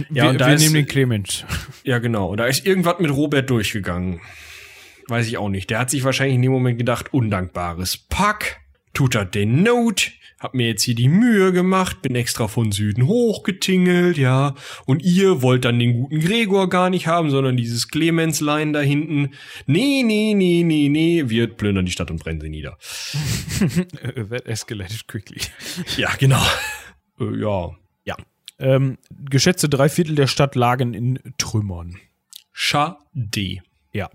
Ja, 0.09 0.23
wir, 0.23 0.29
und 0.31 0.41
da 0.41 0.47
wir 0.47 0.55
ist, 0.55 0.61
nehmen 0.61 0.75
den 0.75 0.85
Clemens. 0.87 1.45
Ja, 1.83 1.99
genau. 1.99 2.29
Und 2.29 2.37
da 2.37 2.45
ist 2.45 2.65
irgendwas 2.65 2.99
mit 2.99 3.11
Robert 3.11 3.49
durchgegangen. 3.49 4.21
Weiß 5.07 5.27
ich 5.27 5.37
auch 5.37 5.49
nicht. 5.49 5.69
Der 5.69 5.79
hat 5.79 5.89
sich 5.89 6.03
wahrscheinlich 6.03 6.35
in 6.35 6.41
dem 6.41 6.51
Moment 6.51 6.77
gedacht, 6.77 7.13
undankbares 7.13 7.97
Pack, 7.97 8.61
tut 8.93 9.15
er 9.15 9.25
den 9.25 9.63
Not, 9.63 10.11
hab 10.39 10.53
mir 10.53 10.67
jetzt 10.67 10.83
hier 10.83 10.95
die 10.95 11.09
Mühe 11.09 11.51
gemacht, 11.51 12.01
bin 12.01 12.15
extra 12.15 12.47
von 12.47 12.71
Süden 12.71 13.07
hochgetingelt, 13.07 14.17
ja. 14.17 14.55
Und 14.85 15.03
ihr 15.03 15.41
wollt 15.41 15.65
dann 15.65 15.79
den 15.79 15.93
guten 15.93 16.19
Gregor 16.21 16.69
gar 16.69 16.89
nicht 16.89 17.07
haben, 17.07 17.29
sondern 17.29 17.57
dieses 17.57 17.89
Clemenslein 17.89 18.71
da 18.71 18.79
hinten. 18.79 19.31
Nee, 19.65 20.03
nee, 20.03 20.33
nee, 20.33 20.63
nee, 20.63 20.87
nee, 20.89 21.23
wir 21.27 21.47
plündern 21.47 21.85
die 21.85 21.91
Stadt 21.91 22.09
und 22.09 22.21
brennen 22.21 22.39
sie 22.39 22.49
nieder. 22.49 22.77
That 24.29 24.45
escalated 24.45 25.07
quickly. 25.07 25.41
Ja, 25.97 26.11
genau. 26.17 26.43
Äh, 27.19 27.41
ja. 27.41 27.71
Ähm, 28.59 28.97
geschätzte 29.11 29.69
drei 29.69 29.89
Viertel 29.89 30.15
der 30.15 30.27
Stadt 30.27 30.55
lagen 30.55 30.93
in 30.93 31.19
Trümmern. 31.37 31.97
Schade. 32.51 33.59
Ja. 33.93 34.09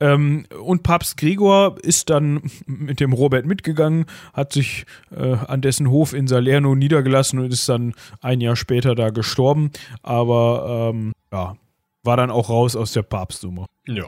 Ähm, 0.00 0.46
und 0.60 0.82
Papst 0.82 1.16
Gregor 1.16 1.78
ist 1.82 2.10
dann 2.10 2.42
mit 2.66 3.00
dem 3.00 3.12
Robert 3.12 3.46
mitgegangen, 3.46 4.06
hat 4.34 4.52
sich 4.52 4.84
äh, 5.10 5.34
an 5.34 5.62
dessen 5.62 5.90
Hof 5.90 6.12
in 6.12 6.26
Salerno 6.26 6.74
niedergelassen 6.74 7.38
und 7.38 7.52
ist 7.52 7.68
dann 7.68 7.94
ein 8.20 8.40
Jahr 8.40 8.56
später 8.56 8.94
da 8.94 9.10
gestorben. 9.10 9.70
Aber 10.02 10.92
ähm, 10.94 11.12
ja, 11.32 11.56
war 12.02 12.16
dann 12.16 12.30
auch 12.30 12.48
raus 12.50 12.76
aus 12.76 12.92
der 12.92 13.02
Papstsumme. 13.02 13.66
Ja. 13.86 14.06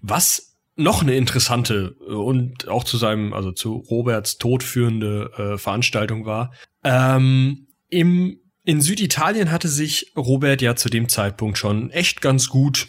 Was 0.00 0.56
noch 0.76 1.02
eine 1.02 1.14
interessante 1.14 1.96
äh, 2.00 2.12
und 2.12 2.68
auch 2.68 2.84
zu 2.84 2.96
seinem, 2.96 3.32
also 3.32 3.52
zu 3.52 3.76
Roberts 3.90 4.38
Tod 4.38 4.62
führende 4.62 5.30
äh, 5.36 5.58
Veranstaltung 5.58 6.26
war. 6.26 6.52
Ähm, 6.82 7.66
im, 7.88 8.38
in 8.64 8.80
Süditalien 8.80 9.50
hatte 9.50 9.68
sich 9.68 10.12
Robert 10.16 10.62
ja 10.62 10.76
zu 10.76 10.88
dem 10.88 11.08
Zeitpunkt 11.08 11.58
schon 11.58 11.90
echt 11.90 12.20
ganz 12.20 12.48
gut 12.48 12.88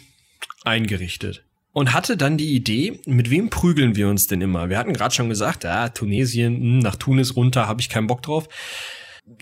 eingerichtet 0.64 1.44
und 1.72 1.92
hatte 1.92 2.16
dann 2.16 2.38
die 2.38 2.54
Idee, 2.54 3.00
mit 3.04 3.30
wem 3.30 3.50
prügeln 3.50 3.96
wir 3.96 4.08
uns 4.08 4.26
denn 4.26 4.40
immer? 4.40 4.70
Wir 4.70 4.78
hatten 4.78 4.92
gerade 4.92 5.14
schon 5.14 5.28
gesagt, 5.28 5.64
ja, 5.64 5.88
Tunesien, 5.88 6.56
hm, 6.56 6.78
nach 6.78 6.96
Tunis 6.96 7.36
runter, 7.36 7.66
habe 7.66 7.80
ich 7.80 7.88
keinen 7.88 8.06
Bock 8.06 8.22
drauf. 8.22 8.48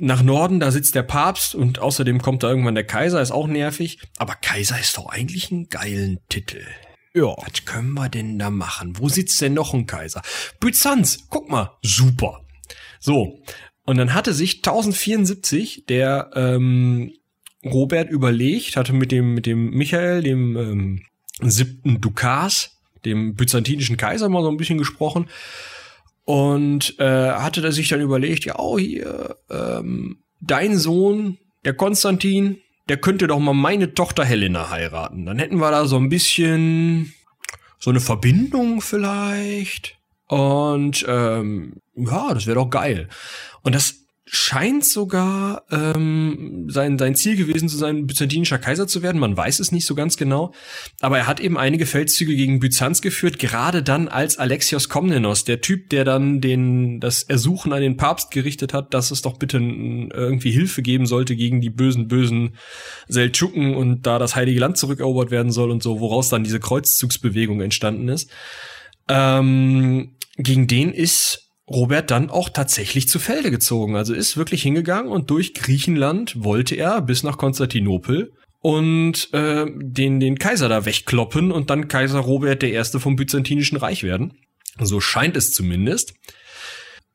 Nach 0.01 0.23
Norden, 0.23 0.59
da 0.59 0.71
sitzt 0.71 0.95
der 0.95 1.03
Papst 1.03 1.55
und 1.55 1.81
außerdem 1.81 2.23
kommt 2.23 2.43
da 2.43 2.49
irgendwann 2.49 2.75
der 2.75 2.87
Kaiser, 2.87 3.21
ist 3.21 3.33
auch 3.33 3.49
nervig. 3.49 4.01
Aber 4.17 4.35
Kaiser 4.35 4.81
ist 4.81 4.97
doch 4.97 5.07
eigentlich 5.07 5.51
ein 5.51 5.69
geilen 5.69 6.21
Titel. 6.29 6.65
Ja. 7.15 7.35
Was 7.37 7.65
können 7.67 7.93
wir 7.93 8.09
denn 8.09 8.39
da 8.39 8.49
machen? 8.49 8.95
Wo 8.97 9.09
sitzt 9.09 9.41
denn 9.43 9.55
noch 9.55 9.75
ein 9.75 9.87
Kaiser? 9.87 10.23
Byzanz, 10.61 11.27
guck 11.29 11.51
mal, 11.51 11.77
super. 11.83 12.41
So, 13.01 13.43
und 13.85 13.99
dann 13.99 14.15
hatte 14.15 14.33
sich 14.33 14.57
1074 14.59 15.87
der 15.87 16.31
ähm, 16.35 17.13
Robert 17.65 18.11
überlegt, 18.11 18.77
hatte 18.77 18.93
mit 18.93 19.13
dem 19.13 19.35
mit 19.35 19.47
dem 19.47 19.71
Michael, 19.71 20.23
dem 20.23 20.57
ähm, 20.57 21.03
siebten 21.41 22.01
Dukas, 22.01 22.79
dem 23.05 23.35
byzantinischen 23.35 23.97
Kaiser, 23.97 24.29
mal 24.29 24.43
so 24.43 24.51
ein 24.51 24.57
bisschen 24.57 24.79
gesprochen. 24.79 25.29
Und 26.25 26.99
äh, 27.01 27.33
hatte 27.33 27.63
er 27.63 27.73
sich 27.73 27.89
dann 27.89 28.01
überlegt, 28.01 28.45
ja, 28.45 28.59
oh, 28.59 28.79
hier, 28.79 29.37
ähm, 29.51 30.19
dein 30.41 30.79
Sohn, 30.79 31.39
der 31.65 31.75
Konstantin, 31.75 32.59
der 32.89 32.97
könnte 32.97 33.27
doch 33.27 33.39
mal 33.39 33.55
meine 33.55 33.95
Tochter 33.95 34.25
Helena 34.25 34.71
heiraten. 34.71 35.27
Dann 35.27 35.39
hätten 35.39 35.59
wir 35.59 35.71
da 35.71 35.87
so 35.87 35.97
ein 35.97 36.09
bisschen 36.09 37.13
so 37.79 37.91
eine 37.91 38.01
Verbindung 38.01 38.81
vielleicht. 38.81 39.99
Und 40.33 41.05
ähm, 41.07 41.75
ja, 41.95 42.33
das 42.33 42.47
wäre 42.47 42.55
doch 42.55 42.71
geil. 42.71 43.07
Und 43.61 43.75
das 43.75 43.97
scheint 44.25 44.87
sogar 44.87 45.65
ähm, 45.71 46.65
sein, 46.71 46.97
sein 46.97 47.15
Ziel 47.15 47.37
gewesen 47.37 47.69
zu 47.69 47.77
sein, 47.77 48.07
byzantinischer 48.07 48.59
Kaiser 48.59 48.87
zu 48.87 49.03
werden. 49.03 49.21
Man 49.21 49.37
weiß 49.37 49.61
es 49.61 49.73
nicht 49.73 49.85
so 49.85 49.95
ganz 49.95 50.17
genau. 50.17 50.55
Aber 51.03 51.19
er 51.19 51.27
hat 51.27 51.39
eben 51.39 51.59
einige 51.59 51.85
Feldzüge 51.85 52.35
gegen 52.35 52.61
Byzanz 52.61 53.03
geführt, 53.03 53.39
gerade 53.39 53.83
dann 53.83 54.09
als 54.09 54.39
Alexios 54.39 54.89
Komnenos, 54.89 55.45
der 55.45 55.61
Typ, 55.61 55.91
der 55.91 56.07
dann 56.07 56.41
den, 56.41 56.99
das 56.99 57.25
Ersuchen 57.25 57.75
an 57.75 57.83
den 57.83 57.99
Papst 57.99 58.31
gerichtet 58.31 58.73
hat, 58.73 58.95
dass 58.95 59.11
es 59.11 59.21
doch 59.21 59.37
bitte 59.37 59.59
irgendwie 59.59 60.51
Hilfe 60.51 60.81
geben 60.81 61.05
sollte 61.05 61.37
gegen 61.37 61.61
die 61.61 61.69
bösen, 61.69 62.09
bösen 62.09 62.57
Seldschuken 63.07 63.75
und 63.75 64.07
da 64.07 64.19
das 64.19 64.35
Heilige 64.35 64.61
Land 64.61 64.79
zurückerobert 64.79 65.31
werden 65.31 65.53
soll 65.53 65.71
und 65.71 65.83
so, 65.83 66.01
woraus 66.01 66.31
dann 66.31 66.43
diese 66.43 66.59
Kreuzzugsbewegung 66.59 67.61
entstanden 67.61 68.09
ist. 68.09 68.31
Ähm, 69.09 70.13
gegen 70.37 70.67
den 70.67 70.93
ist 70.93 71.51
Robert 71.69 72.11
dann 72.11 72.31
auch 72.31 72.49
tatsächlich 72.49 73.09
zu 73.09 73.19
Felde 73.19 73.51
gezogen. 73.51 73.97
Also 73.97 74.15
ist 74.15 74.37
wirklich 74.37 74.63
hingegangen 74.63 75.11
und 75.11 75.31
durch 75.31 75.55
Griechenland 75.55 76.35
wollte 76.43 76.75
er 76.75 77.01
bis 77.01 77.23
nach 77.23 77.39
Konstantinopel 77.39 78.33
und 78.61 79.33
äh, 79.33 79.67
den, 79.75 80.21
den 80.21 80.39
Kaiser 80.39 80.69
da 80.69 80.85
wegkloppen 80.85 81.51
und 81.51 81.71
dann 81.71 81.89
Kaiser 81.89 82.21
Robert 82.21 82.63
Erste 82.63 83.01
vom 83.01 83.17
Byzantinischen 83.17 83.79
Reich 83.79 84.03
werden. 84.03 84.35
So 84.81 85.01
scheint 85.01 85.37
es 85.37 85.53
zumindest. 85.53 86.15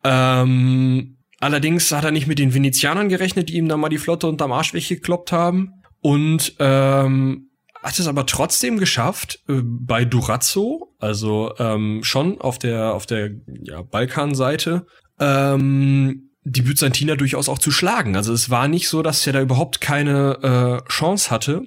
Ähm, 0.03 1.17
allerdings 1.39 1.91
hat 1.91 2.03
er 2.03 2.11
nicht 2.11 2.27
mit 2.27 2.39
den 2.39 2.53
Venezianern 2.53 3.09
gerechnet, 3.09 3.49
die 3.49 3.55
ihm 3.55 3.67
da 3.67 3.77
mal 3.77 3.89
die 3.89 3.97
Flotte 3.97 4.27
unterm 4.27 4.51
Arsch 4.51 4.73
weggekloppt 4.73 5.31
haben. 5.31 5.73
Und 6.01 6.55
ähm, 6.59 7.46
hat 7.87 7.99
es 7.99 8.07
aber 8.07 8.25
trotzdem 8.25 8.79
geschafft, 8.79 9.39
äh, 9.47 9.61
bei 9.63 10.03
Durazzo, 10.03 10.93
also 10.99 11.53
ähm, 11.57 12.01
schon 12.03 12.41
auf 12.41 12.59
der, 12.59 12.93
auf 12.93 13.05
der 13.05 13.31
ja, 13.63 13.81
Balkanseite, 13.81 14.85
ähm, 15.19 16.31
die 16.43 16.63
Byzantiner 16.63 17.15
durchaus 17.15 17.47
auch 17.47 17.59
zu 17.59 17.71
schlagen. 17.71 18.17
Also 18.17 18.33
es 18.33 18.49
war 18.49 18.67
nicht 18.67 18.89
so, 18.89 19.01
dass 19.01 19.25
er 19.25 19.33
da 19.33 19.41
überhaupt 19.41 19.79
keine 19.79 20.83
äh, 20.85 20.89
Chance 20.89 21.31
hatte. 21.31 21.63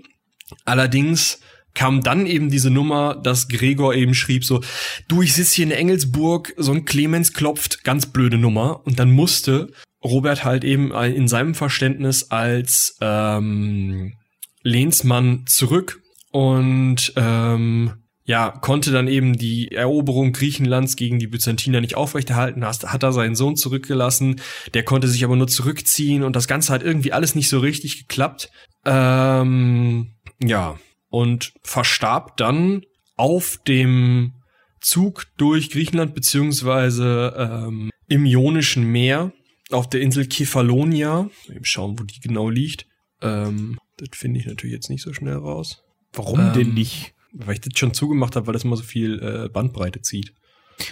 Allerdings 0.66 1.40
kam 1.72 2.02
dann 2.02 2.26
eben 2.26 2.50
diese 2.50 2.70
Nummer, 2.70 3.14
dass 3.14 3.48
Gregor 3.48 3.94
eben 3.94 4.12
schrieb 4.12 4.44
so, 4.44 4.60
du, 5.08 5.22
ich 5.22 5.32
sitze 5.32 5.56
hier 5.56 5.66
in 5.66 5.70
Engelsburg, 5.70 6.52
so 6.58 6.72
ein 6.72 6.84
Clemens 6.84 7.32
klopft, 7.32 7.82
ganz 7.82 8.06
blöde 8.06 8.36
Nummer. 8.36 8.84
Und 8.84 8.98
dann 8.98 9.10
musste 9.10 9.72
Robert 10.04 10.44
halt 10.44 10.64
eben 10.64 10.92
in 10.92 11.28
seinem 11.28 11.54
Verständnis 11.54 12.30
als 12.30 12.96
ähm, 13.00 14.14
Lehnsmann 14.62 15.44
zurück 15.46 15.99
und 16.30 17.12
ähm, 17.16 17.92
ja, 18.24 18.50
konnte 18.50 18.92
dann 18.92 19.08
eben 19.08 19.36
die 19.36 19.72
Eroberung 19.72 20.32
Griechenlands 20.32 20.94
gegen 20.94 21.18
die 21.18 21.26
Byzantiner 21.26 21.80
nicht 21.80 21.96
aufrechterhalten, 21.96 22.64
hat, 22.64 22.84
hat 22.84 23.02
er 23.02 23.12
seinen 23.12 23.34
Sohn 23.34 23.56
zurückgelassen, 23.56 24.40
der 24.72 24.84
konnte 24.84 25.08
sich 25.08 25.24
aber 25.24 25.36
nur 25.36 25.48
zurückziehen 25.48 26.22
und 26.22 26.36
das 26.36 26.46
Ganze 26.46 26.72
hat 26.72 26.82
irgendwie 26.82 27.12
alles 27.12 27.34
nicht 27.34 27.48
so 27.48 27.58
richtig 27.58 28.06
geklappt. 28.06 28.50
Ähm, 28.84 30.12
ja, 30.40 30.78
und 31.08 31.52
verstarb 31.62 32.36
dann 32.36 32.82
auf 33.16 33.58
dem 33.66 34.34
Zug 34.80 35.26
durch 35.36 35.70
Griechenland 35.70 36.14
beziehungsweise 36.14 37.34
ähm, 37.36 37.90
im 38.06 38.24
Ionischen 38.24 38.84
Meer 38.84 39.32
auf 39.70 39.88
der 39.88 40.00
Insel 40.00 40.26
Kefalonia. 40.26 41.28
Eben 41.48 41.64
schauen, 41.64 41.98
wo 41.98 42.04
die 42.04 42.20
genau 42.20 42.48
liegt. 42.48 42.86
Ähm, 43.20 43.78
das 43.98 44.08
finde 44.12 44.40
ich 44.40 44.46
natürlich 44.46 44.74
jetzt 44.74 44.88
nicht 44.88 45.02
so 45.02 45.12
schnell 45.12 45.36
raus. 45.36 45.82
Warum 46.12 46.40
ähm, 46.40 46.52
denn 46.52 46.74
nicht? 46.74 47.14
Weil 47.32 47.54
ich 47.54 47.60
das 47.60 47.78
schon 47.78 47.94
zugemacht 47.94 48.36
habe, 48.36 48.46
weil 48.46 48.54
das 48.54 48.64
immer 48.64 48.76
so 48.76 48.82
viel 48.82 49.20
äh, 49.22 49.48
Bandbreite 49.48 50.02
zieht. 50.02 50.34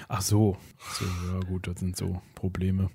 Ach 0.08 0.20
so. 0.20 0.56
so. 0.98 1.04
Ja 1.04 1.40
gut, 1.40 1.66
das 1.66 1.80
sind 1.80 1.96
so 1.96 2.20
Probleme. 2.34 2.90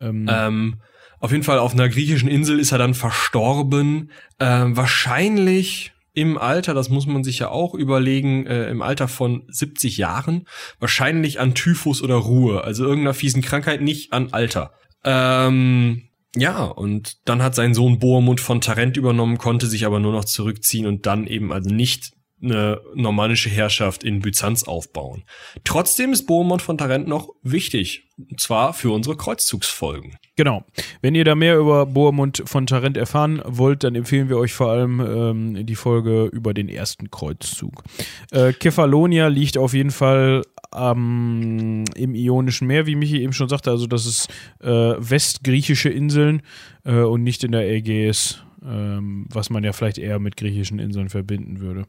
Ähm, 0.00 0.26
ähm, 0.28 0.76
auf 1.20 1.30
jeden 1.30 1.44
Fall 1.44 1.58
auf 1.58 1.72
einer 1.72 1.88
griechischen 1.88 2.28
Insel 2.28 2.58
ist 2.58 2.72
er 2.72 2.78
dann 2.78 2.94
verstorben. 2.94 4.10
Ähm, 4.40 4.76
wahrscheinlich 4.76 5.92
im 6.12 6.38
Alter, 6.38 6.74
das 6.74 6.90
muss 6.90 7.06
man 7.06 7.24
sich 7.24 7.40
ja 7.40 7.48
auch 7.48 7.74
überlegen, 7.74 8.46
äh, 8.46 8.68
im 8.68 8.82
Alter 8.82 9.08
von 9.08 9.44
70 9.48 9.96
Jahren, 9.96 10.46
wahrscheinlich 10.78 11.40
an 11.40 11.54
Typhus 11.54 12.02
oder 12.02 12.14
Ruhe, 12.14 12.62
also 12.62 12.84
irgendeiner 12.84 13.14
fiesen 13.14 13.42
Krankheit, 13.42 13.80
nicht 13.80 14.12
an 14.12 14.32
Alter. 14.32 14.72
Ähm, 15.02 16.08
ja, 16.36 16.64
und 16.64 17.18
dann 17.26 17.42
hat 17.42 17.54
sein 17.54 17.74
Sohn 17.74 17.98
Bohemund 17.98 18.40
von 18.40 18.60
Tarent 18.60 18.96
übernommen, 18.96 19.38
konnte 19.38 19.66
sich 19.66 19.86
aber 19.86 20.00
nur 20.00 20.12
noch 20.12 20.24
zurückziehen 20.24 20.86
und 20.86 21.06
dann 21.06 21.26
eben 21.26 21.52
also 21.52 21.70
nicht 21.70 22.13
eine 22.42 22.80
normannische 22.94 23.48
Herrschaft 23.48 24.04
in 24.04 24.20
Byzanz 24.20 24.64
aufbauen. 24.64 25.24
Trotzdem 25.64 26.12
ist 26.12 26.26
Bohemund 26.26 26.62
von 26.62 26.76
Tarent 26.76 27.08
noch 27.08 27.30
wichtig, 27.42 28.08
und 28.18 28.40
zwar 28.40 28.74
für 28.74 28.90
unsere 28.90 29.16
Kreuzzugsfolgen. 29.16 30.16
Genau. 30.36 30.64
Wenn 31.00 31.14
ihr 31.14 31.24
da 31.24 31.34
mehr 31.34 31.56
über 31.58 31.86
Bohemund 31.86 32.42
von 32.46 32.66
Tarent 32.66 32.96
erfahren 32.96 33.40
wollt, 33.46 33.84
dann 33.84 33.94
empfehlen 33.94 34.28
wir 34.28 34.36
euch 34.36 34.52
vor 34.52 34.68
allem 34.68 35.00
ähm, 35.00 35.66
die 35.66 35.76
Folge 35.76 36.26
über 36.26 36.54
den 36.54 36.68
ersten 36.68 37.10
Kreuzzug. 37.10 37.84
Äh, 38.32 38.52
Kefalonia 38.52 39.28
liegt 39.28 39.56
auf 39.56 39.74
jeden 39.74 39.92
Fall 39.92 40.42
ähm, 40.74 41.84
im 41.94 42.14
Ionischen 42.14 42.66
Meer, 42.66 42.86
wie 42.86 42.96
Michi 42.96 43.22
eben 43.22 43.32
schon 43.32 43.48
sagte. 43.48 43.70
Also 43.70 43.86
das 43.86 44.06
ist 44.06 44.28
äh, 44.60 44.68
westgriechische 44.68 45.88
Inseln 45.88 46.42
äh, 46.84 46.98
und 46.98 47.22
nicht 47.22 47.44
in 47.44 47.52
der 47.52 47.70
Ägäis, 47.70 48.42
ähm, 48.64 49.26
was 49.30 49.50
man 49.50 49.64
ja 49.64 49.72
vielleicht 49.72 49.98
eher 49.98 50.18
mit 50.18 50.36
griechischen 50.36 50.78
Inseln 50.78 51.08
verbinden 51.08 51.60
würde. 51.60 51.84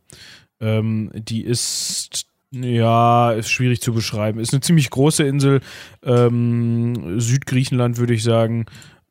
Ähm, 0.59 1.11
die 1.13 1.43
ist 1.43 2.27
ja, 2.51 3.31
ist 3.31 3.49
schwierig 3.49 3.81
zu 3.81 3.93
beschreiben. 3.93 4.39
Ist 4.39 4.53
eine 4.53 4.61
ziemlich 4.61 4.89
große 4.89 5.23
Insel. 5.23 5.61
Ähm, 6.03 7.19
Südgriechenland 7.19 7.97
würde 7.97 8.13
ich 8.13 8.23
sagen. 8.23 8.65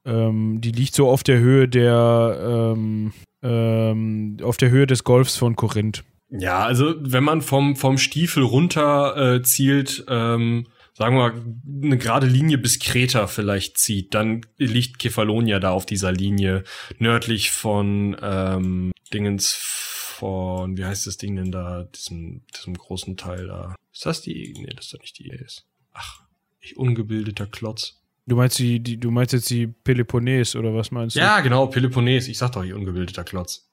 Ähm, 0.07 0.61
die 0.61 0.73
liegt 0.73 0.95
so 0.95 1.09
auf 1.09 1.23
der 1.23 1.39
Höhe 1.39 1.69
der 1.69 2.75
ähm, 2.75 3.13
ähm 3.43 4.37
auf 4.43 4.57
der 4.57 4.71
Höhe 4.71 4.87
des 4.87 5.05
Golfs 5.05 5.37
von 5.37 5.57
Korinth. 5.57 6.05
Ja, 6.31 6.65
also 6.65 6.95
wenn 6.99 7.25
man 7.25 7.43
vom, 7.43 7.77
vom 7.77 7.99
Stiefel 7.99 8.43
runter 8.43 9.35
äh, 9.35 9.43
zielt, 9.43 10.05
ähm, 10.09 10.67
sagen 10.95 11.17
wir 11.17 11.31
mal, 11.31 11.45
eine 11.83 11.99
gerade 11.99 12.27
Linie 12.27 12.57
bis 12.57 12.79
Kreta 12.79 13.27
vielleicht 13.27 13.79
zieht, 13.79 14.15
dann 14.15 14.47
liegt 14.57 14.99
Kefalonia 14.99 15.59
da 15.59 15.73
auf 15.73 15.87
dieser 15.87 16.13
Linie 16.13 16.65
nördlich 16.99 17.51
von 17.51 18.17
ähm, 18.23 18.93
Dingens 19.13 19.53
von, 19.53 20.79
wie 20.79 20.85
heißt 20.85 21.07
das 21.07 21.17
Ding 21.17 21.37
denn 21.37 21.51
da, 21.51 21.85
diesem, 21.95 22.43
diesem 22.57 22.75
großen 22.75 23.17
Teil 23.17 23.49
da. 23.49 23.75
Ist 23.93 24.07
das 24.07 24.23
die? 24.23 24.55
Nee, 24.57 24.73
das 24.75 24.87
ist 24.87 24.95
doch 24.95 25.01
nicht 25.01 25.19
die 25.19 25.31
ist. 25.31 25.67
Ach, 25.93 26.23
ich 26.61 26.77
ungebildeter 26.77 27.47
Klotz. 27.47 28.01
Du 28.27 28.37
meinst 28.37 28.59
die, 28.59 28.81
die, 28.81 28.97
du 28.99 29.11
meinst 29.11 29.33
jetzt 29.35 29.51
die 29.51 29.67
Peloponnes 29.67 30.57
oder 30.57 30.75
was 30.75 30.91
meinst 30.91 31.17
du? 31.17 31.21
Ja, 31.21 31.41
genau, 31.41 31.67
Peloponnes. 31.67 32.29
Ich 32.29 32.39
sag 32.39 32.53
doch, 32.53 32.65
ich 32.65 32.73
ungebildeter 32.73 33.25
Klotz. 33.25 33.69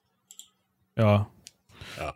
Ja. 0.97 1.29
Ja. 1.97 2.15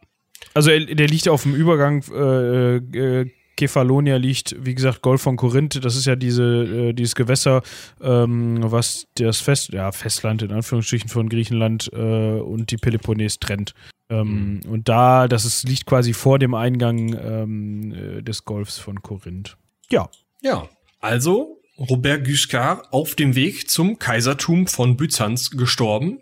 Also 0.53 0.70
der 0.70 1.08
liegt 1.08 1.30
auf 1.30 1.43
dem 1.43 1.56
Übergang, 1.56 2.03
äh, 2.12 2.76
äh, 2.78 3.32
Kefalonia 3.56 4.18
liegt, 4.18 4.56
wie 4.60 4.76
gesagt, 4.76 5.01
Golf 5.01 5.22
von 5.22 5.38
Korinth, 5.38 5.84
das 5.84 5.95
ist 5.95 6.06
ja 6.06 6.16
diese, 6.16 6.43
äh, 6.43 6.93
dieses 6.93 7.16
Gewässer, 7.16 7.62
ähm, 8.01 8.60
was 8.62 9.08
das 9.16 9.39
Fest, 9.39 9.74
ja, 9.74 9.91
Festland 9.91 10.41
in 10.41 10.51
Anführungsstrichen 10.51 11.10
von 11.10 11.30
Griechenland 11.30 11.89
äh, 11.93 12.39
und 12.39 12.72
die 12.72 12.78
Peloponnes 12.78 13.39
trennt. 13.39 13.74
Ähm, 14.10 14.62
mhm. 14.64 14.72
Und 14.72 14.89
da, 14.89 15.28
das 15.28 15.45
ist, 15.45 15.68
liegt 15.68 15.86
quasi 15.86 16.14
vor 16.14 16.38
dem 16.39 16.53
Eingang 16.53 17.18
ähm, 17.20 17.93
äh, 17.93 18.22
des 18.22 18.45
Golfs 18.45 18.78
von 18.78 19.01
Korinth. 19.01 19.58
Ja. 19.89 20.10
Ja. 20.41 20.70
Also 20.99 21.62
Robert 21.78 22.26
Guiscard 22.26 22.91
auf 22.91 23.16
dem 23.16 23.36
Weg 23.36 23.70
zum 23.70 23.99
Kaisertum 23.99 24.68
von 24.68 24.98
Byzanz 24.98 25.52
gestorben. 25.52 26.19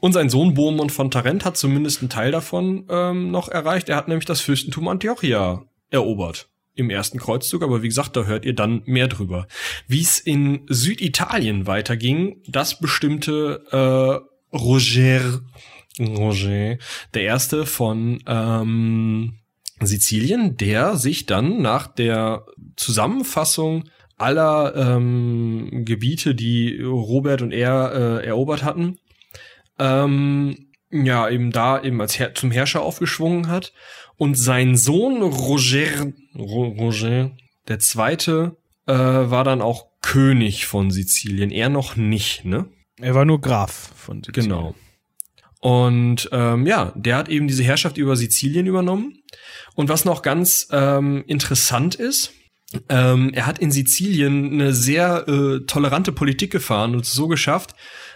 Und 0.00 0.12
sein 0.12 0.30
Sohn 0.30 0.54
Bohemund 0.54 0.90
von 0.90 1.12
Tarent 1.12 1.44
hat 1.44 1.56
zumindest 1.56 2.00
einen 2.00 2.08
Teil 2.08 2.32
davon 2.32 2.86
ähm, 2.88 3.30
noch 3.30 3.48
erreicht. 3.48 3.88
Er 3.88 3.96
hat 3.96 4.08
nämlich 4.08 4.24
das 4.24 4.40
Fürstentum 4.40 4.88
Antiochia 4.88 5.62
erobert 5.90 6.48
im 6.74 6.90
ersten 6.90 7.18
Kreuzzug, 7.18 7.62
aber 7.62 7.82
wie 7.82 7.88
gesagt, 7.88 8.16
da 8.16 8.24
hört 8.24 8.44
ihr 8.44 8.54
dann 8.54 8.82
mehr 8.86 9.08
drüber. 9.08 9.46
Wie 9.86 10.00
es 10.00 10.20
in 10.20 10.62
Süditalien 10.68 11.66
weiterging, 11.66 12.42
das 12.46 12.78
bestimmte 12.78 13.62
äh, 13.70 14.56
Roger, 14.56 15.40
Roger, 16.00 16.78
der 17.14 17.22
erste 17.22 17.66
von 17.66 18.22
ähm, 18.26 19.38
Sizilien, 19.80 20.56
der 20.56 20.96
sich 20.96 21.26
dann 21.26 21.60
nach 21.60 21.86
der 21.86 22.46
Zusammenfassung 22.76 23.84
aller 24.16 24.74
ähm, 24.76 25.84
Gebiete, 25.84 26.34
die 26.34 26.80
Robert 26.80 27.42
und 27.42 27.52
er 27.52 27.92
äh, 27.92 28.26
erobert 28.26 28.62
hatten, 28.62 28.98
ähm, 29.78 30.68
ja, 30.90 31.28
eben 31.28 31.50
da 31.50 31.82
eben 31.82 32.00
als 32.00 32.18
Her 32.18 32.34
zum 32.34 32.50
Herrscher 32.50 32.82
aufgeschwungen 32.82 33.48
hat. 33.48 33.72
Und 34.22 34.36
sein 34.36 34.76
Sohn 34.76 35.20
Roger, 35.20 36.12
Ro 36.38 36.68
Roger, 36.68 37.32
der 37.66 37.80
Zweite, 37.80 38.56
äh, 38.86 38.94
war 38.94 39.42
dann 39.42 39.60
auch 39.60 39.86
König 40.00 40.66
von 40.66 40.92
Sizilien. 40.92 41.50
Er 41.50 41.68
noch 41.68 41.96
nicht, 41.96 42.44
ne? 42.44 42.68
Er 43.00 43.16
war 43.16 43.24
nur 43.24 43.40
Graf 43.40 43.90
von 43.96 44.22
Sizilien. 44.22 44.48
Genau. 44.48 44.74
Und 45.58 46.28
ähm, 46.30 46.68
ja, 46.68 46.92
der 46.94 47.16
hat 47.16 47.28
eben 47.28 47.48
diese 47.48 47.64
Herrschaft 47.64 47.98
über 47.98 48.14
Sizilien 48.14 48.66
übernommen. 48.68 49.24
Und 49.74 49.88
was 49.88 50.04
noch 50.04 50.22
ganz 50.22 50.68
ähm, 50.70 51.24
interessant 51.26 51.96
ist, 51.96 52.32
Ähm, 52.88 53.32
er 53.34 53.44
hat 53.46 53.58
in 53.58 53.70
Sizilien 53.70 54.52
eine 54.52 54.72
sehr 54.72 55.28
äh, 55.28 55.66
tolerante 55.66 56.10
Politik 56.10 56.50
gefahren 56.52 56.94
und 56.94 57.04
es 57.04 57.12
so 57.12 57.28
geschafft, 57.28 57.74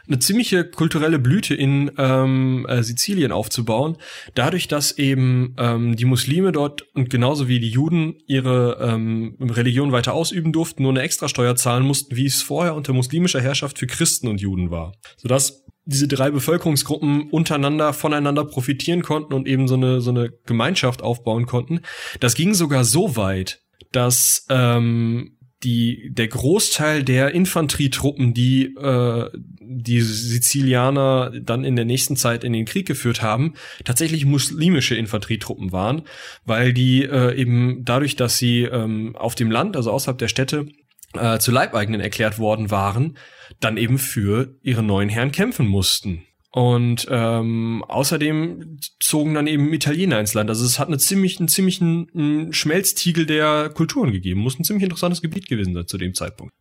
eine 0.08 0.18
ziemliche 0.18 0.64
kulturelle 0.64 1.18
Blüte 1.18 1.54
in 1.54 1.90
ähm, 1.98 2.66
äh, 2.68 2.82
Sizilien 2.82 3.32
aufzubauen, 3.32 3.96
dadurch, 4.34 4.68
dass 4.68 4.92
eben 4.92 5.54
ähm, 5.58 5.96
die 5.96 6.04
Muslime 6.04 6.52
dort 6.52 6.82
und 6.94 7.10
genauso 7.10 7.48
wie 7.48 7.60
die 7.60 7.70
Juden 7.70 8.16
ihre 8.26 8.78
ähm, 8.80 9.36
Religion 9.40 9.92
weiter 9.92 10.14
ausüben 10.14 10.52
durften, 10.52 10.82
nur 10.82 10.92
eine 10.92 11.02
Extrasteuer 11.02 11.56
zahlen 11.56 11.84
mussten, 11.84 12.16
wie 12.16 12.26
es 12.26 12.42
vorher 12.42 12.74
unter 12.74 12.92
muslimischer 12.92 13.40
Herrschaft 13.40 13.78
für 13.78 13.86
Christen 13.86 14.28
und 14.28 14.40
Juden 14.40 14.70
war. 14.70 14.94
Sodass 15.16 15.64
diese 15.86 16.08
drei 16.08 16.30
Bevölkerungsgruppen 16.30 17.30
untereinander 17.30 17.92
voneinander 17.92 18.44
profitieren 18.44 19.02
konnten 19.02 19.32
und 19.32 19.46
eben 19.46 19.68
so 19.68 19.76
eine 19.76 20.00
so 20.00 20.10
eine 20.10 20.30
Gemeinschaft 20.44 21.00
aufbauen 21.00 21.46
konnten. 21.46 21.80
Das 22.18 22.34
ging 22.34 22.54
sogar 22.54 22.84
so 22.84 23.16
weit, 23.16 23.60
dass 23.92 24.46
ähm, 24.50 25.35
die 25.66 26.08
der 26.12 26.28
Großteil 26.28 27.02
der 27.02 27.34
Infanterietruppen, 27.34 28.32
die 28.32 28.74
äh, 28.76 29.28
die 29.60 30.00
Sizilianer 30.00 31.32
dann 31.42 31.64
in 31.64 31.74
der 31.74 31.84
nächsten 31.84 32.16
Zeit 32.16 32.44
in 32.44 32.52
den 32.52 32.64
Krieg 32.64 32.86
geführt 32.86 33.20
haben, 33.20 33.54
tatsächlich 33.84 34.24
muslimische 34.24 34.94
Infanterietruppen 34.94 35.72
waren, 35.72 36.02
weil 36.44 36.72
die 36.72 37.02
äh, 37.02 37.34
eben 37.34 37.84
dadurch, 37.84 38.14
dass 38.14 38.38
sie 38.38 38.62
ähm, 38.62 39.16
auf 39.16 39.34
dem 39.34 39.50
Land, 39.50 39.76
also 39.76 39.90
außerhalb 39.90 40.18
der 40.18 40.28
Städte, 40.28 40.68
äh, 41.14 41.38
zu 41.38 41.50
Leibeigenen 41.50 42.00
erklärt 42.00 42.38
worden 42.38 42.70
waren, 42.70 43.18
dann 43.58 43.76
eben 43.76 43.98
für 43.98 44.54
ihre 44.62 44.84
neuen 44.84 45.08
Herren 45.08 45.32
kämpfen 45.32 45.66
mussten. 45.66 46.22
Und 46.56 47.06
ähm, 47.10 47.84
außerdem 47.86 48.78
zogen 48.98 49.34
dann 49.34 49.46
eben 49.46 49.70
Italiener 49.74 50.18
ins 50.18 50.32
Land. 50.32 50.48
Also 50.48 50.64
es 50.64 50.78
hat 50.78 50.88
eine 50.88 50.96
ziemlich, 50.96 51.38
einen 51.38 51.48
ziemlichen 51.48 52.08
einen 52.14 52.54
Schmelztiegel 52.54 53.26
der 53.26 53.68
Kulturen 53.68 54.10
gegeben. 54.10 54.40
Muss 54.40 54.58
ein 54.58 54.64
ziemlich 54.64 54.84
interessantes 54.84 55.20
Gebiet 55.20 55.48
gewesen 55.48 55.74
sein 55.74 55.86
zu 55.86 55.98
dem 55.98 56.14
Zeitpunkt. 56.14 56.54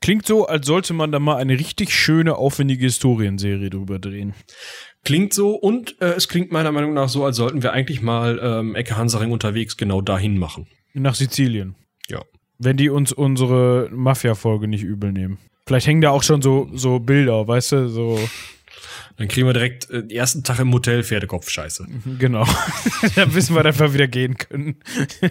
Klingt 0.00 0.26
so, 0.26 0.46
als 0.46 0.64
sollte 0.64 0.92
man 0.92 1.10
da 1.10 1.18
mal 1.18 1.38
eine 1.38 1.58
richtig 1.58 1.92
schöne, 1.92 2.36
aufwendige 2.36 2.84
Historienserie 2.84 3.68
drüber 3.68 3.98
drehen. 3.98 4.34
Klingt 5.04 5.34
so 5.34 5.56
und 5.56 6.00
äh, 6.00 6.12
es 6.12 6.28
klingt 6.28 6.52
meiner 6.52 6.70
Meinung 6.70 6.94
nach 6.94 7.08
so, 7.08 7.24
als 7.24 7.34
sollten 7.34 7.64
wir 7.64 7.72
eigentlich 7.72 8.00
mal 8.00 8.38
ähm, 8.40 8.76
Ecke 8.76 8.96
Hansaring 8.96 9.32
unterwegs 9.32 9.76
genau 9.76 10.02
dahin 10.02 10.38
machen. 10.38 10.68
Nach 10.94 11.16
Sizilien. 11.16 11.74
Ja. 12.08 12.22
Wenn 12.58 12.76
die 12.76 12.90
uns 12.90 13.12
unsere 13.12 13.88
Mafia-Folge 13.90 14.68
nicht 14.68 14.84
übel 14.84 15.10
nehmen. 15.10 15.38
Vielleicht 15.66 15.88
hängen 15.88 16.00
da 16.00 16.10
auch 16.10 16.22
schon 16.22 16.42
so, 16.42 16.70
so 16.74 17.00
Bilder, 17.00 17.48
weißt 17.48 17.72
du, 17.72 17.88
so. 17.88 18.20
Dann 19.16 19.28
kriegen 19.28 19.46
wir 19.46 19.52
direkt 19.52 19.88
äh, 19.90 20.00
den 20.02 20.10
ersten 20.10 20.42
Tag 20.44 20.58
im 20.58 20.72
Hotel 20.72 21.02
Pferdekopf-Scheiße. 21.04 21.86
Genau. 22.18 22.46
Dann 23.14 23.34
wissen 23.34 23.54
wir, 23.54 23.62
dass 23.62 23.78
wir 23.78 23.92
wieder 23.94 24.08
gehen 24.08 24.36
können. 24.38 24.80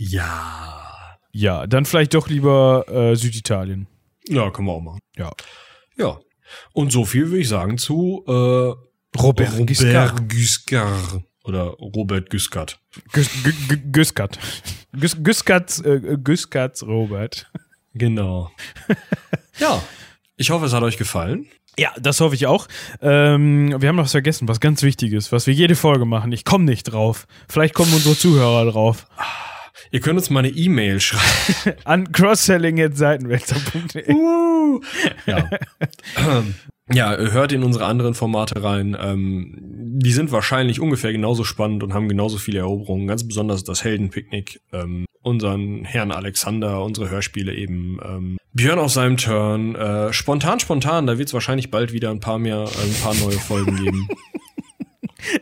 Ja. 0.00 1.18
Ja, 1.32 1.66
dann 1.66 1.84
vielleicht 1.84 2.14
doch 2.14 2.28
lieber 2.28 2.84
äh, 2.88 3.16
Süditalien. 3.16 3.86
Ja, 4.28 4.50
können 4.50 4.68
wir 4.68 4.72
auch 4.74 4.80
machen. 4.80 5.00
Ja. 5.16 5.32
Ja. 5.96 6.18
Und 6.72 6.92
so 6.92 7.04
viel 7.04 7.26
würde 7.28 7.40
ich 7.40 7.48
sagen 7.48 7.78
zu 7.78 8.24
äh, 8.26 9.18
Robert, 9.18 9.66
Giscard. 9.66 10.28
Giscard. 10.28 11.22
Oder 11.44 11.64
Robert 11.80 12.30
Giscard. 12.30 12.80
Güs- 13.12 13.30
Gü- 13.42 13.68
Gü- 13.68 13.90
Güskat. 13.92 14.38
Güs- 14.94 15.22
Güskats, 15.22 15.80
äh, 15.80 16.16
Güskats 16.22 16.86
Robert. 16.86 17.50
Genau. 17.94 18.50
ja. 19.58 19.82
Ich 20.36 20.50
hoffe, 20.50 20.66
es 20.66 20.72
hat 20.72 20.82
euch 20.82 20.96
gefallen. 20.98 21.46
Ja, 21.78 21.92
das 22.00 22.20
hoffe 22.20 22.34
ich 22.34 22.46
auch. 22.46 22.66
Ähm, 23.00 23.80
wir 23.80 23.88
haben 23.88 23.96
noch 23.96 24.04
was 24.04 24.10
vergessen, 24.10 24.48
was 24.48 24.58
ganz 24.58 24.82
wichtig 24.82 25.12
ist, 25.12 25.30
was 25.30 25.46
wir 25.46 25.54
jede 25.54 25.76
Folge 25.76 26.06
machen. 26.06 26.32
Ich 26.32 26.44
komme 26.44 26.64
nicht 26.64 26.82
drauf. 26.84 27.28
Vielleicht 27.48 27.72
kommen 27.72 27.94
unsere 27.94 28.16
Zuhörer 28.16 28.68
drauf. 28.68 29.06
Ihr 29.92 30.00
könnt 30.00 30.18
uns 30.18 30.28
mal 30.28 30.40
eine 30.40 30.48
E-Mail 30.48 30.98
schreiben. 30.98 31.78
An 31.84 32.10
crossselling.seitenwälzer.de. 32.10 34.12
Uh. 34.12 34.80
ja. 35.26 35.48
ja, 36.92 37.16
hört 37.16 37.52
in 37.52 37.62
unsere 37.62 37.86
anderen 37.86 38.14
Formate 38.14 38.62
rein. 38.62 38.96
Ähm, 39.00 39.54
die 39.60 40.12
sind 40.12 40.32
wahrscheinlich 40.32 40.80
ungefähr 40.80 41.12
genauso 41.12 41.44
spannend 41.44 41.84
und 41.84 41.94
haben 41.94 42.08
genauso 42.08 42.38
viele 42.38 42.58
Eroberungen. 42.58 43.06
Ganz 43.06 43.26
besonders 43.26 43.62
das 43.62 43.84
Heldenpicknick, 43.84 44.60
ähm, 44.72 45.06
unseren 45.28 45.84
Herrn 45.84 46.10
Alexander, 46.10 46.82
unsere 46.82 47.10
Hörspiele 47.10 47.54
eben. 47.54 47.98
Ähm, 48.04 48.38
Björn 48.52 48.78
auf 48.78 48.90
seinem 48.90 49.16
Turn. 49.16 49.74
Äh, 49.74 50.12
spontan, 50.12 50.58
spontan, 50.58 51.06
da 51.06 51.18
wird 51.18 51.28
es 51.28 51.34
wahrscheinlich 51.34 51.70
bald 51.70 51.92
wieder 51.92 52.10
ein 52.10 52.20
paar 52.20 52.38
mehr, 52.38 52.56
äh, 52.64 52.84
ein 52.84 52.94
paar 53.02 53.14
neue 53.14 53.38
Folgen 53.38 53.76
geben. 53.76 54.08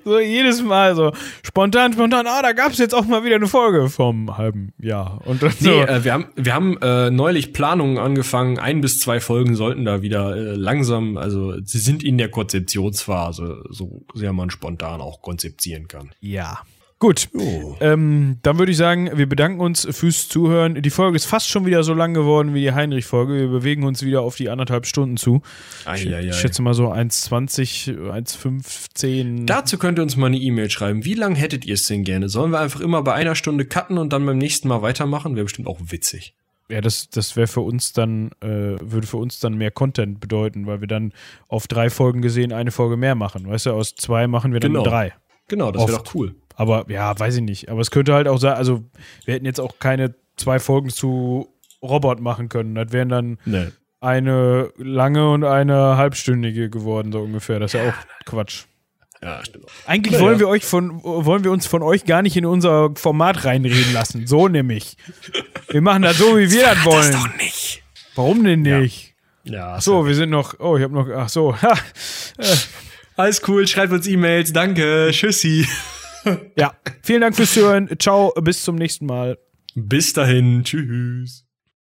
So 0.04 0.18
jedes 0.18 0.62
Mal 0.62 0.96
so 0.96 1.12
spontan, 1.42 1.92
spontan, 1.92 2.26
ah, 2.26 2.40
da 2.42 2.52
gab 2.52 2.72
es 2.72 2.78
jetzt 2.78 2.94
auch 2.94 3.04
mal 3.04 3.24
wieder 3.24 3.36
eine 3.36 3.46
Folge 3.46 3.88
vom 3.88 4.36
halben 4.36 4.72
Jahr. 4.78 5.20
Und 5.26 5.42
dann 5.42 5.52
so. 5.52 5.70
Nee, 5.70 5.82
äh, 5.82 6.02
wir 6.02 6.12
haben, 6.12 6.26
wir 6.34 6.54
haben 6.54 6.78
äh, 6.80 7.10
neulich 7.10 7.52
Planungen 7.52 7.98
angefangen. 7.98 8.58
Ein 8.58 8.80
bis 8.80 8.98
zwei 8.98 9.20
Folgen 9.20 9.54
sollten 9.54 9.84
da 9.84 10.02
wieder 10.02 10.34
äh, 10.34 10.54
langsam, 10.54 11.16
also 11.16 11.60
sie 11.62 11.78
sind 11.78 12.02
in 12.02 12.18
der 12.18 12.30
Konzeptionsphase, 12.30 13.64
so 13.68 14.04
sehr 14.14 14.32
man 14.32 14.50
spontan 14.50 15.00
auch 15.00 15.22
konzeptieren 15.22 15.88
kann. 15.88 16.10
ja. 16.20 16.60
Gut. 16.98 17.28
Oh. 17.36 17.74
Ähm, 17.80 18.38
dann 18.42 18.58
würde 18.58 18.72
ich 18.72 18.78
sagen, 18.78 19.10
wir 19.14 19.28
bedanken 19.28 19.60
uns 19.60 19.86
fürs 19.90 20.28
Zuhören. 20.28 20.80
Die 20.80 20.88
Folge 20.88 21.16
ist 21.16 21.26
fast 21.26 21.46
schon 21.50 21.66
wieder 21.66 21.82
so 21.82 21.92
lang 21.92 22.14
geworden 22.14 22.54
wie 22.54 22.62
die 22.62 22.72
Heinrich-Folge. 22.72 23.34
Wir 23.34 23.48
bewegen 23.48 23.84
uns 23.84 24.02
wieder 24.02 24.22
auf 24.22 24.36
die 24.36 24.48
anderthalb 24.48 24.86
Stunden 24.86 25.18
zu. 25.18 25.42
Ich, 25.82 25.86
Eieiei. 26.06 26.28
ich 26.28 26.36
schätze 26.36 26.62
mal 26.62 26.72
so 26.72 26.90
1,20, 26.90 27.98
1,15. 28.10 29.44
Dazu 29.44 29.76
könnt 29.76 29.98
ihr 29.98 30.02
uns 30.02 30.16
mal 30.16 30.26
eine 30.28 30.38
E-Mail 30.38 30.70
schreiben. 30.70 31.04
Wie 31.04 31.12
lange 31.12 31.36
hättet 31.36 31.66
ihr 31.66 31.74
es 31.74 31.86
denn 31.86 32.02
gerne? 32.02 32.30
Sollen 32.30 32.50
wir 32.50 32.60
einfach 32.60 32.80
immer 32.80 33.02
bei 33.02 33.12
einer 33.12 33.34
Stunde 33.34 33.66
cutten 33.66 33.98
und 33.98 34.14
dann 34.14 34.24
beim 34.24 34.38
nächsten 34.38 34.68
Mal 34.68 34.80
weitermachen? 34.80 35.34
Wäre 35.36 35.44
bestimmt 35.44 35.68
auch 35.68 35.78
witzig. 35.88 36.34
Ja, 36.70 36.80
das, 36.80 37.10
das 37.10 37.36
wäre 37.36 37.46
für 37.46 37.60
uns 37.60 37.92
dann, 37.92 38.30
äh, 38.40 38.48
würde 38.80 39.06
für 39.06 39.18
uns 39.18 39.38
dann 39.38 39.54
mehr 39.54 39.70
Content 39.70 40.18
bedeuten, 40.18 40.66
weil 40.66 40.80
wir 40.80 40.88
dann 40.88 41.12
auf 41.48 41.68
drei 41.68 41.90
Folgen 41.90 42.22
gesehen 42.22 42.52
eine 42.52 42.72
Folge 42.72 42.96
mehr 42.96 43.14
machen. 43.14 43.46
Weißt 43.46 43.66
du, 43.66 43.72
aus 43.72 43.94
zwei 43.94 44.26
machen 44.26 44.52
wir 44.54 44.60
dann 44.60 44.72
Genau. 44.72 44.82
drei. 44.82 45.12
Genau, 45.48 45.70
das 45.70 45.86
wäre 45.86 45.98
doch 45.98 46.14
cool. 46.14 46.34
Aber 46.56 46.86
ja, 46.90 47.16
weiß 47.18 47.36
ich 47.36 47.42
nicht. 47.42 47.68
Aber 47.68 47.80
es 47.80 47.90
könnte 47.90 48.14
halt 48.14 48.26
auch 48.28 48.38
sein, 48.38 48.54
also 48.54 48.82
wir 49.24 49.34
hätten 49.34 49.46
jetzt 49.46 49.60
auch 49.60 49.78
keine 49.78 50.14
zwei 50.36 50.58
Folgen 50.58 50.90
zu 50.90 51.48
Robot 51.82 52.20
machen 52.20 52.48
können. 52.48 52.74
Das 52.74 52.92
wären 52.92 53.08
dann 53.10 53.38
Nee. 53.44 53.68
eine 54.00 54.70
lange 54.78 55.30
und 55.30 55.44
eine 55.44 55.96
halbstündige 55.96 56.70
geworden, 56.70 57.12
so 57.12 57.20
ungefähr. 57.20 57.58
Das 57.60 57.74
ist 57.74 57.80
ja 57.80 57.88
auch 57.90 57.94
Quatsch. 58.24 58.64
Ja, 59.22 59.42
stimmt. 59.44 59.66
Eigentlich 59.86 60.12
Naja. 60.14 60.24
wollen 60.24 60.38
wir 60.38 60.48
euch 60.48 60.64
von, 60.64 61.02
wollen 61.02 61.42
wir 61.44 61.50
uns 61.50 61.66
von 61.66 61.82
euch 61.82 62.04
gar 62.04 62.22
nicht 62.22 62.36
in 62.36 62.44
unser 62.46 62.90
Format 62.96 63.44
reinreden 63.44 63.92
lassen. 63.92 64.26
So 64.26 64.48
nämlich. 64.48 64.96
Wir 65.68 65.80
machen 65.80 66.02
das 66.02 66.18
so, 66.18 66.36
wie 66.38 66.50
wir 66.50 66.64
das 66.64 66.84
wollen. 66.84 67.14
nicht. 67.38 67.82
Warum 68.14 68.44
denn 68.44 68.62
nicht? 68.62 69.14
Ja, 69.44 69.80
so, 69.80 70.06
wir 70.06 70.14
sind 70.14 70.30
noch. 70.30 70.58
Oh, 70.58 70.76
ich 70.76 70.82
habe 70.82 70.92
noch. 70.94 71.08
Ach 71.14 71.28
so. 71.28 71.54
Alles 73.16 73.42
cool, 73.48 73.66
schreibt 73.66 73.92
uns 73.92 74.06
E-Mails. 74.06 74.52
Danke. 74.52 75.08
Tschüssi. 75.12 75.66
Ja. 76.56 76.74
Vielen 77.02 77.20
Dank 77.20 77.36
fürs 77.36 77.52
Zuhören. 77.52 77.88
Ciao. 77.98 78.32
Bis 78.40 78.62
zum 78.62 78.76
nächsten 78.76 79.06
Mal. 79.06 79.38
Bis 79.74 80.12
dahin. 80.12 80.64
Tschüss. 80.64 81.45